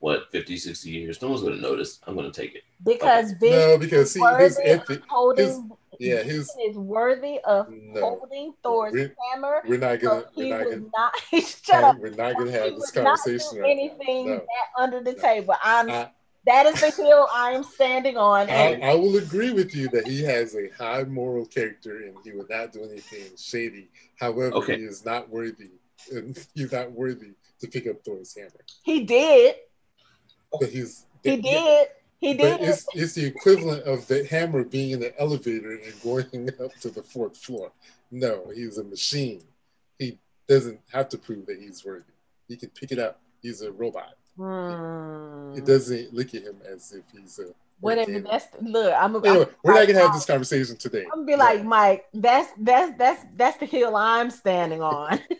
what 0.00 0.30
50 0.32 0.56
60 0.56 0.90
years 0.90 1.20
no 1.20 1.28
one's 1.28 1.42
going 1.42 1.54
to 1.54 1.60
notice 1.60 2.00
i'm 2.06 2.14
going 2.16 2.30
to 2.30 2.40
take 2.40 2.54
it 2.54 2.62
Because 2.84 3.32
Vision 3.32 3.58
No, 3.58 3.78
because 3.78 4.12
see, 4.12 4.20
his 4.20 4.56
worthy 4.56 4.62
ethic. 4.70 5.02
holding 5.08 5.46
his- 5.46 5.60
yeah, 5.98 6.22
his- 6.22 6.50
is 6.66 6.76
worthy 6.76 7.38
of 7.44 7.68
No, 7.70 8.00
holding 8.00 8.54
Thor's 8.62 8.92
We're- 8.92 9.10
hammer. 9.32 9.62
we're 9.66 9.78
not 9.78 10.00
gonna. 10.00 10.22
So 10.22 10.28
he 10.34 10.50
We're 10.52 10.58
not 10.58 10.66
was 10.66 10.74
gonna. 10.74 10.90
not 10.96 11.14
shut 11.64 11.84
up. 11.84 11.98
We're 11.98 12.10
not 12.10 12.36
gonna 12.36 12.50
have 12.52 12.72
would 12.72 12.82
this 12.82 12.94
not 12.94 13.04
conversation 13.18 13.54
do 13.56 13.60
right 13.62 13.70
anything 13.70 14.26
now. 14.26 14.32
No. 14.34 14.38
that 14.40 14.82
under 14.82 15.00
the 15.02 15.12
No. 15.12 15.18
table. 15.18 15.54
I'm 15.62 15.90
I- 15.90 16.10
that 16.46 16.64
is 16.66 16.80
the 16.80 16.90
hill 17.02 17.28
I 17.32 17.50
am 17.52 17.62
standing 17.62 18.16
on. 18.16 18.48
I, 18.48 18.52
And 18.52 18.84
I 18.84 18.94
will 18.94 19.18
agree 19.18 19.50
with 19.52 19.74
you 19.74 19.88
that 19.88 20.06
he 20.06 20.22
has 20.22 20.54
a 20.56 20.68
high 20.70 21.02
moral 21.04 21.44
character 21.44 22.04
and 22.04 22.16
he 22.24 22.32
would 22.32 22.48
not 22.48 22.72
do 22.72 22.84
anything 22.84 23.36
shady. 23.36 23.88
However, 24.18 24.54
Okay. 24.54 24.78
he 24.78 24.84
is 24.84 25.04
not 25.04 25.28
worthy. 25.28 25.70
And 26.10 26.38
he's 26.54 26.72
not 26.72 26.90
worthy 26.92 27.32
to 27.60 27.66
pick 27.68 27.86
up 27.86 28.02
Thor's 28.02 28.34
hammer. 28.34 28.64
he 28.82 29.04
did. 29.04 29.56
But 30.58 30.70
he's 30.70 31.04
He 31.22 31.34
yeah, 31.34 31.36
did. 31.42 31.88
He 32.20 32.34
did. 32.34 32.60
it's, 32.60 32.86
it's 32.94 33.14
the 33.14 33.26
equivalent 33.26 33.84
of 33.84 34.06
the 34.08 34.26
hammer 34.26 34.64
being 34.64 34.90
in 34.90 35.00
the 35.00 35.18
elevator 35.20 35.72
and 35.72 36.02
going 36.02 36.48
up 36.64 36.74
to 36.80 36.90
the 36.90 37.02
fourth 37.02 37.36
floor. 37.36 37.70
No, 38.10 38.50
he's 38.54 38.78
a 38.78 38.84
machine. 38.84 39.42
He 39.98 40.18
doesn't 40.48 40.80
have 40.92 41.08
to 41.10 41.18
prove 41.18 41.46
that 41.46 41.58
he's 41.60 41.84
worthy. 41.84 42.04
He 42.48 42.56
can 42.56 42.70
pick 42.70 42.90
it 42.92 42.98
up. 42.98 43.20
He's 43.42 43.62
a 43.62 43.70
robot. 43.70 44.14
Hmm. 44.36 45.54
It 45.56 45.64
doesn't 45.64 46.12
look 46.14 46.34
at 46.34 46.42
him 46.42 46.56
as 46.68 46.92
if 46.92 47.04
he's 47.12 47.38
a 47.38 47.52
Whatever. 47.80 48.10
organic. 48.12 48.30
That's 48.30 48.46
look. 48.62 48.92
I'm. 48.96 49.14
I'm 49.16 49.24
Anyway, 49.24 49.46
we're 49.62 49.74
not 49.74 49.86
gonna 49.86 50.00
have 50.00 50.12
this 50.14 50.26
conversation 50.26 50.76
today. 50.76 51.04
I'm 51.04 51.24
gonna 51.24 51.26
be 51.26 51.36
like 51.36 51.64
Mike. 51.64 52.06
That's 52.12 52.50
that's 52.58 52.98
that's 52.98 53.24
that's 53.36 53.58
the 53.58 53.66
hill 53.66 53.94
I'm 53.94 54.30
standing 54.30 54.82
on. 54.82 55.20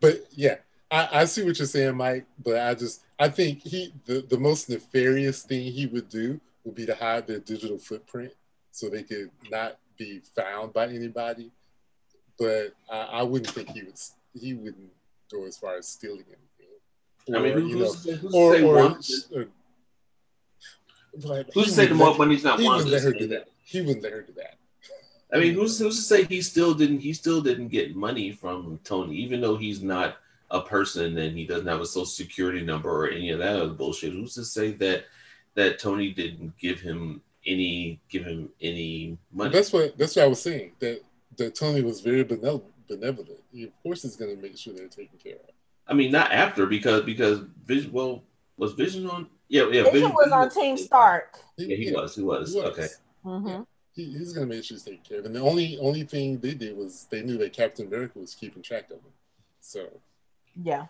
But 0.00 0.26
yeah, 0.32 0.56
I, 0.90 1.08
I 1.20 1.24
see 1.24 1.44
what 1.44 1.58
you're 1.58 1.66
saying, 1.66 1.96
Mike. 1.96 2.26
But 2.42 2.60
I 2.60 2.74
just 2.74 3.02
I 3.18 3.28
think 3.28 3.62
he 3.62 3.92
the, 4.04 4.20
the 4.28 4.38
most 4.38 4.68
nefarious 4.70 5.42
thing 5.42 5.64
he 5.72 5.86
would 5.86 6.08
do 6.08 6.40
would 6.64 6.74
be 6.74 6.86
to 6.86 6.94
hide 6.94 7.26
their 7.26 7.40
digital 7.40 7.78
footprint 7.78 8.32
so 8.70 8.88
they 8.88 9.02
could 9.02 9.30
not 9.50 9.78
be 9.98 10.20
found 10.34 10.72
by 10.72 10.86
anybody. 10.88 11.50
But 12.38 12.74
I, 12.90 12.98
I 12.98 13.22
wouldn't 13.22 13.50
think 13.50 13.70
he 13.70 13.82
would 13.82 13.98
he 14.34 14.54
wouldn't 14.54 14.90
go 15.32 15.44
as 15.46 15.56
far 15.56 15.76
as 15.76 15.88
stealing 15.88 16.24
anything. 16.28 17.36
i 17.36 17.42
mean 17.42 17.56
Or, 17.56 17.60
who, 17.60 17.66
you 17.68 17.76
know, 17.78 17.84
who's, 17.86 17.94
to 18.04 18.12
say- 18.12 18.16
who's 18.16 18.34
or, 18.34 18.56
or, 18.56 18.78
or- 18.78 18.86
uh, 19.40 19.44
but 21.22 21.46
who's 21.54 21.64
he 21.64 21.70
to 21.70 21.70
say 21.70 21.86
the 21.86 21.94
wouldn't 21.94 21.98
mo- 21.98 22.10
let- 22.10 22.18
when 22.18 22.30
he's 22.30 22.44
not 22.44 22.60
he 22.60 22.68
wouldn't 22.68 22.90
let 22.90 23.02
her 23.02 23.08
Wanda 23.10 23.18
do 23.20 23.26
that. 23.28 23.48
He 23.64 23.80
wouldn't 23.80 24.02
let 24.02 24.12
her 24.12 24.22
do 24.22 24.32
that. 24.34 24.56
I 25.32 25.38
mean, 25.40 25.54
who's 25.54 25.78
who's 25.78 25.96
to 25.96 26.02
say 26.02 26.24
he 26.24 26.40
still 26.42 26.72
didn't 26.74 27.00
he 27.00 27.12
still 27.12 27.40
didn't 27.40 27.68
get 27.68 27.96
money 27.96 28.30
from 28.30 28.78
Tony, 28.84 29.16
even 29.16 29.40
though 29.40 29.56
he's 29.56 29.82
not 29.82 30.18
a 30.50 30.60
person 30.60 31.18
and 31.18 31.36
he 31.36 31.46
doesn't 31.46 31.66
have 31.66 31.80
a 31.80 31.86
social 31.86 32.06
security 32.06 32.62
number 32.62 32.90
or 32.90 33.08
any 33.10 33.30
of 33.30 33.38
that 33.40 33.56
other 33.56 33.72
bullshit. 33.72 34.12
Who's 34.12 34.34
to 34.34 34.44
say 34.44 34.72
that 34.72 35.04
that 35.54 35.78
Tony 35.78 36.12
didn't 36.12 36.56
give 36.58 36.80
him 36.80 37.20
any 37.46 38.00
give 38.08 38.24
him 38.24 38.50
any 38.60 39.18
money? 39.32 39.50
That's 39.50 39.72
what 39.72 39.96
that's 39.98 40.16
what 40.16 40.24
I 40.24 40.28
was 40.28 40.40
saying. 40.40 40.72
That 40.80 41.00
that 41.38 41.54
Tony 41.54 41.82
was 41.82 42.00
very 42.00 42.24
benevolent. 42.24 42.72
benevolent. 42.88 43.40
He, 43.52 43.64
of 43.64 43.70
course, 43.82 44.04
is 44.04 44.16
going 44.16 44.34
to 44.36 44.40
make 44.40 44.56
sure 44.56 44.72
they're 44.74 44.88
taken 44.88 45.18
care 45.18 45.34
of. 45.34 45.50
I 45.88 45.94
mean, 45.94 46.10
not 46.12 46.32
after 46.32 46.66
because 46.66 47.02
because 47.02 47.40
Vision 47.64 47.92
well 47.92 48.22
was 48.56 48.72
Vision 48.72 49.08
on 49.08 49.28
yeah 49.48 49.68
yeah 49.70 49.84
Vision 49.90 50.12
was 50.12 50.32
on 50.32 50.50
Team 50.50 50.76
Stark. 50.76 51.38
Yeah, 51.56 51.76
he 51.76 51.92
was 51.92 52.14
he 52.14 52.22
was 52.22 52.52
He 52.52 52.60
was. 52.60 52.70
okay. 52.78 52.88
hmm 53.22 53.62
He, 53.94 54.04
he's 54.12 54.32
going 54.32 54.48
to 54.48 54.54
make 54.54 54.64
sure 54.64 54.76
he's 54.76 54.84
taken 54.84 55.00
care 55.08 55.18
of. 55.20 55.26
And 55.26 55.34
the 55.34 55.40
only 55.40 55.78
only 55.80 56.04
thing 56.04 56.38
they 56.38 56.54
did 56.54 56.76
was 56.76 57.06
they 57.10 57.22
knew 57.22 57.38
that 57.38 57.52
Captain 57.52 57.86
America 57.86 58.18
was 58.18 58.34
keeping 58.34 58.62
track 58.62 58.86
of 58.90 58.98
him. 58.98 59.12
So 59.60 59.88
Yeah. 60.62 60.86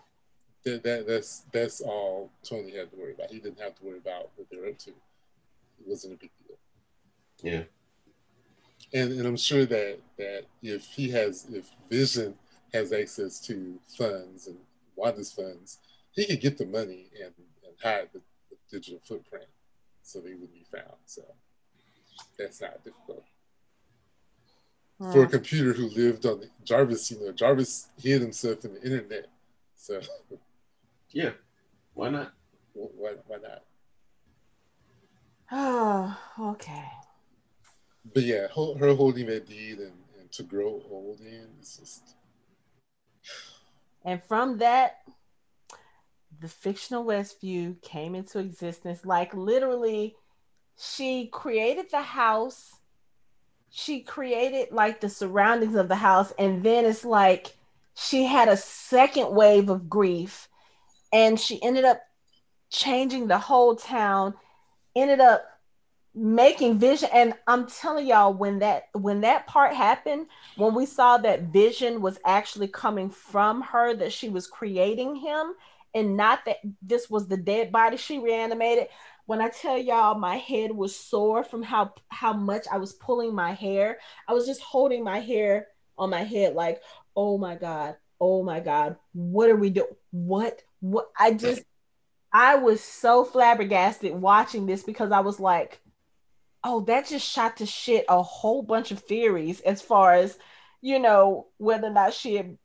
that, 0.65 0.83
that 0.83 1.07
that's 1.07 1.43
that's 1.53 1.81
all 1.81 2.31
Tony 2.43 2.75
had 2.75 2.91
to 2.91 2.97
worry 2.97 3.13
about. 3.13 3.31
He 3.31 3.39
didn't 3.39 3.59
have 3.61 3.75
to 3.75 3.85
worry 3.85 3.97
about 3.97 4.29
what 4.35 4.47
they're 4.51 4.67
up 4.67 4.77
to. 4.79 4.89
It 4.89 5.87
wasn't 5.87 6.13
a 6.15 6.17
big 6.17 6.31
deal. 6.45 6.57
Yeah. 7.41 7.63
And 8.99 9.13
and 9.13 9.27
I'm 9.27 9.37
sure 9.37 9.65
that 9.65 9.99
that 10.17 10.45
if 10.61 10.85
he 10.85 11.09
has 11.11 11.45
if 11.51 11.69
Vision 11.89 12.35
has 12.73 12.91
access 12.93 13.39
to 13.47 13.79
funds 13.97 14.47
and 14.47 14.57
Wanda's 14.95 15.31
funds, 15.31 15.79
he 16.11 16.25
could 16.25 16.41
get 16.41 16.57
the 16.57 16.65
money 16.65 17.09
and, 17.15 17.33
and 17.65 17.75
hide 17.83 18.09
the, 18.13 18.21
the 18.49 18.57
digital 18.71 18.99
footprint 19.05 19.45
so 20.01 20.19
they 20.19 20.33
wouldn't 20.33 20.53
be 20.53 20.65
found. 20.71 20.97
So 21.05 21.23
that's 22.37 22.61
not 22.61 22.83
difficult. 22.83 23.23
mm. 24.99 25.11
for 25.13 25.23
a 25.23 25.27
computer 25.27 25.73
who 25.73 25.89
lived 25.89 26.25
on 26.25 26.39
the, 26.41 26.49
Jarvis, 26.63 27.11
you 27.11 27.19
know, 27.19 27.31
Jarvis 27.31 27.89
hid 28.01 28.21
himself 28.21 28.65
in 28.65 28.73
the 28.75 28.83
internet. 28.83 29.27
So, 29.77 30.01
yeah, 31.11 31.31
why 31.93 32.09
not? 32.09 32.33
Why, 32.73 33.13
why 33.27 33.37
not? 33.37 33.63
Oh, 35.51 36.19
okay. 36.51 36.85
But 38.13 38.23
yeah, 38.23 38.47
her 38.47 38.95
holding 38.95 39.27
that 39.27 39.47
deed 39.47 39.77
and, 39.79 39.93
and 40.19 40.31
to 40.33 40.43
grow 40.43 40.81
old 40.89 41.21
in 41.21 41.47
is 41.61 41.77
just. 41.79 42.15
And 44.03 44.21
from 44.23 44.57
that, 44.57 44.99
the 46.39 46.47
fictional 46.47 47.05
Westview 47.05 47.81
came 47.81 48.15
into 48.15 48.39
existence. 48.39 49.05
Like 49.05 49.33
literally, 49.33 50.15
she 50.77 51.27
created 51.27 51.91
the 51.91 52.01
house 52.01 52.77
she 53.69 54.01
created 54.01 54.71
like 54.71 55.01
the 55.01 55.09
surroundings 55.09 55.75
of 55.75 55.87
the 55.87 55.95
house 55.95 56.31
and 56.39 56.63
then 56.63 56.85
it's 56.85 57.03
like 57.03 57.56
she 57.97 58.25
had 58.25 58.47
a 58.47 58.57
second 58.57 59.33
wave 59.33 59.69
of 59.69 59.89
grief 59.89 60.47
and 61.11 61.39
she 61.39 61.61
ended 61.63 61.83
up 61.83 62.01
changing 62.69 63.27
the 63.27 63.37
whole 63.37 63.75
town 63.75 64.33
ended 64.95 65.19
up 65.19 65.43
making 66.13 66.79
vision. 66.79 67.09
And 67.13 67.33
i'm 67.47 67.67
telling 67.67 68.07
y'all 68.07 68.33
when 68.33 68.59
that 68.59 68.89
when 68.93 69.21
that 69.21 69.47
part 69.47 69.73
happened 69.73 70.27
when 70.57 70.73
we 70.73 70.85
saw 70.85 71.17
that 71.17 71.43
vision 71.43 72.01
was 72.01 72.19
actually 72.25 72.67
coming 72.67 73.09
from 73.09 73.61
her 73.61 73.93
that 73.95 74.13
she 74.13 74.29
was 74.29 74.47
creating 74.47 75.15
him 75.15 75.53
and 75.93 76.17
not 76.17 76.45
that 76.45 76.57
this 76.81 77.09
was 77.09 77.27
the 77.27 77.37
dead 77.37 77.71
body 77.71 77.97
she 77.97 78.19
reanimated 78.19 78.87
when 79.27 79.41
I 79.41 79.49
tell 79.49 79.77
y'all 79.77 80.15
my 80.17 80.37
head 80.37 80.71
was 80.71 80.95
sore 80.95 81.43
from 81.43 81.61
how 81.61 81.93
how 82.09 82.33
much 82.33 82.65
I 82.71 82.77
was 82.77 82.93
pulling 82.93 83.35
my 83.35 83.51
hair, 83.51 83.99
I 84.27 84.33
was 84.33 84.45
just 84.45 84.61
holding 84.61 85.03
my 85.03 85.19
hair 85.19 85.67
on 85.97 86.09
my 86.09 86.23
head 86.23 86.53
like, 86.55 86.81
"Oh 87.17 87.37
my 87.39 87.55
god. 87.55 87.97
Oh 88.21 88.43
my 88.43 88.59
god. 88.59 88.97
What 89.13 89.49
are 89.49 89.55
we 89.55 89.71
doing? 89.71 89.87
What 90.11 90.61
what 90.79 91.09
I 91.19 91.33
just 91.33 91.63
I 92.31 92.55
was 92.55 92.81
so 92.81 93.25
flabbergasted 93.25 94.13
watching 94.13 94.67
this 94.67 94.83
because 94.83 95.11
I 95.11 95.21
was 95.21 95.39
like, 95.39 95.81
"Oh, 96.63 96.81
that 96.81 97.07
just 97.07 97.27
shot 97.27 97.57
to 97.57 97.65
shit 97.65 98.05
a 98.07 98.21
whole 98.21 98.61
bunch 98.61 98.91
of 98.91 98.99
theories 98.99 99.61
as 99.61 99.81
far 99.81 100.13
as 100.13 100.37
you 100.81 100.99
know 100.99 101.47
whether 101.57 101.87
or 101.87 101.91
not 101.91 102.13
she 102.13 102.35
had 102.35 102.57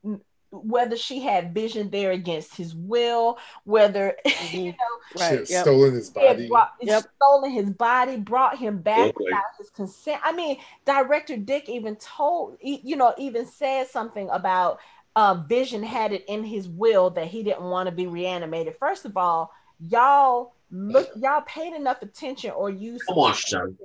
whether 0.53 0.97
she 0.97 1.21
had 1.21 1.55
vision 1.55 1.89
there 1.91 2.13
against 2.13 2.55
his 2.55 2.75
will, 2.75 3.39
whether 3.65 4.15
mm-hmm. 4.27 4.57
you 4.57 4.71
know, 4.73 5.21
right, 5.21 5.51
yep. 5.51 5.63
stolen 5.63 5.95
his 5.95 6.11
body, 6.11 6.47
brought, 6.47 6.73
yep. 6.81 7.05
stolen 7.17 7.51
his 7.51 7.71
body, 7.71 8.17
brought 8.17 8.59
him 8.59 8.79
back 8.79 8.99
okay. 8.99 9.25
without 9.25 9.43
his 9.59 9.71
consent. 9.71 10.21
I 10.23 10.33
mean, 10.33 10.59
director 10.85 11.37
Dick 11.37 11.69
even 11.69 11.97
told, 11.97 12.59
you 12.61 12.97
know, 12.97 13.15
even 13.17 13.47
said 13.47 13.89
something 13.89 14.29
about 14.31 14.79
uh, 15.17 15.43
Vision 15.49 15.83
had 15.83 16.13
it 16.13 16.25
in 16.29 16.45
his 16.45 16.69
will 16.69 17.11
that 17.11 17.27
he 17.27 17.43
didn't 17.43 17.65
want 17.65 17.89
to 17.89 17.95
be 17.95 18.07
reanimated. 18.07 18.77
First 18.79 19.05
of 19.05 19.17
all, 19.17 19.51
y'all 19.81 20.55
look, 20.71 21.11
y'all 21.17 21.43
paid 21.43 21.75
enough 21.75 22.03
attention, 22.03 22.51
or 22.51 22.71
you 22.71 22.99
come 23.09 23.19
on, 23.19 23.35
Sean 23.35 23.77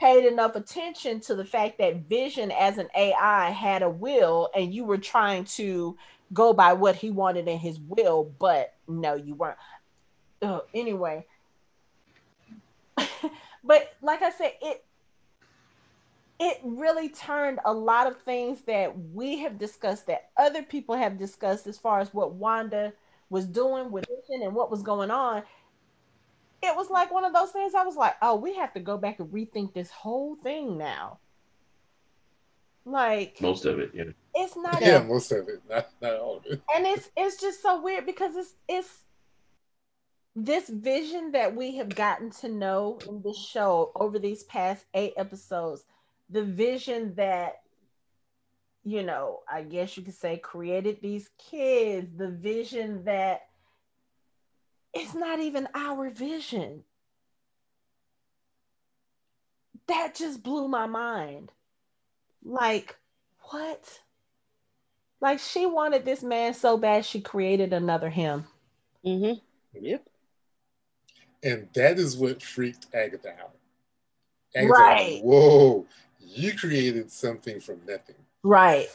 paid 0.00 0.24
enough 0.24 0.54
attention 0.54 1.20
to 1.20 1.34
the 1.34 1.44
fact 1.44 1.78
that 1.78 2.08
Vision 2.08 2.50
as 2.52 2.78
an 2.78 2.88
AI 2.94 3.50
had 3.50 3.82
a 3.82 3.90
will 3.90 4.48
and 4.54 4.72
you 4.72 4.84
were 4.84 4.98
trying 4.98 5.44
to 5.44 5.96
go 6.32 6.52
by 6.52 6.72
what 6.72 6.96
he 6.96 7.10
wanted 7.10 7.48
in 7.48 7.58
his 7.58 7.80
will, 7.80 8.32
but 8.38 8.74
no, 8.86 9.14
you 9.14 9.34
weren't. 9.34 9.58
Uh, 10.40 10.60
anyway, 10.72 11.26
but 13.64 13.96
like 14.02 14.22
I 14.22 14.30
said, 14.30 14.52
it 14.62 14.84
it 16.40 16.60
really 16.62 17.08
turned 17.08 17.58
a 17.64 17.72
lot 17.72 18.06
of 18.06 18.20
things 18.22 18.60
that 18.62 18.96
we 19.12 19.38
have 19.38 19.58
discussed 19.58 20.06
that 20.06 20.30
other 20.36 20.62
people 20.62 20.94
have 20.94 21.18
discussed 21.18 21.66
as 21.66 21.76
far 21.76 21.98
as 21.98 22.14
what 22.14 22.34
Wanda 22.34 22.92
was 23.28 23.44
doing 23.44 23.90
with 23.90 24.06
Vision 24.06 24.44
and 24.44 24.54
what 24.54 24.70
was 24.70 24.82
going 24.82 25.10
on 25.10 25.42
it 26.62 26.76
was 26.76 26.90
like 26.90 27.12
one 27.12 27.24
of 27.24 27.32
those 27.32 27.50
things 27.50 27.74
I 27.74 27.84
was 27.84 27.96
like, 27.96 28.16
oh, 28.22 28.36
we 28.36 28.54
have 28.56 28.72
to 28.74 28.80
go 28.80 28.98
back 28.98 29.20
and 29.20 29.28
rethink 29.30 29.74
this 29.74 29.90
whole 29.90 30.36
thing 30.36 30.78
now. 30.78 31.20
Like 32.84 33.38
most 33.40 33.64
of 33.66 33.78
it, 33.78 33.90
yeah. 33.94 34.04
It's 34.34 34.56
not 34.56 34.82
Yeah, 34.82 34.98
a, 34.98 35.04
most 35.04 35.30
of 35.32 35.48
it, 35.48 35.62
not 35.68 35.88
not 36.00 36.14
all 36.14 36.38
of 36.38 36.46
it. 36.46 36.62
And 36.74 36.86
it's 36.86 37.10
it's 37.16 37.40
just 37.40 37.62
so 37.62 37.80
weird 37.82 38.06
because 38.06 38.36
it's 38.36 38.54
it's 38.68 39.04
this 40.36 40.68
vision 40.68 41.32
that 41.32 41.54
we 41.56 41.76
have 41.76 41.94
gotten 41.94 42.30
to 42.30 42.48
know 42.48 42.98
in 43.08 43.22
this 43.22 43.38
show 43.38 43.90
over 43.96 44.18
these 44.18 44.44
past 44.44 44.84
eight 44.94 45.14
episodes, 45.16 45.84
the 46.30 46.44
vision 46.44 47.14
that 47.16 47.54
you 48.84 49.02
know, 49.02 49.40
I 49.50 49.62
guess 49.62 49.96
you 49.96 50.02
could 50.02 50.14
say 50.14 50.38
created 50.38 51.00
these 51.02 51.28
kids, 51.50 52.16
the 52.16 52.30
vision 52.30 53.04
that 53.04 53.42
it's 54.98 55.14
not 55.14 55.40
even 55.40 55.68
our 55.74 56.10
vision. 56.10 56.84
That 59.86 60.14
just 60.14 60.42
blew 60.42 60.68
my 60.68 60.86
mind. 60.86 61.50
Like, 62.44 62.96
what? 63.50 64.00
Like, 65.20 65.38
she 65.38 65.66
wanted 65.66 66.04
this 66.04 66.22
man 66.22 66.54
so 66.54 66.76
bad 66.76 67.04
she 67.04 67.20
created 67.20 67.72
another 67.72 68.10
him. 68.10 68.44
Mm-hmm. 69.04 69.38
Yep. 69.80 70.08
And 71.42 71.68
that 71.74 71.98
is 71.98 72.16
what 72.16 72.42
freaked 72.42 72.86
Agatha 72.94 73.30
out. 73.30 73.54
Agatha 74.54 74.72
right. 74.72 75.12
Like, 75.14 75.22
Whoa, 75.22 75.86
you 76.20 76.54
created 76.54 77.10
something 77.10 77.60
from 77.60 77.80
nothing. 77.86 78.16
Right. 78.42 78.88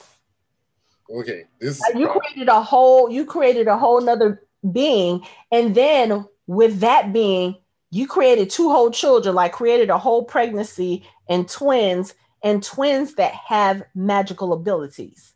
Okay. 1.09 1.45
This 1.59 1.81
you 1.95 2.07
created 2.07 2.47
a 2.49 2.61
whole 2.61 3.09
you 3.09 3.25
created 3.25 3.67
a 3.67 3.77
whole 3.77 4.01
nother 4.01 4.43
being. 4.72 5.26
And 5.52 5.76
then 5.76 6.26
with 6.48 6.80
that 6.80 7.14
being, 7.14 7.57
you 7.91 8.07
created 8.07 8.49
two 8.49 8.69
whole 8.69 8.91
children, 8.91 9.35
like 9.35 9.52
created 9.52 9.90
a 9.90 9.98
whole 9.98 10.23
pregnancy 10.23 11.07
and 11.30 11.48
twins, 11.48 12.14
and 12.44 12.64
twins 12.64 13.15
that 13.15 13.34
have 13.34 13.84
magical 13.95 14.52
abilities. 14.52 15.34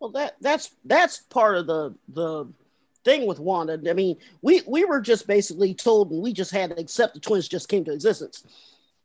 Well, 0.00 0.10
that 0.10 0.36
that's 0.40 0.70
that's 0.84 1.18
part 1.18 1.56
of 1.56 1.66
the 1.66 1.94
the 2.08 2.52
thing 3.04 3.26
with 3.26 3.38
Wanda. 3.38 3.80
I 3.88 3.92
mean, 3.92 4.16
we 4.42 4.62
we 4.66 4.84
were 4.84 5.00
just 5.00 5.26
basically 5.26 5.72
told, 5.72 6.10
and 6.10 6.20
we 6.20 6.32
just 6.32 6.50
had 6.50 6.70
to 6.70 6.80
accept 6.80 7.14
the 7.14 7.20
twins 7.20 7.48
just 7.48 7.68
came 7.68 7.84
to 7.84 7.92
existence. 7.92 8.44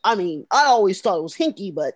I 0.04 0.16
mean, 0.16 0.48
I 0.52 0.66
always 0.66 1.00
thought 1.02 1.20
it 1.20 1.24
was 1.24 1.36
hinky, 1.36 1.74
but 1.74 1.94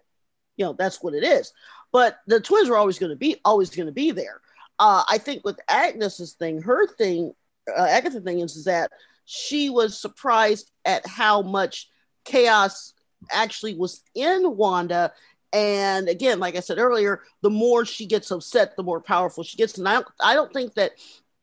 you 0.57 0.65
know 0.65 0.73
that's 0.73 1.01
what 1.01 1.15
it 1.15 1.23
is. 1.23 1.53
But 1.91 2.19
the 2.27 2.39
twins 2.39 2.69
were 2.69 2.77
always 2.77 2.99
going 2.99 3.11
to 3.11 3.15
be 3.15 3.37
always 3.43 3.69
going 3.69 3.87
to 3.87 3.91
be 3.91 4.11
there. 4.11 4.41
Uh, 4.79 5.03
I 5.09 5.17
think 5.17 5.43
with 5.43 5.59
Agnes's 5.69 6.33
thing, 6.33 6.61
her 6.61 6.87
thing 6.87 7.33
uh, 7.69 7.87
Agatha 7.89 8.21
thing 8.21 8.39
is, 8.39 8.55
is 8.55 8.65
that 8.65 8.91
she 9.25 9.69
was 9.69 9.99
surprised 9.99 10.71
at 10.85 11.05
how 11.07 11.41
much 11.41 11.89
chaos 12.25 12.93
actually 13.31 13.75
was 13.75 14.01
in 14.15 14.55
Wanda. 14.57 15.11
And 15.53 16.09
again, 16.09 16.39
like 16.39 16.55
I 16.55 16.61
said 16.61 16.79
earlier, 16.79 17.21
the 17.41 17.49
more 17.49 17.85
she 17.85 18.05
gets 18.05 18.31
upset, 18.31 18.75
the 18.75 18.83
more 18.83 19.01
powerful 19.01 19.43
she 19.43 19.57
gets. 19.57 19.77
And 19.77 19.87
I 19.87 19.93
don't, 19.93 20.07
I 20.21 20.33
don't 20.33 20.51
think 20.51 20.73
that 20.73 20.91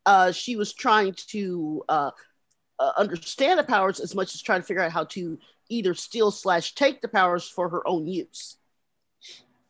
uh, 0.04 0.32
she 0.32 0.56
was 0.56 0.72
trying 0.72 1.14
to 1.28 1.82
uh, 1.88 2.10
uh, 2.78 2.92
understand 2.96 3.58
the 3.58 3.64
powers 3.64 4.00
as 4.00 4.14
much 4.14 4.34
as 4.34 4.42
trying 4.42 4.60
to 4.60 4.66
figure 4.66 4.82
out 4.82 4.92
how 4.92 5.04
to 5.04 5.38
either 5.68 5.94
steal 5.94 6.30
slash 6.30 6.74
take 6.74 7.00
the 7.00 7.08
powers 7.08 7.48
for 7.48 7.68
her 7.68 7.86
own 7.86 8.06
use. 8.06 8.56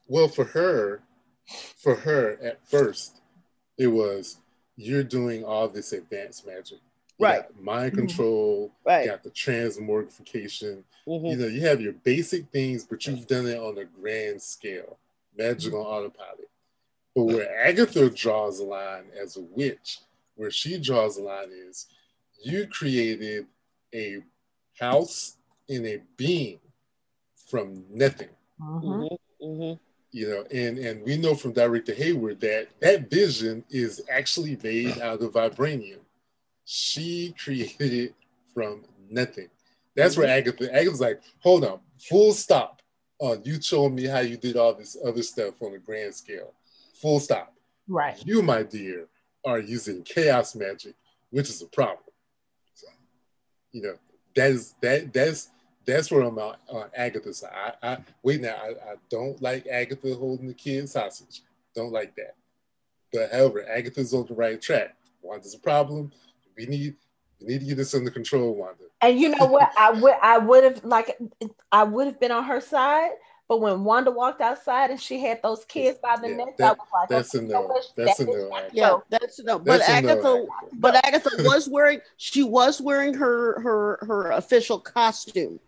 Well, 0.09 0.29
for 0.29 0.45
her, 0.45 1.03
for 1.77 1.95
her 1.97 2.39
at 2.43 2.67
first, 2.67 3.21
it 3.79 3.89
was 3.89 4.40
you're 4.81 5.05
doing 5.05 5.45
all 5.45 5.69
this 5.69 5.93
advanced 5.93 6.47
magic. 6.47 6.79
You 7.19 7.27
right. 7.27 7.63
mind 7.63 7.93
mm-hmm. 7.93 8.07
control. 8.07 8.69
Mm-hmm. 8.69 8.89
Right. 8.89 9.05
You 9.05 9.11
got 9.11 9.23
the 9.23 9.31
transmorgification. 9.31 10.83
Mm-hmm. 11.07 11.27
You 11.27 11.37
know, 11.37 11.47
you 11.47 11.61
have 11.67 11.81
your 11.81 11.93
basic 11.93 12.49
things, 12.51 12.85
but 12.85 13.07
you've 13.07 13.27
done 13.27 13.47
it 13.47 13.59
on 13.59 13.77
a 13.79 13.85
grand 13.85 14.41
scale, 14.41 14.97
magical 15.37 15.85
mm-hmm. 15.85 15.93
autopilot. 15.93 16.49
But 17.15 17.25
where 17.25 17.67
Agatha 17.67 18.09
draws 18.09 18.61
a 18.61 18.65
line 18.65 19.05
as 19.21 19.37
a 19.37 19.43
witch, 19.43 19.99
where 20.37 20.51
she 20.51 20.79
draws 20.79 21.19
a 21.19 21.23
line 21.23 21.51
is 21.53 21.87
you 22.43 22.67
created 22.67 23.47
a 23.95 24.23
house 24.79 25.37
in 25.69 25.85
a 25.87 25.99
being 26.17 26.59
from 27.49 27.85
nothing. 27.91 28.31
Mm-hmm. 28.61 29.45
Mm-hmm 29.45 29.90
you 30.13 30.29
know, 30.29 30.45
and 30.53 30.79
and 30.79 31.05
we 31.05 31.17
know 31.17 31.35
from 31.35 31.53
Director 31.53 31.95
Hayward 31.95 32.41
that 32.41 32.69
that 32.81 33.11
vision 33.11 33.65
is 33.71 34.03
actually 34.11 34.59
made 34.63 34.99
out 35.01 35.23
of 35.23 35.33
vibranium. 35.33 36.01
She 36.65 37.35
created 37.43 37.93
it 37.93 38.15
from 38.55 38.83
nothing. 39.09 39.49
That's 39.95 40.17
where. 40.17 40.29
Agatha 40.29 40.75
Agatha's 40.75 41.01
like, 41.01 41.21
hold 41.41 41.65
on, 41.65 41.81
full 41.99 42.33
stop. 42.33 42.83
On 43.19 43.37
uh, 43.37 43.41
you 43.45 43.61
showing 43.61 43.95
me 43.95 44.07
how 44.07 44.21
you 44.21 44.39
did 44.39 44.57
all 44.57 44.73
this 44.73 44.97
other 45.05 45.23
stuff 45.23 45.61
on 45.61 45.75
a 45.75 45.79
grand 45.79 46.15
scale. 46.15 46.55
Full 46.95 47.21
stop. 47.21 47.53
Right. 47.87 48.17
You, 48.25 48.41
my 48.41 48.63
dear, 48.63 49.09
are 49.45 49.59
using 49.59 50.03
chaos 50.03 50.55
magic, 50.55 50.95
which 51.31 51.51
is 51.51 51.61
a 51.61 51.67
problem. 51.67 51.99
So, 52.75 52.87
you 53.73 53.83
know, 53.83 53.95
that 54.37 54.51
is 54.51 54.75
that 54.81 55.13
that's 55.13 55.51
that's 55.87 56.11
where 56.11 56.23
I'm 56.23 56.39
on, 56.39 56.57
on 56.69 56.91
Agatha's 56.95 57.39
side. 57.39 57.75
I, 57.83 57.93
I 57.93 57.99
wait 58.23 58.41
now. 58.41 58.55
I, 58.63 58.69
I 58.93 58.95
don't 59.11 59.41
like 59.43 59.67
Agatha 59.67 60.15
holding 60.15 60.47
the 60.49 60.55
kids 60.55 60.95
hostage. 60.95 61.43
Don't 61.75 61.93
like 61.93 62.15
that. 62.17 62.35
But 63.13 63.33
however, 63.33 63.67
Agatha's 63.69 64.15
on 64.15 64.27
the 64.27 64.35
right 64.35 64.61
track. 64.61 64.95
Wanda's 65.23 65.55
a 65.55 65.59
problem. 65.59 66.13
We 66.57 66.67
need 66.67 66.97
we 67.41 67.47
need 67.55 67.61
to 67.61 67.67
get 67.67 67.77
this 67.79 67.95
under 67.95 68.11
control, 68.11 68.55
Wanda. 68.55 68.85
And 69.01 69.19
you 69.19 69.31
know 69.31 69.47
what? 69.47 69.73
I 69.79 69.91
would 69.91 70.15
I 70.23 70.39
would 70.39 70.65
have 70.65 70.85
like 70.85 71.19
I 71.73 71.85
would 71.85 72.07
have 72.07 72.21
been 72.21 72.31
on 72.33 72.45
her 72.45 72.61
side. 72.61 73.11
But 73.49 73.61
when 73.61 73.83
Wanda 73.83 74.13
walked 74.13 74.41
outside 74.41 74.91
and 74.93 75.01
she 75.01 75.19
had 75.21 75.43
those 75.43 75.65
kids 75.65 75.99
by 76.01 76.15
the 76.23 76.29
Yeah, 76.29 76.37
neck, 76.37 76.57
that- 76.59 76.67
I 76.69 76.73
was 76.75 76.79
like, 76.95 77.09
that's 77.09 77.35
okay, 77.35 77.45
a 77.45 77.49
you 77.49 77.53
no. 77.55 77.61
what? 77.63 77.85
That's 77.97 78.19
That 78.19 78.29
a 78.29 78.31
no. 78.31 78.61
Yeah, 78.73 78.89
so. 78.91 79.05
that's 79.11 79.41
no. 79.43 79.59
But 79.59 79.79
That's 79.81 79.89
a 79.89 79.93
no, 80.03 80.09
Agatha, 80.13 80.29
Agatha. 80.29 80.47
but 80.75 81.05
Agatha 81.05 81.31
was 81.41 81.69
wearing. 81.69 82.01
She 82.17 82.45
was 82.45 82.81
wearing 82.81 83.15
her 83.15 83.61
her 83.61 83.99
her 84.07 84.31
official 84.31 84.79
costume. 84.79 85.59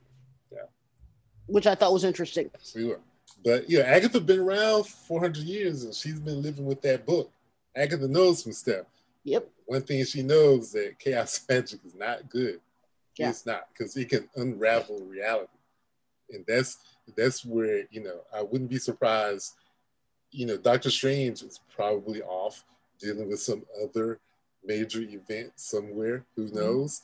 Which 1.52 1.66
I 1.66 1.74
thought 1.74 1.92
was 1.92 2.04
interesting. 2.04 2.50
We 2.74 2.86
were. 2.86 3.00
But 3.44 3.68
yeah, 3.68 3.80
Agatha 3.80 4.20
been 4.20 4.40
around 4.40 4.84
400 4.86 5.36
years 5.42 5.84
and 5.84 5.94
she's 5.94 6.20
been 6.20 6.42
living 6.42 6.64
with 6.64 6.80
that 6.82 7.04
book. 7.04 7.30
Agatha 7.74 8.06
knows 8.08 8.42
some 8.42 8.52
stuff. 8.52 8.86
Yep. 9.24 9.48
One 9.66 9.82
thing 9.82 10.04
she 10.04 10.22
knows 10.22 10.72
that 10.72 10.98
chaos 10.98 11.44
magic 11.48 11.80
is 11.84 11.94
not 11.94 12.28
good. 12.28 12.60
Yeah. 13.16 13.30
It's 13.30 13.44
not 13.46 13.68
because 13.72 13.96
it 13.96 14.08
can 14.08 14.28
unravel 14.36 15.00
reality, 15.04 15.52
and 16.30 16.44
that's 16.48 16.78
that's 17.14 17.44
where 17.44 17.84
you 17.90 18.02
know 18.02 18.20
I 18.34 18.42
wouldn't 18.42 18.70
be 18.70 18.78
surprised. 18.78 19.52
You 20.30 20.46
know, 20.46 20.56
Doctor 20.56 20.90
Strange 20.90 21.42
is 21.42 21.60
probably 21.74 22.22
off 22.22 22.64
dealing 22.98 23.28
with 23.28 23.40
some 23.40 23.64
other 23.82 24.18
major 24.64 25.00
event 25.02 25.52
somewhere. 25.56 26.24
Who 26.36 26.46
Mm-hmm. 26.46 26.56
knows? 26.56 27.02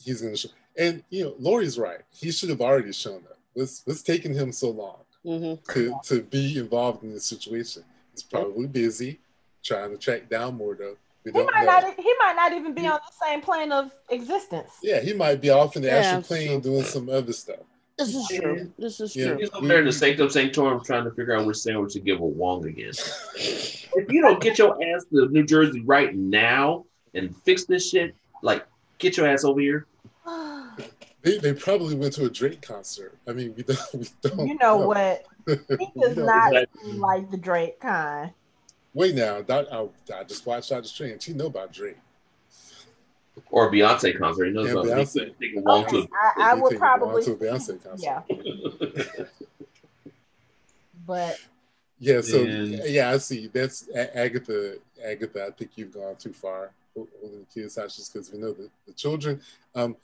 He's 0.00 0.22
gonna 0.22 0.36
show. 0.36 0.50
And 0.78 1.02
you 1.10 1.24
know, 1.24 1.34
Lori's 1.40 1.76
right. 1.78 2.02
He 2.12 2.30
should 2.30 2.50
have 2.50 2.60
already 2.60 2.92
shown 2.92 3.24
up. 3.28 3.37
What's 3.58 3.82
what's 3.84 4.02
taking 4.02 4.34
him 4.34 4.52
so 4.52 4.70
long? 4.70 4.98
hmm 5.24 5.54
to, 5.74 5.98
to 6.04 6.22
be 6.22 6.58
involved 6.58 7.02
in 7.02 7.12
this 7.12 7.24
situation. 7.26 7.82
He's 8.12 8.22
probably 8.22 8.68
busy 8.68 9.18
trying 9.64 9.90
to 9.90 9.98
track 9.98 10.30
down 10.30 10.56
Mordo. 10.58 10.94
We 11.24 11.32
He 11.32 11.38
don't 11.38 11.50
might 11.52 11.66
know. 11.66 11.80
not. 11.88 11.94
He 11.98 12.14
might 12.20 12.36
not 12.36 12.52
even 12.52 12.72
be 12.72 12.86
on 12.86 13.00
the 13.04 13.26
same 13.26 13.40
plane 13.40 13.72
of 13.72 13.90
existence. 14.10 14.70
Yeah, 14.82 15.00
he 15.00 15.12
might 15.12 15.40
be 15.40 15.50
off 15.50 15.74
in 15.74 15.82
the 15.82 15.88
Yeah, 15.88 15.98
astral 15.98 16.22
plane 16.22 16.60
true. 16.62 16.70
doing 16.70 16.84
some 16.84 17.10
other 17.10 17.32
stuff. 17.32 17.58
This 17.98 18.14
is 18.14 18.28
true. 18.28 18.72
This 18.78 19.00
is 19.00 19.14
Yeah. 19.16 19.26
true. 19.30 19.38
He's 19.38 19.50
up 19.52 19.62
there 19.64 19.80
in 19.80 19.86
the 19.86 19.92
sanctum 19.92 20.30
sanctorum 20.30 20.84
trying 20.84 21.04
to 21.04 21.10
figure 21.10 21.36
out 21.36 21.44
which 21.44 21.56
sandwich 21.56 21.94
to 21.94 22.00
give 22.00 22.20
a 22.20 22.24
Wong 22.24 22.64
again. 22.66 22.92
if 23.34 24.10
you 24.12 24.22
don't 24.22 24.40
get 24.40 24.58
your 24.58 24.72
ass 24.94 25.04
to 25.12 25.28
New 25.30 25.44
Jersey 25.44 25.82
right 25.84 26.14
now 26.14 26.84
and 27.14 27.34
fix 27.44 27.64
this 27.64 27.90
shit, 27.90 28.14
like 28.42 28.64
get 28.98 29.16
your 29.16 29.26
ass 29.26 29.44
over 29.44 29.60
here. 29.60 29.86
They, 31.22 31.38
they 31.38 31.52
probably 31.52 31.94
went 31.94 32.14
to 32.14 32.26
a 32.26 32.30
Drake 32.30 32.62
concert. 32.62 33.18
I 33.26 33.32
mean, 33.32 33.54
we 33.56 33.62
don't. 33.64 33.80
We 33.94 34.08
don't 34.22 34.46
you 34.46 34.56
know 34.60 34.76
what? 34.78 35.24
He 35.48 35.54
does 36.00 36.14
don't 36.16 36.26
not 36.26 36.68
seem 36.82 37.00
like 37.00 37.30
the 37.30 37.36
Drake 37.36 37.80
kind. 37.80 38.32
Wait 38.94 39.14
now, 39.14 39.40
Doc, 39.40 39.66
I, 39.72 39.88
I 40.14 40.24
just 40.24 40.44
watched 40.46 40.70
Doctor 40.70 40.88
Strange. 40.88 41.24
He 41.24 41.32
know 41.32 41.46
about 41.46 41.72
Drake. 41.72 41.96
Or 43.50 43.68
a 43.68 43.72
Beyonce 43.72 44.18
concert. 44.18 44.46
He 44.46 44.52
knows 44.52 44.66
Yeah, 44.66 44.72
about 44.72 44.86
Beyonce. 44.86 45.38
taking 45.40 45.64
Wong 45.64 45.84
Okay, 45.84 46.02
to 46.02 46.08
I, 46.36 46.50
I 46.50 46.54
would 46.54 46.70
take 46.70 46.80
Wong 46.80 46.98
probably. 46.98 47.22
to 47.24 47.32
a 47.32 47.36
Beyonce 47.36 47.82
concert. 47.82 48.24
Yeah, 48.96 49.24
but 51.06 51.38
Yeah, 51.98 52.20
so 52.20 52.44
Yeah. 52.44 52.84
yeah, 52.84 53.10
I 53.10 53.18
see. 53.18 53.46
That's 53.46 53.88
Agatha. 53.94 54.76
Agatha, 55.04 55.46
I 55.46 55.50
think 55.50 55.70
you've 55.76 55.92
gone 55.92 56.16
too 56.16 56.32
far 56.32 56.72
holding 56.94 57.40
the 57.40 57.46
kids 57.52 57.76
hostage 57.76 58.12
because 58.12 58.32
we 58.32 58.38
know 58.38 58.52
that 58.52 58.70
the 58.86 58.92
children. 58.92 59.40
Um, 59.74 59.96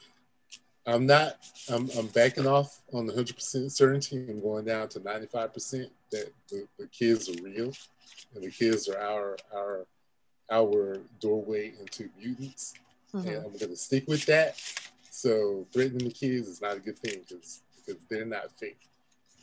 I'm 0.87 1.07
not. 1.07 1.39
I'm, 1.71 1.89
I'm 1.99 2.09
backing 2.09 2.47
off 2.47 2.81
on 2.93 3.07
the 3.07 3.15
hundred 3.15 3.37
percent 3.37 3.73
certainty. 3.73 4.17
I'm 4.29 4.41
going 4.41 4.67
down 4.67 4.89
to 4.91 5.01
ninety 5.01 5.27
five 5.27 5.55
percent 5.55 5.91
that 6.11 6.31
the, 6.51 6.67
the 6.79 6.87
kids 6.89 7.29
are 7.29 7.43
real, 7.43 7.73
and 8.35 8.45
the 8.45 8.51
kids 8.51 8.89
are 8.89 8.99
our 8.99 9.37
our 9.55 9.87
our 10.51 10.99
doorway 11.21 11.73
into 11.81 12.11
mutants, 12.19 12.75
mhm. 13.15 13.27
and 13.27 13.37
I'm 13.37 13.53
going 13.53 13.71
to 13.71 13.77
stick 13.77 14.07
with 14.07 14.27
that. 14.27 14.61
So 15.11 15.67
threatening 15.73 16.09
the 16.09 16.13
kids 16.13 16.49
is 16.49 16.61
not 16.61 16.77
a 16.77 16.81
good 16.81 16.99
thing 16.99 17.21
because 17.27 17.63
because 17.87 18.03
they're 18.11 18.27
not 18.27 18.51
fake. 18.59 18.81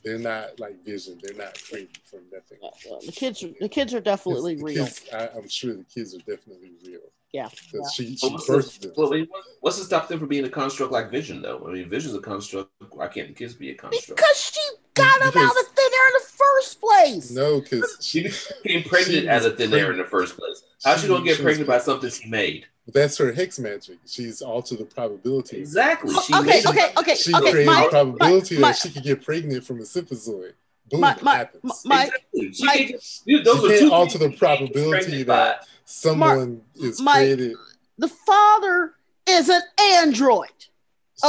They're 0.04 0.20
not 0.20 0.60
like 0.60 0.84
Vision. 0.84 1.20
They're 1.22 1.38
not 1.38 1.60
crazy 1.70 1.90
from 2.06 2.22
nothing. 2.32 2.58
Uh, 2.64 2.98
the 3.06 3.12
kids 3.12 3.44
are 3.44 3.52
the 3.60 3.70
kids 3.70 3.94
are 3.94 4.02
definitely 4.02 4.58
real. 4.62 4.86
kids- 4.86 5.06
I, 5.14 5.30
I'm 5.36 5.48
sure 5.50 5.74
the 5.74 5.84
kids 5.84 6.14
are 6.14 6.20
definitely 6.20 6.74
real. 6.86 7.02
Yeah. 7.34 7.48
Because 7.72 7.94
she, 7.94 8.03
But 8.12 8.20
she 8.20 8.30
what's, 8.30 8.48
birthed 8.49 8.82
the, 8.82 8.94
well, 8.98 9.14
I 9.14 9.18
mean, 9.18 9.28
what- 9.30 9.44
what's 9.62 9.78
to 9.78 9.84
stop 9.86 10.08
them 10.08 10.20
from 10.20 10.28
being 10.28 10.44
a 10.45 10.49
construct 10.49 10.91
like 10.91 11.10
Vision, 11.10 11.41
though? 11.41 11.66
I 11.68 11.72
mean, 11.72 11.90
Vision's 11.90 12.16
a 12.16 12.20
construct. 12.20 12.70
Why 12.91 13.08
can't 13.08 13.30
the 13.30 13.34
kids 13.34 13.53
be 13.53 13.70
a 13.72 13.76
construct? 13.76 14.18
Because 14.18 14.38
she 14.38 14.60
got 14.95 15.22
him 15.22 15.28
out 15.41 15.52
of 15.52 15.68
thin 15.68 15.91
air 15.94 16.08
in 16.08 16.14
the 16.14 16.28
first 16.28 16.82
place. 16.82 17.32
No, 17.32 17.62
because 17.62 17.98
She 18.02 18.28
she, 18.30 18.53
became 18.64 18.84
pregnant 18.84 19.22
She 19.24 19.30
as 19.30 19.45
a 19.45 19.49
was 19.49 19.58
thin 19.58 19.74
air 19.74 19.91
in 19.91 19.98
the 19.98 20.03
first 20.06 20.36
place. 20.38 20.64
How's 20.84 20.98
she 20.98 21.03
She- 21.03 21.08
gonna 21.08 21.24
get 21.26 21.40
pregnant 21.41 21.68
by 21.68 21.78
something 21.80 22.10
she 22.10 22.30
made? 22.30 22.66
that's 22.88 23.16
her 23.20 23.32
hex 23.32 23.58
magic. 23.60 23.99
She's 24.06 24.41
altered 24.41 24.80
the 24.80 24.86
probability. 24.86 25.58
Exactly. 25.58 26.14
She 26.26 26.34
Okay, 26.34 26.45
made 26.45 26.66
okay, 26.66 26.91
okay, 26.98 27.16
She 27.16 27.34
okay. 27.34 27.52
created 27.52 27.68
Mike, 27.68 27.88
a 27.88 27.90
probability 27.90 28.58
Mike, 28.58 28.76
that 28.76 28.82
she 28.82 28.90
could 28.94 29.03
get 29.03 29.24
pregnant 29.24 29.64
from 29.64 29.78
a 29.80 29.84
synthezoid. 29.84 30.53
Boom, 30.90 30.99
Mike, 30.99 31.18
it 31.18 31.24
Mike, 31.24 31.38
happens. 31.38 31.82
Mike, 31.86 32.12
Exactly. 32.34 32.52
She 32.53 32.66
Mike- 32.66 32.78
can't 32.78 32.90
get- 32.90 33.20
dude, 33.28 33.45
those 33.45 33.60
She 33.62 33.66
are 33.66 33.70
can't 33.70 33.80
two 33.82 33.94
alter 33.94 34.18
the 34.18 34.24
she 34.26 34.30
can't 34.32 34.32
get 34.32 34.40
probability 34.74 35.24
that- 35.24 35.62
by. 35.62 35.66
Someone 35.86 36.62
is 36.76 37.02
Mike- 37.02 37.16
created. 37.18 37.56
the 37.98 38.08
father 38.08 38.94
is 39.28 39.49
an 39.49 39.62
android. 39.80 40.49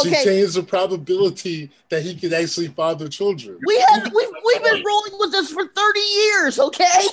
She 0.02 0.08
okay. 0.08 0.24
changed 0.24 0.54
the 0.54 0.62
probability 0.62 1.70
that 1.90 2.02
he 2.02 2.14
could 2.14 2.32
actually 2.32 2.68
father 2.68 3.08
children. 3.08 3.58
We 3.66 3.78
have 3.88 4.10
we've, 4.14 4.28
we've 4.44 4.62
been 4.62 4.82
rolling 4.84 5.12
with 5.18 5.32
this 5.32 5.50
for 5.50 5.66
30 5.66 6.00
years, 6.00 6.58
okay? 6.58 7.06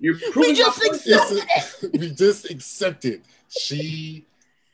We 0.00 0.54
just 0.54 0.82
my 0.82 0.88
point. 0.88 1.02
accepted 1.06 1.44
It's 1.56 1.82
we 1.98 2.10
just 2.10 2.50
accepted. 2.50 3.22
She 3.48 4.26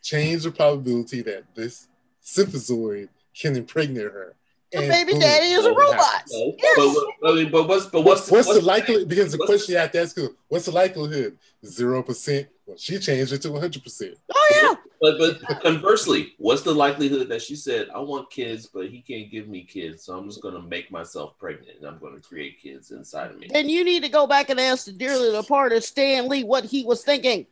changed 0.03 0.47
the 0.47 0.53
probability 0.53 1.21
that 1.23 1.45
this 1.55 1.87
synthezoid 2.25 3.09
can 3.39 3.57
impregnate 3.57 4.05
her. 4.05 4.35
The 4.73 4.79
And 4.79 4.89
baby 4.89 5.13
boom, 5.13 5.21
daddy 5.21 5.47
is 5.47 5.65
a 5.65 5.71
robot. 5.71 5.97
happens. 6.01 6.33
Yes. 6.63 6.77
but, 7.21 7.35
but, 7.35 7.51
but 7.51 7.69
what's 7.69 7.87
but 7.87 8.03
what's 8.03 8.31
What's, 8.31 8.55
the 8.55 8.61
likelihood? 8.61 9.09
Because 9.09 9.33
the 9.33 9.39
question 9.39 9.73
you 9.73 9.79
have 9.79 9.91
to 9.93 10.01
ask 10.01 10.17
is, 10.17 10.29
what's 10.49 10.67
the 10.67 10.71
likelihood? 10.73 11.37
Zero 11.65 12.03
percent. 12.03 12.47
Well, 12.67 12.77
she 12.79 12.99
changed 13.01 13.33
it 13.33 13.43
to 13.43 13.51
one 13.51 13.61
hundred 13.61 13.83
percent. 13.83 14.15
Oh 14.33 14.49
yeah. 14.55 14.75
But 15.01 15.19
but 15.19 15.61
conversely, 15.63 16.35
what's 16.39 16.63
the 16.63 16.73
likelihood 16.73 17.29
that 17.31 17.43
she 17.43 17.57
said, 17.57 17.89
"I 17.93 17.99
want 17.99 18.31
kids, 18.31 18.67
but 18.67 18.89
he 18.89 19.01
can't 19.01 19.29
give 19.31 19.49
me 19.49 19.65
kids, 19.65 20.05
so 20.05 20.17
I'm 20.17 20.29
just 20.29 20.41
going 20.41 20.55
to 20.55 20.63
make 20.63 20.93
myself 20.93 21.37
pregnant 21.39 21.79
and 21.79 21.89
I'm 21.89 21.99
going 21.99 22.15
to 22.15 22.21
create 22.21 22.61
kids 22.63 22.93
inside 22.93 23.33
of 23.33 23.39
me." 23.41 23.49
Then 23.51 23.69
you 23.69 23.83
need 23.83 24.05
to 24.05 24.09
go 24.09 24.29
back 24.29 24.51
and 24.51 24.61
ask 24.61 24.85
the 24.87 24.93
dearly 24.93 25.33
departed 25.33 25.83
Stan 25.83 26.29
Lee 26.29 26.45
what 26.45 26.65
he 26.65 26.85
was 26.85 27.03
thinking. 27.03 27.47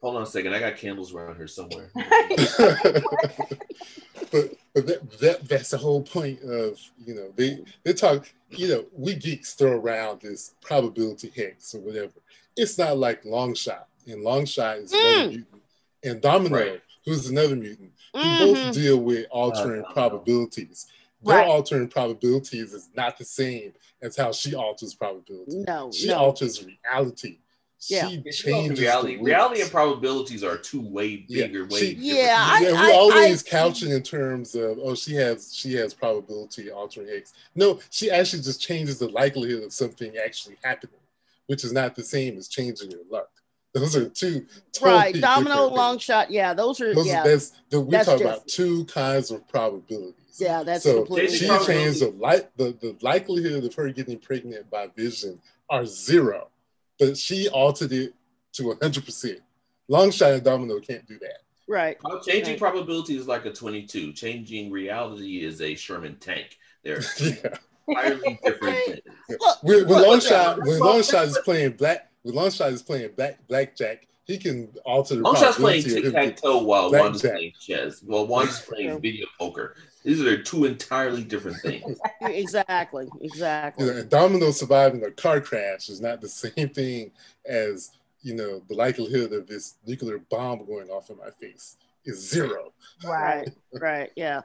Hold 0.00 0.16
on 0.16 0.22
a 0.22 0.26
second, 0.26 0.54
I 0.54 0.60
got 0.60 0.76
candles 0.78 1.12
around 1.12 1.36
here 1.36 1.46
somewhere. 1.46 1.90
but 1.94 3.02
but 4.32 4.50
that, 4.74 5.18
that 5.20 5.48
that's 5.48 5.70
the 5.70 5.76
whole 5.78 6.02
point 6.02 6.40
of 6.42 6.78
you 7.04 7.14
know 7.14 7.32
they 7.36 7.58
they 7.84 7.92
talk 7.92 8.30
you 8.50 8.68
know 8.68 8.84
we 8.96 9.14
geeks 9.14 9.54
throw 9.54 9.72
around 9.72 10.20
this 10.20 10.54
probability 10.60 11.32
hex 11.36 11.74
or 11.74 11.80
whatever. 11.80 12.12
It's 12.56 12.78
not 12.78 12.96
like 12.98 13.22
Longshot 13.24 13.84
and 14.06 14.24
Longshot 14.24 14.82
is 14.84 14.92
another 14.92 15.26
Mm. 15.26 15.28
mutant 15.30 15.62
and 16.02 16.20
Domino 16.20 16.56
Right. 16.56 16.82
who's 17.04 17.28
another 17.28 17.56
mutant 17.56 17.92
who 18.12 18.18
Mhm. 18.20 18.38
both 18.38 18.74
deal 18.74 18.98
with 18.98 19.26
altering 19.30 19.84
Uh, 19.84 19.92
probabilities. 19.92 20.86
Their 21.22 21.36
Right. 21.38 21.48
altering 21.48 21.88
probabilities 21.88 22.72
is 22.72 22.88
not 22.94 23.18
the 23.18 23.24
same 23.24 23.74
as 24.00 24.16
how 24.16 24.32
she 24.32 24.54
alters 24.54 24.94
probability. 24.94 25.56
No, 25.66 25.90
She 25.92 26.08
no. 26.08 26.18
alters 26.18 26.64
reality. 26.64 27.38
Yeah. 27.88 28.08
She 28.08 28.22
It's 28.26 28.38
changes 28.38 28.78
the 28.78 28.84
reality. 28.84 29.14
rules. 29.16 29.26
Reality 29.26 29.60
and 29.62 29.70
probabilities 29.70 30.44
are 30.44 30.58
two 30.58 30.82
way 30.82 31.16
bigger, 31.28 31.64
way 31.66 31.80
she- 31.80 31.86
different 31.94 32.04
Yeah, 32.04 32.36
I- 32.38 32.60
yeah, 32.62 32.86
we 32.86 32.92
always 32.92 33.46
I- 33.46 33.48
couch 33.48 33.82
it 33.82 33.90
in 33.90 34.02
terms 34.02 34.54
of 34.54 34.78
oh 34.82 34.94
she 34.94 35.14
has 35.14 35.54
she 35.54 35.72
has 35.74 35.94
probability 35.94 36.70
altering 36.70 37.08
X. 37.08 37.32
No, 37.54 37.80
she 37.90 38.10
actually 38.10 38.42
just 38.42 38.60
changes 38.60 38.98
the 38.98 39.08
likelihood 39.08 39.62
of 39.64 39.72
something 39.72 40.16
actually 40.18 40.56
happening, 40.62 41.00
which 41.46 41.64
is 41.64 41.72
not 41.72 41.94
the 41.94 42.02
same 42.02 42.36
as 42.36 42.48
changing 42.48 42.90
your 42.90 43.00
luck. 43.10 43.30
Those 43.72 43.94
are 43.96 44.08
two 44.08 44.46
totally 44.72 44.94
right. 44.98 45.14
Domino, 45.20 45.66
long 45.68 45.94
things. 45.94 46.02
shot. 46.02 46.30
Yeah, 46.30 46.52
those 46.54 46.80
are 46.80 46.92
Those 46.92 47.06
yeah. 47.06 47.22
are 47.22 47.28
that's 47.28 47.52
the, 47.70 47.80
we 47.80 47.92
That's 47.92 48.08
talk 48.08 48.20
about 48.20 48.48
two 48.48 48.84
kinds 48.86 49.30
of 49.30 49.46
probabilities. 49.48 50.14
yeah, 50.38 50.64
that's 50.64 50.82
so 50.82 50.96
completely 51.04 51.36
she 51.36 51.46
Changing 51.46 51.58
different. 51.58 51.80
changed 51.80 52.00
the 52.02 52.10
like 52.18 52.50
the, 52.56 52.72
the 52.80 52.96
likelihood 53.00 53.64
of 53.64 53.72
her 53.74 53.88
getting 53.90 54.18
pregnant 54.18 54.68
by 54.70 54.88
vision 54.88 55.40
are 55.70 55.86
zero, 55.86 56.48
but 57.00 57.16
she 57.16 57.48
altered 57.48 57.92
it 57.92 58.14
to 58.52 58.76
hundred 58.80 59.04
percent. 59.04 59.40
Longshot 59.90 60.34
and 60.34 60.44
domino 60.44 60.78
can't 60.78 61.04
do 61.08 61.18
that. 61.18 61.38
Right. 61.66 61.96
Well, 62.04 62.20
changing 62.20 62.52
Right. 62.54 62.60
probability 62.60 63.16
is 63.16 63.26
like 63.26 63.44
a 63.44 63.52
22. 63.52 64.12
Changing 64.12 64.70
reality 64.70 65.44
is 65.44 65.60
a 65.60 65.74
Sherman 65.74 66.16
tank. 66.16 66.58
They're 66.82 67.00
yeah. 67.20 67.34
entirely 67.88 68.38
different 68.44 68.76
things. 68.86 69.00
Look, 69.40 69.62
When, 69.62 69.88
when 69.88 69.88
look, 69.88 70.06
Longshot 70.22 70.58
when 70.58 70.80
Longshot 70.80 71.26
is 71.26 71.38
playing 71.44 71.72
black 71.72 72.10
when 72.22 72.34
Longshot 72.34 72.72
is 72.72 72.82
playing 72.82 73.10
black 73.16 73.38
blackjack, 73.48 74.06
he 74.24 74.38
can 74.38 74.68
alter 74.84 75.16
the 75.16 75.22
Longshot's 75.22 75.56
playing 75.56 75.82
probability 75.82 76.08
of 76.08 76.12
tic 76.14 76.22
him 76.22 76.30
tac 76.30 76.42
toe 76.42 76.62
while 76.62 76.90
Black 76.90 77.02
Wanda's 77.02 77.22
playing 77.22 77.52
chess. 77.60 78.02
Well, 78.02 78.26
Wanda's 78.26 78.60
playing 78.60 79.00
video 79.00 79.26
poker. 79.38 79.76
These 80.02 80.22
are 80.22 80.42
two 80.42 80.64
entirely 80.64 81.24
different 81.24 81.58
things. 81.58 81.98
exactly, 82.22 83.08
exactly. 83.20 83.84
You 83.84 83.92
know, 83.92 83.98
and 83.98 84.10
Domino 84.10 84.50
surviving 84.50 85.04
a 85.04 85.10
car 85.10 85.40
crash 85.40 85.88
is 85.88 86.00
not 86.00 86.20
the 86.20 86.28
same 86.28 86.70
thing 86.70 87.12
as 87.44 87.90
you 88.22 88.34
know 88.34 88.62
the 88.68 88.74
likelihood 88.74 89.32
of 89.32 89.46
this 89.46 89.74
nuclear 89.86 90.18
bomb 90.18 90.64
going 90.66 90.88
off 90.88 91.10
in 91.10 91.16
my 91.16 91.30
face 91.30 91.76
is 92.04 92.28
zero. 92.28 92.72
Right. 93.02 93.48
right 93.80 94.10
yeah. 94.14 94.42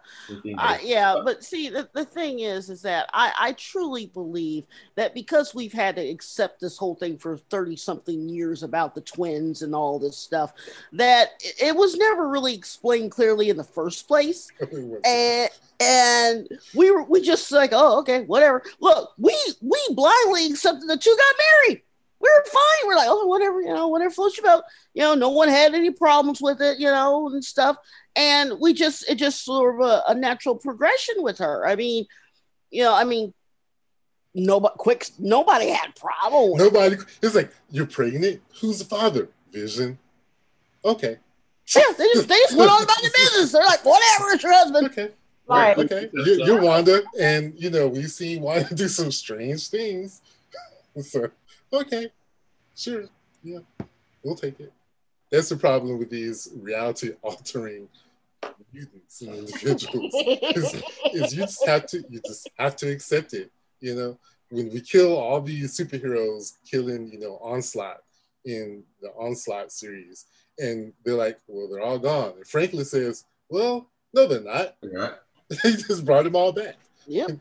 Uh, 0.57 0.77
yeah 0.81 1.17
but 1.25 1.43
see 1.43 1.69
the, 1.69 1.89
the 1.93 2.05
thing 2.05 2.39
is 2.39 2.69
is 2.69 2.81
that 2.83 3.09
I, 3.13 3.33
I 3.37 3.51
truly 3.53 4.05
believe 4.07 4.63
that 4.95 5.13
because 5.13 5.53
we've 5.53 5.73
had 5.73 5.97
to 5.97 6.01
accept 6.01 6.61
this 6.61 6.77
whole 6.77 6.95
thing 6.95 7.17
for 7.17 7.37
30 7.37 7.75
something 7.75 8.29
years 8.29 8.63
about 8.63 8.95
the 8.95 9.01
twins 9.01 9.61
and 9.61 9.75
all 9.75 9.99
this 9.99 10.17
stuff 10.17 10.53
that 10.93 11.31
it, 11.41 11.55
it 11.61 11.75
was 11.75 11.95
never 11.97 12.29
really 12.29 12.53
explained 12.53 13.11
clearly 13.11 13.49
in 13.49 13.57
the 13.57 13.63
first 13.63 14.07
place. 14.07 14.51
And 15.05 15.49
and 15.81 16.47
we 16.73 16.89
were 16.89 17.03
we 17.03 17.21
just 17.21 17.51
like 17.51 17.71
oh 17.73 17.99
okay 17.99 18.21
whatever. 18.21 18.63
Look 18.79 19.11
we 19.17 19.37
we 19.61 19.79
blindly 19.91 20.47
accepted 20.47 20.87
the 20.87 20.97
two 20.97 21.15
got 21.17 21.35
married 21.67 21.81
we 22.19 22.29
were 22.29 22.45
fine 22.45 22.87
we're 22.87 22.95
like 22.95 23.07
oh 23.09 23.25
whatever 23.27 23.61
you 23.61 23.73
know 23.73 23.87
whatever 23.87 24.11
floats 24.11 24.37
your 24.37 24.45
boat 24.45 24.63
you 24.93 25.01
know 25.01 25.15
no 25.15 25.29
one 25.29 25.49
had 25.49 25.73
any 25.73 25.91
problems 25.91 26.41
with 26.41 26.61
it 26.61 26.79
you 26.79 26.87
know 26.87 27.27
and 27.29 27.43
stuff 27.43 27.77
and 28.15 28.53
we 28.59 28.73
just 28.73 29.07
it 29.09 29.15
just 29.15 29.43
sort 29.43 29.75
of 29.75 29.87
a, 29.87 30.03
a 30.07 30.15
natural 30.15 30.55
progression 30.55 31.15
with 31.19 31.37
her 31.37 31.67
i 31.67 31.75
mean 31.75 32.05
you 32.71 32.83
know 32.83 32.93
i 32.93 33.03
mean 33.03 33.33
nobody 34.35 34.75
quick 34.77 35.07
nobody 35.17 35.69
had 35.69 35.95
problems. 35.95 36.57
Nobody. 36.57 36.97
It's 37.21 37.35
like 37.35 37.51
you're 37.71 37.85
pregnant. 37.85 38.41
Who's 38.59 38.79
the 38.79 38.85
father? 38.85 39.29
Vision. 39.51 39.97
Okay. 40.83 41.17
yeah 41.75 41.81
they 41.97 42.03
just 42.13 42.27
they 42.27 42.35
just 42.35 42.57
went 42.57 42.69
on 42.69 42.83
about 42.83 42.97
the 42.97 43.11
business 43.15 43.51
they're 43.51 43.63
like 43.63 43.83
whatever 43.83 44.29
it's 44.31 44.43
your 44.43 44.53
husband 44.53 44.85
Okay. 44.87 45.09
Right. 45.47 45.77
Okay. 45.77 46.09
You're, 46.11 46.39
you're 46.39 46.61
Wanda, 46.61 47.03
and 47.19 47.53
you 47.55 47.69
know 47.69 47.87
we've 47.87 48.11
seen 48.11 48.41
Wanda 48.41 48.73
do 48.75 48.87
some 48.87 49.11
strange 49.11 49.69
things. 49.69 50.21
So 51.01 51.29
okay, 51.81 52.09
sure, 52.75 53.05
yeah, 53.43 53.59
we'll 54.23 54.35
take 54.35 54.59
it. 54.59 54.71
That's 55.31 55.49
the 55.49 55.57
problem 55.57 55.97
with 55.97 56.09
these 56.09 56.49
reality 56.55 57.13
altering 57.21 57.87
mutants 58.71 59.21
and 59.21 59.35
individuals. 59.35 60.13
is, 60.13 60.83
is 61.13 61.35
you 61.35 61.43
just 61.43 61.65
have 61.65 61.85
to 61.87 62.03
you 62.09 62.21
just 62.25 62.49
have 62.57 62.75
to 62.77 62.89
accept 62.91 63.33
it. 63.33 63.51
You 63.79 63.95
know, 63.95 64.17
when 64.49 64.71
we 64.71 64.81
kill 64.81 65.15
all 65.17 65.41
these 65.41 65.77
superheroes, 65.77 66.53
killing 66.69 67.11
you 67.11 67.19
know 67.19 67.39
onslaught 67.41 68.01
in 68.45 68.83
the 69.01 69.09
onslaught 69.09 69.71
series, 69.71 70.25
and 70.59 70.93
they're 71.03 71.15
like, 71.15 71.39
well, 71.47 71.67
they're 71.67 71.83
all 71.83 71.99
gone. 71.99 72.33
And 72.37 72.47
Franklin 72.47 72.85
says, 72.85 73.25
well, 73.49 73.87
no, 74.13 74.27
they're 74.27 74.41
not. 74.41 74.75
Right. 74.83 75.13
they 75.63 75.73
just 75.73 76.05
brought 76.05 76.23
them 76.23 76.35
all 76.35 76.51
back. 76.51 76.75
yep 77.07 77.31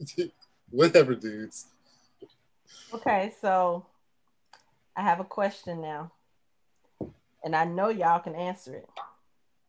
Whatever, 0.70 1.14
dudes. 1.14 1.66
Okay, 2.92 3.32
so 3.40 3.86
I 4.96 5.02
have 5.02 5.20
a 5.20 5.24
question 5.24 5.80
now. 5.80 6.12
And 7.44 7.56
I 7.56 7.64
know 7.64 7.88
y'all 7.88 8.20
can 8.20 8.34
answer 8.34 8.74
it. 8.74 8.88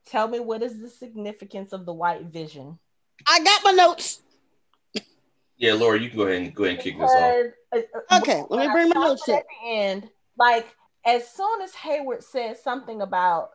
Tell 0.06 0.28
me 0.28 0.40
what 0.40 0.62
is 0.64 0.82
the 0.82 0.90
significance 0.90 1.72
of 1.74 1.86
the 1.86 1.94
white 1.94 2.26
vision? 2.26 2.80
i 3.28 3.40
got 3.44 3.64
my 3.64 3.72
notes 3.72 4.22
Yeah, 5.58 5.74
Laura, 5.74 6.00
you 6.00 6.10
can 6.10 6.18
go 6.18 6.24
ahead 6.26 6.42
and 6.42 6.56
go 6.56 6.64
ahead 6.64 6.76
and 6.76 6.84
kick 6.84 6.98
this 7.00 7.12
off. 7.12 7.36
Uh, 7.72 8.18
Okay, 8.20 8.42
let 8.42 8.50
when 8.50 8.60
me 8.62 8.68
I 8.68 8.74
bring 8.74 8.90
my 8.90 9.02
notes 9.06 9.28
it 9.28 9.32
in. 9.32 9.38
at 9.38 9.46
the 9.62 9.70
end. 9.70 10.10
Like 10.38 10.68
as 11.06 11.30
soon 11.30 11.62
as 11.62 11.74
Hayward 11.76 12.24
said 12.24 12.58
something 12.58 13.02
about, 13.02 13.52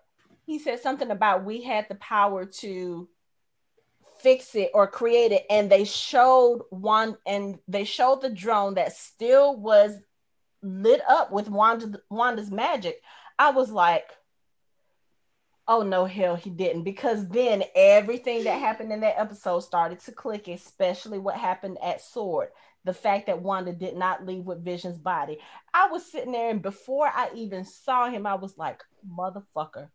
he 0.46 0.58
said 0.60 0.78
something 0.80 1.10
about 1.10 1.44
we 1.44 1.62
had 1.62 1.86
the 1.88 1.96
power 1.96 2.44
to 2.44 3.08
fix 4.20 4.54
it 4.54 4.70
or 4.74 4.86
create 4.86 5.32
it, 5.32 5.44
and 5.50 5.70
they 5.70 5.84
showed 5.84 6.62
one, 6.70 7.16
and 7.26 7.58
they 7.68 7.84
showed 7.84 8.22
the 8.22 8.30
drone 8.30 8.74
that 8.74 8.96
still 8.96 9.56
was 9.56 9.96
lit 10.62 11.00
up 11.08 11.32
with 11.32 11.48
Wanda, 11.48 12.00
Wanda's 12.10 12.50
magic. 12.50 13.02
I 13.38 13.50
was 13.50 13.70
like, 13.70 14.08
oh 15.68 15.82
no, 15.82 16.04
hell, 16.04 16.36
he 16.36 16.50
didn't, 16.50 16.84
because 16.84 17.28
then 17.28 17.64
everything 17.74 18.44
that 18.44 18.60
happened 18.60 18.92
in 18.92 19.00
that 19.00 19.18
episode 19.18 19.60
started 19.60 20.00
to 20.00 20.12
click, 20.12 20.48
especially 20.48 21.18
what 21.18 21.36
happened 21.36 21.78
at 21.82 22.00
Sword 22.00 22.48
the 22.86 22.94
fact 22.94 23.26
that 23.26 23.42
Wanda 23.42 23.72
did 23.72 23.96
not 23.96 24.24
leave 24.24 24.44
with 24.44 24.64
Vision's 24.64 24.96
body. 24.96 25.38
I 25.74 25.88
was 25.88 26.10
sitting 26.10 26.32
there, 26.32 26.50
and 26.50 26.62
before 26.62 27.08
I 27.08 27.30
even 27.34 27.64
saw 27.64 28.08
him, 28.08 28.26
I 28.26 28.36
was 28.36 28.56
like, 28.56 28.84
"Motherfucker, 29.06 29.90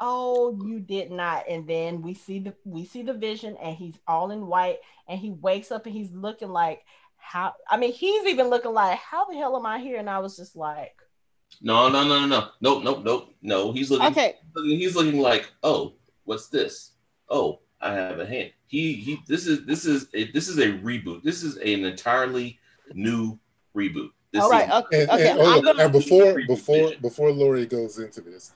oh, 0.00 0.58
you 0.66 0.80
did 0.80 1.10
not." 1.10 1.48
And 1.48 1.66
then 1.66 2.02
we 2.02 2.14
see 2.14 2.38
the 2.40 2.54
we 2.64 2.84
see 2.84 3.02
the 3.02 3.14
Vision, 3.14 3.56
and 3.58 3.76
he's 3.76 3.98
all 4.06 4.30
in 4.30 4.46
white, 4.46 4.78
and 5.08 5.18
he 5.18 5.30
wakes 5.30 5.70
up, 5.70 5.86
and 5.86 5.94
he's 5.94 6.12
looking 6.12 6.48
like 6.50 6.84
how. 7.16 7.54
I 7.68 7.76
mean, 7.76 7.92
he's 7.92 8.26
even 8.26 8.48
looking 8.48 8.72
like, 8.72 8.98
"How 8.98 9.24
the 9.26 9.36
hell 9.36 9.56
am 9.56 9.66
I 9.66 9.78
here?" 9.78 9.98
And 9.98 10.10
I 10.10 10.18
was 10.18 10.36
just 10.36 10.56
like, 10.56 10.96
No, 11.60 11.88
no, 11.88 12.04
no, 12.04 12.20
no, 12.20 12.26
no, 12.26 12.48
nope, 12.60 12.84
nope, 12.84 13.04
nope. 13.04 13.34
No, 13.42 13.72
he's 13.72 13.90
looking. 13.90 14.06
okay 14.06 14.36
He's 14.54 14.94
looking 14.96 15.20
like, 15.20 15.50
oh, 15.62 15.94
what's 16.24 16.48
this? 16.48 16.92
Oh, 17.28 17.60
I 17.80 17.92
have 17.92 18.18
a 18.20 18.26
hand. 18.26 18.52
He 18.66 18.94
he. 18.94 19.20
This 19.26 19.46
is 19.46 19.66
this 19.66 19.84
is 19.84 20.08
a, 20.14 20.30
this 20.32 20.48
is 20.48 20.58
a 20.58 20.78
reboot. 20.78 21.22
This 21.22 21.42
is 21.42 21.56
an 21.56 21.84
entirely 21.84 22.58
new 22.92 23.38
reboot. 23.74 24.10
This 24.32 24.42
all 24.42 24.50
right 24.50 24.68
is, 24.68 24.74
okay 24.74 25.02
And, 25.02 25.10
okay 25.10 25.30
and, 25.30 25.40
hold 25.40 25.68
I'm 25.68 25.80
and 25.80 25.92
before 25.92 26.40
before 26.46 26.92
before 27.00 27.32
Lori 27.32 27.66
goes 27.66 27.98
into 27.98 28.20
this, 28.20 28.52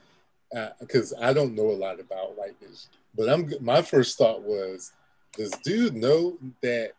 because 0.79 1.13
I 1.21 1.33
don't 1.33 1.55
know 1.55 1.69
a 1.71 1.73
lot 1.77 1.99
about 1.99 2.37
White 2.37 2.59
Vision, 2.59 2.75
but 3.15 3.29
I'm 3.29 3.51
my 3.61 3.81
first 3.81 4.17
thought 4.17 4.41
was, 4.41 4.91
does 5.37 5.51
dude 5.63 5.95
know 5.95 6.37
that 6.61 6.91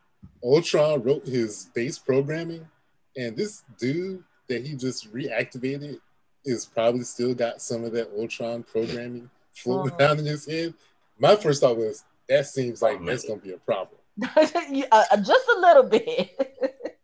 Ultron 0.45 1.03
wrote 1.03 1.27
his 1.27 1.71
base 1.75 1.99
programming, 1.99 2.67
and 3.17 3.37
this 3.37 3.63
dude 3.79 4.23
that 4.49 4.65
he 4.67 4.75
just 4.75 5.13
reactivated 5.13 6.01
is 6.45 6.65
probably 6.67 7.03
still 7.03 7.35
got 7.35 7.61
some 7.61 7.83
of 7.85 7.93
that 7.93 8.11
Ultron 8.17 8.63
programming 8.63 9.31
floating 9.55 9.93
Uh-huh. 9.93 10.05
around 10.05 10.19
in 10.21 10.27
his 10.27 10.47
head. 10.47 10.75
My 11.19 11.35
first 11.35 11.61
thought 11.63 11.77
was 11.77 12.05
that 12.29 12.47
seems 12.47 12.83
like 12.83 12.99
Oh, 13.01 13.05
that's 13.05 13.25
gonna 13.25 13.41
be 13.41 13.53
a 13.53 13.59
problem. 13.59 13.99
Uh, 14.93 15.17
"Just 15.19 15.47
a 15.57 15.59
little 15.61 15.83
bit." 15.85 16.31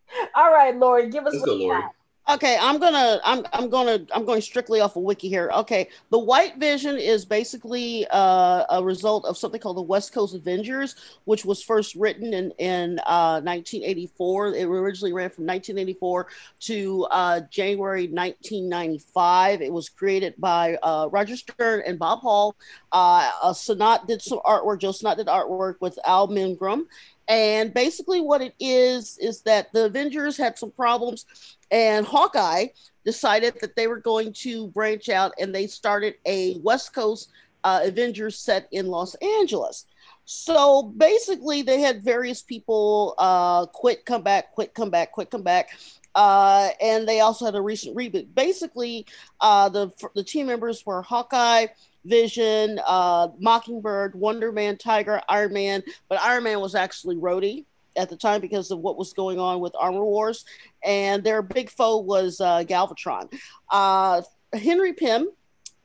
all 0.35 0.51
right, 0.53 0.77
Lori, 0.77 1.09
give 1.11 1.27
us 1.27 1.33
Let's 1.35 1.47
what 1.47 1.59
you 1.59 1.69
got. 1.71 1.93
Okay, 2.29 2.57
I'm 2.61 2.79
gonna 2.79 3.21
I'm 3.25 3.45
I'm 3.53 3.69
gonna 3.69 4.07
I'm 4.15 4.25
going 4.25 4.43
strictly 4.43 4.81
off 4.81 4.95
of 4.95 5.03
wiki 5.03 5.29
here. 5.29 5.51
Okay, 5.53 5.89
the 6.11 6.19
White 6.21 6.57
Vision 6.57 6.97
is 6.97 7.25
basically 7.25 8.07
uh, 8.11 8.65
a 8.71 8.83
result 8.83 9.25
of 9.25 9.37
something 9.37 9.61
called 9.61 9.77
the 9.77 9.83
West 9.83 10.15
Coast 10.15 10.33
Avengers, 10.33 10.95
which 11.25 11.45
was 11.45 11.65
first 11.65 11.97
written 11.97 12.33
in 12.33 12.53
in 12.59 13.01
uh, 13.01 13.43
1984. 13.43 14.55
It 14.55 14.65
originally 14.67 15.13
ran 15.13 15.31
from 15.31 15.47
1984 15.47 16.29
to 16.61 17.09
uh, 17.11 17.41
January 17.51 18.07
1995. 18.07 19.61
It 19.61 19.73
was 19.73 19.89
created 19.89 20.35
by 20.39 20.77
uh, 20.77 21.09
Roger 21.11 21.37
Stern 21.37 21.83
and 21.85 21.99
Bob 21.99 22.21
Hall. 22.21 22.55
Uh, 22.93 23.33
uh, 23.43 23.53
Sinnott 23.53 24.07
did 24.07 24.23
some 24.23 24.39
artwork. 24.47 24.79
Joe 24.79 24.93
Sinnott 24.93 25.19
did 25.19 25.27
artwork 25.27 25.75
with 25.81 25.99
Al 26.07 26.29
Milgrom. 26.29 26.85
And 27.29 27.73
basically, 27.73 28.21
what 28.21 28.43
it 28.43 28.55
is 28.59 29.17
is 29.19 29.43
that 29.43 29.73
the 29.73 29.87
Avengers 29.87 30.37
had 30.37 30.59
some 30.59 30.71
problems 30.71 31.25
and 31.73 32.07
Hawkeye 32.07 32.67
decided 33.05 33.55
that 33.61 33.75
they 33.75 33.89
were 33.89 33.99
going 33.99 34.33
to 34.35 34.69
branch 34.69 35.09
out 35.09 35.33
and 35.41 35.53
they 35.53 35.67
started 35.67 36.15
a 36.27 36.59
West 36.63 36.95
Coast 36.95 37.33
uh, 37.65 37.81
Avengers 37.83 38.39
set 38.39 38.69
in 38.71 38.87
Los 38.87 39.15
Angeles. 39.17 39.87
So 40.25 40.83
basically, 40.83 41.63
they 41.63 41.81
had 41.81 42.05
various 42.05 42.43
people 42.43 43.15
uh, 43.19 43.67
quit, 43.67 44.05
come 44.05 44.23
back, 44.23 44.53
quit, 44.53 44.75
come 44.75 44.91
back, 44.91 45.13
quit, 45.13 45.31
come 45.31 45.43
back. 45.43 45.71
Uh, 46.15 46.69
and 46.81 47.09
they 47.09 47.21
also 47.21 47.47
had 47.47 47.55
a 47.55 47.61
recent 47.61 47.97
reboot. 47.97 48.27
Basically, 48.35 49.07
uh, 49.41 49.69
the 49.69 49.91
the 50.15 50.23
team 50.23 50.47
members 50.47 50.85
were 50.85 51.03
Hawkeye, 51.03 51.67
Vision, 52.05 52.79
uh, 52.87 53.29
Mockingbird, 53.41 54.15
Wonder 54.15 54.53
Man, 54.53 54.77
Tigra, 54.77 55.23
Iron 55.29 55.55
Man. 55.55 55.83
But 56.09 56.21
Iron 56.21 56.45
Man 56.45 56.61
was 56.61 56.75
actually 56.75 57.17
Rhodey 57.17 57.65
at 57.97 58.09
the 58.09 58.17
time 58.17 58.41
because 58.41 58.71
of 58.71 58.79
what 58.79 58.97
was 58.97 59.13
going 59.13 59.39
on 59.39 59.61
with 59.61 59.75
Armor 59.79 60.05
Wars 60.05 60.45
and 60.85 61.23
their 61.23 61.43
big 61.43 61.71
foe 61.71 61.99
was 61.99 62.41
uh, 62.41 62.65
Graviton. 62.65 63.33
Uh, 63.71 64.23
Henry 64.53 64.93
Pym 64.93 65.29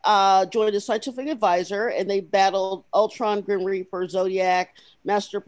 uh, 0.03 0.45
joined 0.45 0.75
as 0.75 0.85
scientific 0.85 1.27
advisor, 1.27 1.89
and 1.89 2.09
they 2.09 2.21
battled 2.21 2.85
Ultron, 2.93 3.41
Grim 3.41 3.63
Reaper, 3.63 4.07
Zodiac, 4.07 4.73
Master 5.03 5.43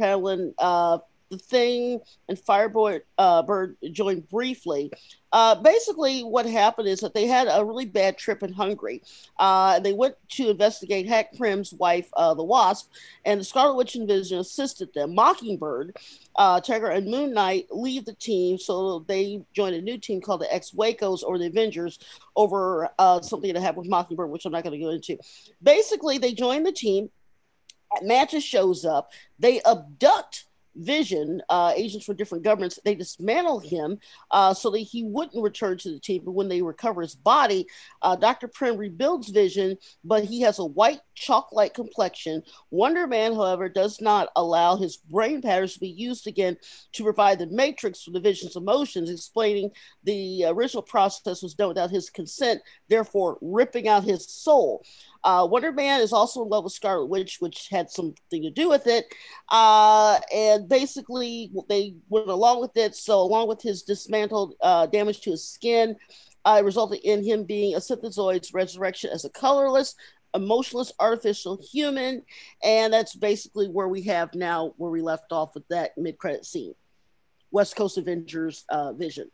uh, 0.57 0.97
the 1.29 1.37
Thing 1.37 1.99
and 2.27 2.37
Firebird 2.37 3.03
uh, 3.17 3.43
Bird 3.43 3.77
joined 3.91 4.27
briefly. 4.29 4.91
Uh, 5.31 5.55
basically, 5.55 6.21
what 6.21 6.45
happened 6.45 6.87
is 6.87 7.01
that 7.01 7.13
they 7.13 7.27
had 7.27 7.47
a 7.51 7.63
really 7.63 7.85
bad 7.85 8.17
trip 8.17 8.41
in 8.41 8.51
Hungary. 8.51 9.03
Uh, 9.37 9.79
they 9.79 9.93
went 9.93 10.15
to 10.29 10.49
investigate 10.49 11.07
Hank 11.07 11.27
Pym's 11.39 11.71
wife, 11.73 12.09
uh, 12.17 12.33
the 12.33 12.43
Wasp, 12.43 12.91
and 13.25 13.39
the 13.39 13.43
Scarlet 13.43 13.75
Witch 13.75 13.95
and 13.95 14.07
Vision 14.07 14.39
assisted 14.39 14.91
them. 14.93 15.13
Mockingbird, 15.13 15.95
uh, 16.35 16.59
Tigra, 16.61 16.95
and 16.95 17.11
Moon 17.11 17.33
Knight 17.33 17.67
leave 17.69 18.05
the 18.05 18.13
team, 18.13 18.57
so 18.57 19.05
they 19.07 19.43
join 19.53 19.73
a 19.75 19.81
new 19.81 19.99
team 19.99 20.19
called 20.19 20.41
the 20.41 20.53
Ex 20.53 20.71
Wacos 20.71 21.21
or 21.23 21.37
the 21.37 21.45
Avengers 21.45 21.99
over 22.35 22.89
uh, 22.97 23.21
something 23.21 23.53
that 23.53 23.61
happened 23.61 23.83
with 23.83 23.89
Mockingbird, 23.89 24.31
which 24.31 24.45
I'm 24.45 24.51
not 24.51 24.63
going 24.63 24.79
to 24.79 24.83
go 24.83 24.91
into. 24.91 25.17
Basically, 25.61 26.17
they 26.17 26.33
join 26.33 26.63
the 26.63 26.71
team. 26.71 27.09
Mantis 28.01 28.43
shows 28.43 28.85
up. 28.85 29.11
They 29.39 29.61
abduct 29.63 30.45
Vision, 30.75 31.41
uh, 31.49 31.73
agents 31.75 32.05
from 32.05 32.15
different 32.15 32.43
governments, 32.43 32.79
they 32.83 32.95
dismantle 32.95 33.59
him 33.59 33.99
uh, 34.31 34.53
so 34.53 34.69
that 34.69 34.79
he 34.79 35.03
wouldn't 35.03 35.43
return 35.43 35.77
to 35.77 35.91
the 35.91 35.99
team. 35.99 36.21
But 36.23 36.31
when 36.31 36.47
they 36.47 36.61
recover 36.61 37.01
his 37.01 37.15
body, 37.15 37.67
uh, 38.01 38.15
Dr. 38.15 38.47
Pym 38.47 38.77
rebuilds 38.77 39.29
Vision, 39.29 39.77
but 40.03 40.23
he 40.23 40.41
has 40.41 40.59
a 40.59 40.65
white 40.65 41.01
chalk 41.19 41.49
like 41.51 41.73
complexion. 41.73 42.41
Wonder 42.71 43.05
Man, 43.05 43.33
however, 43.33 43.67
does 43.67 43.99
not 43.99 44.29
allow 44.35 44.77
his 44.77 44.97
brain 44.97 45.41
patterns 45.41 45.73
to 45.73 45.79
be 45.79 45.89
used 45.89 46.27
again 46.27 46.57
to 46.93 47.03
provide 47.03 47.39
the 47.39 47.47
matrix 47.47 48.03
for 48.03 48.11
the 48.11 48.19
Vision's 48.19 48.55
of 48.55 48.63
emotions, 48.63 49.09
explaining 49.09 49.71
the 50.03 50.45
original 50.47 50.81
process 50.81 51.43
was 51.43 51.53
done 51.53 51.67
without 51.69 51.91
his 51.91 52.09
consent, 52.09 52.61
therefore 52.87 53.37
ripping 53.41 53.87
out 53.87 54.03
his 54.03 54.27
soul. 54.27 54.83
Uh, 55.23 55.45
Wonder 55.49 55.73
Man 55.73 55.99
is 55.99 56.13
also 56.13 56.43
in 56.43 56.49
love 56.49 56.63
with 56.63 56.73
Scarlet 56.73 57.07
Witch, 57.07 57.37
which 57.39 57.67
had 57.69 57.89
something 57.89 58.41
to 58.41 58.49
do 58.49 58.69
with 58.69 58.87
it. 58.87 59.05
Uh, 59.49 60.19
and 60.33 60.69
basically, 60.69 61.51
they 61.67 61.95
went 62.07 62.29
along 62.29 62.61
with 62.61 62.75
it. 62.77 62.95
So, 62.95 63.19
along 63.19 63.49
with 63.49 63.61
his 63.61 63.83
dismantled 63.83 64.53
uh, 64.61 64.85
damage 64.85 65.19
to 65.21 65.31
his 65.31 65.47
skin, 65.47 65.97
uh, 66.45 66.61
resulted 66.63 66.99
in 67.03 67.23
him 67.23 67.43
being 67.43 67.75
a 67.75 67.79
synthezoid's 67.79 68.53
resurrection 68.53 69.09
as 69.11 69.25
a 69.25 69.29
colorless, 69.29 69.95
emotionless, 70.33 70.91
artificial 70.99 71.59
human. 71.71 72.23
And 72.63 72.93
that's 72.93 73.15
basically 73.15 73.67
where 73.67 73.87
we 73.87 74.03
have 74.03 74.33
now, 74.35 74.73
where 74.77 74.91
we 74.91 75.01
left 75.01 75.31
off 75.31 75.55
with 75.55 75.67
that 75.69 75.97
mid 75.97 76.17
credit 76.17 76.45
scene 76.45 76.75
West 77.51 77.75
Coast 77.75 77.97
Avengers 77.97 78.65
uh, 78.69 78.93
vision. 78.93 79.31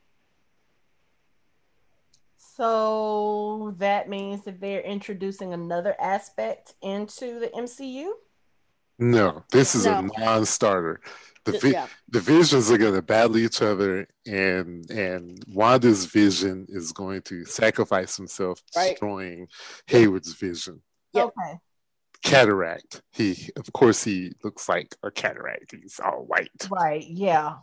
So 2.38 3.76
that 3.80 4.08
means 4.08 4.46
that 4.46 4.62
they're 4.62 4.82
introducing 4.82 5.54
another 5.54 5.94
aspect 6.00 6.76
into 6.82 7.40
the 7.40 7.48
MCU? 7.48 8.12
No, 8.98 9.44
this 9.52 9.76
is 9.76 9.86
no. 9.86 10.00
a 10.00 10.20
non-starter. 10.20 11.02
The, 11.44 11.60
vi- 11.60 11.72
yeah. 11.72 11.88
the 12.10 12.20
visions 12.20 12.72
are 12.72 12.78
going 12.78 12.96
to 12.96 13.04
battle 13.04 13.38
each 13.38 13.62
other, 13.62 14.08
and 14.26 14.90
and 14.90 15.44
Wanda's 15.48 16.06
vision 16.06 16.66
is 16.70 16.92
going 16.92 17.22
to 17.24 17.46
sacrifice 17.46 18.18
himself, 18.18 18.64
right. 18.76 18.92
destroying 18.92 19.48
Hayward's 19.86 20.34
vision. 20.34 20.82
Yep. 21.14 21.26
Okay. 21.26 21.60
Cataract. 22.24 23.04
He, 23.12 23.50
of 23.56 23.72
course, 23.74 24.04
he 24.04 24.32
looks 24.44 24.68
like 24.68 24.96
a 25.04 25.12
cataract. 25.12 25.76
He's 25.80 26.00
all 26.04 26.26
white. 26.26 26.50
Right. 26.72 27.06
Yeah. 27.08 27.58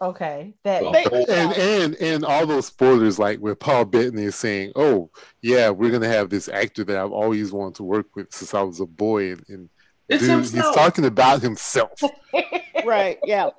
Okay. 0.00 0.54
That 0.64 0.82
and 0.84 1.52
and 1.54 1.94
and 1.94 2.24
all 2.24 2.44
those 2.44 2.66
spoilers 2.66 3.18
like 3.18 3.38
where 3.38 3.54
Paul 3.54 3.86
Bettany 3.86 4.24
is 4.24 4.36
saying, 4.36 4.72
"Oh, 4.76 5.10
yeah, 5.40 5.70
we're 5.70 5.90
gonna 5.90 6.08
have 6.08 6.28
this 6.28 6.48
actor 6.48 6.84
that 6.84 6.98
I've 6.98 7.12
always 7.12 7.50
wanted 7.50 7.76
to 7.76 7.84
work 7.84 8.14
with 8.14 8.32
since 8.34 8.52
I 8.52 8.60
was 8.60 8.80
a 8.80 8.86
boy," 8.86 9.32
and, 9.32 9.44
and 9.48 9.68
dude, 10.08 10.20
he's 10.20 10.52
talking 10.52 11.04
about 11.04 11.42
himself. 11.42 12.00
right. 12.84 13.18
Yeah. 13.24 13.50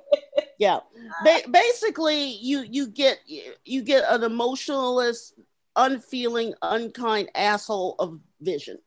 Yeah. 0.58 0.80
Ba- 1.24 1.48
basically, 1.50 2.36
you 2.36 2.64
you 2.68 2.88
get 2.88 3.18
you 3.26 3.82
get 3.82 4.04
an 4.08 4.22
emotionalist, 4.22 5.34
unfeeling, 5.76 6.54
unkind 6.62 7.30
asshole 7.34 7.96
of 7.98 8.20
Vision. 8.40 8.78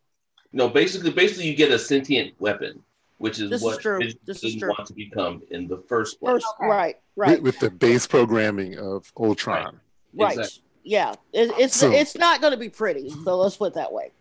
No, 0.54 0.70
basically, 0.70 1.12
basically, 1.12 1.48
you 1.48 1.56
get 1.56 1.72
a 1.72 1.80
sentient 1.80 2.40
weapon 2.40 2.84
which 3.22 3.40
is 3.40 3.52
this 3.52 3.62
what 3.62 3.74
is 3.74 3.78
true. 3.78 4.00
This 4.26 4.44
is 4.44 4.56
true. 4.56 4.70
want 4.70 4.88
to 4.88 4.94
become 4.94 5.44
in 5.52 5.68
the 5.68 5.78
first 5.88 6.20
place. 6.20 6.34
First, 6.34 6.48
okay. 6.60 6.68
Right, 6.68 6.96
right. 7.16 7.42
With, 7.42 7.42
with, 7.42 7.60
the 7.60 7.70
base 7.70 8.08
programming 8.08 8.80
of 8.80 9.14
Ultron. 9.16 9.80
Right. 10.14 10.38
Exactly. 10.38 10.64
Yeah. 10.84 11.14
It, 11.32 11.52
it's 11.60 11.76
so, 11.76 11.92
it's 11.92 12.18
not 12.18 12.42
going 12.42 12.52
to 12.52 12.58
be 12.58 12.70
pretty, 12.70 13.10
so 13.10 13.38
let's 13.38 13.58
put 13.58 13.68
it 13.68 13.74
that 13.76 13.94
way. 13.94 14.12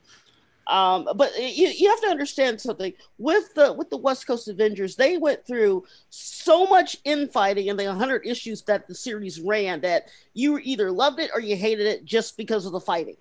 Um, 0.66 1.08
but 1.16 1.32
you, 1.36 1.68
you 1.68 1.88
have 1.88 2.00
to 2.02 2.08
understand 2.08 2.60
something 2.60 2.92
with 3.18 3.54
the 3.54 3.72
with 3.72 3.90
the 3.90 3.96
West 3.96 4.26
Coast 4.26 4.46
Avengers. 4.48 4.94
They 4.94 5.16
went 5.16 5.44
through 5.44 5.84
so 6.10 6.66
much 6.66 6.96
infighting 7.04 7.68
and 7.70 7.78
the 7.78 7.86
100 7.86 8.26
issues 8.26 8.62
that 8.62 8.86
the 8.86 8.94
series 8.94 9.40
ran 9.40 9.80
that 9.80 10.08
you 10.34 10.58
either 10.58 10.92
loved 10.92 11.18
it 11.18 11.30
or 11.34 11.40
you 11.40 11.56
hated 11.56 11.86
it 11.86 12.04
just 12.04 12.36
because 12.36 12.66
of 12.66 12.72
the 12.72 12.80
fighting. 12.80 13.16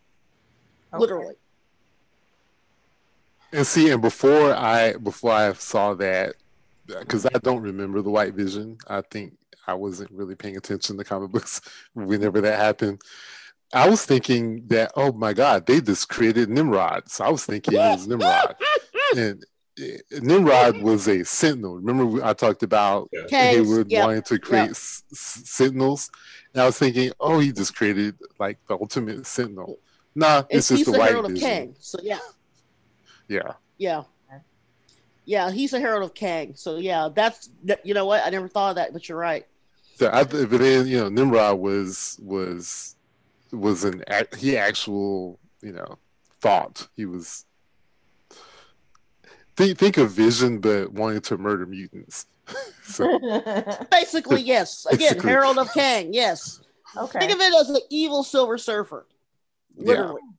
Okay. 0.94 1.02
Literally. 1.02 1.36
And 3.52 3.66
see, 3.66 3.90
and 3.90 4.02
before 4.02 4.54
I 4.54 4.94
before 4.94 5.32
I 5.32 5.54
saw 5.54 5.96
that, 5.96 6.36
because 6.86 7.26
I 7.26 7.38
don't 7.42 7.62
remember 7.62 8.02
the 8.02 8.12
White 8.12 8.36
Vision, 8.36 8.78
I 8.88 9.02
think 9.02 9.38
I 9.66 9.74
wasn't 9.74 10.12
really 10.12 10.36
paying 10.36 10.58
attention 10.58 10.98
to 10.98 11.04
comic 11.04 11.32
books 11.32 11.62
whenever 11.94 12.42
that 12.42 12.60
happened. 12.60 13.02
I 13.74 13.90
was 13.90 14.06
thinking 14.06 14.66
that, 14.68 14.92
oh 14.96 15.12
my 15.12 15.34
God, 15.34 15.66
they 15.66 15.82
just 15.82 16.10
created 16.10 16.50
Nimrod. 16.50 17.10
So 17.10 17.26
I 17.26 17.30
was 17.30 17.46
thinking 17.46 17.76
it 17.76 17.78
was 17.78 18.08
Nimrod. 18.08 18.56
and 19.16 19.46
eh, 19.80 19.98
Nimrod 20.22 20.82
was 20.82 21.08
a 21.08 21.24
sentinel. 21.24 21.76
Remember, 21.76 22.24
I 22.24 22.34
talked 22.34 22.64
about 22.64 23.10
yeah. 23.12 23.28
Hayward 23.30 23.92
yep. 23.92 24.06
wanting 24.06 24.24
to 24.24 24.40
create 24.40 24.62
yep. 24.62 24.72
s- 24.72 25.04
sentinels. 25.12 26.10
And 26.54 26.64
I 26.64 26.66
was 26.66 26.80
thinking, 26.80 27.12
oh, 27.20 27.40
he 27.40 27.52
just 27.52 27.76
created 27.76 28.16
like 28.40 28.58
the 28.68 28.74
ultimate 28.74 29.26
sentinel. 29.28 29.78
Nah, 30.16 30.40
it's, 30.50 30.72
it's 30.72 30.80
just 30.80 30.86
the, 30.86 30.92
the 30.94 30.98
White 30.98 31.28
Vision. 31.28 31.36
Kang, 31.36 31.76
so 31.80 32.00
yeah. 32.02 32.20
Yeah. 33.28 33.54
Yeah. 33.78 34.04
Yeah, 35.30 35.52
he's 35.52 35.74
a 35.74 35.80
herald 35.80 36.10
of 36.10 36.16
Kang. 36.16 36.56
So 36.56 36.78
yeah, 36.78 37.08
that's 37.14 37.52
you 37.84 37.94
know 37.94 38.08
what 38.08 38.26
I 38.26 38.32
never 38.32 38.48
thought 38.48 38.72
of 38.72 38.76
that, 38.78 38.94
but 38.94 39.08
you're 39.08 39.16
right. 39.16 39.46
So 39.94 40.10
I, 40.12 40.24
but 40.24 40.50
then 40.50 40.88
you 40.88 40.98
know 40.98 41.10
Nimrod 41.10 41.60
was 41.60 42.20
was 42.20 42.96
was 43.52 43.84
an 43.84 44.04
he 44.38 44.58
actual 44.58 45.40
you 45.62 45.72
know 45.72 45.98
thought 46.42 46.88
he 46.96 47.06
was 47.06 47.46
think 49.60 49.78
think 49.78 49.98
of 49.98 50.12
Vision 50.12 50.60
but 50.60 50.92
wanting 50.94 51.22
to 51.22 51.38
murder 51.38 51.66
mutants. 51.66 52.26
so, 52.84 53.20
basically, 53.92 54.42
yes. 54.42 54.86
Again, 54.86 55.00
basically. 55.00 55.30
Herald 55.30 55.58
of 55.58 55.74
Kang. 55.74 56.14
Yes. 56.14 56.62
Okay. 56.98 57.20
Think 57.20 57.34
of 57.34 57.40
it 57.40 57.54
as 57.54 57.70
an 57.70 57.78
evil 57.90 58.24
Silver 58.24 58.58
Surfer. 58.58 59.06
Literally. 59.76 60.22
Yeah. 60.24 60.36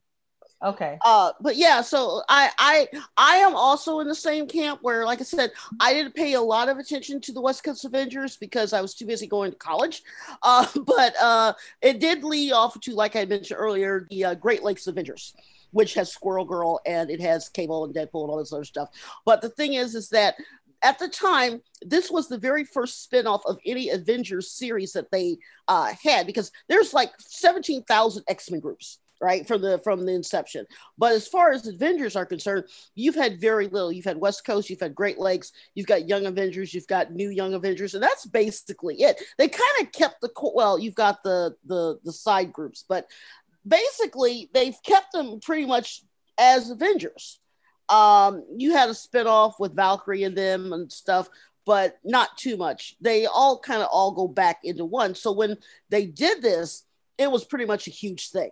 Okay. 0.63 0.99
Uh, 1.03 1.31
but 1.41 1.55
yeah, 1.55 1.81
so 1.81 2.21
I 2.29 2.51
I 2.59 2.87
I 3.17 3.35
am 3.37 3.55
also 3.55 3.99
in 3.99 4.07
the 4.07 4.15
same 4.15 4.47
camp 4.47 4.79
where, 4.83 5.05
like 5.05 5.19
I 5.19 5.23
said, 5.23 5.51
I 5.79 5.93
didn't 5.93 6.13
pay 6.13 6.33
a 6.33 6.41
lot 6.41 6.69
of 6.69 6.77
attention 6.77 7.19
to 7.21 7.31
the 7.31 7.41
West 7.41 7.63
Coast 7.63 7.83
Avengers 7.83 8.37
because 8.37 8.71
I 8.71 8.81
was 8.81 8.93
too 8.93 9.05
busy 9.07 9.27
going 9.27 9.51
to 9.51 9.57
college. 9.57 10.03
Uh, 10.43 10.65
but 10.85 11.13
uh, 11.21 11.53
it 11.81 11.99
did 11.99 12.23
lead 12.23 12.51
off 12.51 12.79
to, 12.79 12.93
like 12.95 13.15
I 13.15 13.25
mentioned 13.25 13.59
earlier, 13.59 14.07
the 14.09 14.25
uh, 14.25 14.33
Great 14.33 14.63
Lakes 14.63 14.87
Avengers, 14.87 15.35
which 15.71 15.93
has 15.93 16.11
Squirrel 16.11 16.45
Girl 16.45 16.79
and 16.85 17.11
it 17.11 17.21
has 17.21 17.47
Cable 17.47 17.85
and 17.85 17.93
Deadpool 17.93 18.23
and 18.23 18.31
all 18.31 18.37
this 18.37 18.51
other 18.51 18.63
stuff. 18.63 18.89
But 19.23 19.41
the 19.41 19.49
thing 19.49 19.75
is, 19.75 19.93
is 19.93 20.09
that 20.09 20.35
at 20.81 20.97
the 20.97 21.07
time, 21.07 21.61
this 21.81 22.09
was 22.09 22.27
the 22.27 22.37
very 22.37 22.63
first 22.63 23.09
spinoff 23.09 23.41
of 23.45 23.59
any 23.65 23.89
Avengers 23.89 24.51
series 24.51 24.93
that 24.93 25.11
they 25.11 25.37
uh, 25.67 25.93
had 26.01 26.25
because 26.25 26.51
there's 26.67 26.93
like 26.93 27.11
17,000 27.19 28.23
X 28.27 28.49
Men 28.49 28.61
groups 28.61 28.97
right 29.21 29.47
from 29.47 29.61
the 29.61 29.79
from 29.83 30.05
the 30.05 30.13
inception. 30.13 30.65
But 30.97 31.13
as 31.13 31.27
far 31.27 31.51
as 31.51 31.67
avengers 31.67 32.15
are 32.15 32.25
concerned 32.25 32.65
you've 32.95 33.15
had 33.15 33.39
very 33.39 33.67
little. 33.67 33.91
You've 33.91 34.05
had 34.05 34.17
west 34.17 34.45
coast 34.45 34.69
you've 34.69 34.81
had 34.81 34.95
great 34.95 35.19
lakes 35.19 35.51
you've 35.75 35.87
got 35.87 36.07
young 36.07 36.25
avengers 36.25 36.73
you've 36.73 36.87
got 36.87 37.13
new 37.13 37.29
young 37.29 37.53
avengers 37.53 37.93
and 37.93 38.03
that's 38.03 38.25
basically 38.25 38.95
it. 39.01 39.21
They 39.37 39.47
kind 39.47 39.61
of 39.81 39.91
kept 39.91 40.21
the 40.21 40.29
well 40.53 40.79
you've 40.79 40.95
got 40.95 41.23
the 41.23 41.55
the 41.65 41.99
the 42.03 42.11
side 42.11 42.51
groups 42.51 42.83
but 42.87 43.05
basically 43.65 44.49
they've 44.53 44.77
kept 44.83 45.13
them 45.13 45.39
pretty 45.39 45.65
much 45.65 46.01
as 46.37 46.69
avengers. 46.71 47.39
Um 47.89 48.43
you 48.57 48.73
had 48.73 48.89
a 48.89 48.95
spin-off 48.95 49.59
with 49.59 49.75
valkyrie 49.75 50.23
and 50.23 50.37
them 50.37 50.73
and 50.73 50.91
stuff 50.91 51.29
but 51.63 51.99
not 52.03 52.35
too 52.39 52.57
much. 52.57 52.95
They 53.01 53.27
all 53.27 53.59
kind 53.59 53.83
of 53.83 53.89
all 53.91 54.13
go 54.13 54.27
back 54.27 54.61
into 54.63 54.83
one. 54.83 55.13
So 55.13 55.31
when 55.31 55.57
they 55.89 56.07
did 56.07 56.41
this 56.41 56.85
it 57.19 57.29
was 57.29 57.45
pretty 57.45 57.65
much 57.65 57.87
a 57.87 57.91
huge 57.91 58.29
thing 58.29 58.49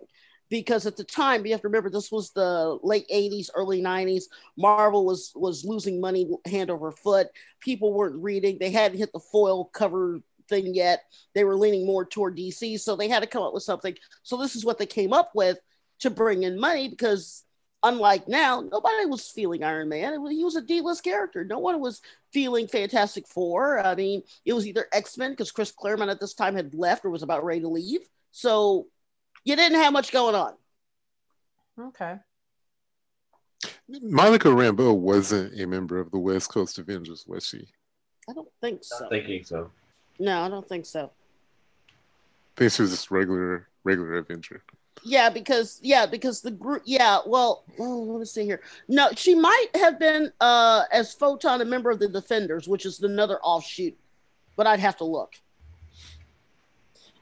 because 0.50 0.84
at 0.84 0.96
the 0.96 1.04
time 1.04 1.46
you 1.46 1.52
have 1.52 1.62
to 1.62 1.68
remember 1.68 1.88
this 1.88 2.12
was 2.12 2.30
the 2.32 2.78
late 2.82 3.06
80s 3.08 3.48
early 3.54 3.80
90s 3.80 4.24
marvel 4.56 5.06
was 5.06 5.32
was 5.34 5.64
losing 5.64 6.00
money 6.00 6.28
hand 6.44 6.70
over 6.70 6.90
foot 6.90 7.28
people 7.60 7.92
weren't 7.92 8.22
reading 8.22 8.58
they 8.58 8.70
hadn't 8.70 8.98
hit 8.98 9.12
the 9.12 9.20
foil 9.20 9.64
cover 9.66 10.20
thing 10.48 10.74
yet 10.74 11.04
they 11.34 11.44
were 11.44 11.56
leaning 11.56 11.86
more 11.86 12.04
toward 12.04 12.36
dc 12.36 12.80
so 12.80 12.96
they 12.96 13.08
had 13.08 13.20
to 13.20 13.28
come 13.28 13.42
up 13.42 13.54
with 13.54 13.62
something 13.62 13.94
so 14.22 14.36
this 14.36 14.56
is 14.56 14.64
what 14.64 14.78
they 14.78 14.86
came 14.86 15.12
up 15.12 15.30
with 15.34 15.58
to 16.00 16.10
bring 16.10 16.42
in 16.42 16.58
money 16.58 16.88
because 16.88 17.44
Unlike 17.82 18.28
now, 18.28 18.60
nobody 18.60 19.06
was 19.06 19.30
feeling 19.30 19.64
Iron 19.64 19.88
Man. 19.88 20.26
He 20.30 20.44
was 20.44 20.56
a 20.56 20.60
D-list 20.60 21.02
character. 21.02 21.44
No 21.44 21.58
one 21.58 21.80
was 21.80 22.02
feeling 22.30 22.68
Fantastic 22.68 23.26
Four. 23.26 23.78
I 23.78 23.94
mean, 23.94 24.22
it 24.44 24.52
was 24.52 24.66
either 24.66 24.86
X-Men 24.92 25.30
because 25.30 25.50
Chris 25.50 25.72
Claremont 25.72 26.10
at 26.10 26.20
this 26.20 26.34
time 26.34 26.54
had 26.54 26.74
left 26.74 27.06
or 27.06 27.10
was 27.10 27.22
about 27.22 27.42
ready 27.42 27.62
to 27.62 27.68
leave. 27.68 28.02
So 28.32 28.86
you 29.44 29.56
didn't 29.56 29.78
have 29.78 29.92
much 29.92 30.12
going 30.12 30.34
on. 30.34 30.54
Okay. 31.78 32.16
Monica 33.88 34.48
Rambeau 34.48 34.96
wasn't 34.96 35.58
a 35.60 35.66
member 35.66 35.98
of 35.98 36.10
the 36.10 36.18
West 36.18 36.50
Coast 36.50 36.78
Avengers, 36.78 37.24
was 37.26 37.46
she? 37.46 37.68
I 38.28 38.32
don't 38.32 38.48
think 38.60 38.84
so. 38.84 39.00
Not 39.00 39.10
thinking 39.10 39.44
so. 39.44 39.70
No, 40.18 40.42
I 40.42 40.48
don't 40.48 40.68
think 40.68 40.86
so. 40.86 41.10
I 41.88 41.92
think 42.56 42.72
she 42.72 42.82
was 42.82 42.90
just 42.90 43.10
regular 43.10 43.68
regular 43.84 44.18
Avenger. 44.18 44.62
Yeah, 45.02 45.30
because 45.30 45.80
yeah, 45.82 46.06
because 46.06 46.40
the 46.40 46.50
group. 46.50 46.82
Yeah, 46.84 47.20
well, 47.26 47.64
well, 47.78 48.06
let 48.06 48.20
me 48.20 48.26
see 48.26 48.44
here. 48.44 48.60
No, 48.86 49.08
she 49.16 49.34
might 49.34 49.68
have 49.74 49.98
been 49.98 50.30
uh 50.40 50.84
as 50.92 51.14
Photon 51.14 51.60
a 51.60 51.64
member 51.64 51.90
of 51.90 51.98
the 51.98 52.08
Defenders, 52.08 52.68
which 52.68 52.84
is 52.84 53.02
another 53.02 53.38
offshoot, 53.40 53.96
but 54.56 54.66
I'd 54.66 54.80
have 54.80 54.98
to 54.98 55.04
look. 55.04 55.34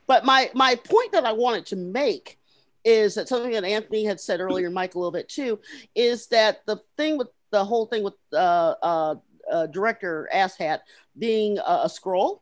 But 0.09 0.25
my 0.25 0.51
my 0.55 0.75
point 0.75 1.13
that 1.13 1.25
I 1.25 1.33
wanted 1.33 1.67
to 1.67 1.77
make 1.77 2.41
is 2.85 3.15
that 3.15 3.29
something 3.29 3.53
that 3.53 3.65
Anthony 3.65 4.05
had 4.05 4.19
said 4.19 4.41
earlier, 4.41 4.71
Mike 4.71 4.95
a 4.95 4.99
little 4.99 5.13
bit 5.13 5.29
too, 5.29 5.61
is 5.95 6.27
that 6.29 6.67
the 6.67 6.81
thing 6.97 7.19
with 7.19 7.29
the 7.51 7.65
whole 7.65 7.87
thing 7.87 8.03
with 8.03 8.15
uh, 8.33 8.75
uh, 8.83 9.15
uh 9.53 9.67
director 9.67 10.29
Asshat 10.35 10.81
being 11.17 11.59
a, 11.59 11.83
a 11.85 11.87
Skrull 11.87 12.41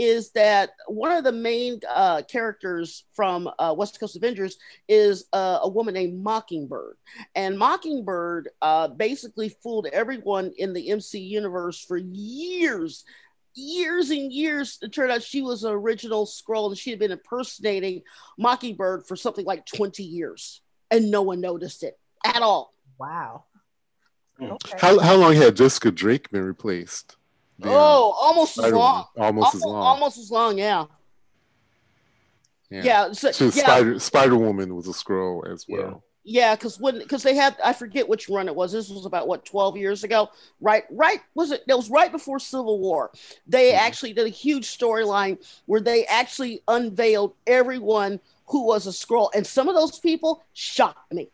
is 0.00 0.30
that 0.30 0.70
one 0.86 1.12
of 1.12 1.24
the 1.24 1.32
main 1.32 1.78
uh, 1.94 2.22
characters 2.22 3.04
from 3.12 3.50
uh, 3.58 3.74
West 3.76 4.00
Coast 4.00 4.16
Avengers 4.16 4.56
is 4.88 5.26
uh, 5.34 5.58
a 5.62 5.68
woman 5.68 5.92
named 5.92 6.22
Mockingbird. 6.22 6.96
And 7.34 7.58
Mockingbird 7.58 8.48
uh, 8.62 8.88
basically 8.88 9.50
fooled 9.62 9.88
everyone 9.92 10.52
in 10.56 10.72
the 10.72 10.88
MC 10.88 11.18
universe 11.18 11.84
for 11.84 11.98
years. 11.98 13.04
Years 13.54 14.10
and 14.10 14.32
years, 14.32 14.78
it 14.82 14.92
turned 14.92 15.10
out 15.10 15.22
she 15.22 15.42
was 15.42 15.64
an 15.64 15.72
original 15.72 16.26
Skrull 16.26 16.68
and 16.68 16.78
she 16.78 16.90
had 16.90 16.98
been 16.98 17.10
impersonating 17.10 18.02
Mockingbird 18.38 19.06
for 19.06 19.16
something 19.16 19.44
like 19.44 19.66
20 19.66 20.02
years. 20.02 20.62
And 20.90 21.10
no 21.10 21.22
one 21.22 21.40
noticed 21.40 21.82
it 21.82 21.98
at 22.24 22.42
all. 22.42 22.74
Wow. 22.98 23.44
Hmm. 24.38 24.52
Okay. 24.52 24.76
How, 24.78 24.98
how 24.98 25.16
long 25.16 25.34
had 25.34 25.56
Jessica 25.56 25.90
Drake 25.90 26.30
been 26.30 26.44
replaced? 26.44 27.16
Oh, 27.62 28.16
almost 28.20 28.58
as 28.58 28.72
long. 28.72 29.04
Almost, 29.16 29.18
almost, 29.18 29.54
as 29.54 29.62
long. 29.62 29.82
Almost 29.82 30.18
as 30.18 30.30
long. 30.30 30.58
Yeah. 30.58 30.84
Yeah. 32.70 32.82
yeah 32.84 33.12
so, 33.12 33.32
so 33.32 33.44
yeah. 33.46 33.50
Spider 33.50 33.98
Spider 33.98 34.36
Woman 34.36 34.74
was 34.74 34.88
a 34.88 34.92
Skrull 34.92 35.46
as 35.52 35.66
well. 35.68 36.04
Yeah, 36.22 36.54
because 36.54 36.78
when 36.78 36.98
because 36.98 37.22
they 37.22 37.34
had 37.34 37.56
I 37.64 37.72
forget 37.72 38.08
which 38.08 38.28
run 38.28 38.46
it 38.46 38.54
was. 38.54 38.72
This 38.72 38.90
was 38.90 39.06
about 39.06 39.26
what 39.26 39.46
twelve 39.46 39.76
years 39.76 40.04
ago, 40.04 40.28
right? 40.60 40.84
Right? 40.90 41.20
Was 41.34 41.50
it? 41.50 41.64
It 41.66 41.74
was 41.74 41.88
right 41.88 42.12
before 42.12 42.38
Civil 42.38 42.78
War. 42.78 43.10
They 43.46 43.70
mm-hmm. 43.70 43.86
actually 43.86 44.12
did 44.12 44.26
a 44.26 44.30
huge 44.30 44.66
storyline 44.66 45.38
where 45.64 45.80
they 45.80 46.04
actually 46.04 46.62
unveiled 46.68 47.34
everyone 47.46 48.20
who 48.46 48.66
was 48.66 48.86
a 48.86 48.90
Skrull 48.90 49.30
and 49.34 49.46
some 49.46 49.68
of 49.68 49.74
those 49.74 49.98
people 49.98 50.42
shocked 50.52 51.12
me. 51.12 51.30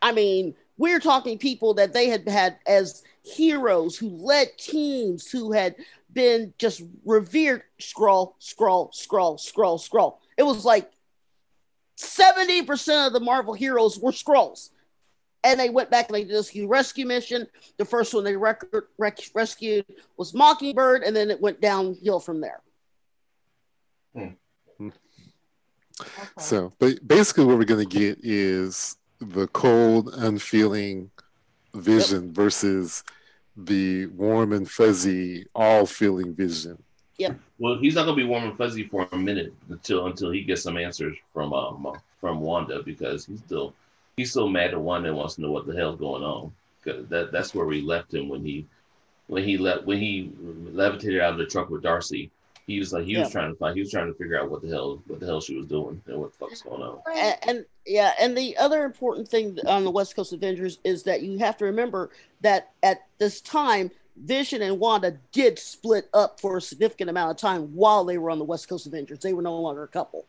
I 0.00 0.12
mean, 0.12 0.54
we're 0.78 1.00
talking 1.00 1.38
people 1.38 1.74
that 1.74 1.92
they 1.92 2.08
had 2.08 2.26
had 2.26 2.56
as 2.66 3.02
heroes 3.22 3.98
who 3.98 4.08
led 4.08 4.56
teams 4.56 5.30
who 5.30 5.52
had 5.52 5.76
been 6.12 6.54
just 6.58 6.82
revered 7.04 7.64
Skrull 7.80 8.34
Skrull 8.40 8.94
Skrull 8.94 9.38
Skrull 9.38 9.78
Skrull 9.78 10.16
it 10.36 10.42
was 10.42 10.64
like 10.64 10.90
70% 11.98 13.06
of 13.06 13.12
the 13.12 13.20
marvel 13.20 13.54
heroes 13.54 13.98
were 13.98 14.12
Skrulls 14.12 14.70
and 15.42 15.60
they 15.60 15.70
went 15.70 15.90
back 15.90 16.08
and 16.08 16.16
they 16.16 16.24
did 16.24 16.32
this 16.32 16.56
rescue 16.56 17.06
mission 17.06 17.46
the 17.76 17.84
first 17.84 18.14
one 18.14 18.24
they 18.24 18.36
rec- 18.36 18.64
rec- 18.98 19.30
rescued 19.34 19.86
was 20.16 20.34
mockingbird 20.34 21.02
and 21.02 21.14
then 21.14 21.30
it 21.30 21.40
went 21.40 21.60
downhill 21.60 22.18
from 22.18 22.40
there 22.40 22.60
hmm. 24.14 24.28
Okay. 26.00 26.10
So, 26.38 26.72
but 26.78 27.06
basically, 27.06 27.44
what 27.44 27.58
we're 27.58 27.64
going 27.64 27.88
to 27.88 27.98
get 27.98 28.18
is 28.22 28.96
the 29.20 29.46
cold, 29.48 30.10
unfeeling 30.14 31.10
vision 31.72 32.26
yep. 32.26 32.34
versus 32.34 33.04
the 33.56 34.06
warm 34.06 34.52
and 34.52 34.68
fuzzy, 34.68 35.46
all 35.54 35.86
feeling 35.86 36.34
vision. 36.34 36.82
Yep. 37.18 37.38
Well, 37.58 37.78
he's 37.78 37.94
not 37.94 38.04
gonna 38.04 38.16
be 38.16 38.24
warm 38.24 38.44
and 38.44 38.56
fuzzy 38.56 38.84
for 38.84 39.08
a 39.12 39.16
minute 39.16 39.52
until 39.68 40.06
until 40.06 40.30
he 40.30 40.42
gets 40.42 40.62
some 40.62 40.76
answers 40.76 41.16
from 41.32 41.52
um 41.52 41.98
from 42.20 42.40
Wanda 42.40 42.82
because 42.82 43.24
he's 43.24 43.40
still 43.40 43.74
he's 44.16 44.30
still 44.30 44.48
mad 44.48 44.72
at 44.72 44.80
Wanda 44.80 45.08
and 45.08 45.16
wants 45.16 45.36
to 45.36 45.42
know 45.42 45.52
what 45.52 45.66
the 45.66 45.76
hell's 45.76 45.98
going 45.98 46.24
on. 46.24 46.52
Cause 46.84 47.06
that 47.08 47.32
that's 47.32 47.54
where 47.54 47.66
we 47.66 47.80
left 47.80 48.12
him 48.12 48.28
when 48.28 48.44
he 48.44 48.66
when 49.28 49.44
he 49.44 49.56
left 49.56 49.84
when 49.84 49.98
he 49.98 50.32
levitated 50.38 51.20
out 51.20 51.32
of 51.32 51.38
the 51.38 51.46
truck 51.46 51.70
with 51.70 51.82
Darcy 51.82 52.30
he 52.66 52.78
was 52.78 52.92
like 52.92 53.04
he 53.04 53.12
yeah. 53.12 53.20
was 53.20 53.30
trying 53.30 53.52
to 53.52 53.58
find 53.58 53.74
he 53.74 53.82
was 53.82 53.90
trying 53.90 54.06
to 54.06 54.14
figure 54.14 54.40
out 54.40 54.50
what 54.50 54.62
the 54.62 54.68
hell 54.68 55.02
what 55.06 55.20
the 55.20 55.26
hell 55.26 55.40
she 55.40 55.56
was 55.56 55.66
doing 55.66 56.00
and 56.06 56.18
what 56.18 56.32
the 56.32 56.38
fuck's 56.38 56.62
going 56.62 56.82
on. 56.82 56.98
And, 57.14 57.36
and, 57.46 57.64
yeah, 57.86 58.12
and 58.18 58.36
the 58.36 58.56
other 58.56 58.84
important 58.84 59.28
thing 59.28 59.58
on 59.66 59.84
the 59.84 59.90
West 59.90 60.16
Coast 60.16 60.32
Avengers 60.32 60.78
is 60.84 61.02
that 61.02 61.22
you 61.22 61.38
have 61.38 61.58
to 61.58 61.66
remember 61.66 62.10
that 62.40 62.72
at 62.82 63.06
this 63.18 63.40
time 63.40 63.90
Vision 64.16 64.62
and 64.62 64.78
Wanda 64.78 65.18
did 65.32 65.58
split 65.58 66.08
up 66.14 66.40
for 66.40 66.56
a 66.56 66.62
significant 66.62 67.10
amount 67.10 67.32
of 67.32 67.36
time 67.36 67.74
while 67.74 68.04
they 68.04 68.18
were 68.18 68.30
on 68.30 68.38
the 68.38 68.44
West 68.44 68.68
Coast 68.68 68.86
Avengers. 68.86 69.18
They 69.18 69.32
were 69.32 69.42
no 69.42 69.58
longer 69.58 69.82
a 69.82 69.88
couple. 69.88 70.26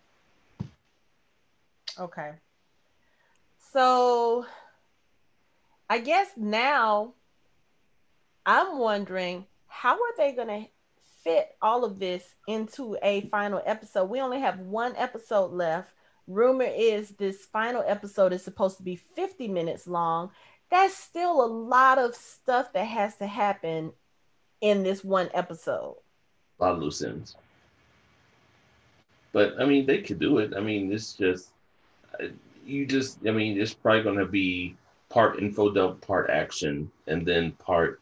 Okay. 2.00 2.32
So 3.72 4.46
I 5.90 6.00
guess 6.00 6.30
now 6.36 7.14
I'm 8.46 8.78
wondering 8.80 9.46
how 9.68 9.94
are 9.94 10.18
they 10.18 10.32
going 10.32 10.48
to 10.48 10.68
fit 11.24 11.56
all 11.62 11.84
of 11.84 12.00
this 12.00 12.24
into 12.48 12.98
a 13.02 13.22
final 13.30 13.62
episode. 13.66 14.06
We 14.06 14.22
only 14.22 14.40
have 14.40 14.60
one 14.60 14.94
episode 14.96 15.52
left. 15.52 15.92
Rumor 16.28 16.66
is 16.66 17.10
this 17.12 17.46
final 17.46 17.84
episode 17.86 18.34
is 18.34 18.44
supposed 18.44 18.78
to 18.78 18.84
be 18.84 18.96
50 18.96 19.48
minutes 19.48 19.88
long. 19.88 20.32
That's 20.72 20.96
still 20.96 21.44
a 21.44 21.48
lot 21.48 21.98
of 21.98 22.16
stuff 22.16 22.74
that 22.74 22.86
has 22.86 23.16
to 23.18 23.28
happen 23.28 23.94
in 24.62 24.84
this 24.84 25.04
one 25.04 25.30
episode. 25.34 25.96
A 26.60 26.64
lot 26.64 26.74
of 26.74 26.80
loose 26.80 27.02
ends. 27.02 27.36
But 29.32 29.56
I 29.60 29.66
mean, 29.66 29.86
they 29.86 30.02
could 30.02 30.20
do 30.20 30.40
it. 30.40 30.54
I 30.56 30.62
mean, 30.62 30.92
it's 30.92 31.14
just, 31.14 31.50
you 32.66 32.86
just, 32.86 33.20
I 33.28 33.32
mean, 33.32 33.60
it's 33.60 33.74
probably 33.74 34.04
going 34.04 34.18
to 34.18 34.26
be 34.26 34.76
part 35.10 35.40
info 35.40 35.72
dump, 35.72 36.06
part 36.06 36.30
action, 36.30 36.90
and 37.08 37.26
then 37.26 37.52
part 37.54 38.00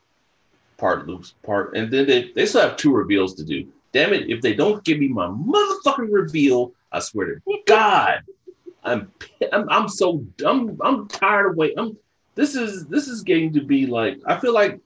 part 0.77 1.07
loops, 1.07 1.35
part, 1.43 1.75
and 1.75 1.91
then 1.91 2.07
they, 2.07 2.31
they 2.31 2.45
still 2.45 2.61
have 2.61 2.77
two 2.77 2.93
reveals 2.93 3.33
to 3.35 3.43
do. 3.43 3.67
Damn 3.91 4.13
it! 4.13 4.29
If 4.29 4.41
they 4.41 4.53
don't 4.53 4.83
give 4.83 4.99
me 4.99 5.07
my 5.07 5.27
motherfucking 5.27 6.11
reveal, 6.11 6.73
I 6.91 6.99
swear 6.99 7.35
to 7.35 7.41
God, 7.67 8.23
I'm 8.83 9.11
I'm, 9.51 9.69
I'm 9.69 9.87
so 9.87 10.17
dumb. 10.37 10.77
I'm 10.81 11.07
tired 11.07 11.51
of 11.51 11.57
waiting. 11.57 11.79
I'm 11.79 11.97
this 12.35 12.55
is 12.55 12.85
this 12.87 13.07
is 13.07 13.21
getting 13.21 13.53
to 13.53 13.61
be 13.61 13.85
like 13.85 14.19
I 14.25 14.39
feel 14.39 14.53
like 14.53 14.79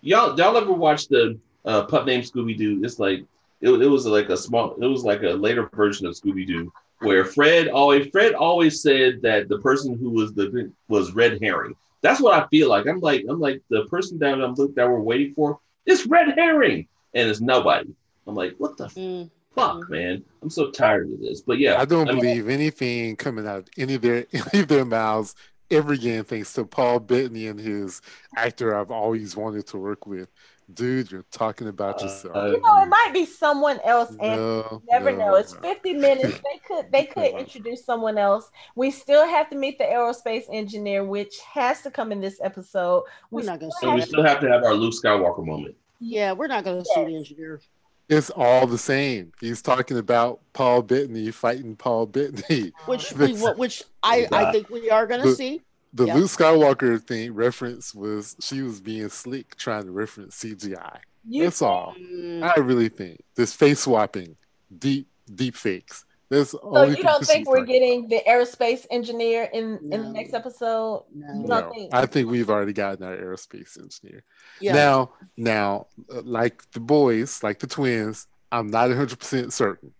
y'all 0.00 0.38
y'all 0.38 0.56
ever 0.56 0.72
watch 0.72 1.08
the 1.08 1.38
uh, 1.64 1.84
pup 1.84 2.06
named 2.06 2.24
Scooby 2.24 2.56
Doo? 2.56 2.80
It's 2.82 2.98
like 2.98 3.24
it, 3.60 3.70
it 3.70 3.88
was 3.88 4.06
like 4.06 4.28
a 4.28 4.36
small 4.36 4.74
it 4.80 4.86
was 4.86 5.04
like 5.04 5.22
a 5.22 5.30
later 5.30 5.68
version 5.74 6.06
of 6.06 6.14
Scooby 6.14 6.46
Doo 6.46 6.72
where 7.00 7.24
Fred 7.24 7.68
always 7.68 8.08
Fred 8.10 8.34
always 8.34 8.82
said 8.82 9.22
that 9.22 9.48
the 9.48 9.58
person 9.58 9.96
who 9.96 10.10
was 10.10 10.32
the 10.32 10.72
was 10.88 11.12
red 11.12 11.38
herring 11.42 11.74
that's 12.00 12.20
what 12.20 12.34
I 12.34 12.46
feel 12.48 12.68
like. 12.68 12.86
I'm 12.86 13.00
like, 13.00 13.24
I'm 13.28 13.40
like 13.40 13.62
the 13.68 13.86
person 13.86 14.18
that 14.18 14.34
I'm 14.34 14.54
look 14.54 14.74
that 14.76 14.88
we're 14.88 15.00
waiting 15.00 15.34
for 15.34 15.58
is 15.86 16.06
red 16.06 16.34
herring, 16.36 16.86
and 17.14 17.28
it's 17.28 17.40
nobody. 17.40 17.90
I'm 18.26 18.34
like, 18.34 18.54
what 18.58 18.76
the 18.76 18.86
mm. 18.86 19.30
fuck, 19.54 19.88
man? 19.90 20.22
I'm 20.42 20.50
so 20.50 20.70
tired 20.70 21.10
of 21.10 21.20
this. 21.20 21.40
But 21.40 21.58
yeah, 21.58 21.80
I 21.80 21.84
don't 21.84 22.08
I 22.08 22.14
believe 22.14 22.48
anything 22.48 23.16
coming 23.16 23.46
out 23.46 23.60
of 23.60 23.68
any 23.76 23.94
of 23.94 24.02
their 24.02 24.26
any 24.32 24.62
of 24.62 24.68
their 24.68 24.84
mouths 24.84 25.34
ever 25.70 25.96
game 25.96 26.24
thanks 26.24 26.52
to 26.54 26.64
Paul 26.64 27.00
Bettany 27.00 27.46
and 27.46 27.58
his 27.58 28.00
actor 28.36 28.74
I've 28.74 28.90
always 28.90 29.36
wanted 29.36 29.66
to 29.68 29.78
work 29.78 30.06
with 30.06 30.28
dude, 30.72 31.10
you're 31.10 31.24
talking 31.30 31.68
about 31.68 32.00
uh, 32.00 32.06
yourself. 32.06 32.36
Uh, 32.36 32.46
you 32.46 32.60
know, 32.60 32.82
it 32.82 32.88
might 32.88 33.10
be 33.12 33.24
someone 33.24 33.80
else, 33.84 34.10
and 34.20 34.40
no, 34.40 34.82
never 34.90 35.12
no, 35.12 35.18
know. 35.18 35.34
It's 35.36 35.54
no. 35.54 35.60
50 35.60 35.94
minutes. 35.94 36.40
They 36.48 36.58
could 36.66 36.92
they 36.92 37.04
could 37.04 37.40
introduce 37.40 37.84
someone 37.84 38.18
else. 38.18 38.50
We 38.74 38.90
still 38.90 39.26
have 39.26 39.48
to 39.50 39.56
meet 39.56 39.78
the 39.78 39.84
aerospace 39.84 40.44
engineer, 40.52 41.04
which 41.04 41.38
has 41.40 41.82
to 41.82 41.90
come 41.90 42.12
in 42.12 42.20
this 42.20 42.40
episode. 42.42 43.04
We're 43.30 43.44
not 43.44 43.60
gonna. 43.60 43.72
So 43.80 43.94
we 43.94 44.02
still 44.02 44.22
have 44.22 44.40
to 44.40 44.48
have 44.48 44.64
our 44.64 44.74
Luke 44.74 44.94
Skywalker 44.94 45.44
moment. 45.44 45.74
Yeah, 46.00 46.32
we're 46.32 46.46
not 46.46 46.64
gonna 46.64 46.78
yes. 46.78 46.88
see 46.94 47.04
the 47.04 47.16
engineer. 47.16 47.60
It's 48.08 48.30
all 48.30 48.66
the 48.66 48.78
same. 48.78 49.32
He's 49.40 49.60
talking 49.60 49.98
about 49.98 50.40
Paul 50.54 50.82
Bettany 50.82 51.30
fighting 51.30 51.76
Paul 51.76 52.06
Bettany, 52.06 52.72
which 52.86 53.12
we, 53.12 53.34
which 53.34 53.84
I 54.02 54.26
I 54.32 54.52
think 54.52 54.70
we 54.70 54.90
are 54.90 55.06
gonna 55.06 55.34
see 55.34 55.60
the 55.92 56.06
yep. 56.06 56.16
Luke 56.16 56.30
Skywalker 56.30 57.02
thing 57.02 57.34
reference 57.34 57.94
was 57.94 58.36
she 58.40 58.62
was 58.62 58.80
being 58.80 59.08
slick 59.08 59.56
trying 59.56 59.84
to 59.84 59.90
reference 59.90 60.42
CGI. 60.42 60.98
You 61.28 61.44
That's 61.44 61.60
all. 61.62 61.94
I 61.98 62.54
really 62.58 62.88
think 62.88 63.22
this 63.34 63.52
face 63.54 63.80
swapping, 63.80 64.36
deep 64.76 65.08
deep 65.34 65.54
fakes. 65.54 66.04
That's 66.30 66.50
so 66.50 66.82
you 66.82 67.02
don't 67.02 67.24
think 67.24 67.48
we're 67.48 67.64
getting 67.64 68.08
the 68.08 68.20
aerospace 68.28 68.86
engineer 68.90 69.48
in 69.52 69.78
no. 69.82 69.96
in 69.96 70.02
the 70.02 70.08
next 70.10 70.34
episode? 70.34 71.04
No. 71.14 71.32
no. 71.32 71.70
Think? 71.72 71.94
I 71.94 72.04
think 72.04 72.30
we've 72.30 72.50
already 72.50 72.74
gotten 72.74 73.02
our 73.02 73.16
aerospace 73.16 73.80
engineer. 73.80 74.24
Yeah. 74.60 74.74
Now, 74.74 75.12
now, 75.36 75.86
uh, 76.14 76.20
like 76.22 76.70
the 76.72 76.80
boys, 76.80 77.42
like 77.42 77.60
the 77.60 77.66
twins, 77.66 78.26
I'm 78.52 78.66
not 78.66 78.88
100 78.88 79.18
percent 79.18 79.52
certain. 79.54 79.92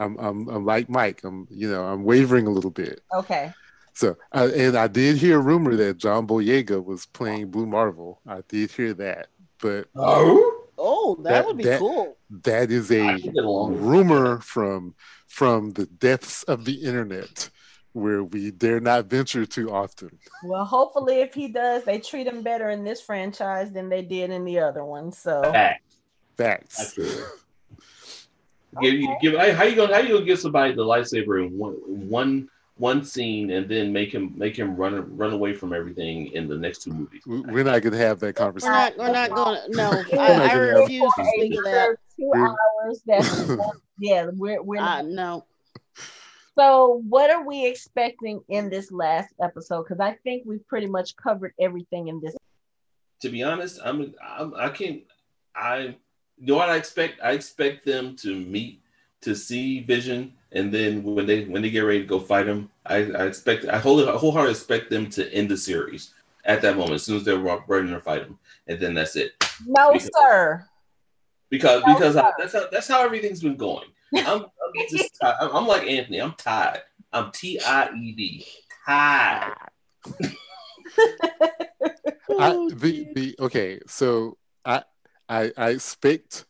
I'm, 0.00 0.18
I'm, 0.18 0.48
I'm 0.48 0.64
like 0.66 0.88
Mike. 0.88 1.22
I'm, 1.22 1.46
you 1.48 1.70
know, 1.70 1.84
I'm 1.84 2.02
wavering 2.02 2.48
a 2.48 2.50
little 2.50 2.70
bit. 2.70 3.00
Okay. 3.14 3.52
So, 3.94 4.16
uh, 4.32 4.48
and 4.56 4.76
I 4.76 4.88
did 4.88 5.16
hear 5.16 5.38
a 5.38 5.42
rumor 5.42 5.76
that 5.76 5.98
John 5.98 6.26
Boyega 6.26 6.82
was 6.82 7.06
playing 7.06 7.50
Blue 7.50 7.66
Marvel. 7.66 8.20
I 8.26 8.42
did 8.48 8.70
hear 8.70 8.94
that, 8.94 9.28
but 9.60 9.86
oh, 9.94 10.64
oh, 10.78 11.16
that, 11.22 11.30
that 11.30 11.46
would 11.46 11.58
be 11.58 11.64
that, 11.64 11.78
cool. 11.78 12.16
That 12.42 12.70
is 12.70 12.90
a 12.90 13.18
rumor 13.36 14.40
from 14.40 14.94
from 15.32 15.70
the 15.72 15.86
depths 15.86 16.42
of 16.42 16.66
the 16.66 16.74
internet, 16.74 17.48
where 17.94 18.22
we 18.22 18.50
dare 18.50 18.80
not 18.80 19.06
venture 19.06 19.46
too 19.46 19.72
often. 19.72 20.18
Well, 20.44 20.66
hopefully, 20.66 21.20
if 21.20 21.32
he 21.32 21.48
does, 21.48 21.84
they 21.84 22.00
treat 22.00 22.26
him 22.26 22.42
better 22.42 22.68
in 22.68 22.84
this 22.84 23.00
franchise 23.00 23.72
than 23.72 23.88
they 23.88 24.02
did 24.02 24.28
in 24.28 24.44
the 24.44 24.58
other 24.58 24.84
one. 24.84 25.10
So, 25.10 25.40
facts. 25.40 25.96
Facts. 26.36 26.94
Give, 26.94 27.14
okay. 28.76 29.16
give, 29.22 29.38
how 29.56 29.64
you 29.64 29.74
gonna 29.74 29.94
how 29.94 30.00
you 30.00 30.14
gonna 30.14 30.26
give 30.26 30.38
somebody 30.38 30.74
the 30.74 30.84
lightsaber 30.84 31.46
in 31.46 31.56
one 31.56 31.76
one 31.86 32.50
one 32.76 33.02
scene 33.02 33.50
and 33.50 33.66
then 33.68 33.90
make 33.90 34.12
him 34.12 34.34
make 34.36 34.54
him 34.54 34.76
run 34.76 35.16
run 35.16 35.32
away 35.32 35.54
from 35.54 35.72
everything 35.72 36.26
in 36.32 36.48
the 36.48 36.56
next 36.56 36.82
two 36.82 36.92
movies. 36.92 37.22
We're 37.26 37.64
not 37.64 37.80
going 37.80 37.92
to 37.92 37.98
have 37.98 38.20
that 38.20 38.34
conversation. 38.34 38.72
We're 38.72 38.78
not. 38.78 38.98
We're 38.98 39.12
not 39.12 39.30
going. 39.30 39.60
to 39.70 39.76
No, 39.76 40.20
I, 40.20 40.50
I 40.50 40.52
refuse 40.54 41.12
to 41.16 41.24
think 41.38 41.54
of 41.54 41.64
that. 41.64 41.96
Two 42.22 42.32
hours. 42.36 43.02
That's 43.06 43.50
yeah. 43.98 44.30
We're 44.32 44.62
we're 44.62 44.80
not. 44.80 45.04
Uh, 45.04 45.08
no. 45.08 45.46
So, 46.56 47.02
what 47.08 47.30
are 47.30 47.46
we 47.46 47.66
expecting 47.66 48.42
in 48.48 48.68
this 48.68 48.92
last 48.92 49.32
episode? 49.42 49.84
Because 49.84 50.00
I 50.00 50.18
think 50.22 50.44
we've 50.46 50.66
pretty 50.68 50.86
much 50.86 51.16
covered 51.16 51.54
everything 51.58 52.08
in 52.08 52.20
this. 52.20 52.36
To 53.22 53.30
be 53.30 53.42
honest, 53.42 53.80
I'm, 53.84 54.14
I'm 54.22 54.54
I 54.54 54.68
can't. 54.68 55.02
I 55.56 55.96
you 56.38 56.46
know 56.46 56.56
what 56.56 56.70
I 56.70 56.76
expect. 56.76 57.20
I 57.22 57.32
expect 57.32 57.84
them 57.84 58.16
to 58.16 58.34
meet 58.36 58.82
to 59.22 59.34
see 59.34 59.80
Vision, 59.80 60.34
and 60.52 60.72
then 60.72 61.02
when 61.02 61.26
they 61.26 61.44
when 61.44 61.62
they 61.62 61.70
get 61.70 61.80
ready 61.80 62.00
to 62.00 62.06
go 62.06 62.20
fight 62.20 62.46
him, 62.46 62.70
I, 62.84 62.96
I 62.96 63.26
expect 63.26 63.64
I 63.64 63.78
whole 63.78 64.04
wholeheartedly 64.04 64.52
expect 64.52 64.90
them 64.90 65.08
to 65.10 65.32
end 65.32 65.48
the 65.48 65.56
series 65.56 66.12
at 66.44 66.60
that 66.62 66.76
moment 66.76 66.94
as 66.94 67.04
soon 67.04 67.16
as 67.16 67.24
they're 67.24 67.38
ready 67.38 67.88
to 67.88 68.00
fight 68.00 68.22
him, 68.22 68.38
and 68.66 68.78
then 68.78 68.94
that's 68.94 69.16
it. 69.16 69.32
No, 69.66 69.92
because, 69.92 70.10
sir. 70.14 70.68
Because 71.52 71.82
because. 71.84 72.16
I, 72.16 72.32
that's 72.38 72.54
how 72.54 72.66
that's 72.72 72.88
how 72.88 73.04
everything's 73.04 73.42
been 73.42 73.56
going. 73.56 73.86
I'm, 74.16 74.40
I'm 74.40 74.88
just 74.90 75.18
I'm, 75.22 75.54
I'm 75.54 75.66
like 75.66 75.86
Anthony. 75.86 76.18
I'm 76.20 76.32
tired. 76.32 76.80
I'm 77.12 77.30
T 77.30 77.60
I 77.60 77.92
E 77.94 78.12
D 78.12 78.46
tired. 78.86 79.54
I, 82.38 82.68
the, 82.72 83.06
the 83.14 83.36
okay, 83.38 83.80
so 83.86 84.38
I 84.64 84.82
I 85.28 85.52
I 85.58 85.68
expect 85.68 86.46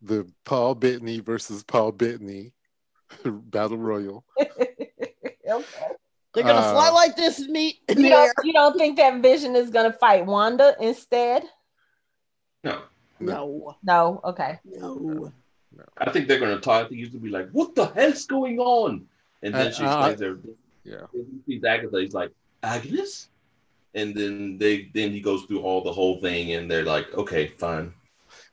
the 0.00 0.30
Paul 0.44 0.76
Bettany 0.76 1.18
versus 1.18 1.64
Paul 1.64 1.90
Bettany 1.90 2.52
battle 3.24 3.78
royal. 3.78 4.24
okay. 4.40 4.86
They're 6.32 6.44
gonna 6.44 6.58
uh, 6.58 6.72
fly 6.72 6.90
like 6.90 7.16
this 7.16 7.40
and 7.40 7.50
meet. 7.50 7.80
You 7.88 8.08
don't, 8.08 8.32
you 8.44 8.52
don't 8.52 8.78
think 8.78 8.98
that 8.98 9.20
Vision 9.20 9.56
is 9.56 9.70
gonna 9.70 9.92
fight 9.92 10.26
Wanda 10.26 10.76
instead? 10.80 11.42
No. 12.62 12.82
No. 13.20 13.76
No. 13.82 14.20
Okay. 14.24 14.58
No. 14.64 14.94
no. 14.94 15.32
I 15.98 16.10
think 16.10 16.28
they're 16.28 16.38
gonna 16.38 16.60
talk. 16.60 16.90
They 16.90 16.96
used 16.96 17.12
to 17.12 17.18
be 17.18 17.30
like, 17.30 17.50
"What 17.50 17.74
the 17.74 17.86
hell's 17.86 18.26
going 18.26 18.58
on?" 18.58 19.06
And 19.42 19.54
then 19.54 19.72
she 19.72 19.84
explains 19.84 20.22
uh, 20.22 20.26
everything. 20.26 20.54
Yeah. 20.84 21.06
He's 21.46 21.64
Agatha. 21.64 22.00
He's 22.00 22.14
like, 22.14 22.30
Agnes, 22.62 23.28
and 23.94 24.14
then 24.14 24.58
they 24.58 24.90
then 24.94 25.10
he 25.10 25.20
goes 25.20 25.44
through 25.44 25.60
all 25.60 25.82
the 25.82 25.92
whole 25.92 26.20
thing, 26.20 26.52
and 26.52 26.70
they're 26.70 26.84
like, 26.84 27.12
"Okay, 27.14 27.48
fine." 27.48 27.92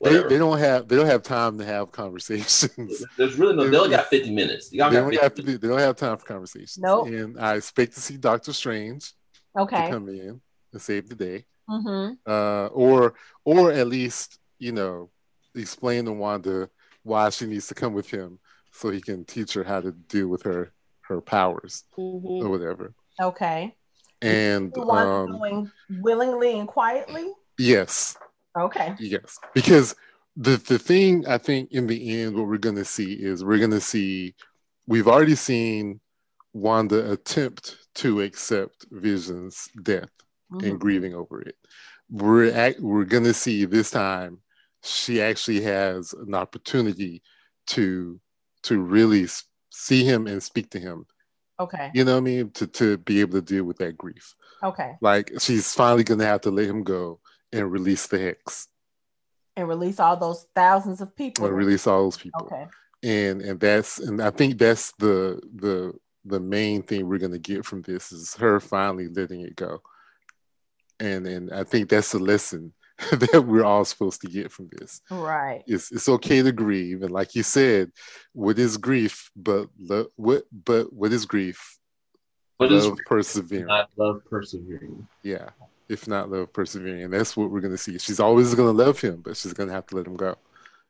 They, 0.04 0.22
they, 0.24 0.38
don't 0.40 0.58
have 0.58 0.88
they 0.88 0.96
don't 0.96 1.06
have 1.06 1.22
time 1.22 1.60
to 1.60 1.66
have 1.66 1.92
conversations. 1.92 3.04
There's 3.18 3.36
really 3.36 3.56
no. 3.56 3.70
They 3.70 3.78
only 3.78 3.90
got 3.92 4.08
50 4.08 4.32
minutes. 4.32 4.70
They, 4.70 4.78
don't 4.78 5.14
have 5.14 5.36
to, 5.36 5.42
they 5.44 5.68
don't 5.68 5.78
have 5.78 5.96
time 5.96 6.18
for 6.18 6.26
conversations. 6.26 6.80
Nope. 6.80 7.08
And 7.08 7.40
I 7.40 7.56
expect 7.56 7.94
to 7.94 8.02
see 8.02 8.18
Doctor 8.18 8.52
Strange. 8.52 9.14
Okay. 9.58 9.86
To 9.86 9.92
come 9.92 10.10
in 10.10 10.42
and 10.72 10.82
save 10.82 11.08
the 11.08 11.16
day. 11.16 11.46
Mm-hmm. 11.70 12.14
Uh, 12.26 12.68
or 12.68 13.14
or 13.46 13.72
at 13.72 13.88
least 13.88 14.40
you 14.62 14.72
know 14.72 15.10
explain 15.56 16.06
to 16.06 16.14
Wanda 16.14 16.70
why 17.04 17.30
she 17.30 17.46
needs 17.48 17.68
to 17.68 17.74
come 17.74 17.94
with 17.94 18.10
him 18.10 18.40
so 18.72 18.90
he 18.90 19.02
can 19.02 19.26
teach 19.26 19.54
her 19.54 19.64
how 19.64 19.82
to 19.82 19.92
deal 19.92 20.28
with 20.28 20.44
her 20.44 20.72
her 21.02 21.20
powers 21.20 21.84
mm-hmm. 21.98 22.46
or 22.46 22.50
whatever. 22.50 22.94
Okay. 23.20 23.76
And 24.22 24.76
um, 24.78 25.32
going 25.32 25.72
willingly 25.90 26.60
and 26.60 26.68
quietly. 26.68 27.34
Yes. 27.58 28.16
Okay. 28.58 28.96
Yes, 29.00 29.40
because 29.54 29.96
the 30.38 30.58
the 30.58 30.78
thing 30.78 31.28
I 31.28 31.38
think 31.38 31.72
in 31.72 31.88
the 31.88 32.22
end, 32.22 32.36
what 32.36 32.48
we're 32.48 32.58
going 32.58 32.76
to 32.76 32.86
see 32.86 33.14
is 33.14 33.44
we're 33.44 33.58
going 33.58 33.72
to 33.72 33.82
see 33.82 34.36
we've 34.88 35.08
already 35.08 35.36
seen 35.36 36.00
Wanda 36.54 37.12
attempt 37.12 37.78
to 37.96 38.22
accept 38.22 38.86
Vision's 38.92 39.70
death 39.82 40.12
mm-hmm. 40.52 40.68
and 40.68 40.80
grieving 40.80 41.16
over 41.16 41.42
it. 41.42 41.56
We're 42.10 42.52
at, 42.52 42.80
we're 42.80 43.06
going 43.06 43.24
to 43.24 43.34
see 43.34 43.66
this 43.66 43.90
time 43.90 44.40
she 44.84 45.22
actually 45.22 45.62
has 45.62 46.14
an 46.14 46.34
opportunity 46.34 47.22
to 47.68 48.20
to 48.64 48.80
really 48.80 49.28
see 49.72 50.04
him 50.04 50.28
and 50.28 50.42
speak 50.42 50.70
to 50.72 50.80
him. 50.80 51.06
Okay. 51.60 51.92
You 51.94 52.04
know 52.04 52.14
what 52.14 52.20
I 52.20 52.22
mean? 52.22 52.52
To 52.52 52.68
to 52.68 52.98
be 52.98 53.22
able 53.22 53.34
to 53.34 53.42
deal 53.42 53.64
with 53.64 53.78
that 53.78 53.98
grief. 53.98 54.34
Okay. 54.64 54.94
Like 55.02 55.32
she's 55.40 55.74
finally 55.74 56.04
gonna 56.04 56.26
have 56.26 56.42
to 56.42 56.52
let 56.52 56.68
him 56.68 56.84
go 56.84 57.20
and 57.52 57.72
release 57.72 58.08
the 58.08 58.20
hex 58.20 58.68
and 59.56 59.68
release 59.68 60.00
all 60.00 60.18
those 60.18 60.46
thousands 60.56 61.02
of 61.02 61.16
people 61.16 61.46
and 61.46 61.56
release 61.56 61.88
all 61.88 62.04
those 62.04 62.18
people 62.18 62.42
okay 62.44 62.66
and 63.04 63.42
and 63.42 63.60
that's 63.60 64.00
and 64.00 64.22
i 64.22 64.30
think 64.30 64.58
that's 64.58 64.94
the 64.94 65.42
the 65.56 65.94
the 66.26 66.40
main 66.40 66.84
thing 66.84 67.08
we're 67.08 67.18
going 67.18 67.32
to 67.32 67.40
get 67.40 67.66
from 67.66 67.82
this 67.82 68.12
is 68.12 68.36
her 68.36 68.60
finally 68.60 69.08
letting 69.10 69.42
it 69.42 69.56
go 69.56 69.82
and 71.00 71.26
and 71.26 71.52
i 71.52 71.64
think 71.64 71.90
that's 71.90 72.12
the 72.12 72.20
lesson 72.20 72.74
that 73.12 73.46
we're 73.46 73.64
all 73.64 73.86
supposed 73.86 74.22
to 74.22 74.28
get 74.28 74.52
from 74.52 74.70
this 74.78 75.02
right 75.10 75.64
it's 75.68 75.92
it's 75.92 76.08
okay 76.08 76.42
to 76.42 76.52
grieve 76.52 77.02
and 77.02 77.12
like 77.12 77.36
you 77.36 77.44
said 77.44 77.92
what 78.34 78.60
is 78.60 78.78
grief 78.78 79.32
but 79.36 79.68
lo- 79.80 80.08
what 80.16 80.44
but 80.52 80.92
what 80.94 81.12
is 81.12 81.26
grief 81.26 81.78
what 82.58 82.72
love 82.72 82.94
is 82.94 83.00
persevering 83.06 83.66
not 83.66 83.90
love 83.98 84.22
persevering 84.30 85.08
yeah 85.24 85.50
if 85.92 86.08
not 86.08 86.32
love 86.32 86.54
persevering. 86.54 87.04
And 87.04 87.14
that's 87.14 87.36
what 87.36 87.52
we're 87.52 87.60
going 87.60 87.74
to 87.74 87.78
see. 87.78 88.00
She's 88.00 88.22
always 88.22 88.56
going 88.56 88.76
to 88.76 88.84
love 88.84 89.00
him, 89.02 89.18
but 89.18 89.36
she's 89.36 89.54
going 89.54 89.68
to 89.68 89.76
have 89.76 89.86
to 89.88 89.98
let 89.98 90.08
him 90.08 90.16
go. 90.16 90.38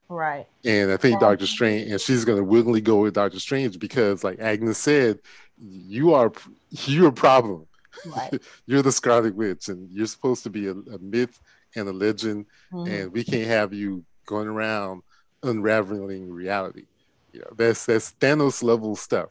Right. 0.08 0.46
And 0.64 0.92
I 0.92 0.98
think 0.98 1.20
yeah. 1.20 1.30
Doctor 1.30 1.48
Strange, 1.48 1.90
and 1.90 2.00
she's 2.00 2.24
going 2.24 2.38
to 2.38 2.44
willingly 2.44 2.82
go 2.82 2.98
with 2.98 3.16
Doctor 3.16 3.40
Strange 3.40 3.80
because, 3.80 4.24
like 4.24 4.40
Agnes 4.40 4.78
said, 4.78 5.20
you 5.58 6.14
are 6.14 6.32
you're 6.70 7.08
a 7.08 7.14
problem. 7.14 7.66
Right. 8.06 8.40
you're 8.68 8.84
the 8.84 8.92
Scarlet 8.92 9.36
Witch, 9.36 9.70
and 9.70 9.90
you're 9.90 10.06
supposed 10.06 10.44
to 10.44 10.50
be 10.50 10.68
a, 10.68 10.74
a 10.74 11.00
myth 11.00 11.40
and 11.76 11.88
a 11.88 11.94
legend, 11.94 12.46
mm-hmm. 12.72 12.92
and 12.92 13.12
we 13.12 13.24
can't 13.24 13.48
have 13.48 13.74
you 13.74 14.04
going 14.26 14.48
around 14.48 15.04
unraveling 15.44 16.32
reality. 16.32 16.86
You 17.34 17.42
know, 17.42 17.52
that's 17.56 17.86
that's 17.86 18.14
Thanos 18.20 18.64
level 18.64 18.96
stuff. 18.96 19.30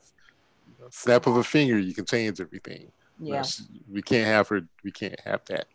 snap 0.91 1.27
of 1.27 1.37
a 1.37 1.45
finger, 1.45 1.79
you 1.79 1.95
can 1.95 2.05
change 2.05 2.41
everything. 2.41 2.91
Yeah. 3.19 3.45
We 3.91 4.03
can't 4.03 4.27
have 4.27 4.49
her. 4.49 4.63
We 4.83 4.91
can't 4.91 5.19
have 5.21 5.45
that. 5.47 5.67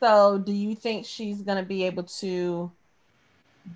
So, 0.00 0.38
do 0.38 0.52
you 0.52 0.74
think 0.74 1.06
she's 1.06 1.42
going 1.42 1.58
to 1.58 1.64
be 1.64 1.84
able 1.84 2.04
to 2.04 2.70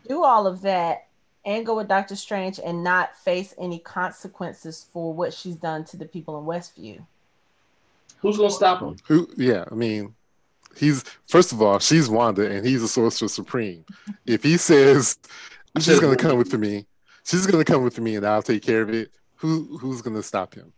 do 0.09 0.25
all 0.25 0.47
of 0.47 0.63
that 0.63 1.07
and 1.45 1.65
go 1.65 1.77
with 1.77 1.87
Doctor 1.87 2.17
Strange 2.17 2.59
and 2.59 2.83
not 2.83 3.17
face 3.19 3.55
any 3.59 3.79
consequences 3.79 4.87
for 4.93 5.15
what 5.15 5.33
she's 5.33 5.55
done 5.55 5.85
to 5.85 5.97
the 5.97 6.05
people 6.05 6.39
in 6.39 6.45
Westview? 6.45 7.01
Who's 8.19 8.37
going 8.37 8.51
to 8.51 8.55
stop 8.55 8.81
him? 8.81 8.97
Who? 9.07 9.29
Yeah, 9.37 9.65
I 9.71 9.75
mean, 9.75 10.15
he's 10.77 11.05
first 11.27 11.53
of 11.53 11.63
all, 11.63 11.79
she's 11.79 12.09
Wanda 12.09 12.51
and 12.51 12.67
he's 12.67 12.83
a 12.83 12.89
sorcerer 12.89 13.29
supreme. 13.29 13.85
if 14.27 14.43
he 14.43 14.57
says 14.57 15.19
she's 15.79 16.01
going 16.01 16.17
to 16.17 16.23
come 16.23 16.39
with 16.39 16.53
me, 16.55 16.87
she's 17.25 17.47
going 17.47 17.65
to 17.65 17.71
come 17.71 17.83
with 17.83 17.99
me 17.99 18.17
and 18.17 18.27
I'll 18.27 18.43
take 18.43 18.63
care 18.63 18.83
of 18.83 18.91
it. 18.91 19.11
Who 19.37 19.79
who's 19.79 20.03
going 20.03 20.17
to 20.17 20.23
stop 20.23 20.55
him? 20.55 20.73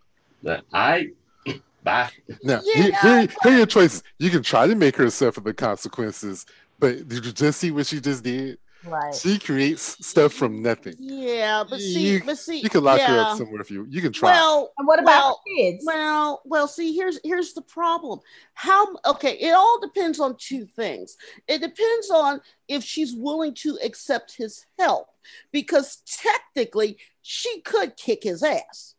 I 0.73 1.11
Bye. 1.83 2.11
Now, 2.43 2.61
yeah. 2.65 2.75
here, 2.75 2.93
here, 3.03 3.21
here, 3.21 3.29
are 3.45 3.57
your 3.59 3.67
choices. 3.67 4.03
You 4.19 4.31
can 4.31 4.43
try 4.43 4.67
to 4.67 4.75
make 4.75 4.97
her 4.97 5.11
suffer 5.11 5.41
the 5.41 5.55
consequences, 5.55 6.45
but 6.79 7.09
did 7.09 7.25
you 7.25 7.33
just 7.33 7.61
see 7.61 7.71
what 7.71 7.87
she 7.87 8.01
just 8.01 8.25
did? 8.25 8.59
Right. 8.85 9.15
She 9.15 9.39
creates 9.39 10.07
stuff 10.07 10.33
from 10.33 10.63
nothing. 10.63 10.95
Yeah, 10.99 11.65
but 11.69 11.81
see, 11.81 12.13
You- 12.15 12.23
but 12.25 12.39
see, 12.39 12.61
You 12.61 12.71
can 12.71 12.85
lock 12.85 12.99
yeah. 13.01 13.09
her 13.09 13.19
up 13.21 13.39
somewhere 13.39 13.61
if 13.61 13.71
you 13.71 13.85
you 13.89 14.01
can 14.01 14.13
try. 14.13 14.31
Well, 14.31 14.73
And 14.79 14.87
what 14.87 15.01
about 15.01 15.21
well, 15.21 15.43
kids? 15.57 15.85
Well, 15.85 16.43
well, 16.45 16.69
see, 16.69 16.95
here's 16.95 17.19
here's 17.25 17.55
the 17.55 17.63
problem. 17.63 18.21
How 18.55 18.87
okay, 19.05 19.33
it 19.39 19.51
all 19.53 19.81
depends 19.81 20.21
on 20.21 20.37
two 20.39 20.65
things. 20.65 21.17
It 21.49 21.61
depends 21.61 22.11
on 22.11 22.41
if 22.69 22.85
she's 22.85 23.15
willing 23.15 23.55
to 23.55 23.79
accept 23.83 24.37
his 24.37 24.65
help, 24.79 25.09
because 25.53 25.97
technically 26.07 26.99
she 27.23 27.61
could 27.63 27.97
kick 27.97 28.23
his 28.23 28.43
ass 28.45 28.95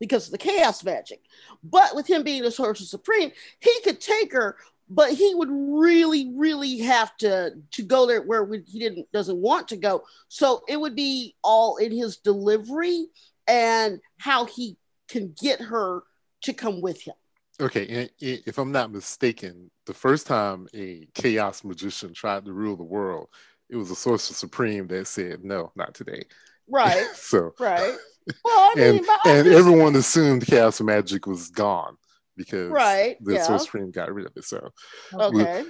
because 0.00 0.26
of 0.26 0.32
the 0.32 0.38
chaos 0.38 0.82
magic. 0.82 1.20
But 1.62 1.94
with 1.94 2.08
him 2.08 2.24
being 2.24 2.42
the 2.42 2.50
sorcerer 2.50 2.84
supreme, 2.84 3.30
he 3.60 3.80
could 3.84 4.00
take 4.00 4.32
her, 4.32 4.56
but 4.94 5.12
he 5.12 5.34
would 5.34 5.48
really, 5.50 6.30
really 6.34 6.78
have 6.78 7.16
to 7.18 7.52
to 7.72 7.82
go 7.82 8.06
there 8.06 8.22
where 8.22 8.46
he 8.66 8.78
didn't 8.78 9.10
doesn't 9.12 9.38
want 9.38 9.68
to 9.68 9.76
go. 9.76 10.04
So 10.28 10.62
it 10.68 10.78
would 10.78 10.94
be 10.94 11.34
all 11.42 11.76
in 11.76 11.92
his 11.92 12.18
delivery 12.18 13.06
and 13.46 14.00
how 14.18 14.44
he 14.44 14.76
can 15.08 15.34
get 15.40 15.60
her 15.60 16.02
to 16.42 16.52
come 16.52 16.80
with 16.80 17.02
him. 17.02 17.14
Okay, 17.60 17.86
and 17.88 18.10
if 18.20 18.58
I'm 18.58 18.72
not 18.72 18.92
mistaken, 18.92 19.70
the 19.86 19.94
first 19.94 20.26
time 20.26 20.68
a 20.74 21.06
chaos 21.14 21.64
magician 21.64 22.12
tried 22.12 22.44
to 22.46 22.52
rule 22.52 22.76
the 22.76 22.82
world, 22.82 23.28
it 23.70 23.76
was 23.76 23.90
a 23.90 23.96
sorcerer 23.96 24.34
supreme 24.34 24.86
that 24.88 25.06
said, 25.06 25.44
"No, 25.44 25.72
not 25.74 25.94
today." 25.94 26.24
Right, 26.68 27.06
so, 27.14 27.54
right. 27.58 27.96
Well, 28.44 28.70
I 28.70 28.74
mean, 28.76 29.04
and 29.24 29.46
and 29.46 29.48
everyone 29.48 29.96
assumed 29.96 30.46
chaos 30.46 30.80
magic 30.80 31.26
was 31.26 31.50
gone 31.50 31.96
because 32.44 32.70
Right, 32.70 33.16
the 33.20 33.34
yeah. 33.34 33.42
sorcerer 33.42 33.58
supreme 33.64 33.90
got 33.90 34.12
rid 34.12 34.26
of 34.26 34.32
it. 34.36 34.44
So, 34.44 34.70
okay. 35.14 35.64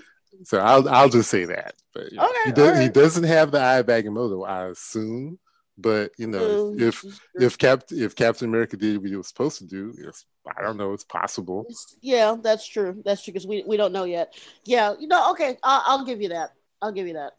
so 0.45 0.59
I'll 0.59 0.89
I'll 0.89 1.09
just 1.09 1.31
say 1.31 1.45
that. 1.47 1.75
But 1.95 2.11
you 2.11 2.19
know, 2.19 2.25
Okay, 2.29 2.39
he 2.47 2.53
does 2.53 2.67
he 2.67 2.73
alright. 2.75 2.95
doesn't 2.95 3.25
have 3.25 3.51
the 3.51 3.61
Eye 3.61 3.79
of 3.79 3.87
Agamotto, 3.87 4.49
I 4.49 4.67
assume. 4.69 5.39
But 5.79 6.13
you 6.19 6.27
know, 6.27 6.73
Mm, 6.73 6.81
if 6.81 7.03
this 7.03 7.13
is 7.13 7.19
true. 7.35 7.47
if 7.47 7.59
Cap 7.59 7.83
if 7.91 8.15
Captain 8.15 8.49
America 8.49 8.77
did 8.77 8.99
what 8.99 9.09
he 9.09 9.17
was 9.17 9.29
supposed 9.29 9.59
to 9.59 9.65
do, 9.67 9.95
it's, 9.99 10.27
I 10.47 10.61
don't 10.63 10.77
know, 10.77 10.93
it's 10.93 11.05
possible. 11.05 11.63
It's- 11.63 11.97
yeah, 12.03 12.37
that's 12.41 12.67
true. 12.67 13.01
That's 13.05 13.23
true 13.23 13.33
because 13.33 13.47
we, 13.47 13.65
we 13.67 13.77
don't 13.79 13.93
know 13.93 14.05
yet. 14.05 14.35
Yeah, 14.67 14.95
you 15.01 15.09
know. 15.09 15.31
Okay, 15.33 15.57
I'll, 15.63 15.83
I'll 15.87 16.05
give 16.05 16.21
you 16.21 16.29
that. 16.29 16.51
I'll 16.83 16.93
give 16.93 17.07
you 17.07 17.15
that. 17.15 17.33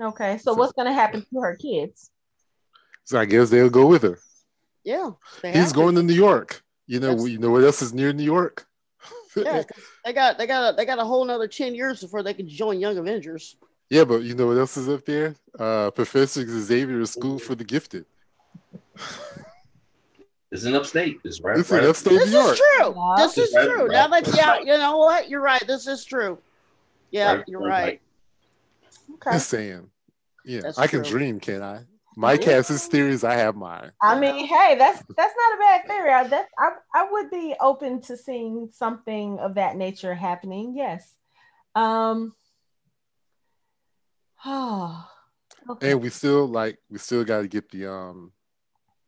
Okay, 0.00 0.38
so 0.38 0.54
what's 0.54 0.72
going 0.72 0.86
to 0.86 0.92
happen 0.92 1.20
to 1.34 1.40
her 1.40 1.56
kids? 1.56 2.10
So 3.04 3.18
I 3.18 3.24
guess 3.24 3.50
they'll 3.50 3.68
go 3.68 3.86
with 3.86 4.02
her. 4.04 4.18
Yeah, 4.84 5.10
He's 5.42 5.54
have 5.54 5.74
going 5.74 5.94
to 5.96 6.02
New 6.02 6.14
York. 6.14 6.62
You 6.86 7.00
know, 7.00 7.08
That's- 7.10 7.28
you 7.28 7.38
know 7.38 7.50
what 7.50 7.64
else 7.64 7.82
is 7.82 7.92
near 7.92 8.12
New 8.12 8.22
York? 8.24 8.66
Yeah, 9.36 9.62
'cause 9.62 9.82
they 10.04 10.12
got 10.12 10.38
they 10.38 10.46
got 10.46 10.72
a, 10.74 10.76
they 10.76 10.84
got 10.84 10.98
a 10.98 11.04
whole 11.04 11.22
another 11.24 11.48
ten 11.48 11.74
years 11.74 12.00
before 12.00 12.22
they 12.22 12.34
can 12.34 12.48
join 12.48 12.78
Young 12.80 12.98
Avengers. 12.98 13.56
Yeah, 13.90 14.04
but 14.04 14.22
you 14.22 14.34
know 14.34 14.46
what 14.46 14.58
else 14.58 14.76
is 14.76 14.88
up 14.88 15.04
there? 15.04 15.34
Uh, 15.58 15.90
Professor 15.90 16.46
Xavier's 16.46 17.10
School 17.10 17.38
for 17.38 17.54
the 17.54 17.64
Gifted. 17.64 18.06
It's 20.50 20.64
in 20.64 20.74
upstate. 20.74 21.18
It's 21.24 21.40
right. 21.40 21.58
It's 21.58 21.70
right 21.70 21.82
in 21.82 21.88
upstate 21.88 22.12
This 22.18 22.30
New 22.30 22.38
is 22.50 22.58
true. 22.58 22.94
Yeah. 22.94 23.14
This 23.16 23.38
is 23.38 23.54
Right, 23.54 23.64
true. 23.64 23.86
right. 23.86 23.90
Now 23.92 24.08
that 24.08 24.36
yeah, 24.36 24.58
you 24.60 24.66
know 24.78 24.98
what? 24.98 25.30
You're 25.30 25.40
right. 25.40 25.66
This 25.66 25.86
is 25.86 26.04
true. 26.04 26.36
Yeah, 27.10 27.36
Right, 27.36 27.44
you're 27.48 27.60
right, 27.60 27.68
right. 27.68 27.82
right. 27.84 28.00
Okay. 29.14 29.30
Just 29.36 29.48
saying. 29.48 29.88
Yeah, 30.44 30.60
That's 30.60 30.78
I 30.78 30.88
can 30.88 31.02
true. 31.02 31.10
dream, 31.10 31.40
can't 31.40 31.62
I? 31.62 31.84
Mike 32.16 32.44
has 32.44 32.68
his 32.68 32.86
theories. 32.86 33.24
I 33.24 33.34
have 33.34 33.56
mine. 33.56 33.92
I 34.02 34.18
mean, 34.18 34.46
hey, 34.46 34.76
that's 34.78 35.02
that's 35.16 35.34
not 35.36 35.54
a 35.54 35.58
bad 35.58 35.86
theory. 35.86 36.10
I, 36.10 36.26
that, 36.28 36.46
I 36.58 36.70
I 36.94 37.10
would 37.10 37.30
be 37.30 37.54
open 37.60 38.00
to 38.02 38.16
seeing 38.16 38.68
something 38.72 39.38
of 39.38 39.54
that 39.54 39.76
nature 39.76 40.14
happening. 40.14 40.74
Yes. 40.76 41.14
Um. 41.74 42.34
Oh. 44.44 45.08
Okay. 45.70 45.92
and 45.92 46.02
we 46.02 46.08
still 46.08 46.48
like 46.48 46.78
we 46.90 46.98
still 46.98 47.22
got 47.22 47.42
to 47.42 47.46
get 47.46 47.70
the 47.70 47.86
um 47.86 48.32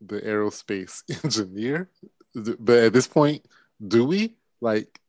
the 0.01 0.21
aerospace 0.21 1.03
engineer 1.25 1.91
but 2.33 2.77
at 2.79 2.93
this 2.93 3.09
point 3.09 3.45
do 3.85 4.05
we 4.05 4.37
like 4.61 5.01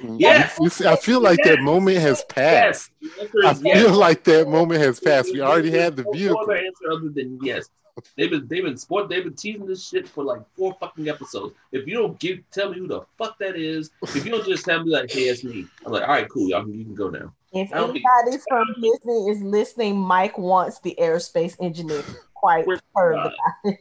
Yes. 0.00 0.58
we- 0.58 0.68
we- 0.80 0.86
i 0.86 0.96
feel 0.96 1.20
like 1.20 1.38
that 1.44 1.60
moment 1.60 1.98
has 1.98 2.24
passed 2.24 2.90
Yes. 3.00 3.12
I 3.44 3.50
is 3.52 3.62
yes. 3.62 3.82
feel 3.82 3.94
like 3.94 4.24
that 4.24 4.48
moment 4.48 4.80
has 4.80 4.98
passed 5.00 5.32
we 5.32 5.40
already 5.40 5.70
had 5.70 5.96
the 5.96 6.02
No 6.04 6.12
vehicle 6.12 6.40
other 6.40 6.56
answer 6.56 6.90
other 6.92 7.08
than 7.10 7.38
yes. 7.42 7.68
They've 8.16 8.28
been 8.28 8.48
they've 8.48 8.64
been 8.64 8.76
sport 8.76 9.08
they've 9.08 9.22
been 9.22 9.34
teasing 9.36 9.66
this 9.66 9.86
shit 9.88 10.08
for 10.08 10.24
like 10.24 10.40
four 10.56 10.76
fucking 10.80 11.08
episodes. 11.08 11.54
If 11.70 11.86
you 11.86 11.94
don't 11.94 12.18
give 12.18 12.38
tell 12.50 12.70
me 12.72 12.78
who 12.80 12.88
the 12.88 13.02
fuck 13.16 13.38
that 13.38 13.54
is, 13.54 13.90
if 14.02 14.24
you 14.24 14.32
don't 14.32 14.44
just 14.44 14.64
tell 14.64 14.82
me 14.82 14.90
like, 14.90 15.12
hey, 15.12 15.28
it's 15.28 15.44
me, 15.44 15.66
I'm 15.86 15.92
like, 15.92 16.02
all 16.02 16.08
right, 16.08 16.28
cool, 16.28 16.48
y'all 16.48 16.62
can 16.64 16.74
you 16.74 16.84
can 16.84 16.96
go 16.96 17.08
now. 17.08 17.32
If 17.52 17.72
I 17.72 17.76
don't 17.76 17.90
anybody 17.90 18.42
from 18.48 18.66
Disney 18.82 19.28
is 19.30 19.40
listening, 19.42 19.96
Mike 19.96 20.36
wants 20.36 20.80
the 20.80 20.96
aerospace 21.00 21.54
engineer. 21.60 22.02
Quite 22.34 22.66
We're- 22.66 22.80
heard 22.96 23.12
about 23.14 23.32
it. 23.64 23.78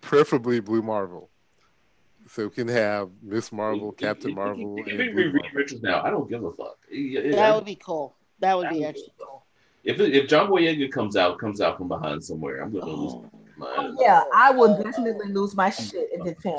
preferably 0.00 0.58
blue 0.58 0.82
marvel 0.82 1.30
so 2.32 2.44
we 2.44 2.50
can 2.50 2.68
have 2.68 3.10
miss 3.22 3.50
marvel 3.52 3.90
If- 3.92 3.96
captain 3.98 4.30
if- 4.30 4.36
marvel 4.36 4.76
If, 4.78 4.86
and 4.86 5.00
if 5.00 5.06
we 5.06 5.12
Blue 5.12 5.24
read 5.24 5.34
Marvel. 5.34 5.50
Richards 5.54 5.82
now, 5.82 6.02
I 6.02 6.10
don't 6.10 6.28
give 6.28 6.44
a 6.44 6.52
fuck. 6.52 6.78
Yeah, 6.90 7.20
yeah, 7.20 7.36
That 7.36 7.54
would 7.56 7.64
be 7.64 7.76
cool. 7.76 8.14
That 8.38 8.56
would 8.56 8.66
I 8.68 8.72
be 8.72 8.84
actually 8.84 9.02
give 9.02 9.14
a 9.14 9.18
fuck. 9.18 9.28
cool. 9.28 9.44
If 9.82 10.00
if 10.00 10.28
John 10.28 10.48
Boyega 10.50 10.90
comes 10.92 11.16
out 11.16 11.38
comes 11.38 11.60
out 11.60 11.78
from 11.78 11.88
behind 11.88 12.22
somewhere, 12.22 12.62
I'm 12.62 12.72
gonna 12.72 12.86
lose 12.86 13.12
Oh, 13.14 13.30
my 13.56 13.74
oh, 13.76 13.82
mind. 13.82 13.98
Yeah, 14.00 14.22
I 14.34 14.50
will 14.52 14.76
definitely 14.82 15.32
lose 15.32 15.54
my 15.56 15.70
shit 15.70 16.08
if 16.12 16.26
it's 16.26 16.42
him. 16.42 16.58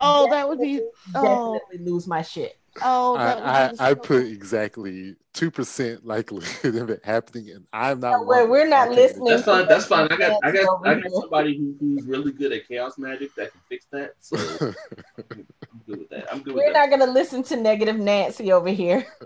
Oh, 0.00 0.28
that 0.30 0.46
would 0.48 0.58
be. 0.60 0.82
Oh, 1.14 1.58
Definitely 1.58 1.90
lose 1.92 2.06
my 2.06 2.20
shit. 2.22 2.58
Oh, 2.82 3.16
I, 3.16 3.68
I, 3.78 3.90
I 3.90 3.94
put 3.94 4.26
exactly 4.26 5.16
two 5.32 5.50
percent 5.50 6.06
likelihood 6.06 6.74
of 6.82 6.90
it 6.90 7.00
happening, 7.04 7.50
and 7.50 7.66
I'm 7.72 8.00
not. 8.00 8.12
No, 8.12 8.22
we're- 8.22 8.46
we're 8.46 8.68
not 8.68 8.90
listening. 8.90 9.26
That's 9.26 9.44
fine. 9.44 9.66
That's 9.68 9.86
fine. 9.86 10.10
I 10.10 10.16
got 10.16 10.40
I 10.44 10.50
got 10.52 10.86
I 10.86 10.94
got 10.94 11.10
somebody 11.12 11.56
who, 11.58 11.74
who's 11.80 12.04
really 12.04 12.32
good 12.32 12.52
at 12.52 12.66
chaos 12.68 12.98
magic 12.98 13.34
that 13.36 13.52
can 13.52 13.60
fix 13.68 13.86
that. 13.92 14.12
So 14.20 14.36
I'm 15.18 15.80
good 15.86 15.98
with 15.98 16.08
that. 16.10 16.32
I'm 16.32 16.40
good 16.42 16.54
with 16.54 16.64
that 16.64 16.66
We're 16.66 16.72
that. 16.72 16.90
not 16.90 16.98
gonna 16.98 17.12
listen 17.12 17.42
to 17.44 17.56
negative 17.56 17.96
Nancy 17.96 18.52
over 18.52 18.68
here. 18.68 19.06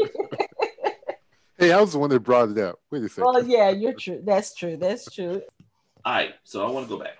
Hey, 1.58 1.72
I 1.72 1.80
was 1.82 1.92
the 1.92 1.98
one 1.98 2.08
that 2.08 2.20
brought 2.20 2.48
it 2.48 2.56
up. 2.56 2.78
Wait 2.90 3.02
a 3.02 3.08
second. 3.10 3.24
well, 3.24 3.44
yeah, 3.46 3.68
you're 3.68 3.92
true. 3.92 4.22
That's 4.24 4.54
true. 4.54 4.78
That's 4.78 5.04
true. 5.14 5.42
All 6.06 6.12
right. 6.14 6.30
So 6.42 6.66
I 6.66 6.70
want 6.70 6.88
to 6.88 6.96
go 6.96 7.04
back. 7.04 7.18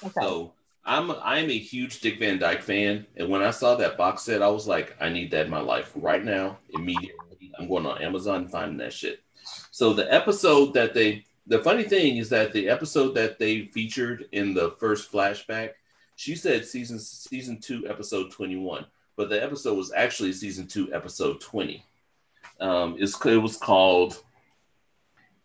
Okay. 0.00 0.12
So 0.20 0.52
I'm 0.88 1.10
I'm 1.22 1.50
a 1.50 1.58
huge 1.58 2.00
Dick 2.00 2.18
Van 2.18 2.38
Dyke 2.38 2.62
fan, 2.62 3.06
and 3.16 3.28
when 3.28 3.42
I 3.42 3.50
saw 3.50 3.74
that 3.74 3.98
box 3.98 4.22
set, 4.22 4.42
I 4.42 4.48
was 4.48 4.66
like, 4.66 4.96
I 4.98 5.10
need 5.10 5.30
that 5.32 5.44
in 5.44 5.50
my 5.50 5.60
life 5.60 5.92
right 5.94 6.24
now, 6.24 6.58
immediately. 6.70 7.12
I'm 7.58 7.68
going 7.68 7.84
on 7.84 8.00
Amazon 8.00 8.42
and 8.42 8.50
finding 8.50 8.78
that 8.78 8.94
shit. 8.94 9.22
So 9.70 9.92
the 9.92 10.12
episode 10.12 10.72
that 10.74 10.94
they, 10.94 11.26
the 11.46 11.58
funny 11.58 11.82
thing 11.82 12.16
is 12.16 12.30
that 12.30 12.52
the 12.52 12.70
episode 12.70 13.14
that 13.16 13.38
they 13.38 13.66
featured 13.66 14.28
in 14.32 14.54
the 14.54 14.76
first 14.78 15.12
flashback, 15.12 15.72
she 16.16 16.34
said 16.34 16.64
season 16.64 16.98
season 16.98 17.60
two 17.60 17.86
episode 17.86 18.30
21, 18.30 18.86
but 19.14 19.28
the 19.28 19.42
episode 19.42 19.76
was 19.76 19.92
actually 19.92 20.32
season 20.32 20.66
two 20.66 20.92
episode 20.94 21.38
20. 21.42 21.84
Um, 22.60 22.96
it's 22.98 23.24
it 23.26 23.36
was 23.36 23.58
called. 23.58 24.22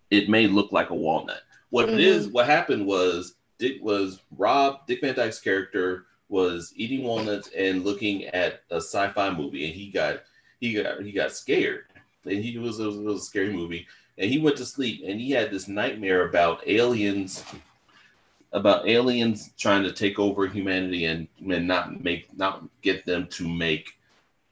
It 0.09 0.29
may 0.29 0.47
look 0.47 0.71
like 0.71 0.89
a 0.89 0.95
walnut. 0.95 1.41
What 1.69 1.89
it 1.89 1.99
is, 1.99 2.27
what 2.27 2.45
happened 2.45 2.85
was 2.85 3.35
Dick 3.57 3.77
was 3.81 4.19
Rob 4.37 4.85
Dick 4.87 5.01
Van 5.01 5.15
Dyke's 5.15 5.39
character 5.39 6.05
was 6.29 6.73
eating 6.75 7.03
walnuts 7.03 7.49
and 7.55 7.83
looking 7.83 8.25
at 8.25 8.63
a 8.71 8.77
sci-fi 8.77 9.29
movie, 9.29 9.65
and 9.65 9.73
he 9.73 9.89
got 9.89 10.23
he 10.59 10.73
got 10.73 11.01
he 11.01 11.11
got 11.11 11.31
scared, 11.31 11.85
and 12.25 12.43
he 12.43 12.57
was 12.57 12.79
it 12.79 12.85
was, 12.85 12.97
it 12.97 13.03
was 13.03 13.21
a 13.21 13.25
scary 13.25 13.53
movie, 13.53 13.87
and 14.17 14.31
he 14.31 14.39
went 14.39 14.57
to 14.57 14.65
sleep, 14.65 15.03
and 15.05 15.19
he 15.19 15.31
had 15.31 15.51
this 15.51 15.67
nightmare 15.67 16.27
about 16.27 16.67
aliens, 16.67 17.43
about 18.51 18.87
aliens 18.87 19.51
trying 19.57 19.83
to 19.83 19.91
take 19.91 20.19
over 20.19 20.47
humanity 20.47 21.05
and 21.05 21.27
and 21.49 21.67
not 21.67 22.03
make 22.03 22.35
not 22.37 22.63
get 22.81 23.05
them 23.05 23.27
to 23.27 23.47
make 23.47 23.97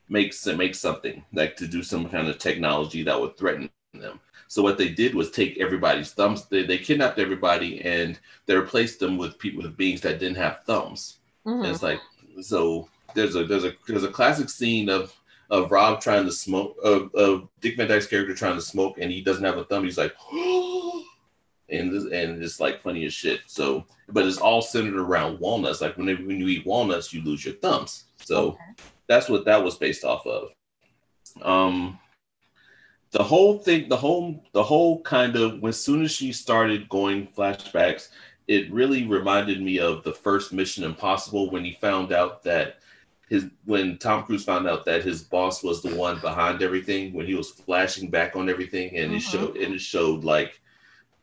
make 0.09 0.33
make 0.45 0.75
something 0.75 1.23
like 1.33 1.55
to 1.55 1.67
do 1.67 1.81
some 1.81 2.07
kind 2.09 2.27
of 2.27 2.37
technology 2.37 3.03
that 3.03 3.19
would 3.19 3.37
threaten 3.37 3.69
them. 3.93 4.19
So 4.51 4.61
what 4.61 4.77
they 4.77 4.89
did 4.89 5.15
was 5.15 5.31
take 5.31 5.57
everybody's 5.61 6.11
thumbs. 6.11 6.43
They, 6.47 6.63
they 6.65 6.77
kidnapped 6.77 7.19
everybody 7.19 7.79
and 7.85 8.19
they 8.47 8.55
replaced 8.57 8.99
them 8.99 9.17
with 9.17 9.39
people 9.39 9.63
with 9.63 9.77
beings 9.77 10.01
that 10.01 10.19
didn't 10.19 10.35
have 10.35 10.65
thumbs. 10.65 11.19
Mhm. 11.45 11.59
And 11.59 11.67
it's 11.67 11.81
like 11.81 12.01
so. 12.41 12.89
There's 13.15 13.37
a 13.37 13.45
there's 13.45 13.63
a 13.63 13.71
there's 13.87 14.03
a 14.03 14.11
classic 14.11 14.49
scene 14.49 14.89
of 14.89 15.15
of 15.49 15.71
Rob 15.71 16.01
trying 16.01 16.25
to 16.25 16.33
smoke 16.33 16.75
of, 16.83 17.15
of 17.15 17.47
Dick 17.61 17.77
Van 17.77 17.87
Dyke's 17.87 18.07
character 18.07 18.35
trying 18.35 18.55
to 18.55 18.61
smoke 18.61 18.97
and 18.97 19.09
he 19.09 19.21
doesn't 19.21 19.45
have 19.45 19.57
a 19.57 19.63
thumb. 19.63 19.85
He's 19.85 19.97
like, 19.97 20.13
and 21.69 21.93
this, 21.93 22.03
and 22.11 22.43
it's 22.43 22.59
like 22.59 22.81
funny 22.81 23.05
as 23.05 23.13
shit. 23.13 23.39
So, 23.47 23.85
but 24.09 24.25
it's 24.25 24.37
all 24.37 24.61
centered 24.61 24.99
around 24.99 25.39
walnuts. 25.39 25.79
Like 25.79 25.95
whenever 25.95 26.25
when 26.25 26.41
you 26.41 26.49
eat 26.49 26.65
walnuts, 26.65 27.13
you 27.13 27.23
lose 27.23 27.45
your 27.45 27.55
thumbs. 27.55 28.03
So 28.17 28.57
that's 29.07 29.29
what 29.29 29.45
that 29.45 29.63
was 29.63 29.77
based 29.77 30.03
off 30.03 30.27
of. 30.27 30.49
Um, 31.41 31.97
the 33.11 33.23
whole 33.23 33.57
thing, 33.59 33.89
the 33.89 33.97
whole, 33.97 34.43
the 34.53 34.63
whole 34.63 35.01
kind 35.01 35.35
of, 35.35 35.61
when 35.61 35.69
as 35.69 35.81
soon 35.83 36.03
as 36.03 36.11
she 36.11 36.31
started 36.31 36.89
going 36.89 37.27
flashbacks, 37.27 38.09
it 38.47 38.71
really 38.71 39.05
reminded 39.05 39.61
me 39.61 39.79
of 39.79 40.03
the 40.03 40.13
first 40.13 40.53
Mission 40.53 40.83
Impossible 40.83 41.51
when 41.51 41.63
he 41.63 41.73
found 41.73 42.11
out 42.11 42.43
that 42.43 42.79
his, 43.29 43.45
when 43.65 43.97
Tom 43.97 44.23
Cruise 44.23 44.43
found 44.43 44.67
out 44.67 44.85
that 44.85 45.03
his 45.03 45.23
boss 45.23 45.63
was 45.63 45.81
the 45.81 45.95
one 45.95 46.19
behind 46.19 46.61
everything, 46.61 47.13
when 47.13 47.25
he 47.25 47.33
was 47.33 47.51
flashing 47.51 48.09
back 48.09 48.35
on 48.35 48.49
everything, 48.49 48.95
and 48.97 49.13
it 49.13 49.21
Mhm. 49.21 49.31
showed, 49.31 49.57
and 49.57 49.73
it 49.73 49.81
showed 49.81 50.23
like 50.23 50.59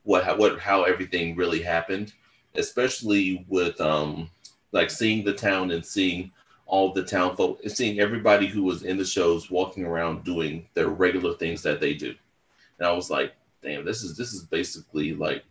what 0.04 0.38
what 0.38 0.58
how 0.58 0.84
everything 0.84 1.36
really 1.36 1.60
happened, 1.60 2.14
especially 2.54 3.44
with 3.48 3.78
um 3.80 4.30
like 4.72 4.90
seeing 4.90 5.22
the 5.24 5.34
town 5.34 5.70
and 5.70 5.84
seeing 5.84 6.30
all 6.68 6.92
the 6.92 7.02
town 7.02 7.34
folk 7.34 7.58
and 7.62 7.72
seeing 7.72 7.98
everybody 7.98 8.46
who 8.46 8.62
was 8.62 8.84
in 8.84 8.98
the 8.98 9.04
shows 9.04 9.50
walking 9.50 9.84
around 9.84 10.22
doing 10.22 10.68
their 10.74 10.88
regular 10.88 11.34
things 11.34 11.62
that 11.62 11.80
they 11.80 11.94
do. 11.94 12.14
And 12.78 12.86
I 12.86 12.92
was 12.92 13.10
like, 13.10 13.34
damn, 13.62 13.84
this 13.84 14.02
is 14.02 14.16
this 14.16 14.32
is 14.32 14.44
basically 14.44 15.14
like 15.14 15.44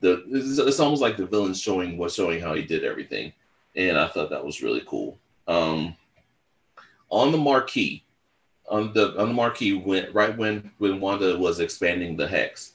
the 0.00 0.24
it's, 0.28 0.58
it's 0.58 0.80
almost 0.80 1.02
like 1.02 1.16
the 1.16 1.26
villain 1.26 1.54
showing 1.54 1.98
what 1.98 2.10
showing 2.10 2.40
how 2.40 2.54
he 2.54 2.62
did 2.62 2.84
everything. 2.84 3.32
And 3.76 3.98
I 3.98 4.08
thought 4.08 4.30
that 4.30 4.44
was 4.44 4.62
really 4.62 4.82
cool. 4.86 5.18
Um 5.46 5.94
on 7.10 7.30
the 7.30 7.38
marquee, 7.38 8.02
on 8.68 8.94
the 8.94 9.20
on 9.20 9.28
the 9.28 9.34
marquee 9.34 9.74
went 9.74 10.12
right 10.14 10.36
when 10.36 10.72
when 10.78 11.00
Wanda 11.00 11.38
was 11.38 11.60
expanding 11.60 12.16
the 12.16 12.26
hex, 12.26 12.72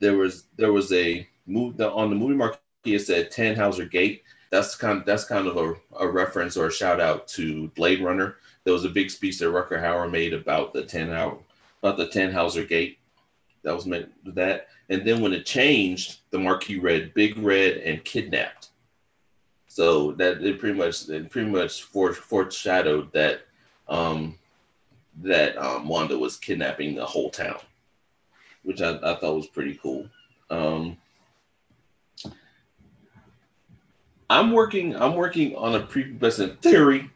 there 0.00 0.16
was 0.16 0.44
there 0.58 0.72
was 0.72 0.92
a 0.92 1.26
move 1.46 1.80
on 1.80 2.10
the 2.10 2.16
movie 2.16 2.34
marquee 2.34 2.60
it 2.84 3.00
said 3.00 3.32
Tannhauser 3.32 3.90
Gate. 3.90 4.22
That's 4.50 4.74
kind 4.74 5.00
of, 5.00 5.06
that's 5.06 5.24
kind 5.24 5.46
of 5.46 5.56
a, 5.56 5.74
a 5.98 6.08
reference 6.08 6.56
or 6.56 6.68
a 6.68 6.72
shout 6.72 7.00
out 7.00 7.28
to 7.28 7.68
Blade 7.68 8.02
Runner. 8.02 8.36
There 8.64 8.72
was 8.72 8.84
a 8.84 8.90
big 8.90 9.10
speech 9.10 9.38
that 9.38 9.46
Rutger 9.46 9.82
Hauer 9.82 10.10
made 10.10 10.34
about 10.34 10.72
the 10.72 10.84
ten 10.84 11.10
hour 11.10 11.38
about 11.82 11.96
the 11.96 12.06
Tannhauser 12.06 12.68
Gate. 12.68 12.98
That 13.62 13.74
was 13.74 13.86
meant 13.86 14.10
that. 14.34 14.68
And 14.88 15.06
then 15.06 15.20
when 15.20 15.32
it 15.32 15.44
changed, 15.46 16.20
the 16.30 16.38
marquee 16.38 16.78
read 16.78 17.14
Big 17.14 17.36
Red 17.38 17.78
and 17.78 18.04
Kidnapped. 18.04 18.68
So 19.66 20.12
that 20.12 20.42
it 20.42 20.58
pretty 20.58 20.76
much 20.76 21.08
it 21.08 21.30
pretty 21.30 21.50
much 21.50 21.82
foreshadowed 21.82 23.12
that 23.12 23.42
um, 23.88 24.36
that 25.22 25.56
um, 25.56 25.86
Wanda 25.86 26.18
was 26.18 26.36
kidnapping 26.36 26.94
the 26.94 27.04
whole 27.04 27.30
town, 27.30 27.58
which 28.62 28.80
I, 28.80 28.96
I 28.96 29.14
thought 29.16 29.36
was 29.36 29.46
pretty 29.46 29.78
cool. 29.80 30.08
Um, 30.50 30.96
I'm 34.30 34.52
working. 34.52 34.94
I'm 34.96 35.14
working 35.14 35.56
on 35.56 35.74
a 35.74 35.80
prepubescent 35.80 36.60
theory 36.60 37.10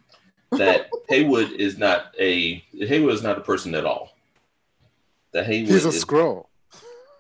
that 0.51 0.89
Hayward 1.09 1.53
is 1.53 1.79
not 1.79 2.15
a 2.19 2.65
Hayward 2.73 3.15
is 3.15 3.23
not 3.23 3.39
a 3.39 3.43
person 3.43 3.75
at 3.75 3.85
all. 3.85 4.17
That 5.33 5.47
Hayward 5.47 5.71
he's 5.71 5.85
a 5.85 5.89
is, 5.89 6.05
Skrull. 6.05 6.47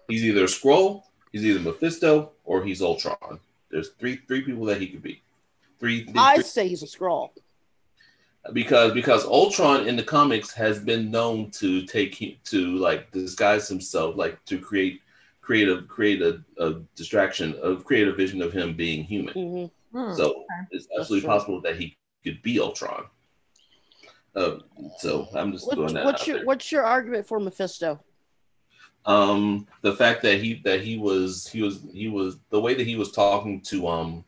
He's 0.08 0.24
either 0.24 0.44
a 0.44 0.48
Skrull, 0.48 1.02
he's 1.30 1.44
either 1.44 1.60
Mephisto, 1.60 2.32
or 2.44 2.64
he's 2.64 2.82
Ultron. 2.82 3.40
There's 3.70 3.90
three 3.90 4.16
three 4.26 4.42
people 4.42 4.64
that 4.66 4.80
he 4.80 4.88
could 4.88 5.02
be. 5.02 5.22
Three. 5.78 6.04
three 6.04 6.14
I 6.16 6.40
say 6.40 6.68
he's 6.68 6.82
a 6.82 6.86
Skrull 6.86 7.30
because 8.52 8.92
because 8.92 9.24
Ultron 9.24 9.86
in 9.86 9.96
the 9.96 10.02
comics 10.02 10.52
has 10.52 10.80
been 10.80 11.10
known 11.10 11.50
to 11.52 11.82
take 11.82 12.42
to 12.44 12.76
like 12.76 13.10
disguise 13.12 13.68
himself, 13.68 14.16
like 14.16 14.44
to 14.46 14.58
create 14.58 15.00
create 15.40 15.68
a 15.68 15.82
create 15.82 16.22
a, 16.22 16.42
a 16.58 16.80
distraction 16.96 17.54
of 17.62 17.84
create 17.84 18.08
a 18.08 18.12
vision 18.12 18.42
of 18.42 18.52
him 18.52 18.74
being 18.74 19.04
human. 19.04 19.34
Mm-hmm. 19.34 19.66
Hmm, 19.92 20.12
so 20.14 20.30
okay. 20.30 20.68
it's 20.70 20.88
absolutely 20.98 21.28
possible 21.28 21.60
that 21.60 21.76
he 21.76 21.96
could 22.24 22.42
be 22.42 22.60
Ultron. 22.60 23.04
Uh, 24.34 24.58
so 24.98 25.28
I'm 25.34 25.52
just 25.52 25.66
what, 25.66 25.76
doing 25.76 25.94
that. 25.94 26.04
What's 26.04 26.26
your 26.26 26.38
there. 26.38 26.46
What's 26.46 26.72
your 26.72 26.84
argument 26.84 27.26
for 27.26 27.38
Mephisto? 27.38 28.00
Um, 29.04 29.66
the 29.82 29.94
fact 29.94 30.22
that 30.22 30.40
he 30.40 30.62
that 30.64 30.80
he 30.80 30.96
was 30.96 31.46
he 31.48 31.60
was 31.60 31.84
he 31.92 32.08
was 32.08 32.38
the 32.50 32.60
way 32.60 32.74
that 32.74 32.86
he 32.86 32.96
was 32.96 33.12
talking 33.12 33.60
to 33.62 33.88
um 33.88 34.24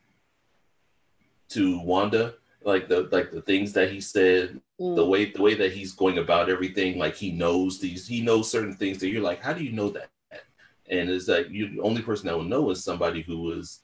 to 1.49 1.79
Wanda 1.79 2.35
like 2.65 2.89
the 2.89 3.07
like 3.11 3.31
the 3.31 3.41
things 3.41 3.71
that 3.73 3.91
he 3.91 4.01
said, 4.01 4.59
mm. 4.81 4.95
the 4.95 5.05
way 5.05 5.31
the 5.31 5.41
way 5.41 5.53
that 5.53 5.71
he's 5.71 5.93
going 5.93 6.17
about 6.17 6.49
everything, 6.49 6.97
like 6.97 7.15
he 7.15 7.31
knows 7.31 7.79
these, 7.79 8.07
he 8.07 8.21
knows 8.21 8.49
certain 8.51 8.73
things 8.73 8.97
that 8.97 9.09
you're 9.09 9.21
like, 9.21 9.41
how 9.41 9.53
do 9.53 9.63
you 9.63 9.71
know 9.71 9.89
that? 9.91 10.09
And 10.89 11.09
it's 11.09 11.27
like 11.27 11.49
you 11.49 11.75
the 11.75 11.81
only 11.81 12.01
person 12.01 12.27
that 12.27 12.35
will 12.35 12.43
know 12.43 12.71
is 12.71 12.83
somebody 12.83 13.21
who 13.21 13.39
was 13.39 13.81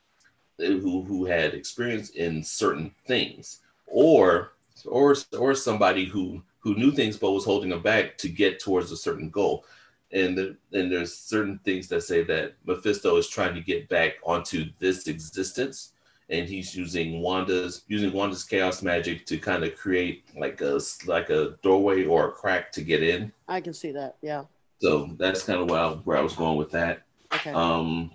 who 0.58 1.04
who 1.04 1.26
had 1.26 1.54
experience 1.54 2.12
in 2.12 2.44
certain 2.44 2.94
things, 3.06 3.60
or 3.88 4.54
or 4.86 5.16
or 5.38 5.56
somebody 5.56 6.06
who 6.06 6.42
who 6.60 6.76
knew 6.76 6.92
things 6.92 7.18
but 7.18 7.32
was 7.32 7.46
holding 7.46 7.70
them 7.70 7.82
back 7.82 8.18
to 8.20 8.30
get 8.30 8.60
towards 8.60 8.92
a 8.92 8.98
certain 8.98 9.30
goal. 9.30 9.66
And 10.14 10.38
the, 10.38 10.58
and 10.74 10.92
there's 10.92 11.18
certain 11.18 11.60
things 11.64 11.88
that 11.88 12.04
say 12.04 12.24
that 12.24 12.54
Mephisto 12.66 13.16
is 13.16 13.30
trying 13.30 13.56
to 13.56 13.62
get 13.62 13.88
back 13.88 14.16
onto 14.24 14.66
this 14.80 15.08
existence 15.08 15.94
and 16.32 16.48
he's 16.48 16.76
using 16.76 17.22
Wanda's 17.22 17.84
using 17.88 18.12
Wanda's 18.14 18.44
chaos 18.44 18.82
magic 18.82 19.26
to 19.28 19.38
kind 19.38 19.64
of 19.64 19.76
create 19.76 20.24
like 20.36 20.62
a 20.62 20.80
like 21.06 21.30
a 21.30 21.58
doorway 21.62 22.06
or 22.06 22.30
a 22.30 22.32
crack 22.32 22.72
to 22.74 22.82
get 22.82 23.04
in. 23.04 23.32
I 23.48 23.62
can 23.62 23.74
see 23.74 23.92
that. 23.92 24.16
Yeah. 24.22 24.46
So 24.80 25.12
that's 25.20 25.44
kind 25.44 25.60
of 25.60 25.70
where 25.70 25.80
I, 25.80 25.90
where 25.90 26.18
I 26.18 26.22
was 26.22 26.34
going 26.34 26.58
with 26.58 26.72
that. 26.72 27.04
Okay. 27.34 27.52
Um. 27.52 28.12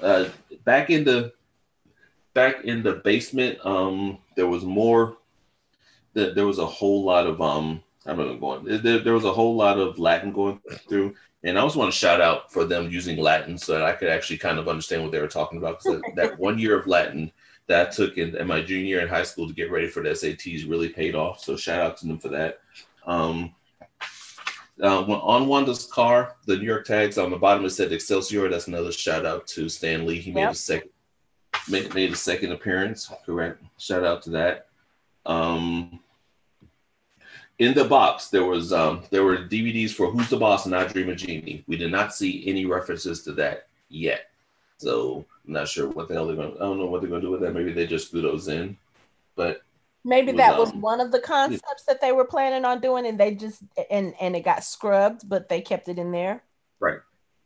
Uh, 0.00 0.28
back 0.64 0.90
in 0.90 1.04
the 1.04 1.32
back 2.34 2.64
in 2.64 2.82
the 2.82 2.94
basement, 2.94 3.58
um, 3.64 4.18
there 4.36 4.46
was 4.46 4.64
more. 4.64 5.16
That 6.14 6.34
there 6.34 6.46
was 6.46 6.58
a 6.58 6.66
whole 6.66 7.04
lot 7.04 7.26
of 7.26 7.40
um. 7.40 7.82
I'm 8.06 8.16
not 8.16 8.40
going. 8.40 8.82
There, 8.82 9.00
there 9.00 9.12
was 9.12 9.24
a 9.24 9.32
whole 9.32 9.56
lot 9.56 9.78
of 9.78 9.98
Latin 9.98 10.32
going 10.32 10.60
through, 10.88 11.14
and 11.44 11.58
I 11.58 11.60
also 11.60 11.78
want 11.78 11.92
to 11.92 11.98
shout 11.98 12.20
out 12.20 12.50
for 12.52 12.64
them 12.64 12.90
using 12.90 13.18
Latin 13.18 13.58
so 13.58 13.72
that 13.72 13.82
I 13.82 13.92
could 13.92 14.08
actually 14.08 14.38
kind 14.38 14.58
of 14.58 14.68
understand 14.68 15.02
what 15.02 15.12
they 15.12 15.20
were 15.20 15.28
talking 15.28 15.58
about. 15.58 15.82
Because 15.82 16.00
that 16.16 16.38
one 16.38 16.58
year 16.58 16.78
of 16.78 16.86
Latin 16.86 17.30
that 17.66 17.88
I 17.88 17.90
took 17.90 18.16
in, 18.16 18.34
in, 18.34 18.46
my 18.46 18.62
junior 18.62 18.86
year 18.86 19.00
in 19.00 19.08
high 19.08 19.22
school 19.22 19.46
to 19.46 19.54
get 19.54 19.70
ready 19.70 19.88
for 19.88 20.02
the 20.02 20.10
SATs 20.10 20.68
really 20.68 20.88
paid 20.88 21.14
off. 21.14 21.40
So 21.44 21.54
shout 21.54 21.82
out 21.82 21.98
to 21.98 22.06
them 22.06 22.18
for 22.18 22.28
that. 22.28 22.60
Um, 23.06 23.54
uh, 24.82 25.02
on 25.02 25.48
Wanda's 25.48 25.86
car, 25.86 26.36
the 26.46 26.56
New 26.56 26.64
York 26.64 26.86
tags 26.86 27.18
on 27.18 27.30
the 27.30 27.36
bottom 27.36 27.64
it 27.64 27.70
said 27.70 27.92
Excelsior. 27.92 28.48
That's 28.48 28.68
another 28.68 28.92
shout 28.92 29.26
out 29.26 29.46
to 29.48 29.68
Stan 29.68 30.06
Lee. 30.06 30.20
He 30.20 30.32
made 30.32 30.44
a 30.44 30.54
second 30.54 30.90
made, 31.68 31.94
made 31.94 32.12
a 32.12 32.16
second 32.16 32.52
appearance. 32.52 33.10
Correct. 33.26 33.62
Shout 33.78 34.04
out 34.04 34.22
to 34.22 34.30
that. 34.30 34.68
Um, 35.26 36.00
in 37.58 37.74
the 37.74 37.84
box 37.84 38.28
there 38.28 38.44
was 38.44 38.72
um, 38.72 39.02
there 39.10 39.24
were 39.24 39.36
DVDs 39.36 39.90
for 39.90 40.10
Who's 40.10 40.30
the 40.30 40.36
Boss 40.36 40.66
and 40.66 40.74
I 40.74 40.86
Dream 40.86 41.10
of 41.10 41.16
Jeannie. 41.16 41.64
We 41.66 41.76
did 41.76 41.90
not 41.90 42.14
see 42.14 42.46
any 42.46 42.64
references 42.64 43.22
to 43.24 43.32
that 43.32 43.68
yet, 43.88 44.30
so 44.78 45.26
I'm 45.46 45.54
not 45.54 45.68
sure 45.68 45.88
what 45.88 46.08
the 46.08 46.14
hell 46.14 46.26
they're 46.26 46.36
going. 46.36 46.54
I 46.54 46.60
don't 46.60 46.78
know 46.78 46.86
what 46.86 47.00
they're 47.00 47.10
going 47.10 47.22
to 47.22 47.26
do 47.26 47.32
with 47.32 47.40
that. 47.40 47.54
Maybe 47.54 47.72
they 47.72 47.86
just 47.86 48.10
threw 48.10 48.22
those 48.22 48.48
in, 48.48 48.76
but 49.34 49.62
maybe 50.08 50.32
was, 50.32 50.38
that 50.38 50.58
was 50.58 50.72
um, 50.72 50.80
one 50.80 51.00
of 51.00 51.12
the 51.12 51.20
concepts 51.20 51.84
yeah. 51.86 51.92
that 51.92 52.00
they 52.00 52.12
were 52.12 52.24
planning 52.24 52.64
on 52.64 52.80
doing, 52.80 53.06
and 53.06 53.18
they 53.18 53.34
just 53.34 53.62
and 53.90 54.14
and 54.20 54.34
it 54.34 54.44
got 54.44 54.64
scrubbed, 54.64 55.28
but 55.28 55.48
they 55.48 55.60
kept 55.60 55.88
it 55.88 55.98
in 55.98 56.10
there. 56.10 56.42
Right. 56.80 56.98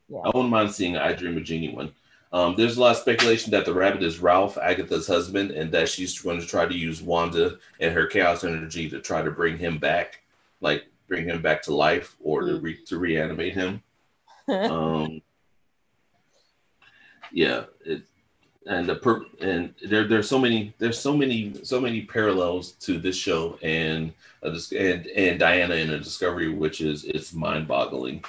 Yeah. 0.09 0.21
I 0.25 0.29
wouldn't 0.29 0.51
mind 0.51 0.71
seeing 0.73 0.97
I 0.97 1.13
Dream 1.13 1.37
of 1.37 1.45
Jeannie 1.45 1.75
one. 1.75 1.93
Um, 2.33 2.55
there's 2.57 2.79
a 2.79 2.81
lot 2.81 2.93
of 2.93 3.03
speculation 3.03 3.51
that 3.51 3.67
the 3.67 3.75
rabbit 3.75 4.03
is 4.03 4.21
Ralph, 4.21 4.57
Agatha's 4.57 5.07
husband, 5.07 5.51
and 5.51 5.71
that 5.73 5.89
she's 5.91 6.19
going 6.19 6.41
to 6.41 6.47
try 6.47 6.65
to 6.65 6.75
use 6.75 7.03
Wanda 7.03 7.59
and 7.79 7.93
her 7.93 8.07
chaos 8.07 8.43
energy 8.43 8.89
to 8.89 9.01
try 9.01 9.21
to 9.21 9.31
bring 9.31 9.59
him 9.59 9.77
back, 9.77 10.23
like 10.63 10.87
bring 11.09 11.27
him 11.27 11.43
back 11.43 11.63
to 11.63 11.75
life 11.75 12.17
or 12.21 12.43
to 12.43 12.59
re- 12.59 12.85
to 12.87 12.99
reanimate 12.99 13.53
him. 13.53 13.83
um, 14.49 15.21
yeah, 17.33 17.65
and 18.67 18.89
the 18.89 18.97
per- 18.97 19.25
and 19.41 19.75
there 19.89 20.07
there's 20.07 20.29
so 20.29 20.39
many 20.39 20.73
there's 20.79 20.99
so 20.99 21.17
many 21.17 21.55
so 21.65 21.81
many 21.81 22.03
parallels 22.03 22.73
to 22.73 22.99
this 22.99 23.17
show 23.17 23.59
and 23.63 24.13
uh, 24.43 24.57
and 24.77 25.07
and 25.07 25.39
Diana 25.39 25.75
in 25.75 25.91
a 25.91 25.99
Discovery, 25.99 26.49
which 26.49 26.81
is 26.81 27.05
it's 27.05 27.33
mind 27.33 27.69
boggling. 27.69 28.25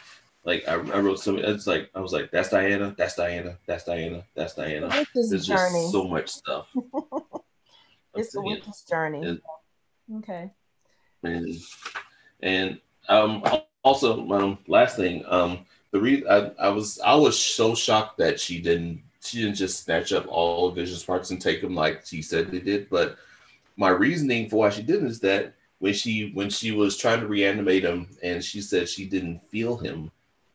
Like 0.46 0.68
I, 0.68 0.74
I 0.74 1.00
wrote 1.00 1.20
some. 1.20 1.38
It's 1.38 1.68
like 1.68 1.90
I 1.96 2.00
was 2.00 2.12
like, 2.12 2.30
"That's 2.32 2.50
Diana. 2.50 2.94
That's 2.98 3.16
Diana. 3.16 3.58
That's 3.66 3.86
Diana. 3.86 4.24
That's 4.36 4.56
Diana." 4.56 4.90
There's 5.14 5.30
journey. 5.46 5.82
just 5.82 5.92
so 5.92 6.04
much 6.04 6.30
stuff. 6.30 6.68
it's 8.16 8.34
the 8.34 8.42
witch's 8.42 8.84
journey. 8.90 9.26
And, 9.26 9.42
okay. 10.18 10.52
And 11.24 11.56
and 12.42 12.80
um 13.08 13.44
also 13.84 14.30
um 14.32 14.58
last 14.68 14.98
thing 14.98 15.24
um 15.28 15.66
the 15.92 16.00
re 16.00 16.26
I, 16.28 16.52
I 16.60 16.70
was 16.70 17.00
I 17.00 17.16
was 17.16 17.40
so 17.40 17.74
shocked 17.74 18.18
that 18.18 18.40
she 18.40 18.62
didn't 18.62 19.02
she 19.24 19.42
didn't 19.42 19.56
just 19.56 19.84
snatch 19.84 20.14
up 20.14 20.28
all 20.28 20.68
of 20.68 20.76
Vision's 20.76 21.04
parts 21.04 21.32
and 21.32 21.42
take 21.42 21.62
them 21.62 21.76
like 21.76 22.06
she 22.06 22.22
said 22.22 22.52
they 22.52 22.60
did. 22.60 22.90
But 22.90 23.18
my 23.78 23.90
reasoning 23.90 24.50
for 24.50 24.58
why 24.58 24.70
she 24.70 24.84
didn't 24.84 25.08
is 25.08 25.20
that 25.22 25.54
when 25.80 25.94
she 25.94 26.32
when 26.34 26.50
she 26.50 26.72
was 26.72 26.98
trying 26.98 27.20
to 27.20 27.28
reanimate 27.28 27.84
him 27.84 28.08
and 28.22 28.44
she 28.44 28.62
said 28.62 28.88
she 28.88 29.06
didn't 29.06 29.42
feel 29.50 29.78
him 29.78 30.12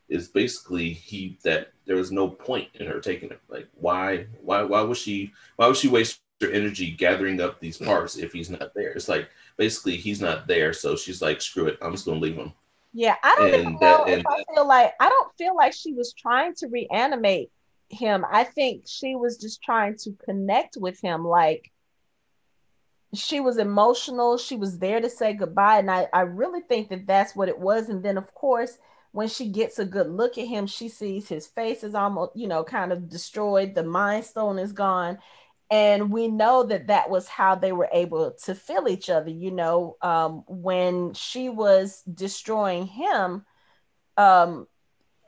is 0.08 0.28
basically 0.28 0.90
he 0.90 1.38
that 1.44 1.72
there 1.86 1.96
was 1.96 2.10
no 2.10 2.28
point 2.28 2.68
in 2.74 2.86
her 2.86 3.00
taking 3.00 3.30
it. 3.30 3.40
Like 3.48 3.68
why 3.74 4.26
why 4.42 4.62
why 4.62 4.80
would 4.82 4.96
she 4.96 5.32
why 5.56 5.66
would 5.66 5.76
she 5.76 5.88
waste 5.88 6.20
her 6.40 6.50
energy 6.50 6.90
gathering 6.90 7.40
up 7.40 7.60
these 7.60 7.78
parts 7.78 8.16
if 8.16 8.32
he's 8.32 8.50
not 8.50 8.72
there? 8.74 8.92
It's 8.92 9.08
like 9.08 9.28
basically 9.56 9.96
he's 9.96 10.20
not 10.20 10.46
there, 10.46 10.72
so 10.72 10.96
she's 10.96 11.20
like, 11.20 11.40
screw 11.40 11.66
it, 11.66 11.78
I'm 11.82 11.92
just 11.92 12.06
gonna 12.06 12.20
leave 12.20 12.36
him. 12.36 12.52
Yeah, 12.94 13.16
I 13.22 13.34
don't 13.36 13.46
and 13.48 13.54
even 13.54 13.78
that, 13.80 13.80
know 13.80 14.12
if 14.12 14.24
I 14.26 14.44
feel 14.54 14.66
like 14.66 14.92
I 14.98 15.08
don't 15.08 15.30
feel 15.36 15.54
like 15.54 15.74
she 15.74 15.92
was 15.92 16.14
trying 16.14 16.54
to 16.54 16.68
reanimate 16.68 17.50
him. 17.88 18.24
I 18.30 18.44
think 18.44 18.84
she 18.86 19.16
was 19.16 19.36
just 19.38 19.62
trying 19.62 19.96
to 19.98 20.16
connect 20.24 20.76
with 20.76 21.00
him. 21.00 21.24
Like 21.24 21.70
she 23.14 23.40
was 23.40 23.58
emotional. 23.58 24.38
She 24.38 24.56
was 24.56 24.78
there 24.78 25.00
to 25.00 25.08
say 25.10 25.32
goodbye, 25.32 25.78
and 25.78 25.90
I 25.90 26.08
I 26.12 26.22
really 26.22 26.60
think 26.60 26.90
that 26.90 27.06
that's 27.06 27.34
what 27.34 27.48
it 27.48 27.58
was. 27.58 27.88
And 27.88 28.02
then 28.04 28.18
of 28.18 28.34
course 28.34 28.78
when 29.12 29.28
she 29.28 29.48
gets 29.48 29.78
a 29.78 29.84
good 29.84 30.08
look 30.08 30.38
at 30.38 30.46
him, 30.46 30.66
she 30.66 30.88
sees 30.88 31.28
his 31.28 31.46
face 31.46 31.82
is 31.82 31.94
almost, 31.94 32.32
you 32.36 32.46
know, 32.46 32.62
kind 32.62 32.92
of 32.92 33.08
destroyed. 33.08 33.74
The 33.74 33.82
mind 33.82 34.24
stone 34.24 34.58
is 34.58 34.72
gone. 34.72 35.18
And 35.70 36.10
we 36.10 36.28
know 36.28 36.62
that 36.64 36.86
that 36.86 37.10
was 37.10 37.28
how 37.28 37.54
they 37.54 37.72
were 37.72 37.88
able 37.92 38.32
to 38.44 38.54
feel 38.54 38.88
each 38.88 39.10
other. 39.10 39.30
You 39.30 39.50
know, 39.50 39.96
um, 40.02 40.44
when 40.46 41.12
she 41.14 41.48
was 41.48 42.02
destroying 42.02 42.86
him, 42.86 43.44
um, 44.16 44.66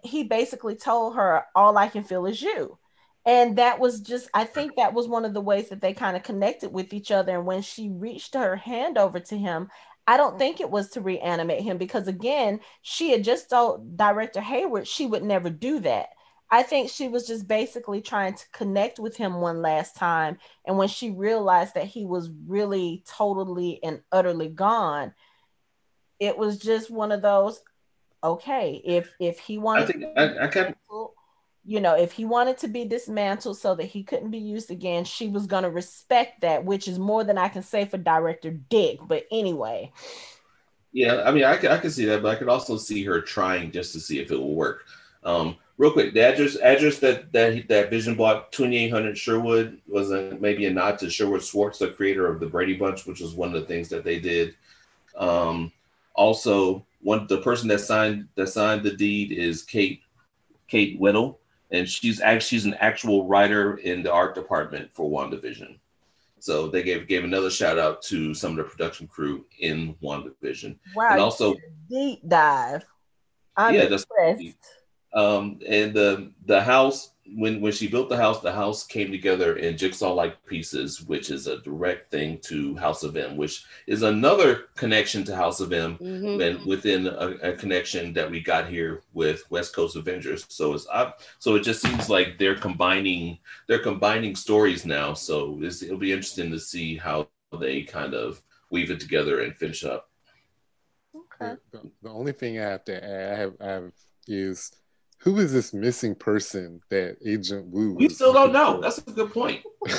he 0.03 0.25
basically 0.25 0.77
told 0.77 1.17
her, 1.17 1.45
All 1.55 1.77
I 1.77 1.89
can 1.89 2.05
feel 2.05 2.27
is 2.27 2.41
you. 2.41 2.79
And 3.27 3.59
that 3.59 3.79
was 3.79 4.01
just, 4.01 4.29
I 4.33 4.45
think 4.45 4.77
that 4.77 4.95
was 4.95 5.07
one 5.07 5.25
of 5.25 5.35
the 5.35 5.41
ways 5.41 5.69
that 5.69 5.81
they 5.81 5.93
kind 5.93 6.17
of 6.17 6.23
connected 6.23 6.73
with 6.73 6.95
each 6.95 7.11
other. 7.11 7.37
And 7.37 7.47
when 7.47 7.63
she 7.63 7.91
reached 7.91 8.35
her 8.35 8.57
hand 8.57 8.97
over 8.97 9.21
to 9.21 9.37
him, 9.37 9.69
I 10.07 10.17
don't 10.17 10.39
think 10.39 10.61
it 10.61 10.71
was 10.71 10.91
to 10.91 11.01
reanimate 11.01 11.63
him 11.63 11.77
because, 11.77 12.09
again, 12.09 12.61
she 12.83 13.11
had 13.11 13.23
just 13.23 13.51
told 13.51 13.97
Director 13.97 14.41
Hayward 14.41 14.89
she 14.89 15.07
would 15.07 15.23
never 15.23 15.51
do 15.51 15.81
that. 15.81 16.09
I 16.51 16.65
think 16.65 16.91
she 16.91 17.09
was 17.09 17.27
just 17.27 17.47
basically 17.47 18.01
trying 18.01 18.35
to 18.35 18.51
connect 18.51 18.99
with 18.99 19.17
him 19.17 19.41
one 19.41 19.63
last 19.63 19.95
time. 19.95 20.39
And 20.67 20.77
when 20.77 20.89
she 20.89 21.11
realized 21.11 21.75
that 21.75 21.87
he 21.87 22.07
was 22.07 22.31
really 22.49 23.05
totally 23.07 23.81
and 23.85 24.01
utterly 24.11 24.49
gone, 24.49 25.15
it 26.19 26.37
was 26.37 26.59
just 26.59 26.91
one 26.91 27.13
of 27.13 27.23
those, 27.23 27.63
okay, 28.23 28.81
if 28.85 29.13
if 29.19 29.39
he 29.39 29.59
wanted 29.59 29.85
I 29.85 29.87
think 29.87 30.05
I, 30.17 30.45
I 30.45 30.47
kind 30.49 30.75
you 31.65 31.81
know, 31.81 31.95
if 31.95 32.13
he 32.13 32.25
wanted 32.25 32.59
to 32.59 32.69
be 32.69 32.85
dismantled 32.85 33.59
so 33.59 33.75
that 33.75 33.85
he 33.85 34.03
couldn't 34.03 34.31
be 34.31 34.39
used 34.39 34.71
again, 34.71 35.05
she 35.05 35.29
was 35.29 35.47
going 35.47 35.63
to 35.63 35.71
respect 35.71 36.41
that, 36.41 36.65
which 36.65 36.89
is 36.89 36.99
more 36.99 37.23
than 37.23 37.39
I 37.39 37.49
can 37.49 37.63
say 37.63 37.85
for 37.85 37.99
director 37.99 38.51
Dick. 38.51 38.99
But 39.07 39.27
anyway. 39.31 39.93
Yeah, 40.93 41.23
I 41.25 41.31
mean, 41.31 41.45
I 41.45 41.57
can, 41.57 41.71
I 41.71 41.79
can 41.79 41.91
see 41.91 42.07
that, 42.07 42.23
but 42.23 42.31
I 42.31 42.35
could 42.37 42.49
also 42.49 42.77
see 42.77 43.05
her 43.05 43.21
trying 43.21 43.71
just 43.71 43.93
to 43.93 44.01
see 44.01 44.19
if 44.19 44.33
it 44.33 44.37
will 44.37 44.55
work. 44.55 44.87
Um, 45.23 45.57
real 45.77 45.93
quick, 45.93 46.15
the 46.15 46.23
address 46.23 46.57
address 46.57 46.99
that 46.99 47.31
that 47.33 47.69
that 47.69 47.91
Vision 47.91 48.17
bought, 48.17 48.51
2800 48.53 49.17
Sherwood, 49.17 49.81
was 49.87 50.11
a, 50.11 50.37
maybe 50.41 50.67
a 50.67 50.71
nod 50.71 50.99
to 50.99 51.11
Sherwood 51.11 51.45
Schwartz, 51.45 51.79
the 51.79 51.89
creator 51.89 52.27
of 52.27 52.41
the 52.41 52.47
Brady 52.47 52.77
Bunch, 52.77 53.07
which 53.07 53.21
was 53.21 53.35
one 53.35 53.55
of 53.55 53.61
the 53.61 53.67
things 53.67 53.89
that 53.91 54.03
they 54.03 54.19
did. 54.19 54.57
Um, 55.17 55.71
also, 56.15 56.85
one 57.01 57.27
the 57.27 57.39
person 57.39 57.69
that 57.69 57.81
signed 57.81 58.29
that 58.35 58.49
signed 58.49 58.83
the 58.83 58.95
deed 58.97 59.33
is 59.33 59.63
Kate 59.63 60.03
Kate 60.69 60.99
Whittle, 60.99 61.41
and 61.71 61.89
she's 61.89 62.21
actually 62.21 62.49
she's 62.49 62.67
an 62.67 62.75
actual 62.75 63.27
writer 63.27 63.77
in 63.79 64.03
the 64.03 64.13
art 64.13 64.35
department 64.35 64.91
for 64.93 65.11
WandaVision. 65.11 65.79
So 66.39 66.69
they 66.69 66.83
gave 66.83 67.07
gave 67.07 67.25
another 67.25 67.51
shout 67.51 67.79
out 67.79 68.03
to 68.03 68.35
some 68.35 68.53
of 68.53 68.57
the 68.59 68.65
production 68.65 69.07
crew 69.07 69.45
in 69.59 69.95
WandaVision. 70.03 70.77
Wow! 70.95 71.09
And 71.13 71.21
also 71.21 71.55
deep 71.89 72.21
dive. 72.27 72.85
I'm 73.57 73.75
yeah, 73.75 73.83
impressed. 73.83 74.07
that's 74.17 74.55
um, 75.13 75.59
and 75.67 75.93
the 75.93 76.33
the 76.47 76.63
house 76.63 77.13
when 77.37 77.61
when 77.61 77.73
she 77.73 77.87
built 77.89 78.09
the 78.09 78.17
house, 78.17 78.41
the 78.41 78.53
house 78.53 78.85
came 78.87 79.11
together 79.11 79.57
in 79.57 79.77
jigsaw 79.77 80.13
like 80.13 80.45
pieces, 80.47 81.03
which 81.03 81.31
is 81.31 81.47
a 81.47 81.59
direct 81.61 82.11
thing 82.11 82.39
to 82.43 82.75
House 82.77 83.03
of 83.03 83.17
M, 83.17 83.37
which 83.37 83.65
is 83.87 84.03
another 84.03 84.65
connection 84.77 85.25
to 85.25 85.37
House 85.37 85.61
of 85.61 85.73
M, 85.73 85.97
Mhm. 85.99 86.43
and 86.43 86.67
within 86.67 87.07
a, 87.07 87.51
a 87.51 87.53
connection 87.53 88.13
that 88.15 88.31
we 88.31 88.41
got 88.41 88.69
here 88.69 89.03
with 89.13 89.49
West 89.51 89.75
Coast 89.75 89.97
Avengers. 89.97 90.45
So 90.49 90.75
it's 90.75 90.87
up. 90.93 91.21
So 91.39 91.55
it 91.57 91.63
just 91.63 91.83
seems 91.83 92.09
like 92.09 92.39
they're 92.39 92.57
combining 92.57 93.39
they're 93.67 93.79
combining 93.83 94.35
stories 94.35 94.85
now. 94.85 95.15
So 95.15 95.59
it's, 95.63 95.83
it'll 95.83 95.99
be 95.99 96.13
interesting 96.13 96.51
to 96.51 96.59
see 96.59 96.97
how 96.97 97.29
they 97.59 97.83
kind 97.83 98.15
of 98.15 98.43
weave 98.71 98.91
it 98.91 99.01
together 99.01 99.41
and 99.43 99.55
finish 99.57 99.85
up. 99.85 100.09
Okay. 101.15 101.57
The, 101.73 101.91
the 102.03 102.11
only 102.11 102.33
thing 102.33 102.59
I 102.59 102.63
have 102.63 102.85
to 102.85 103.05
add 103.05 103.33
I 103.33 103.37
have, 103.37 103.55
I 103.61 103.67
have 103.67 103.93
is 104.27 104.71
who 105.23 105.39
is 105.39 105.53
this 105.53 105.73
missing 105.75 106.15
person 106.15 106.81
that 106.91 107.17
Agent 107.25 107.67
Wu? 107.67 107.95
We 107.95 108.09
still 108.09 108.33
don't 108.33 108.53
looking 108.53 108.55
know. 108.55 108.77
for? 108.77 108.83
That's 108.83 108.99
a 108.99 109.03
good 109.11 109.33
point. 109.33 109.63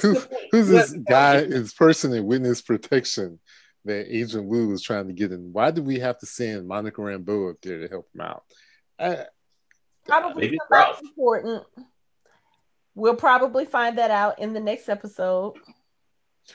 Who, 0.00 0.16
who's 0.50 0.70
Yeah. 0.70 0.78
this 0.80 0.92
guy, 0.92 1.44
this 1.44 1.74
person 1.74 2.14
in 2.14 2.24
witness 2.24 2.62
protection 2.62 3.38
that 3.84 4.06
Agent 4.08 4.46
Wu 4.46 4.68
was 4.68 4.80
trying 4.82 5.08
to 5.08 5.12
get 5.12 5.32
in? 5.32 5.52
Why 5.52 5.70
did 5.70 5.84
we 5.84 5.98
have 5.98 6.18
to 6.20 6.26
send 6.26 6.66
Monica 6.66 7.00
Rambeau 7.02 7.50
up 7.50 7.56
there 7.62 7.80
to 7.80 7.88
help 7.88 8.08
him 8.14 8.22
out? 8.22 8.42
I, 8.98 9.26
Probably 10.06 10.44
Maybe 10.46 10.58
somebody 10.62 10.88
Ralph. 10.88 11.00
important. 11.02 11.64
We'll 12.94 13.16
probably 13.16 13.66
find 13.66 13.98
that 13.98 14.10
out 14.10 14.38
in 14.38 14.54
the 14.54 14.60
next 14.60 14.88
episode. 14.88 15.54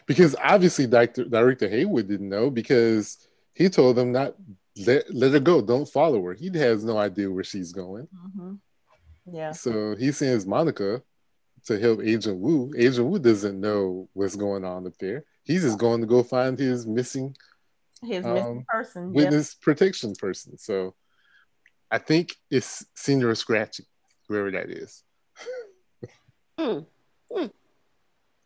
because 0.07 0.35
obviously 0.44 0.88
Director, 0.88 1.26
Director 1.26 1.69
Hayward 1.69 2.07
didn't 2.07 2.30
know 2.30 2.49
because 2.49 3.18
he 3.53 3.69
told 3.69 3.95
them 3.98 4.11
not 4.11 4.34
let, 4.85 5.13
let 5.13 5.31
her 5.33 5.39
go, 5.39 5.61
don't 5.61 5.87
follow 5.87 6.21
her. 6.25 6.33
He 6.33 6.49
has 6.57 6.83
no 6.83 6.97
idea 6.97 7.31
where 7.31 7.43
she's 7.43 7.71
going. 7.71 8.07
Mhm. 8.37 8.59
Yeah. 9.25 9.51
So 9.51 9.95
he 9.95 10.11
sends 10.11 10.45
Monica 10.45 11.01
to 11.65 11.79
help 11.79 12.01
Agent 12.03 12.39
Wu. 12.39 12.73
Agent 12.77 13.07
Wu 13.07 13.19
doesn't 13.19 13.59
know 13.59 14.07
what's 14.13 14.35
going 14.35 14.63
on 14.63 14.87
up 14.87 14.97
there. 14.99 15.23
He's 15.43 15.63
just 15.63 15.77
going 15.79 16.01
to 16.01 16.07
go 16.07 16.23
find 16.23 16.57
his 16.57 16.85
missing 16.85 17.35
His 18.03 18.23
Um, 18.25 18.33
missing 18.35 18.65
person. 18.69 19.03
Yep. 19.07 19.13
witness 19.15 19.55
protection 19.55 20.13
person. 20.15 20.57
So 20.57 20.93
I 21.89 21.97
think 21.97 22.35
it's 22.51 22.85
Señor 22.95 23.35
Scratchy, 23.35 23.85
whoever 24.27 24.51
that 24.51 24.69
is. 24.69 25.03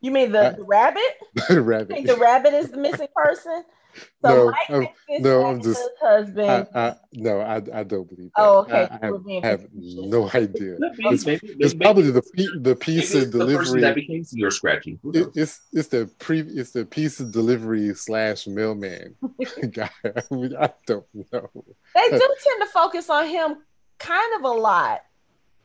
You 0.03 0.09
mean 0.11 0.31
the, 0.31 0.47
I- 0.47 0.53
the 0.53 0.63
rabbit? 0.63 1.03
the 1.49 1.61
rabbit. 1.61 2.05
the 2.07 2.15
rabbit 2.17 2.53
is 2.53 2.71
the 2.71 2.77
missing 2.77 3.07
person? 3.15 3.63
So 3.93 4.29
No, 4.29 4.45
Mike 4.51 4.69
I'm- 4.69 5.21
no, 5.23 5.45
I'm 5.45 5.61
just- 5.61 5.89
husband. 6.01 6.67
I, 6.73 6.79
I, 6.79 6.95
no, 7.13 7.39
I, 7.39 7.55
I 7.73 7.83
don't 7.83 8.07
believe 8.09 8.31
that. 8.35 8.41
Oh, 8.41 8.59
okay. 8.59 8.87
I, 8.91 8.99
I 9.01 9.05
have, 9.07 9.43
have 9.61 9.67
no 9.73 10.29
idea. 10.33 10.77
Could. 10.77 11.05
It's- 11.13 11.25
Maybe- 11.25 11.47
It's 11.59 11.73
maybe- 11.73 11.83
probably 11.85 12.11
the 12.11 12.21
the 12.61 12.75
piece 12.75 13.13
of 13.15 13.23
it's 13.23 13.31
the 13.31 13.39
delivery. 13.39 13.81
that 13.81 13.95
became 13.95 14.23
your 14.31 14.51
scratchy. 14.51 14.99
It, 15.13 15.27
it's 15.35 15.61
it's 15.73 15.87
the 15.89 16.09
pre 16.19 16.41
it's 16.41 16.71
the 16.71 16.85
piece 16.85 17.19
of 17.19 17.31
delivery 17.31 17.93
slash 17.95 18.47
mailman 18.47 19.15
guy. 19.71 19.89
I, 20.05 20.21
mean, 20.33 20.55
I 20.55 20.69
don't 20.85 21.05
know. 21.31 21.49
they 21.95 22.09
do 22.09 22.35
tend 22.43 22.61
to 22.61 22.67
focus 22.71 23.09
on 23.09 23.27
him 23.27 23.57
kind 23.99 24.33
of 24.37 24.43
a 24.43 24.53
lot. 24.53 25.01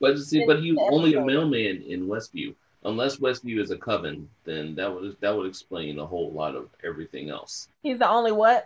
But 0.01 0.19
see, 0.19 0.45
but 0.47 0.61
he 0.61 0.77
only 0.79 1.15
a 1.15 1.25
mailman 1.25 1.83
in 1.83 2.07
Westview. 2.07 2.55
Unless 2.87 3.17
Westview 3.17 3.59
is 3.59 3.73
a 3.73 3.77
coven, 3.77 4.31
then 4.45 4.77
that 4.77 4.95
would 4.95 5.17
that 5.21 5.37
would 5.37 5.49
explain 5.49 5.99
a 5.99 6.07
whole 6.07 6.31
lot 6.31 6.55
of 6.55 6.69
everything 6.85 7.31
else. 7.31 7.67
He's 7.83 7.99
the 7.99 8.09
only 8.09 8.31
what? 8.31 8.65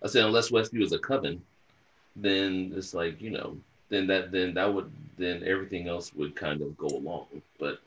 I 0.00 0.06
said 0.06 0.24
unless 0.24 0.52
Westview 0.52 0.82
is 0.82 0.92
a 0.92 1.00
coven, 1.00 1.42
then 2.14 2.72
it's 2.76 2.94
like 2.94 3.20
you 3.20 3.30
know, 3.30 3.58
then 3.88 4.06
that 4.06 4.30
then 4.30 4.54
that 4.54 4.72
would 4.72 4.92
then 5.18 5.42
everything 5.44 5.88
else 5.88 6.14
would 6.14 6.36
kind 6.36 6.62
of 6.62 6.78
go 6.78 6.86
along. 6.86 7.26
But 7.58 7.80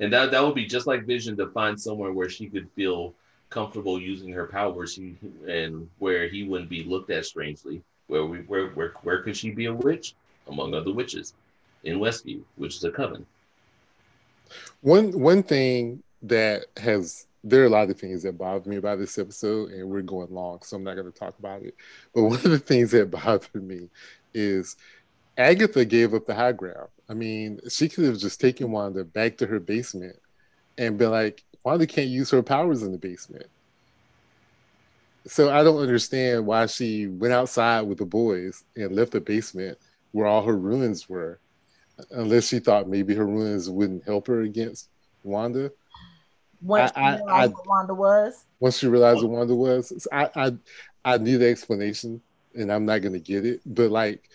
and 0.00 0.12
that 0.12 0.32
that 0.32 0.44
would 0.44 0.56
be 0.56 0.66
just 0.66 0.88
like 0.88 1.04
Vision 1.04 1.36
to 1.36 1.46
find 1.46 1.80
somewhere 1.80 2.12
where 2.12 2.28
she 2.28 2.48
could 2.48 2.68
feel 2.72 3.14
comfortable 3.50 4.00
using 4.00 4.32
her 4.32 4.46
powers, 4.46 4.94
she, 4.94 5.14
and 5.46 5.88
where 6.00 6.26
he 6.26 6.42
wouldn't 6.42 6.70
be 6.70 6.82
looked 6.82 7.10
at 7.10 7.24
strangely. 7.24 7.82
Where 8.08 8.26
we 8.26 8.38
where 8.38 8.70
where 8.70 8.94
where 9.04 9.22
could 9.22 9.36
she 9.36 9.52
be 9.52 9.66
a 9.66 9.72
witch 9.72 10.14
among 10.48 10.74
other 10.74 10.92
witches 10.92 11.34
in 11.84 12.00
Westview, 12.00 12.42
which 12.56 12.74
is 12.74 12.82
a 12.82 12.90
coven. 12.90 13.24
One 14.80 15.18
one 15.18 15.42
thing 15.42 16.02
that 16.22 16.66
has 16.76 17.26
there 17.44 17.62
are 17.62 17.66
a 17.66 17.70
lot 17.70 17.90
of 17.90 17.98
things 17.98 18.22
that 18.22 18.38
bothered 18.38 18.66
me 18.66 18.76
about 18.76 18.98
this 18.98 19.18
episode, 19.18 19.72
and 19.72 19.88
we're 19.88 20.02
going 20.02 20.32
long, 20.32 20.60
so 20.62 20.76
I'm 20.76 20.84
not 20.84 20.94
going 20.94 21.10
to 21.10 21.18
talk 21.18 21.36
about 21.38 21.62
it. 21.62 21.74
But 22.14 22.22
one 22.22 22.36
of 22.36 22.42
the 22.42 22.58
things 22.58 22.92
that 22.92 23.10
bothered 23.10 23.54
me 23.54 23.88
is 24.32 24.76
Agatha 25.36 25.84
gave 25.84 26.14
up 26.14 26.26
the 26.26 26.34
high 26.34 26.52
ground. 26.52 26.88
I 27.08 27.14
mean, 27.14 27.60
she 27.68 27.88
could 27.88 28.04
have 28.04 28.18
just 28.18 28.40
taken 28.40 28.70
Wanda 28.70 29.04
back 29.04 29.38
to 29.38 29.46
her 29.46 29.58
basement 29.58 30.16
and 30.78 30.98
been 30.98 31.10
like, 31.10 31.44
Wanda 31.64 31.86
can't 31.86 32.08
use 32.08 32.30
her 32.30 32.42
powers 32.42 32.82
in 32.82 32.92
the 32.92 32.98
basement. 32.98 33.46
So 35.26 35.50
I 35.50 35.62
don't 35.62 35.80
understand 35.80 36.46
why 36.46 36.66
she 36.66 37.06
went 37.06 37.32
outside 37.32 37.82
with 37.82 37.98
the 37.98 38.04
boys 38.04 38.64
and 38.76 38.94
left 38.94 39.12
the 39.12 39.20
basement 39.20 39.78
where 40.10 40.26
all 40.26 40.42
her 40.42 40.56
runes 40.56 41.08
were, 41.08 41.38
unless 42.10 42.48
she 42.48 42.58
thought 42.58 42.88
maybe 42.88 43.14
her 43.14 43.26
runes 43.26 43.68
wouldn't 43.70 44.04
help 44.04 44.26
her 44.26 44.42
against 44.42 44.88
Wanda. 45.24 45.70
Once 46.60 46.92
I- 46.94 47.00
I- 47.00 47.16
you 47.16 47.24
I- 47.24 47.46
what 47.48 47.66
Wanda 47.66 47.94
was. 47.94 48.44
Once 48.60 48.78
she 48.78 48.86
realized 48.86 49.22
what 49.22 49.30
Wanda 49.30 49.54
was, 49.54 50.06
I 50.12 50.30
I 50.34 50.52
I 51.04 51.18
need 51.18 51.42
an 51.42 51.48
explanation, 51.48 52.20
and 52.54 52.72
I'm 52.72 52.84
not 52.84 53.02
gonna 53.02 53.18
get 53.18 53.44
it. 53.44 53.60
But 53.66 53.90
like, 53.90 54.28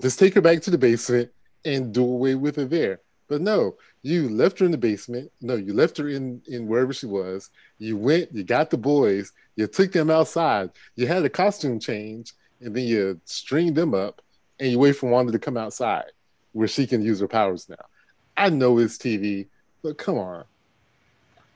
just 0.00 0.18
take 0.18 0.34
her 0.34 0.40
back 0.40 0.62
to 0.62 0.70
the 0.70 0.78
basement 0.78 1.30
and 1.64 1.92
do 1.92 2.02
away 2.02 2.34
with 2.34 2.56
her 2.56 2.64
there. 2.64 3.00
But 3.28 3.40
no, 3.40 3.76
you 4.02 4.28
left 4.28 4.58
her 4.58 4.66
in 4.66 4.70
the 4.70 4.78
basement. 4.78 5.30
No, 5.40 5.56
you 5.56 5.74
left 5.74 5.98
her 5.98 6.08
in 6.08 6.40
in 6.46 6.66
wherever 6.66 6.92
she 6.92 7.06
was. 7.06 7.50
You 7.78 7.96
went, 7.96 8.32
you 8.34 8.44
got 8.44 8.70
the 8.70 8.78
boys, 8.78 9.32
you 9.56 9.66
took 9.66 9.92
them 9.92 10.10
outside, 10.10 10.70
you 10.96 11.06
had 11.06 11.24
a 11.24 11.30
costume 11.30 11.78
change, 11.78 12.32
and 12.60 12.74
then 12.74 12.84
you 12.84 13.20
stringed 13.24 13.76
them 13.76 13.94
up, 13.94 14.22
and 14.58 14.70
you 14.70 14.78
wait 14.78 14.96
for 14.96 15.10
Wanda 15.10 15.32
to 15.32 15.38
come 15.38 15.56
outside 15.56 16.12
where 16.54 16.68
she 16.68 16.86
can 16.86 17.02
use 17.02 17.20
her 17.20 17.28
powers 17.28 17.68
now. 17.68 17.84
I 18.36 18.48
know 18.48 18.78
it's 18.78 18.96
TV, 18.96 19.48
but 19.82 19.98
come 19.98 20.16
on. 20.16 20.44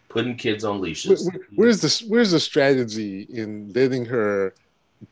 Putting 0.08 0.36
kids 0.36 0.64
on 0.64 0.80
Where- 0.80 0.88
leashes. 0.88 1.24
where- 1.24 1.46
where's 1.54 1.80
the 1.80 2.06
where's 2.08 2.32
the 2.32 2.40
strategy 2.40 3.22
in 3.22 3.72
letting 3.72 4.04
her 4.06 4.54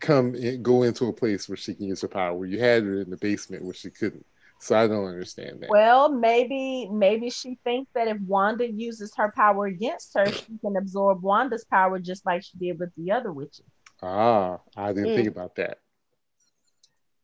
come 0.01 0.35
in, 0.35 0.63
go 0.63 0.83
into 0.83 1.07
a 1.07 1.13
place 1.13 1.49
where 1.49 1.57
she 1.57 1.75
can 1.75 1.87
use 1.87 2.03
her 2.03 2.09
power. 2.09 2.35
Where 2.35 2.49
you 2.49 2.59
had 2.59 2.83
her 2.85 3.01
in 3.01 3.11
the 3.11 3.17
basement 3.17 3.65
where 3.65 3.75
she 3.75 3.91
couldn't. 3.91 4.27
So 4.59 4.77
I 4.77 4.87
don't 4.87 5.07
understand 5.07 5.61
that. 5.61 5.71
Well, 5.71 6.11
maybe 6.11 6.89
maybe 6.91 7.31
she 7.31 7.59
thinks 7.63 7.91
that 7.95 8.09
if 8.09 8.19
Wanda 8.23 8.67
uses 8.67 9.15
her 9.17 9.33
power 9.37 9.67
against 9.67 10.15
her, 10.17 10.27
she 10.33 10.59
can 10.61 10.77
absorb 10.77 11.23
Wanda's 11.23 11.65
power 11.65 11.99
just 11.99 12.25
like 12.25 12.43
she 12.43 12.57
did 12.59 12.79
with 12.79 12.91
the 12.97 13.13
other 13.13 13.33
witches. 13.33 13.67
Ah, 14.03 14.59
I 14.77 14.93
didn't 14.93 15.11
mm. 15.11 15.17
think 15.17 15.29
about 15.29 15.57
that. 15.57 15.79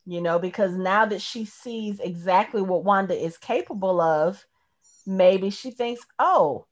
You 0.04 0.20
know, 0.20 0.38
because 0.38 0.72
now 0.72 1.06
that 1.06 1.22
she 1.22 1.44
sees 1.44 2.00
exactly 2.00 2.60
what 2.60 2.84
Wanda 2.84 3.14
is 3.14 3.38
capable 3.38 4.00
of, 4.00 4.44
maybe 5.06 5.50
she 5.50 5.70
thinks, 5.70 6.04
"Oh, 6.18 6.66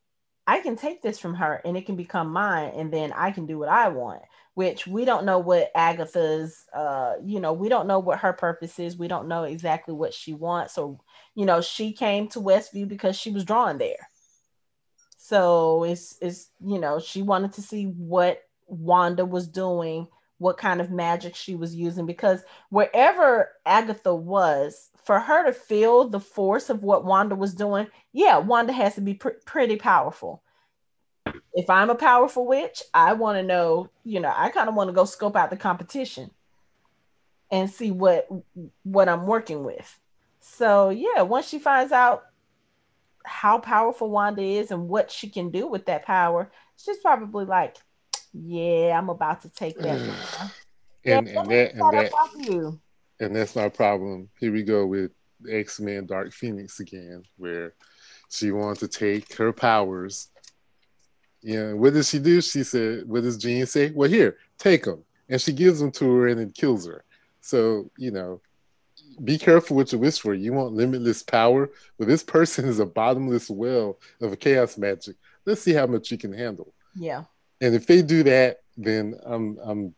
I 0.47 0.61
can 0.61 0.77
take 0.77 1.01
this 1.01 1.19
from 1.19 1.35
her 1.35 1.61
and 1.65 1.77
it 1.77 1.87
can 1.87 1.97
become 1.97 2.33
mine, 2.33 2.73
and 2.75 2.93
then 2.93 3.13
I 3.13 3.31
can 3.31 3.47
do 3.47 3.59
what 3.59 3.69
I 3.69 3.89
want." 3.89 4.23
which 4.61 4.87
we 4.87 5.05
don't 5.05 5.25
know 5.25 5.39
what 5.39 5.71
Agatha's, 5.75 6.67
uh, 6.75 7.15
you 7.25 7.41
know, 7.41 7.53
we 7.53 7.69
don't 7.69 7.87
know 7.87 7.99
what 7.99 8.19
her 8.19 8.33
purpose 8.33 8.79
is. 8.79 8.97
We 8.97 9.09
don't 9.09 9.29
know 9.29 9.45
exactly 9.45 9.95
what 9.95 10.13
she 10.13 10.35
wants. 10.35 10.75
So, 10.75 11.01
you 11.35 11.47
know, 11.47 11.61
she 11.61 11.93
came 11.93 12.29
to 12.29 12.41
Westview 12.41 12.89
because 12.89 13.17
she 13.17 13.31
was 13.31 13.45
drawn 13.45 13.79
there. 13.79 14.09
So 15.17 15.85
it's, 15.85 16.19
it's, 16.21 16.51
you 16.63 16.79
know, 16.79 16.99
she 16.99 17.23
wanted 17.23 17.55
to 17.55 17.63
see 17.63 17.85
what 17.85 18.43
Wanda 18.67 19.25
was 19.25 19.47
doing, 19.49 20.09
what 20.41 20.59
kind 20.59 20.81
of 20.81 20.91
magic 20.91 21.37
she 21.37 21.55
was 21.55 21.75
using, 21.75 22.07
because 22.07 22.43
wherever 22.71 23.51
Agatha 23.65 24.15
was, 24.15 24.91
for 25.05 25.21
her 25.21 25.47
to 25.47 25.53
feel 25.53 26.09
the 26.09 26.21
force 26.21 26.69
of 26.69 26.83
what 26.83 27.05
Wanda 27.05 27.37
was 27.37 27.55
doing, 27.55 27.87
yeah, 28.13 28.39
Wanda 28.39 28.73
has 28.73 28.97
to 28.97 29.01
be 29.01 29.15
pr- 29.15 29.31
pretty 29.45 29.77
powerful 29.77 30.43
if 31.55 31.69
I'm 31.69 31.91
a 31.91 31.95
powerful 31.95 32.47
witch, 32.47 32.83
I 32.95 33.13
want 33.15 33.39
to 33.39 33.43
know, 33.43 33.91
you 34.05 34.21
know, 34.21 34.33
I 34.35 34.51
kind 34.51 34.69
of 34.69 34.75
want 34.75 34.89
to 34.89 34.95
go 34.95 35.05
scope 35.05 35.37
out 35.37 35.51
the 35.51 35.57
competition 35.57 36.31
and 37.51 37.69
see 37.69 37.91
what 37.91 38.29
what 38.85 39.09
I'm 39.09 39.27
working 39.27 39.65
with. 39.65 39.99
So 40.41 40.91
yeah, 40.91 41.23
once 41.23 41.49
she 41.49 41.59
finds 41.59 41.93
out 41.93 42.25
how 43.25 43.59
powerful 43.59 44.11
Wanda 44.11 44.43
is 44.43 44.71
and 44.71 44.89
what 44.89 45.11
she 45.11 45.29
can 45.29 45.51
do 45.51 45.67
with 45.67 45.87
that 45.87 46.05
power, 46.05 46.51
she's 46.77 46.99
probably 46.99 47.45
like, 47.45 47.77
"Yeah, 48.33 48.99
I'm 48.99 49.09
about 49.09 49.43
to 49.43 49.49
take 49.49 49.79
that." 49.79 49.99
Mm. 49.99 50.51
and, 51.05 51.27
yeah, 51.29 51.41
and 51.41 51.51
that 51.51 51.75
and 51.75 51.93
that 51.93 52.79
and 53.21 53.37
that's 53.37 53.57
my 53.57 53.69
problem. 53.69 54.29
Here 54.39 54.53
we 54.53 54.63
go 54.63 54.87
with 54.87 55.13
X 55.49 55.81
Men 55.81 56.07
Dark 56.07 56.33
Phoenix 56.33 56.81
again, 56.81 57.25
where 57.37 57.75
she 58.29 58.51
wants 58.53 58.81
to 58.81 58.89
take 58.89 59.35
her 59.35 59.53
powers 59.53 60.29
you 61.43 61.59
know, 61.59 61.77
what 61.77 61.95
does 61.95 62.09
she 62.09 62.19
do? 62.19 62.41
She 62.41 62.63
said, 62.65 63.09
what 63.09 63.23
does 63.23 63.39
Jean 63.39 63.65
say? 63.67 63.91
Well, 63.91 64.11
here, 64.11 64.37
take 64.59 64.85
them. 64.85 65.05
And 65.29 65.41
she 65.41 65.53
gives 65.53 65.81
them 65.81 65.91
to 65.93 66.11
her 66.17 66.29
and 66.29 66.41
it 66.41 66.55
kills 66.55 66.87
her. 66.87 67.05
So, 67.41 67.91
you 67.97 68.11
know, 68.11 68.41
be 69.25 69.39
careful 69.39 69.77
what 69.77 69.93
you 69.93 69.99
wish 69.99 70.19
for. 70.19 70.35
You 70.35 70.53
want 70.53 70.75
limitless 70.75 71.23
power, 71.23 71.71
but 71.99 72.09
this 72.09 72.23
person 72.23 72.69
is 72.69 72.79
a 72.79 72.87
bottomless 72.87 73.49
well 73.49 73.99
of 74.21 74.39
chaos 74.39 74.77
magic. 74.77 75.17
Let's 75.47 75.63
see 75.63 75.73
how 75.73 75.87
much 75.87 76.11
you 76.11 76.19
can 76.19 76.33
handle. 76.33 76.75
Yeah. 76.95 77.25
And 77.61 77.75
if 77.75 77.87
they 77.87 78.03
do 78.03 78.23
that, 78.25 78.59
then 78.77 79.15
I'm 79.25 79.59
I'm 79.63 79.95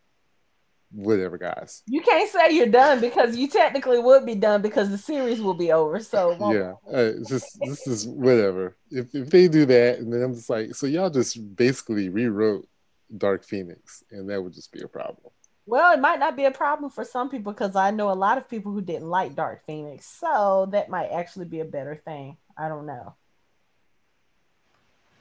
whatever, 0.91 1.39
guys. 1.39 1.83
You 1.87 2.01
can't 2.01 2.31
say 2.31 2.55
you're 2.55 2.67
done 2.67 3.01
because 3.01 3.37
you 3.37 3.49
technically 3.49 3.99
would 3.99 4.27
be 4.27 4.35
done 4.35 4.63
because 4.63 4.91
the 4.91 4.99
series 4.99 5.41
will 5.41 5.55
be 5.55 5.73
over. 5.73 6.01
So 6.01 6.37
yeah, 6.53 6.75
uh, 6.93 7.13
just 7.27 7.59
this 7.61 7.87
is 7.87 8.07
whatever. 8.07 8.77
If 8.91 9.15
if 9.15 9.31
they 9.31 9.49
do 9.49 9.67
that, 9.67 9.99
and 9.99 10.13
then 10.13 10.23
I'm 10.23 10.35
just 10.35 10.51
like, 10.51 10.75
so 10.75 10.87
y'all 10.87 11.11
just 11.11 11.57
basically 11.57 12.09
rewrote 12.09 12.69
Dark 13.17 13.45
Phoenix, 13.45 14.03
and 14.11 14.29
that 14.31 14.43
would 14.43 14.53
just 14.53 14.73
be 14.73 14.83
a 14.83 14.89
problem. 14.89 15.33
Well, 15.65 15.93
it 15.95 16.01
might 16.01 16.19
not 16.19 16.37
be 16.37 16.45
a 16.45 16.51
problem 16.51 16.91
for 16.91 17.05
some 17.05 17.31
people 17.31 17.53
because 17.53 17.77
I 17.77 17.93
know 17.93 18.11
a 18.11 18.15
lot 18.15 18.37
of 18.37 18.49
people 18.49 18.73
who 18.73 18.81
didn't 18.81 19.09
like 19.09 19.37
Dark 19.37 19.65
Phoenix, 19.65 20.07
so 20.07 20.69
that 20.73 20.89
might 20.89 21.09
actually 21.09 21.47
be 21.47 21.61
a 21.61 21.65
better 21.65 21.95
thing. 21.95 22.37
I 22.59 22.69
don't 22.69 22.87
know. 22.87 23.15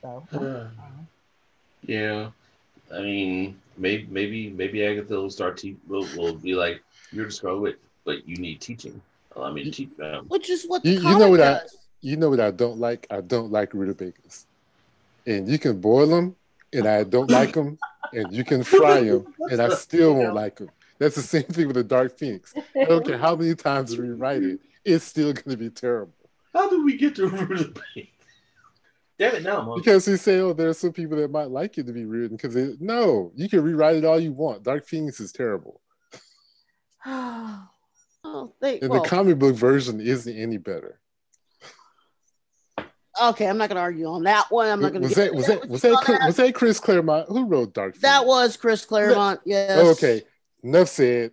So, 0.02 0.26
yeah, 1.86 2.30
I 2.94 3.02
mean, 3.02 3.60
maybe 3.78 4.08
maybe 4.10 4.50
maybe 4.50 4.86
Agatha 4.86 5.16
will 5.16 5.30
start 5.30 5.58
te- 5.58 5.78
will 5.88 6.08
will 6.16 6.34
be 6.36 6.56
like, 6.56 6.82
you're 7.12 7.26
just 7.26 7.42
go 7.42 7.60
with, 7.60 7.76
but 8.06 8.28
you 8.28 8.38
need 8.38 8.62
teaching. 8.62 9.02
Allow 9.36 9.52
me 9.54 9.64
to 9.64 9.72
teach 9.72 9.96
them. 9.98 10.26
Which 10.28 10.50
is 10.50 10.66
what 10.66 10.86
you, 10.86 10.94
you 10.94 11.18
know 11.18 11.30
what 11.30 11.38
does. 11.38 11.58
I 11.58 11.78
you 12.02 12.18
know 12.18 12.30
what 12.30 12.40
I 12.40 12.52
don't 12.52 12.80
like. 12.80 13.08
I 13.10 13.22
don't 13.22 13.52
like 13.52 13.74
rutabagas, 13.74 14.46
and 15.26 15.48
you 15.48 15.60
can 15.60 15.80
boil 15.80 16.08
them, 16.08 16.36
and 16.74 16.88
I 16.88 17.04
don't 17.04 17.30
like 17.40 17.54
them, 17.54 17.78
and 18.14 18.34
you 18.34 18.44
can 18.44 18.64
fry 18.64 19.02
them, 19.04 19.34
and 19.50 19.62
I 19.62 19.70
still 19.70 20.16
won't 20.16 20.36
like 20.36 20.58
them. 20.58 20.70
That's 21.00 21.16
the 21.16 21.22
same 21.22 21.44
thing 21.44 21.68
with 21.68 21.78
the 21.78 21.84
Dark 21.84 22.18
Phoenix. 22.18 22.54
I 22.56 22.86
don't 22.86 23.06
care 23.06 23.18
how 23.18 23.36
many 23.36 23.56
times 23.56 23.98
we 23.98 24.10
write 24.10 24.44
it, 24.44 24.60
it's 24.86 25.06
still 25.06 25.34
going 25.34 25.50
to 25.50 25.58
be 25.58 25.70
terrible. 25.70 26.14
How 26.54 26.70
do 26.70 26.84
we 26.84 26.98
get 26.98 27.16
to 27.16 27.28
rutabagas? 27.28 28.08
Damn 29.22 29.36
it, 29.36 29.44
no. 29.44 29.76
Because 29.76 30.04
he 30.08 30.18
say, 30.18 30.40
"Oh, 30.40 30.52
there 30.52 30.70
are 30.70 30.74
some 30.74 30.94
people 30.94 31.16
that 31.18 31.30
might 31.30 31.52
like 31.52 31.78
it 31.78 31.86
to 31.86 31.94
be 31.94 32.06
written." 32.06 32.36
Because 32.36 32.56
no, 32.80 33.32
you 33.36 33.48
can 33.48 33.62
rewrite 33.62 33.98
it 33.98 34.04
all 34.04 34.20
you 34.20 34.32
want. 34.32 34.64
Dark 34.64 34.88
Phoenix 34.88 35.20
is 35.20 35.32
terrible. 35.32 35.80
oh, 37.06 37.68
they, 38.60 38.80
and 38.80 38.90
well, 38.90 39.04
the 39.04 39.08
comic 39.08 39.38
book 39.38 39.54
version 39.54 40.02
isn't 40.02 40.36
any 40.36 40.58
better. 40.58 41.00
Okay, 43.22 43.46
I'm 43.46 43.60
not 43.60 43.70
going 43.70 43.76
to 43.76 43.82
argue 43.82 44.08
on 44.08 44.24
that 44.24 44.46
one. 44.50 44.68
I'm 44.68 44.82
not 44.82 44.92
going 44.92 45.04
to. 45.04 45.08
Was 45.08 45.16
that 45.18 45.36
was 45.36 45.46
that 45.46 45.70
was 45.70 45.82
that, 45.84 45.96
Chris, 45.98 46.20
was 46.26 46.36
that 46.38 46.56
Chris 46.56 46.80
Claremont 46.80 47.28
who 47.30 47.46
wrote 47.46 47.76
Dark? 47.76 47.94
Phoenix? 47.94 48.02
That 48.02 48.26
was 48.26 48.58
Chris 48.58 48.86
Claremont. 48.86 49.42
Yes. 49.46 49.78
Okay, 49.98 50.24
enough 50.64 50.88
said. 50.88 51.30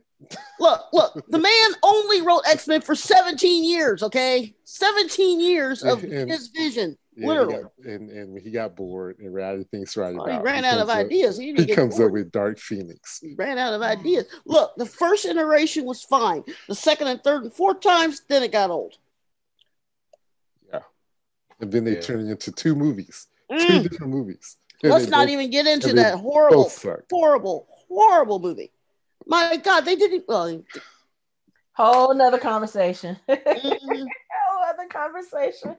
look, 0.61 0.83
look, 0.93 1.25
the 1.29 1.39
man 1.39 1.71
only 1.83 2.21
wrote 2.21 2.43
X 2.47 2.69
Men 2.69 2.83
for 2.83 2.95
17 2.95 3.65
years. 3.65 4.03
Okay, 4.03 4.55
17 4.65 5.41
years 5.41 5.83
of 5.83 6.05
and, 6.05 6.31
his 6.31 6.49
vision. 6.49 6.99
Yeah, 7.19 7.27
Literally. 7.27 7.63
Got, 7.63 7.73
and, 7.85 8.11
and 8.11 8.39
he 8.41 8.53
got 8.53 8.77
bored 8.77 9.19
and 9.19 9.35
ran 9.35 9.55
out 9.55 9.59
of 9.59 9.69
things 9.71 9.93
to 9.95 10.01
write 10.01 10.15
oh, 10.17 10.25
He 10.25 10.39
ran 10.39 10.63
he 10.63 10.71
out 10.71 10.79
of 10.79 10.89
ideas. 10.89 11.37
Up, 11.37 11.43
he, 11.43 11.53
he 11.53 11.67
comes 11.75 11.97
bored. 11.97 12.11
up 12.11 12.13
with 12.13 12.31
Dark 12.31 12.61
Phoenix. 12.61 13.19
He 13.21 13.35
ran 13.35 13.59
out 13.59 13.73
of 13.73 13.83
ideas. 13.83 14.27
Look, 14.47 14.77
the 14.77 14.87
first 14.87 15.25
iteration 15.25 15.85
was 15.85 16.05
fine. 16.05 16.45
The 16.69 16.77
second 16.77 17.09
and 17.09 17.21
third 17.25 17.43
and 17.43 17.53
fourth 17.53 17.81
times, 17.81 18.23
then 18.29 18.45
it 18.45 18.53
got 18.53 18.71
old. 18.71 18.95
Yeah. 20.73 20.83
And 21.61 21.73
then 21.73 21.83
they 21.83 21.95
yeah. 21.95 22.01
turned 22.03 22.29
it 22.29 22.31
into 22.31 22.53
two 22.53 22.77
movies, 22.77 23.27
mm. 23.51 23.67
two 23.67 23.89
different 23.89 24.13
movies. 24.13 24.57
And 24.81 24.93
Let's 24.93 25.09
not 25.09 25.27
both, 25.27 25.31
even 25.31 25.51
get 25.51 25.67
into 25.67 25.93
that 25.95 26.15
horrible, 26.21 26.71
horrible, 27.11 27.67
horrible 27.89 28.39
movie. 28.39 28.71
My 29.27 29.57
God, 29.57 29.81
they 29.81 29.97
didn't. 29.97 30.23
Well, 30.29 30.63
whole 31.73 32.13
another 32.13 32.39
conversation. 32.39 33.17
Mm-hmm. 33.29 34.05
whole 34.47 34.65
other 34.65 34.87
conversation. 34.89 35.77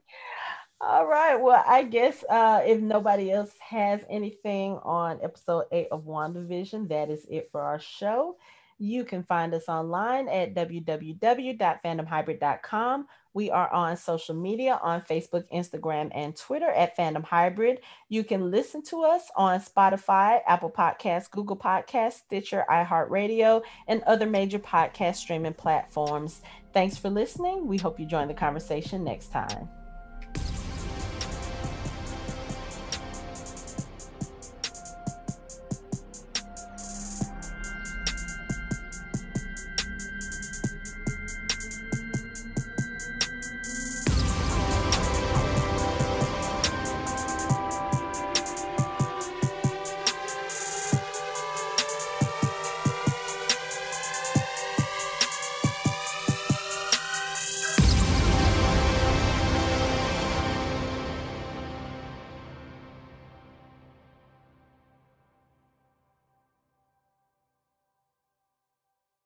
All 0.82 1.06
right. 1.06 1.36
Well, 1.36 1.62
I 1.66 1.82
guess 1.82 2.24
uh, 2.30 2.62
if 2.64 2.80
nobody 2.80 3.30
else 3.30 3.52
has 3.60 4.00
anything 4.08 4.78
on 4.82 5.20
episode 5.22 5.66
eight 5.72 5.88
of 5.92 6.06
WandaVision, 6.06 6.88
that 6.88 7.10
is 7.10 7.26
it 7.28 7.50
for 7.52 7.60
our 7.60 7.78
show. 7.78 8.38
You 8.78 9.04
can 9.04 9.22
find 9.22 9.52
us 9.52 9.68
online 9.68 10.26
at 10.28 10.54
www.fandomhybrid.com. 10.54 13.08
We 13.34 13.50
are 13.50 13.70
on 13.70 13.98
social 13.98 14.34
media 14.34 14.80
on 14.82 15.02
Facebook, 15.02 15.44
Instagram, 15.52 16.10
and 16.14 16.34
Twitter 16.34 16.70
at 16.70 16.96
Fandom 16.96 17.24
Hybrid. 17.24 17.80
You 18.08 18.24
can 18.24 18.50
listen 18.50 18.82
to 18.84 19.02
us 19.02 19.30
on 19.36 19.60
Spotify, 19.60 20.40
Apple 20.46 20.70
Podcasts, 20.70 21.30
Google 21.30 21.58
Podcasts, 21.58 22.22
Stitcher, 22.24 22.64
iHeartRadio, 22.70 23.60
and 23.86 24.02
other 24.04 24.26
major 24.26 24.58
podcast 24.58 25.16
streaming 25.16 25.52
platforms. 25.52 26.40
Thanks 26.72 26.96
for 26.96 27.10
listening. 27.10 27.66
We 27.66 27.76
hope 27.76 28.00
you 28.00 28.06
join 28.06 28.28
the 28.28 28.34
conversation 28.34 29.04
next 29.04 29.30
time. 29.30 29.68